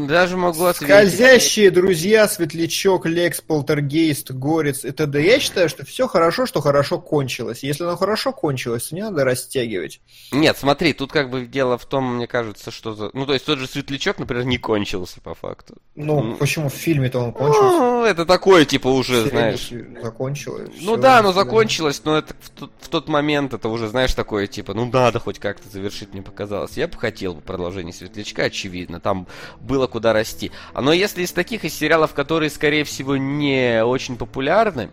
Даже 0.09 0.37
могу 0.37 0.65
ответить. 0.65 0.95
Скользящие 0.95 1.71
друзья, 1.71 2.29
Светлячок, 2.29 3.07
Лекс, 3.07 3.41
Полтергейст, 3.41 4.31
Горец 4.33 4.85
и 4.85 4.91
т.д. 4.93 5.23
Я 5.25 5.41
считаю, 5.41 5.69
что 5.69 5.85
все 5.85 6.07
хорошо, 6.09 6.47
что 6.47 6.61
хорошо 6.61 6.99
кончилось. 7.01 7.63
Если 7.63 7.85
оно 7.85 7.97
хорошо 7.97 8.33
кончилось, 8.33 8.89
то 8.89 8.95
не 8.95 9.03
надо 9.03 9.25
растягивать. 9.25 10.01
Нет, 10.33 10.57
смотри, 10.59 10.93
тут 10.93 11.11
как 11.13 11.31
бы 11.31 11.47
дело 11.47 11.79
в 11.79 11.87
том, 11.87 12.17
мне 12.17 12.27
кажется, 12.27 12.71
что... 12.71 12.95
за- 12.95 13.11
Ну, 13.15 13.27
то 13.27 13.33
есть 13.33 13.47
тот 13.47 13.59
же 13.59 13.67
Светлячок, 13.67 14.19
например, 14.19 14.45
не 14.45 14.59
кончился 14.59 15.21
по 15.21 15.35
факту. 15.35 15.77
Ну, 15.95 16.23
Ну. 16.23 16.37
почему 16.37 16.69
в 16.69 16.75
фильме-то 16.75 17.19
он 17.21 17.33
кончился? 17.33 17.63
Ну, 17.79 18.05
это 18.05 18.27
такое, 18.27 18.65
типа, 18.65 18.89
уже, 18.89 19.23
В 19.23 19.29
знаешь... 19.29 19.71
Закончилось. 20.03 20.71
Ну 20.81 20.97
да, 20.97 21.19
оно 21.19 21.33
закончилось, 21.33 22.03
но 22.05 22.19
это 22.19 22.35
в 22.41 22.51
тот, 22.51 22.71
в 22.81 22.89
тот 22.89 23.09
момент 23.09 23.55
это 23.55 23.69
уже, 23.69 23.89
знаешь, 23.89 24.13
такое, 24.15 24.47
типа, 24.47 24.75
ну 24.75 24.85
надо 24.91 25.19
хоть 25.19 25.39
как-то 25.39 25.69
завершить, 25.71 26.13
мне 26.13 26.23
показалось. 26.23 26.77
Я 26.77 26.89
бы 26.89 26.97
хотел 26.99 27.35
бы 27.35 27.41
продолжение 27.41 27.93
Светлячка, 27.93 28.14
очевидно, 28.43 29.01
там 29.01 29.27
было 29.61 29.87
куда 29.87 30.13
расти. 30.13 30.51
Но 30.75 30.93
если 30.93 31.23
из 31.23 31.33
таких, 31.33 31.65
из 31.65 31.75
сериалов, 31.75 32.15
которые, 32.15 32.51
скорее 32.51 32.85
всего, 32.85 33.17
не 33.17 33.85
очень 33.85 34.17
популярны, 34.17 34.91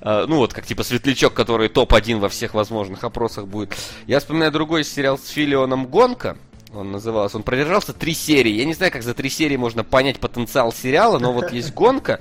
э, 0.00 0.24
ну 0.28 0.36
вот, 0.36 0.52
как 0.52 0.66
типа 0.66 0.82
Светлячок, 0.82 1.34
который 1.34 1.68
топ-1 1.68 2.18
во 2.18 2.28
всех 2.28 2.54
возможных 2.54 3.04
опросах 3.04 3.46
будет. 3.46 3.74
Я 4.06 4.20
вспоминаю 4.20 4.52
другой 4.52 4.84
сериал 4.84 5.18
с 5.18 5.28
Филионом 5.28 5.86
«Гонка», 5.86 6.36
он 6.74 6.92
назывался. 6.92 7.38
Он 7.38 7.42
продержался 7.42 7.92
три 7.92 8.14
серии. 8.14 8.52
Я 8.52 8.64
не 8.64 8.74
знаю, 8.74 8.92
как 8.92 9.02
за 9.02 9.14
три 9.14 9.30
серии 9.30 9.56
можно 9.56 9.84
понять 9.84 10.20
потенциал 10.20 10.72
сериала, 10.72 11.18
но 11.18 11.32
вот 11.32 11.50
есть 11.52 11.72
гонка. 11.72 12.20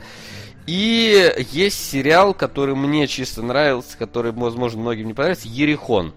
И 0.65 1.33
есть 1.51 1.89
сериал, 1.89 2.33
который 2.33 2.75
мне 2.75 3.07
чисто 3.07 3.41
нравился, 3.41 3.97
который, 3.97 4.31
возможно, 4.31 4.81
многим 4.81 5.07
не 5.07 5.13
понравится, 5.13 5.47
Ерихон. 5.47 6.13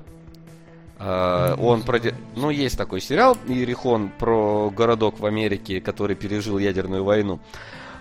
А, 1.03 1.55
Он 1.57 1.83
про... 1.83 1.99
Ну, 2.37 2.51
есть 2.51 2.77
такой 2.77 3.01
сериал, 3.01 3.37
Ерихон, 3.49 4.11
про 4.11 4.71
городок 4.71 5.19
в 5.19 5.25
Америке, 5.25 5.81
который 5.81 6.15
пережил 6.15 6.59
ядерную 6.59 7.05
войну. 7.05 7.41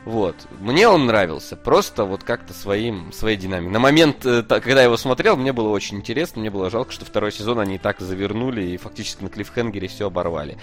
Вот. 0.03 0.35
Мне 0.59 0.87
он 0.87 1.05
нравился, 1.05 1.55
просто 1.55 2.03
вот 2.03 2.23
как-то 2.23 2.53
своим, 2.53 3.11
своей 3.13 3.37
динамикой. 3.37 3.71
На 3.71 3.79
момент, 3.79 4.25
э, 4.25 4.43
когда 4.43 4.79
я 4.79 4.83
его 4.83 4.97
смотрел, 4.97 5.37
мне 5.37 5.53
было 5.53 5.69
очень 5.69 5.97
интересно, 5.97 6.41
мне 6.41 6.49
было 6.49 6.69
жалко, 6.69 6.91
что 6.91 7.05
второй 7.05 7.31
сезон 7.31 7.59
они 7.59 7.75
и 7.75 7.77
так 7.77 7.99
завернули 7.99 8.63
и 8.63 8.77
фактически 8.77 9.23
на 9.23 9.29
клиффхенгере 9.29 9.87
все 9.87 10.07
оборвали. 10.07 10.57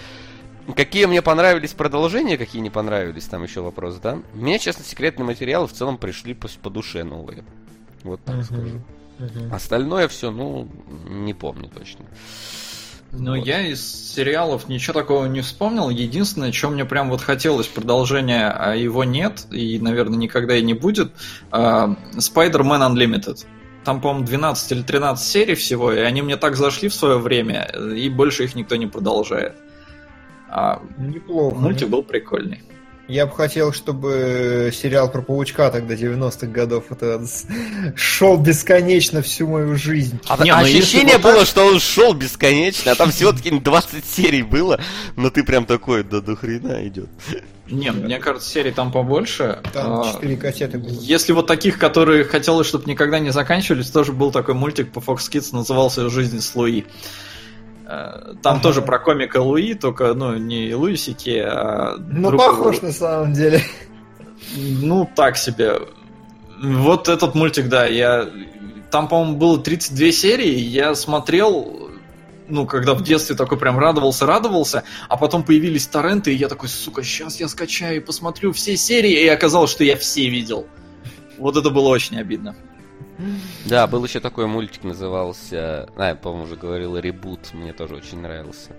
Какие 0.75 1.07
мне 1.07 1.23
понравились 1.23 1.73
продолжения, 1.75 2.37
какие 2.37 2.61
не 2.61 2.71
понравились, 2.71 3.27
там 3.27 3.43
еще 3.43 3.61
вопрос, 3.61 3.97
да? 3.97 4.19
Мне, 4.35 4.59
честно, 4.59 4.85
секретные 4.85 5.25
материалы 5.25 5.69
в 5.69 5.73
целом 5.73 5.97
пришли 5.97 6.35
по, 6.35 6.49
по 6.63 6.71
душе 6.71 7.05
новые. 7.05 7.45
Вот 8.03 8.21
так 8.25 8.37
uh-huh. 8.37 8.45
скажу. 8.45 8.81
Uh-huh. 9.19 9.55
Остальное 9.55 10.09
все, 10.09 10.31
ну, 10.31 10.69
не 11.09 11.35
помню 11.35 11.69
точно. 11.69 12.05
Ну, 13.13 13.37
вот. 13.37 13.47
я 13.47 13.67
из 13.67 14.15
сериалов 14.15 14.69
ничего 14.69 14.93
такого 14.93 15.27
не 15.27 15.41
вспомнил. 15.41 15.89
Единственное, 15.89 16.53
что 16.53 16.71
мне 16.71 16.85
прям 16.85 17.09
вот 17.09 17.23
хотелось 17.23 17.67
продолжения, 17.67 18.51
а 18.51 18.75
его 18.75 19.05
нет, 19.05 19.47
и, 19.51 19.79
наверное, 19.79 20.19
никогда 20.19 20.57
и 20.57 20.63
не 20.63 20.75
будет, 20.75 21.13
Spider-Man 21.51 22.95
Unlimited. 22.95 23.47
Там, 23.85 24.01
по-моему, 24.01 24.27
12 24.27 24.73
или 24.73 24.83
13 24.83 25.25
серий 25.25 25.55
всего, 25.55 25.93
и 25.93 25.99
они 25.99 26.21
мне 26.21 26.37
так 26.37 26.57
зашли 26.57 26.89
в 26.89 26.95
свое 26.95 27.19
время, 27.19 27.71
и 27.95 28.09
больше 28.09 28.45
их 28.45 28.57
никто 28.57 28.77
не 28.77 28.87
продолжает. 28.87 29.55
А 30.49 30.83
Неплохо. 30.99 31.57
Мультик 31.57 31.89
был 31.89 32.03
прикольный. 32.03 32.63
Я 33.09 33.27
бы 33.27 33.33
хотел, 33.33 33.73
чтобы 33.73 34.73
сериал 34.75 35.11
про 35.11 35.23
паучка 35.23 35.71
тогда 35.71 35.95
90-х 35.95 36.47
годов 36.49 36.91
это 36.91 37.25
шел 37.95 38.37
бесконечно 38.37 39.23
всю 39.23 39.47
мою 39.47 39.77
жизнь. 39.77 40.19
А, 40.27 40.43
Не, 40.43 40.51
а 40.51 40.59
ощущение 40.59 41.19
было, 41.19 41.41
так... 41.41 41.47
что 41.47 41.67
он 41.67 41.79
шел 41.79 42.15
бесконечно, 42.15 42.93
а 42.93 42.95
там 42.97 43.13
всего-таки 43.13 43.51
20 43.51 44.05
серий 44.05 44.43
было, 44.43 44.81
но 45.15 45.31
ты 45.31 45.45
прям 45.45 45.67
такой, 45.67 46.03
да 46.03 46.21
до 46.21 46.35
хрена 46.35 46.87
идет. 46.89 47.09
Не, 47.69 47.91
мне 47.91 48.19
кажется, 48.19 48.49
серий 48.49 48.71
там 48.71 48.93
побольше. 48.93 49.61
Там 49.73 50.05
4 50.13 50.35
а, 50.35 50.37
кассеты 50.39 50.79
было. 50.79 51.01
Если 51.01 51.33
вот 51.33 51.47
таких, 51.47 51.79
которые 51.79 52.25
хотелось, 52.25 52.67
чтобы 52.67 52.89
никогда 52.89 53.19
не 53.19 53.31
заканчивались, 53.31 53.91
тоже 53.91 54.13
был 54.13 54.31
такой 54.31 54.55
мультик 54.55 54.93
по 54.93 55.01
Fox 55.01 55.31
Kids, 55.31 55.49
назывался 55.53 56.09
«Жизнь 56.09 56.41
с 56.41 56.55
Луи». 56.55 56.85
Э, 57.89 58.35
там 58.43 58.55
ага. 58.55 58.63
тоже 58.63 58.83
про 58.83 58.99
комика 58.99 59.41
Луи, 59.41 59.75
только, 59.75 60.13
ну, 60.15 60.37
не 60.37 60.75
Луи 60.75 60.97
Сике, 60.97 61.45
а... 61.45 61.97
Ну, 61.99 62.31
друг... 62.31 62.43
похож 62.43 62.83
на 62.83 62.93
самом 62.93 63.33
деле. 63.33 63.63
Ну, 64.57 65.09
так 65.15 65.37
себе. 65.37 65.81
Вот 66.61 67.09
этот 67.09 67.35
мультик, 67.35 67.69
да, 67.69 67.87
я... 67.87 68.29
Там, 68.91 69.09
по-моему, 69.09 69.37
было 69.37 69.59
32 69.59 70.11
серии, 70.11 70.59
я 70.59 70.95
смотрел, 70.95 71.91
ну, 72.49 72.67
когда 72.67 72.95
в 72.95 73.03
детстве 73.03 73.37
такой 73.37 73.59
прям 73.59 73.79
радовался-радовался, 73.79 74.83
а 75.09 75.17
потом 75.17 75.45
появились 75.45 75.87
торренты, 75.87 76.33
и 76.33 76.37
я 76.37 76.49
такой, 76.49 76.69
сука, 76.69 77.03
сейчас 77.05 77.39
я 77.39 77.49
скачаю 77.49 77.97
и 77.97 78.01
посмотрю 78.01 78.53
все 78.53 78.77
серии, 78.77 79.13
и 79.13 79.29
оказалось, 79.29 79.71
что 79.71 79.85
я 79.85 79.97
все 79.97 80.29
видел. 80.29 80.67
Вот 81.39 81.57
это 81.57 81.71
было 81.71 81.89
очень 81.89 82.19
обидно. 82.19 82.57
Да, 83.65 83.87
был 83.87 84.05
еще 84.05 84.21
такой 84.21 84.47
мультик, 84.47 84.85
назывался... 84.85 85.89
А, 85.97 86.09
я, 86.09 86.15
по-моему, 86.15 86.45
уже 86.45 86.57
говорил, 86.57 86.97
ReBoot, 86.99 87.53
мне 87.53 87.73
тоже 87.73 87.97
очень 87.97 88.21
нравился. 88.21 88.73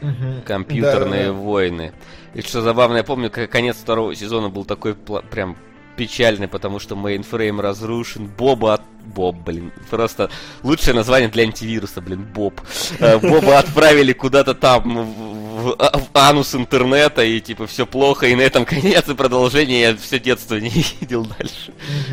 Угу. 0.00 0.42
Компьютерные 0.44 1.26
да, 1.26 1.32
да. 1.32 1.32
войны. 1.32 1.92
И 2.34 2.42
что 2.42 2.60
забавно, 2.60 2.98
я 2.98 3.04
помню, 3.04 3.30
как 3.30 3.50
конец 3.50 3.76
второго 3.76 4.14
сезона 4.14 4.48
был 4.48 4.64
такой 4.64 4.94
прям 4.94 5.56
печальный, 5.96 6.48
потому 6.48 6.78
что 6.78 6.96
мейнфрейм 6.96 7.60
разрушен. 7.60 8.26
Боба 8.26 8.74
от... 8.74 8.82
Боб, 9.04 9.36
блин. 9.36 9.72
Просто 9.90 10.30
лучшее 10.62 10.94
название 10.94 11.28
для 11.28 11.42
антивируса, 11.42 12.00
блин, 12.00 12.24
Боб. 12.24 12.60
Э, 13.00 13.18
Боба 13.18 13.58
отправили 13.58 14.12
куда-то 14.12 14.54
там 14.54 15.04
в, 15.04 15.76
в 15.76 16.08
анус 16.14 16.54
интернета, 16.54 17.22
и 17.24 17.40
типа 17.40 17.66
все 17.66 17.84
плохо, 17.84 18.26
и 18.28 18.34
на 18.36 18.42
этом 18.42 18.64
конец 18.64 19.08
и 19.08 19.14
продолжение 19.14 19.80
я 19.80 19.96
все 19.96 20.20
детство 20.20 20.54
не 20.54 20.70
видел 21.00 21.26
дальше. 21.26 21.72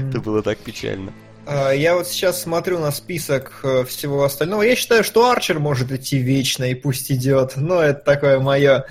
Это 0.10 0.20
было 0.20 0.42
так 0.42 0.58
печально. 0.58 1.14
А, 1.52 1.72
я 1.72 1.96
вот 1.96 2.08
сейчас 2.08 2.44
смотрю 2.44 2.78
на 2.78 2.92
список 2.92 3.62
э, 3.64 3.84
всего 3.86 4.24
остального. 4.24 4.62
Я 4.62 4.76
считаю, 4.76 5.04
что 5.04 5.28
Арчер 5.28 5.58
может 5.58 5.92
идти 5.92 6.20
вечно, 6.20 6.64
и 6.64 6.76
пусть 6.76 7.12
идет. 7.12 7.54
Но 7.56 7.82
это 7.82 8.02
такое 8.02 8.40
мое 8.40 8.86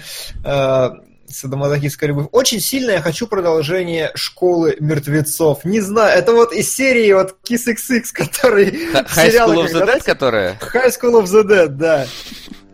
э, 0.44 0.88
садомазохистская 1.28 2.08
любовь. 2.08 2.26
Очень 2.32 2.58
сильно 2.58 2.90
я 2.90 3.00
хочу 3.00 3.28
продолжение 3.28 4.10
школы 4.16 4.76
мертвецов. 4.80 5.64
Не 5.64 5.80
знаю, 5.80 6.18
это 6.18 6.32
вот 6.32 6.52
из 6.52 6.74
серии 6.74 7.12
вот 7.12 7.36
Kiss 7.48 7.68
XX, 7.72 8.02
который... 8.12 8.70
High 8.92 9.30
School 9.30 9.64
of 9.64 9.72
the 9.72 9.86
Dead, 9.86 10.04
которая? 10.04 10.58
High 10.60 10.90
School 10.90 11.22
of 11.22 11.26
the 11.26 11.44
Dead, 11.44 11.68
да. 11.68 12.06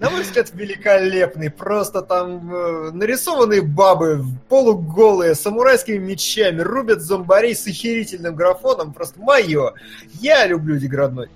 На 0.05 0.11
мой 0.11 0.23
взгляд, 0.23 0.51
великолепный. 0.53 1.51
Просто 1.51 2.03
там 2.03 2.55
э, 2.55 2.91
нарисованные 2.93 3.63
бабы, 3.63 4.25
полуголые, 4.49 5.35
с 5.35 5.41
самурайскими 5.41 5.99
мечами, 5.99 6.61
рубят 6.61 7.01
зомбарей 7.01 7.55
с 7.55 7.67
охерительным 7.67 8.35
графоном. 8.35 8.93
Просто 8.93 9.21
мое. 9.21 9.73
Я 10.21 10.47
люблю 10.47 10.77
деградной. 10.77 11.29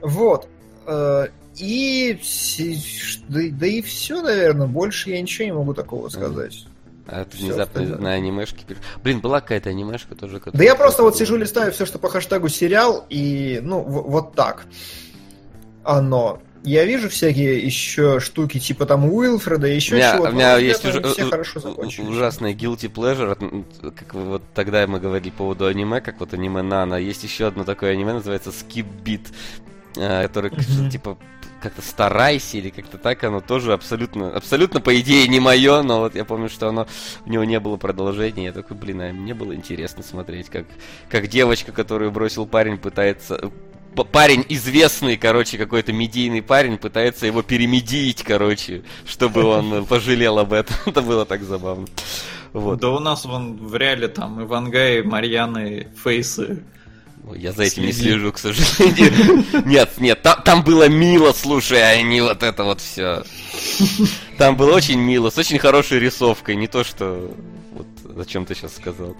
Вот. 0.00 0.48
Э, 0.86 1.28
и 1.56 2.18
да, 3.28 3.40
да 3.52 3.66
и 3.66 3.82
все, 3.82 4.22
наверное. 4.22 4.66
Больше 4.66 5.10
я 5.10 5.20
ничего 5.20 5.44
не 5.44 5.52
могу 5.52 5.74
такого 5.74 6.08
сказать. 6.08 6.66
А 7.06 7.24
ты 7.24 7.38
внезапно 7.38 7.82
на 7.98 8.12
анимешке 8.12 8.64
Блин, 9.02 9.20
была 9.20 9.40
какая-то 9.40 9.68
анимешка 9.70 10.14
тоже. 10.14 10.40
Да 10.52 10.64
я 10.64 10.74
просто 10.74 11.02
вот 11.02 11.16
сижу, 11.16 11.36
листаю 11.36 11.72
все, 11.72 11.84
что 11.84 11.98
по 11.98 12.08
хэштегу 12.08 12.48
сериал, 12.48 13.04
и 13.10 13.60
ну, 13.62 13.82
вот 13.82 14.34
так. 14.34 14.66
Оно. 15.82 16.40
Я 16.62 16.84
вижу 16.84 17.08
всякие 17.08 17.58
еще 17.58 18.20
штуки, 18.20 18.58
типа 18.58 18.86
там 18.86 19.10
Уилфреда, 19.10 19.66
еще 19.66 20.00
чего-то. 20.00 20.30
У 20.30 20.34
меня 20.34 20.58
есть 20.58 20.84
уж... 20.84 20.94
все 21.12 21.24
хорошо 21.30 21.60
ужасный 22.06 22.54
guilty 22.54 22.92
pleasure, 22.92 23.64
как 23.92 24.14
вот 24.14 24.42
тогда 24.54 24.86
мы 24.86 25.00
говорили 25.00 25.30
по 25.30 25.38
поводу 25.38 25.66
аниме, 25.66 26.00
как 26.00 26.20
вот 26.20 26.34
аниме 26.34 26.62
Нана. 26.62 26.96
Есть 26.96 27.24
еще 27.24 27.46
одно 27.46 27.64
такое 27.64 27.92
аниме, 27.92 28.12
называется 28.12 28.50
Skip 28.50 28.86
Beat, 29.04 29.28
э, 29.96 30.22
который 30.26 30.52
типа 30.90 31.16
как-то 31.60 31.82
старайся 31.82 32.56
или 32.56 32.70
как-то 32.70 32.98
так, 32.98 33.22
оно 33.24 33.40
тоже 33.40 33.72
абсолютно, 33.72 34.34
абсолютно 34.34 34.80
по 34.80 34.98
идее 34.98 35.28
не 35.28 35.40
мое, 35.40 35.82
но 35.82 36.00
вот 36.00 36.14
я 36.14 36.24
помню, 36.24 36.48
что 36.48 36.68
оно, 36.68 36.86
у 37.26 37.30
него 37.30 37.44
не 37.44 37.60
было 37.60 37.76
продолжения, 37.76 38.44
я 38.44 38.52
такой, 38.52 38.76
блин, 38.76 39.00
а 39.02 39.12
мне 39.12 39.34
было 39.34 39.54
интересно 39.54 40.02
смотреть, 40.02 40.48
как, 40.48 40.66
как 41.08 41.28
девочка, 41.28 41.72
которую 41.72 42.10
бросил 42.10 42.46
парень, 42.46 42.78
пытается, 42.78 43.50
парень 43.94 44.44
известный, 44.48 45.16
короче, 45.16 45.58
какой-то 45.58 45.92
медийный 45.92 46.42
парень 46.42 46.78
пытается 46.78 47.26
его 47.26 47.42
перемедить, 47.42 48.22
короче, 48.22 48.82
чтобы 49.06 49.44
он 49.44 49.84
пожалел 49.88 50.38
об 50.38 50.52
этом. 50.52 50.76
Это 50.86 51.02
было 51.02 51.24
так 51.24 51.42
забавно. 51.42 51.86
Вот. 52.52 52.80
Да 52.80 52.90
у 52.90 52.98
нас 52.98 53.24
вон 53.24 53.56
в 53.56 53.76
реале 53.76 54.08
там 54.08 54.42
Ивангай, 54.42 55.02
Марьяны, 55.02 55.88
Фейсы. 56.02 56.64
Я 57.36 57.52
за 57.52 57.64
этим 57.64 57.82
Следи. 57.82 57.86
не 57.86 57.92
слежу, 57.92 58.32
к 58.32 58.38
сожалению. 58.38 59.44
Нет, 59.66 59.92
нет, 59.98 60.22
там, 60.22 60.42
там 60.42 60.64
было 60.64 60.88
мило, 60.88 61.32
слушай, 61.32 61.80
а 61.80 62.02
не 62.02 62.22
вот 62.22 62.42
это 62.42 62.64
вот 62.64 62.80
все. 62.80 63.22
Там 64.38 64.56
было 64.56 64.74
очень 64.74 64.98
мило, 64.98 65.30
с 65.30 65.38
очень 65.38 65.58
хорошей 65.58 66.00
рисовкой, 66.00 66.56
не 66.56 66.66
то 66.66 66.82
что 66.82 67.30
вот 67.72 67.86
зачем 68.16 68.46
ты 68.46 68.54
сейчас 68.54 68.74
сказал. 68.74 69.16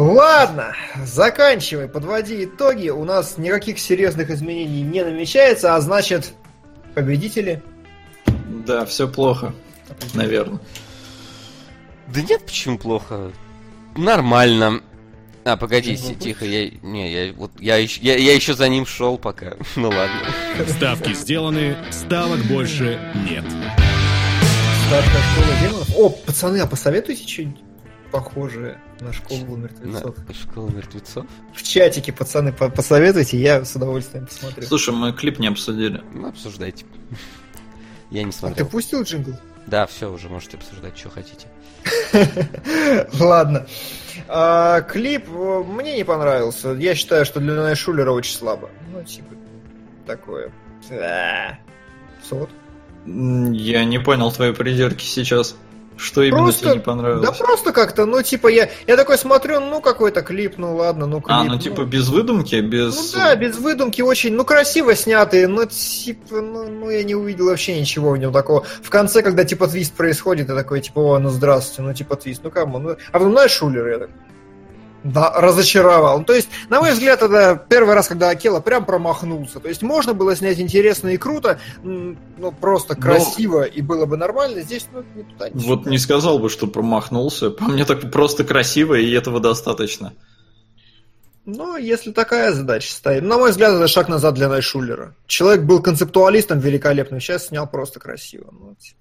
Ладно, 0.00 0.74
заканчивай, 1.04 1.86
подводи 1.86 2.46
итоги. 2.46 2.88
У 2.88 3.04
нас 3.04 3.36
никаких 3.36 3.78
серьезных 3.78 4.30
изменений 4.30 4.80
не 4.80 5.04
намечается, 5.04 5.76
а 5.76 5.80
значит, 5.82 6.32
победители. 6.94 7.62
Да, 8.66 8.86
все 8.86 9.06
плохо, 9.06 9.52
наверное. 10.14 10.58
Да 12.06 12.22
нет, 12.22 12.46
почему 12.46 12.78
плохо? 12.78 13.30
Нормально. 13.94 14.80
А, 15.44 15.58
погоди, 15.58 15.98
тихо, 16.18 16.46
я. 16.46 16.70
Не, 16.80 17.12
я 17.12 17.34
вот 17.34 17.50
я 17.60 17.76
еще 17.76 18.00
я, 18.00 18.16
я 18.16 18.34
еще 18.34 18.54
за 18.54 18.70
ним 18.70 18.86
шел 18.86 19.18
пока. 19.18 19.52
ну 19.76 19.90
ладно. 19.90 20.66
Ставки 20.66 21.12
сделаны, 21.12 21.76
ставок 21.90 22.40
больше 22.46 22.98
нет. 23.28 23.44
Ставка 24.86 25.18
школа 25.30 25.56
демонов. 25.60 25.88
О, 25.94 26.08
пацаны, 26.08 26.56
а 26.60 26.66
посоветуйте 26.66 27.28
что-нибудь? 27.28 27.69
Похожее 28.10 28.78
на 29.00 29.12
школу 29.12 29.56
мертвецов. 29.56 30.16
На 30.26 30.34
школу 30.34 30.70
мертвецов? 30.70 31.26
В 31.54 31.62
чатике, 31.62 32.12
пацаны, 32.12 32.52
по 32.52 32.68
посоветуйте, 32.68 33.38
я 33.38 33.64
с 33.64 33.74
удовольствием 33.76 34.26
посмотрю. 34.26 34.66
Слушай, 34.66 34.94
мы 34.94 35.12
клип 35.12 35.38
не 35.38 35.48
обсудили. 35.48 36.02
Ну, 36.12 36.28
обсуждайте. 36.28 36.84
Я 38.10 38.24
не 38.24 38.32
смотрел. 38.32 38.66
А 38.66 38.68
ты 38.68 38.70
пустил 38.70 39.02
джингл? 39.02 39.34
Да, 39.66 39.86
все, 39.86 40.10
уже 40.12 40.28
можете 40.28 40.56
обсуждать, 40.56 40.98
что 40.98 41.10
хотите. 41.10 41.46
Ладно. 43.20 43.66
А, 44.26 44.80
клип 44.80 45.28
э, 45.28 45.62
мне 45.64 45.96
не 45.96 46.04
понравился. 46.04 46.72
Я 46.72 46.96
считаю, 46.96 47.24
что 47.24 47.38
для 47.38 47.54
Найшулера 47.54 48.10
очень 48.10 48.34
слабо. 48.34 48.68
Ну, 48.92 49.02
типа, 49.04 49.34
такое. 50.06 50.50
Сот? 52.28 52.50
Я 53.06 53.84
не 53.84 53.98
понял 53.98 54.32
твои 54.32 54.52
придирки 54.52 55.04
сейчас. 55.04 55.56
Что 56.00 56.22
именно 56.22 56.44
Просто- 56.44 56.62
тебе 56.62 56.72
не 56.74 56.80
понравилось? 56.80 57.26
Да 57.26 57.32
просто 57.32 57.72
как-то, 57.72 58.06
ну, 58.06 58.22
типа, 58.22 58.48
я, 58.48 58.70
я 58.86 58.96
такой 58.96 59.18
смотрю, 59.18 59.60
ну, 59.60 59.82
какой-то 59.82 60.22
клип, 60.22 60.54
ну, 60.56 60.76
ладно, 60.76 61.06
ну, 61.06 61.20
клип. 61.20 61.36
а, 61.36 61.44
ну 61.44 61.58
типа 61.58 61.82
без 61.82 62.08
выдумки, 62.08 62.54
без... 62.60 62.96
Ну 62.96 63.18
да, 63.20 63.36
без 63.36 63.58
выдумки, 63.58 64.00
очень, 64.00 64.32
ну, 64.32 64.44
красиво 64.44 64.94
снятые, 64.94 65.46
но, 65.46 65.66
типа, 65.66 66.40
ну, 66.40 66.68
ну, 66.68 66.88
я 66.88 67.04
не 67.04 67.14
увидел 67.14 67.46
вообще 67.46 67.78
ничего 67.78 68.12
в 68.12 68.16
нем 68.16 68.32
такого. 68.32 68.64
В 68.82 68.88
конце, 68.88 69.20
когда, 69.20 69.44
типа, 69.44 69.68
твист 69.68 69.92
происходит, 69.92 70.48
я 70.48 70.54
такой, 70.54 70.80
типа, 70.80 71.00
о, 71.00 71.18
ну, 71.18 71.28
здравствуйте, 71.28 71.82
ну, 71.82 71.92
типа, 71.92 72.16
твист, 72.16 72.40
ну, 72.44 72.50
кому, 72.50 72.78
ну, 72.78 72.90
а 72.90 73.12
потом, 73.12 73.32
знаешь, 73.32 73.52
Шулер, 73.52 73.86
я 73.86 73.98
так, 73.98 74.10
да, 75.04 75.32
разочаровал. 75.40 76.18
Ну, 76.18 76.24
То 76.24 76.34
есть, 76.34 76.48
на 76.68 76.80
мой 76.80 76.92
взгляд, 76.92 77.22
это 77.22 77.64
первый 77.68 77.94
раз, 77.94 78.08
когда 78.08 78.30
Акела 78.30 78.60
прям 78.60 78.84
промахнулся. 78.84 79.60
То 79.60 79.68
есть, 79.68 79.82
можно 79.82 80.14
было 80.14 80.36
снять 80.36 80.58
интересно 80.60 81.08
и 81.08 81.16
круто, 81.16 81.58
ну, 81.82 82.16
просто 82.60 82.94
Но- 82.96 83.00
красиво, 83.02 83.62
и 83.62 83.80
было 83.82 84.06
бы 84.06 84.16
нормально. 84.16 84.62
Здесь, 84.62 84.86
ну, 84.92 85.02
не 85.14 85.22
туда, 85.24 85.48
не 85.48 85.64
Вот 85.64 85.80
сюда. 85.80 85.90
не 85.90 85.98
сказал 85.98 86.38
бы, 86.38 86.48
что 86.50 86.66
промахнулся. 86.66 87.50
По 87.50 87.64
мне 87.64 87.84
так 87.84 88.10
просто 88.10 88.44
красиво, 88.44 88.94
и 88.94 89.10
этого 89.12 89.40
достаточно. 89.40 90.12
Ну, 91.46 91.76
если 91.76 92.12
такая 92.12 92.52
задача 92.52 92.92
стоит. 92.92 93.22
На 93.22 93.38
мой 93.38 93.50
взгляд, 93.50 93.72
это 93.74 93.88
шаг 93.88 94.08
назад 94.08 94.34
для 94.34 94.48
Найшулера. 94.48 95.16
Человек 95.26 95.64
был 95.64 95.82
концептуалистом 95.82 96.58
великолепным, 96.60 97.18
сейчас 97.20 97.46
снял 97.46 97.66
просто 97.66 97.98
красиво. 97.98 98.52
Ну, 98.52 98.74
типа. 98.78 98.99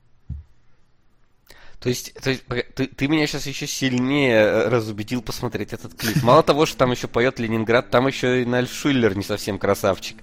То 1.79 1.87
есть, 1.87 2.13
то 2.21 2.29
есть, 2.29 2.43
ты, 2.75 2.87
ты 2.87 3.07
меня 3.07 3.25
сейчас 3.25 3.47
еще 3.47 3.65
сильнее 3.65 4.35
э, 4.35 4.67
разубедил 4.67 5.21
посмотреть 5.21 5.71
этот 5.71 5.93
клип. 5.93 6.21
Мало 6.23 6.43
того, 6.43 6.65
что 6.65 6.77
там 6.77 6.91
еще 6.91 7.07
поет 7.07 7.39
Ленинград, 7.39 7.89
там 7.89 8.07
еще 8.07 8.41
и 8.41 8.45
Нальф 8.45 8.71
Шиллер 8.71 9.15
не 9.15 9.23
совсем 9.23 9.57
красавчик. 9.57 10.17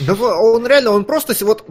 Да 0.00 0.12
он 0.12 0.66
реально, 0.66 0.90
он 0.90 1.06
просто 1.06 1.34
вот, 1.46 1.66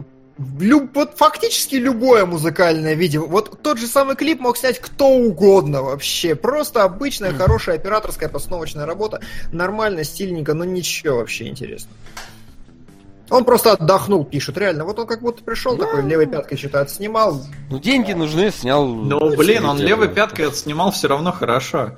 люб- 0.58 0.94
вот 0.96 1.16
фактически 1.16 1.76
любое 1.76 2.26
музыкальное 2.26 2.94
видео. 2.94 3.24
Вот 3.24 3.62
тот 3.62 3.78
же 3.78 3.86
самый 3.86 4.16
клип 4.16 4.40
мог 4.40 4.56
снять 4.56 4.80
кто 4.80 5.08
угодно 5.08 5.82
вообще. 5.82 6.34
Просто 6.34 6.82
обычная, 6.82 7.32
хорошая 7.32 7.76
операторская 7.76 8.28
постановочная 8.28 8.84
работа. 8.84 9.20
Нормально, 9.52 10.02
стильненько, 10.02 10.54
но 10.54 10.64
ничего 10.64 11.18
вообще 11.18 11.46
интересно. 11.46 11.90
Он 13.30 13.44
просто 13.44 13.72
отдохнул, 13.72 14.24
пишут, 14.24 14.58
реально. 14.58 14.84
Вот 14.84 14.98
он 14.98 15.06
как 15.06 15.20
будто 15.20 15.42
пришел 15.44 15.76
такой, 15.76 16.02
левой 16.02 16.26
пяткой 16.26 16.58
что-то 16.58 16.80
отснимал. 16.80 17.40
Ну, 17.70 17.78
деньги 17.78 18.12
нужны, 18.12 18.50
снял... 18.50 18.86
Ну, 18.86 19.36
блин, 19.36 19.64
он 19.66 19.78
левой 19.78 20.08
пяткой 20.08 20.48
отснимал 20.48 20.90
все 20.90 21.08
равно 21.08 21.32
хорошо. 21.32 21.92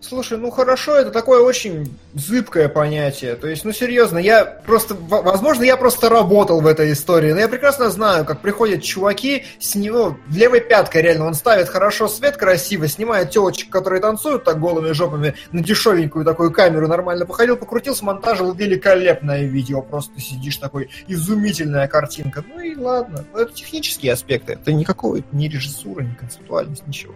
Слушай, 0.00 0.38
ну 0.38 0.50
хорошо, 0.50 0.94
это 0.94 1.10
такое 1.10 1.40
очень 1.40 1.98
зыбкое 2.14 2.68
понятие. 2.68 3.34
То 3.34 3.48
есть, 3.48 3.64
ну 3.64 3.72
серьезно, 3.72 4.18
я 4.18 4.44
просто, 4.44 4.94
возможно, 4.94 5.64
я 5.64 5.76
просто 5.76 6.08
работал 6.08 6.60
в 6.60 6.66
этой 6.68 6.92
истории, 6.92 7.32
но 7.32 7.40
я 7.40 7.48
прекрасно 7.48 7.90
знаю, 7.90 8.24
как 8.24 8.40
приходят 8.40 8.84
чуваки 8.84 9.44
с 9.58 9.74
него 9.74 10.16
левой 10.30 10.60
пяткой 10.60 11.02
реально, 11.02 11.26
он 11.26 11.34
ставит 11.34 11.68
хорошо 11.68 12.06
свет 12.06 12.36
красиво, 12.36 12.86
снимает 12.86 13.30
телочек, 13.30 13.70
которые 13.70 14.00
танцуют 14.00 14.44
так 14.44 14.60
голыми 14.60 14.92
жопами 14.92 15.34
на 15.50 15.64
дешевенькую 15.64 16.24
такую 16.24 16.52
камеру, 16.52 16.86
нормально 16.86 17.26
походил, 17.26 17.56
покрутил, 17.56 17.96
смонтажил, 17.96 18.54
великолепное 18.54 19.44
видео, 19.46 19.82
просто 19.82 20.20
сидишь 20.20 20.58
такой, 20.58 20.90
изумительная 21.08 21.88
картинка. 21.88 22.44
Ну 22.48 22.60
и 22.60 22.76
ладно, 22.76 23.24
но 23.32 23.40
это 23.40 23.52
технические 23.52 24.12
аспекты, 24.12 24.52
это 24.52 24.72
никакой, 24.72 25.24
ни 25.32 25.48
режиссура, 25.48 26.02
ни 26.02 26.14
концептуальность, 26.14 26.86
ничего. 26.86 27.14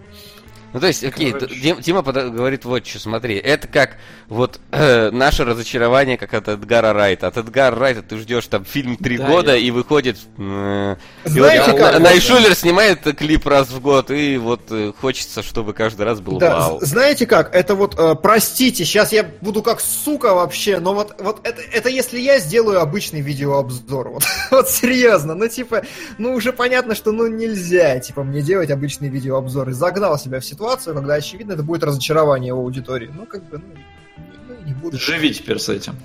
Ну, 0.72 0.80
то 0.80 0.86
есть, 0.86 1.04
окей, 1.04 1.32
Короче. 1.32 1.54
Дим- 1.54 1.80
Дима 1.80 2.02
говорит 2.02 2.64
вот 2.64 2.86
что, 2.86 2.98
смотри, 2.98 3.36
это 3.36 3.68
как 3.68 3.96
вот 4.28 4.58
э, 4.70 5.10
наше 5.10 5.44
разочарование, 5.44 6.16
как 6.16 6.32
от 6.34 6.48
Эдгара 6.48 6.92
Райта. 6.92 7.26
От 7.26 7.36
Эдгара 7.36 7.76
Райта 7.76 8.02
ты 8.02 8.16
ждешь 8.18 8.46
там 8.46 8.64
фильм 8.64 8.96
три 8.96 9.18
Да, 9.18 9.26
года, 9.26 9.52
я- 9.52 9.58
и 9.58 9.70
выходит... 9.70 10.16
э, 10.38 10.96
и 11.24 11.28
Знаете 11.28 11.72
вот 11.72 11.80
как? 11.80 11.92
На- 11.94 11.98
Найшулер 11.98 12.54
снимает 12.54 13.02
клип 13.16 13.46
раз 13.46 13.68
в 13.70 13.80
год, 13.80 14.10
и 14.10 14.36
вот 14.38 14.62
э, 14.70 14.92
хочется, 14.98 15.42
чтобы 15.42 15.72
каждый 15.74 16.02
раз 16.02 16.20
был 16.20 16.38
Да, 16.38 16.56
вау. 16.58 16.78
знаете 16.80 17.26
как, 17.26 17.54
это 17.54 17.74
вот, 17.74 17.98
э, 17.98 18.14
простите, 18.14 18.84
сейчас 18.84 19.12
я 19.12 19.24
буду 19.42 19.62
как 19.62 19.80
сука 19.80 20.34
вообще, 20.34 20.78
но 20.78 20.94
вот, 20.94 21.14
вот 21.20 21.46
это, 21.46 21.60
это 21.60 21.88
если 21.90 22.18
я 22.18 22.38
сделаю 22.38 22.80
обычный 22.80 23.20
видеообзор, 23.20 24.08
вот, 24.08 24.22
вот 24.50 24.68
серьезно, 24.70 25.34
ну 25.34 25.48
типа, 25.48 25.82
ну 26.18 26.32
уже 26.34 26.52
понятно, 26.52 26.94
что 26.94 27.12
ну 27.12 27.26
нельзя, 27.26 27.98
типа, 28.00 28.24
мне 28.24 28.40
делать 28.40 28.70
обычный 28.70 29.08
видеообзор, 29.10 29.68
и 29.68 29.72
загнал 29.72 30.18
себя 30.18 30.40
в 30.40 30.44
ситуацию, 30.44 30.61
когда 30.94 31.14
очевидно 31.14 31.52
это 31.52 31.62
будет 31.62 31.84
разочарование 31.84 32.52
у 32.54 32.58
аудитории, 32.58 33.10
ну 33.14 33.26
как 33.26 33.42
бы, 33.48 33.58
ну, 33.58 33.74
не- 33.74 34.56
ну, 34.60 34.66
не 34.66 34.74
буду. 34.74 34.98
Живи 34.98 35.32
теперь 35.34 35.58
с 35.58 35.68
этим. 35.68 35.96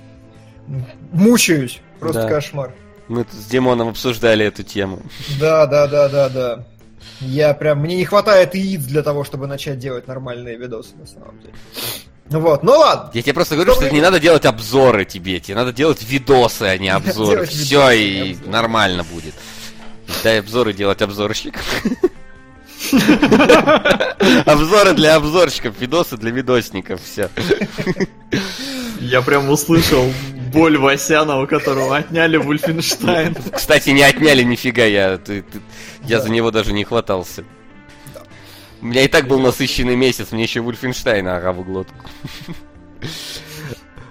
Мучаюсь, 1.12 1.80
просто 2.00 2.24
Да. 2.24 2.30
кошмар. 2.30 2.74
Мы 3.08 3.24
тут 3.24 3.34
с 3.34 3.46
Димоном 3.46 3.88
обсуждали 3.90 4.46
эту 4.46 4.64
тему. 4.64 5.02
Да, 5.40 5.66
да, 5.66 5.88
да, 5.88 6.10
да, 6.10 6.30
да. 6.30 6.66
Я 7.22 7.54
прям, 7.54 7.80
мне 7.80 7.96
не 7.96 8.06
хватает 8.06 8.54
яиц 8.54 8.82
для 8.84 9.02
того, 9.02 9.24
чтобы 9.24 9.48
начать 9.48 9.80
делать 9.80 10.08
нормальные 10.08 10.58
видосы, 10.58 10.96
на 10.98 11.08
самом 11.08 11.40
деле. 11.40 11.54
Ну 12.30 12.42
вот, 12.42 12.64
ну 12.64 12.74
ладно. 12.74 13.10
Я 13.14 13.22
тебе 13.22 13.34
просто 13.34 13.56
говорю, 13.56 13.72
Что 13.74 13.86
что 13.86 13.94
не 13.94 14.02
надо 14.02 14.20
делать 14.20 14.46
обзоры 14.46 15.06
тебе, 15.06 15.40
тебе 15.40 15.56
надо 15.56 15.72
делать 15.72 16.04
видосы, 16.04 16.64
а 16.64 16.78
не 16.78 16.90
обзоры. 16.94 17.46
Все, 17.46 17.86
а 17.86 17.94
и 17.94 18.32
обзоры. 18.34 18.50
нормально 18.52 19.06
будет. 19.06 19.34
Дай 20.24 20.40
обзоры 20.42 20.74
делать 20.74 21.02
обзорщикам. 21.02 21.62
Обзоры 24.46 24.94
для 24.94 25.16
обзорщиков, 25.16 25.80
видосы 25.80 26.18
для 26.18 26.32
видосников, 26.32 27.02
все. 27.04 27.30
Я 29.00 29.22
прям 29.22 29.50
услышал 29.50 30.12
боль 30.54 30.78
Васяна, 30.78 31.42
у 31.42 31.48
которого 31.48 31.98
отняли 31.98 32.38
Вульфенштайн. 32.38 33.36
Кстати, 33.54 33.90
не 33.92 34.04
отняли 34.04 34.44
нифига, 34.44 34.86
я, 34.86 35.18
ты- 35.18 35.42
ты- 35.44 35.62
я 36.04 36.20
за 36.22 36.30
него 36.30 36.52
даже 36.52 36.74
не 36.74 36.84
хватался. 36.84 37.44
У 38.82 38.86
меня 38.86 39.02
и 39.04 39.08
так 39.08 39.28
был 39.28 39.40
насыщенный 39.40 39.96
месяц, 39.96 40.32
мне 40.32 40.44
еще 40.44 40.62
Вульфенштейна 40.62 41.38
ага 41.38 41.52
в 41.54 41.64
глотку. 41.66 42.06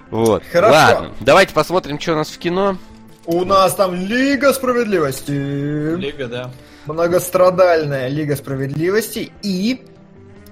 Вот. 0.09 0.43
Хорошо. 0.51 0.73
Ладно, 0.73 1.11
давайте 1.19 1.53
посмотрим, 1.53 1.99
что 1.99 2.13
у 2.13 2.15
нас 2.15 2.29
в 2.29 2.37
кино. 2.37 2.77
У 3.25 3.43
нас 3.43 3.75
там 3.75 3.93
Лига 3.95 4.53
Справедливости. 4.53 5.31
Лига, 5.31 6.27
да. 6.27 6.51
Многострадальная 6.87 8.07
Лига 8.07 8.35
Справедливости 8.35 9.31
и 9.43 9.81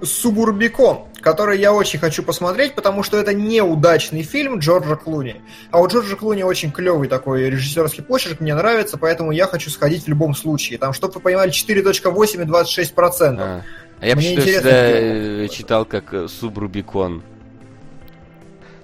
Субурбикон, 0.01 1.05
который 1.21 1.59
я 1.59 1.73
очень 1.73 1.99
хочу 1.99 2.21
посмотреть, 2.23 2.75
потому 2.75 3.03
что 3.03 3.17
это 3.17 3.33
неудачный 3.33 4.23
фильм 4.23 4.59
Джорджа 4.59 4.95
Клуни. 4.95 5.41
А 5.71 5.81
у 5.81 5.87
Джорджа 5.87 6.15
Клуни 6.15 6.43
очень 6.43 6.71
клевый 6.71 7.07
такой 7.07 7.49
режиссерский 7.49 8.03
почерк, 8.03 8.41
мне 8.41 8.53
нравится, 8.53 8.97
поэтому 8.97 9.31
я 9.31 9.47
хочу 9.47 9.69
сходить 9.69 10.03
в 10.03 10.07
любом 10.07 10.35
случае. 10.35 10.77
Там, 10.77 10.93
чтобы 10.93 11.13
вы 11.15 11.21
понимали, 11.21 11.51
4.8 11.51 12.41
и 12.41 12.45
26%. 12.45 13.37
А, 13.39 13.61
а 13.99 14.05
я 14.05 14.15
Мне 14.15 14.39
всегда 14.39 14.59
где 14.59 15.45
э, 15.45 15.47
читал 15.47 15.85
как 15.85 16.13
э, 16.13 16.27
Субрубикон. 16.27 17.23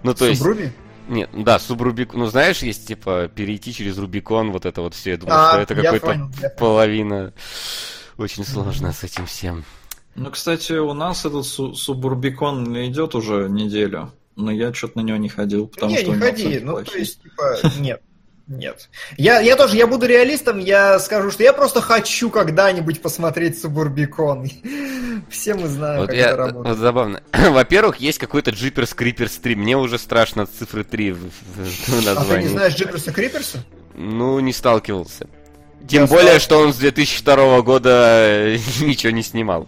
Ну, 0.04 0.14
то 0.14 0.26
есть... 0.26 0.42
Нет, 1.08 1.30
ну 1.34 1.44
да, 1.44 1.60
Субрубикон. 1.60 2.20
Ну, 2.22 2.26
знаешь, 2.28 2.62
есть, 2.64 2.88
типа, 2.88 3.28
перейти 3.34 3.74
через 3.74 3.98
Рубикон, 3.98 4.52
вот 4.52 4.66
это 4.66 4.82
вот 4.82 4.94
все. 4.94 5.12
Я 5.12 5.18
думаю, 5.18 5.38
А, 5.40 5.52
что 5.52 5.62
это 5.62 5.76
какой-то 5.76 6.32
половина. 6.58 7.34
Очень 8.18 8.46
сложно 8.46 8.92
с 8.94 9.04
этим 9.04 9.26
всем. 9.26 9.64
Ну, 10.16 10.30
кстати, 10.30 10.74
у 10.74 10.94
нас 10.94 11.26
этот 11.26 11.46
су- 11.46 11.74
Субурбикон 11.74 12.76
идет 12.86 13.16
уже 13.16 13.48
неделю, 13.50 14.12
но 14.36 14.52
я 14.52 14.74
что-то 14.74 15.00
на 15.00 15.04
него 15.04 15.18
не 15.18 15.30
ходил, 15.30 15.68
потому 15.68 15.92
не, 15.92 15.98
что 15.98 16.08
не 16.08 16.16
него 16.16 16.26
ходи. 16.26 16.60
Ну, 16.60 16.84
то 16.84 16.98
есть, 16.98 17.22
типа, 17.22 17.60
нет. 17.80 18.02
Нет. 18.58 18.90
Я, 19.18 19.40
я 19.40 19.56
тоже, 19.56 19.78
я 19.78 19.88
буду 19.88 20.06
реалистом, 20.06 20.60
я 20.60 21.00
скажу, 21.00 21.32
что 21.32 21.42
я 21.44 21.54
просто 21.54 21.80
хочу 21.82 22.30
когда-нибудь 22.30 23.02
посмотреть 23.02 23.60
Субурбикон. 23.62 24.50
Все 25.30 25.54
мы 25.54 25.68
знаем, 25.68 26.02
Вот 26.02 26.08
как 26.08 26.16
я, 26.18 26.28
это 26.28 26.38
работает. 26.38 26.68
вот 26.68 26.78
забавно. 26.78 27.24
Во-первых, 27.34 27.98
есть 27.98 28.18
какой-то 28.20 28.52
Джиперс 28.52 28.94
Криперс 28.94 29.34
3. 29.38 29.56
Мне 29.56 29.78
уже 29.78 29.98
страшно 29.98 30.44
от 30.44 30.52
цифры 30.52 30.84
3 30.84 31.12
в, 31.12 31.18
в- 31.18 31.28
в 31.28 31.90
А 31.90 31.92
ты 31.92 31.92
не 32.00 32.06
названии. 32.06 32.48
знаешь 32.48 32.76
Джиперса 32.76 33.12
Криперса? 33.12 33.64
Ну, 33.96 34.40
не 34.40 34.54
сталкивался. 34.54 35.28
Тем 35.88 36.04
Я 36.04 36.08
более, 36.08 36.40
стал- 36.40 36.40
что 36.40 36.60
он 36.60 36.74
с 36.74 36.78
2002 36.78 37.62
года 37.62 37.90
э, 37.90 38.58
ничего 38.82 39.12
не 39.12 39.24
снимал. 39.24 39.68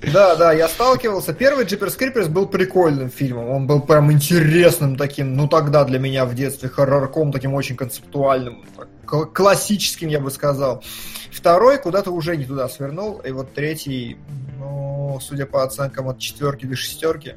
Да, 0.00 0.36
да, 0.36 0.52
я 0.52 0.68
сталкивался. 0.68 1.32
Первый 1.32 1.64
Джиперс 1.64 1.96
Криперс 1.96 2.28
был 2.28 2.46
прикольным 2.46 3.10
фильмом. 3.10 3.48
Он 3.50 3.66
был 3.66 3.80
прям 3.80 4.12
интересным 4.12 4.96
таким, 4.96 5.34
ну 5.36 5.48
тогда 5.48 5.84
для 5.84 5.98
меня 5.98 6.24
в 6.24 6.34
детстве, 6.34 6.68
хоррорком 6.68 7.32
таким 7.32 7.54
очень 7.54 7.76
концептуальным, 7.76 8.64
так, 8.76 9.32
классическим, 9.32 10.08
я 10.08 10.20
бы 10.20 10.30
сказал. 10.30 10.84
Второй 11.32 11.78
куда-то 11.78 12.10
уже 12.10 12.36
не 12.36 12.44
туда 12.44 12.68
свернул. 12.68 13.18
И 13.18 13.30
вот 13.30 13.52
третий, 13.54 14.16
ну, 14.58 15.18
судя 15.20 15.46
по 15.46 15.64
оценкам 15.64 16.08
от 16.08 16.18
четверки 16.18 16.66
до 16.66 16.76
шестерки. 16.76 17.34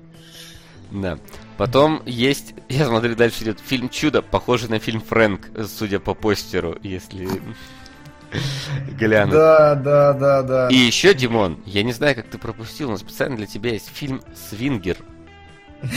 Да. 0.91 1.17
Потом 1.57 2.01
есть, 2.05 2.53
я 2.69 2.85
смотрю, 2.85 3.15
дальше 3.15 3.43
идет 3.43 3.59
фильм 3.59 3.89
Чудо, 3.89 4.21
похожий 4.21 4.69
на 4.69 4.79
фильм 4.79 5.01
Фрэнк, 5.01 5.47
судя 5.67 5.99
по 5.99 6.13
постеру, 6.13 6.77
если 6.83 7.29
глянуть. 8.97 9.33
Да, 9.33 9.75
да, 9.75 10.13
да, 10.13 10.41
да. 10.43 10.67
И 10.69 10.75
еще, 10.75 11.13
Димон, 11.13 11.61
я 11.65 11.83
не 11.83 11.93
знаю, 11.93 12.15
как 12.15 12.27
ты 12.27 12.37
пропустил, 12.37 12.89
но 12.89 12.97
специально 12.97 13.37
для 13.37 13.47
тебя 13.47 13.71
есть 13.71 13.89
фильм 13.93 14.21
Свингер. 14.49 14.97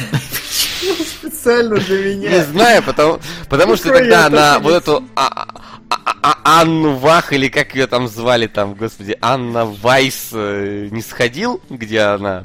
Специально 1.21 1.77
для 1.77 2.15
Не 2.15 2.27
меня. 2.29 2.45
знаю, 2.45 2.83
потому, 2.83 3.19
потому 3.49 3.77
что 3.77 3.91
тогда 3.93 4.29
на 4.29 4.59
вот 4.59 4.71
не 4.71 4.77
эту 4.77 5.05
а- 5.15 5.47
а- 5.89 6.17
а- 6.23 6.61
Анну 6.61 6.95
Вах, 6.97 7.33
или 7.33 7.49
как 7.49 7.75
ее 7.75 7.87
там 7.87 8.09
звали 8.09 8.47
там, 8.47 8.75
господи, 8.75 9.17
Анна 9.21 9.65
Вайс 9.65 10.31
э, 10.33 10.89
не 10.91 11.03
сходил, 11.03 11.61
где 11.71 12.01
она? 12.01 12.45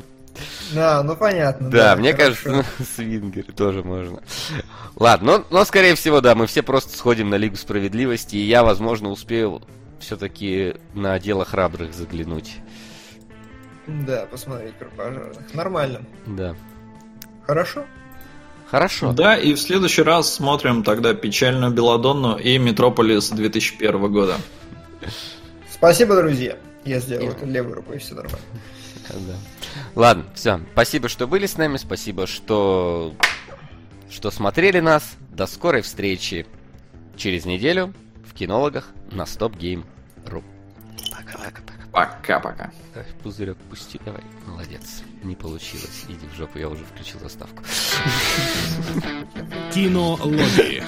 Да, 0.71 1.03
ну 1.03 1.15
понятно. 1.15 1.69
Да, 1.69 1.95
мне 1.95 2.13
кажется, 2.13 2.49
ну, 2.51 2.63
свингер 2.95 3.45
тоже 3.55 3.83
можно. 3.83 4.21
Ладно, 4.95 5.39
но, 5.39 5.59
но 5.59 5.65
скорее 5.65 5.95
всего, 5.95 6.21
да, 6.21 6.35
мы 6.35 6.47
все 6.47 6.61
просто 6.61 6.97
сходим 6.97 7.29
на 7.29 7.35
Лигу 7.35 7.55
Справедливости, 7.55 8.35
и 8.35 8.45
я, 8.45 8.63
возможно, 8.63 9.09
успею 9.09 9.61
все-таки 9.99 10.75
на 10.93 11.19
дело 11.19 11.45
храбрых 11.45 11.93
заглянуть. 11.93 12.57
Да, 13.87 14.25
посмотреть 14.25 14.75
про 14.75 14.89
пожарных. 14.89 15.53
Нормально. 15.53 16.01
Да. 16.27 16.55
Хорошо? 17.45 17.85
Хорошо. 18.69 19.13
Да, 19.13 19.35
и 19.35 19.53
в 19.53 19.59
следующий 19.59 20.03
раз 20.03 20.31
смотрим 20.31 20.83
тогда 20.83 21.13
печальную 21.15 21.71
Беладонну 21.71 22.37
и 22.37 22.57
Метрополис 22.59 23.29
2001 23.29 24.11
года. 24.11 24.37
Спасибо, 25.71 26.15
друзья. 26.15 26.57
Я 26.85 26.99
сделал 26.99 27.29
это 27.29 27.45
левой 27.45 27.73
рукой, 27.73 27.97
все 27.97 28.15
нормально. 28.15 28.39
Да. 29.09 29.33
Ладно, 29.95 30.25
все. 30.35 30.59
Спасибо, 30.73 31.09
что 31.09 31.25
были 31.25 31.47
с 31.47 31.57
нами. 31.57 31.77
Спасибо, 31.77 32.27
что 32.27 33.15
что 34.07 34.29
смотрели 34.29 34.79
нас. 34.81 35.15
До 35.31 35.47
скорой 35.47 35.81
встречи 35.81 36.45
через 37.17 37.45
неделю 37.45 37.93
в 38.23 38.35
кинологах 38.35 38.91
на 39.11 39.23
StopGame.ru. 39.23 40.43
Пока-пока. 41.11 41.61
Пока-пока. 41.91 42.71
Пузырек 43.23 43.57
пусти, 43.69 43.99
давай. 44.05 44.21
Молодец. 44.45 45.03
Не 45.23 45.35
получилось. 45.35 46.05
Иди 46.07 46.27
в 46.27 46.35
жопу, 46.35 46.59
я 46.59 46.69
уже 46.69 46.85
включил 46.85 47.19
заставку. 47.19 47.63
Кинологии. 49.73 50.83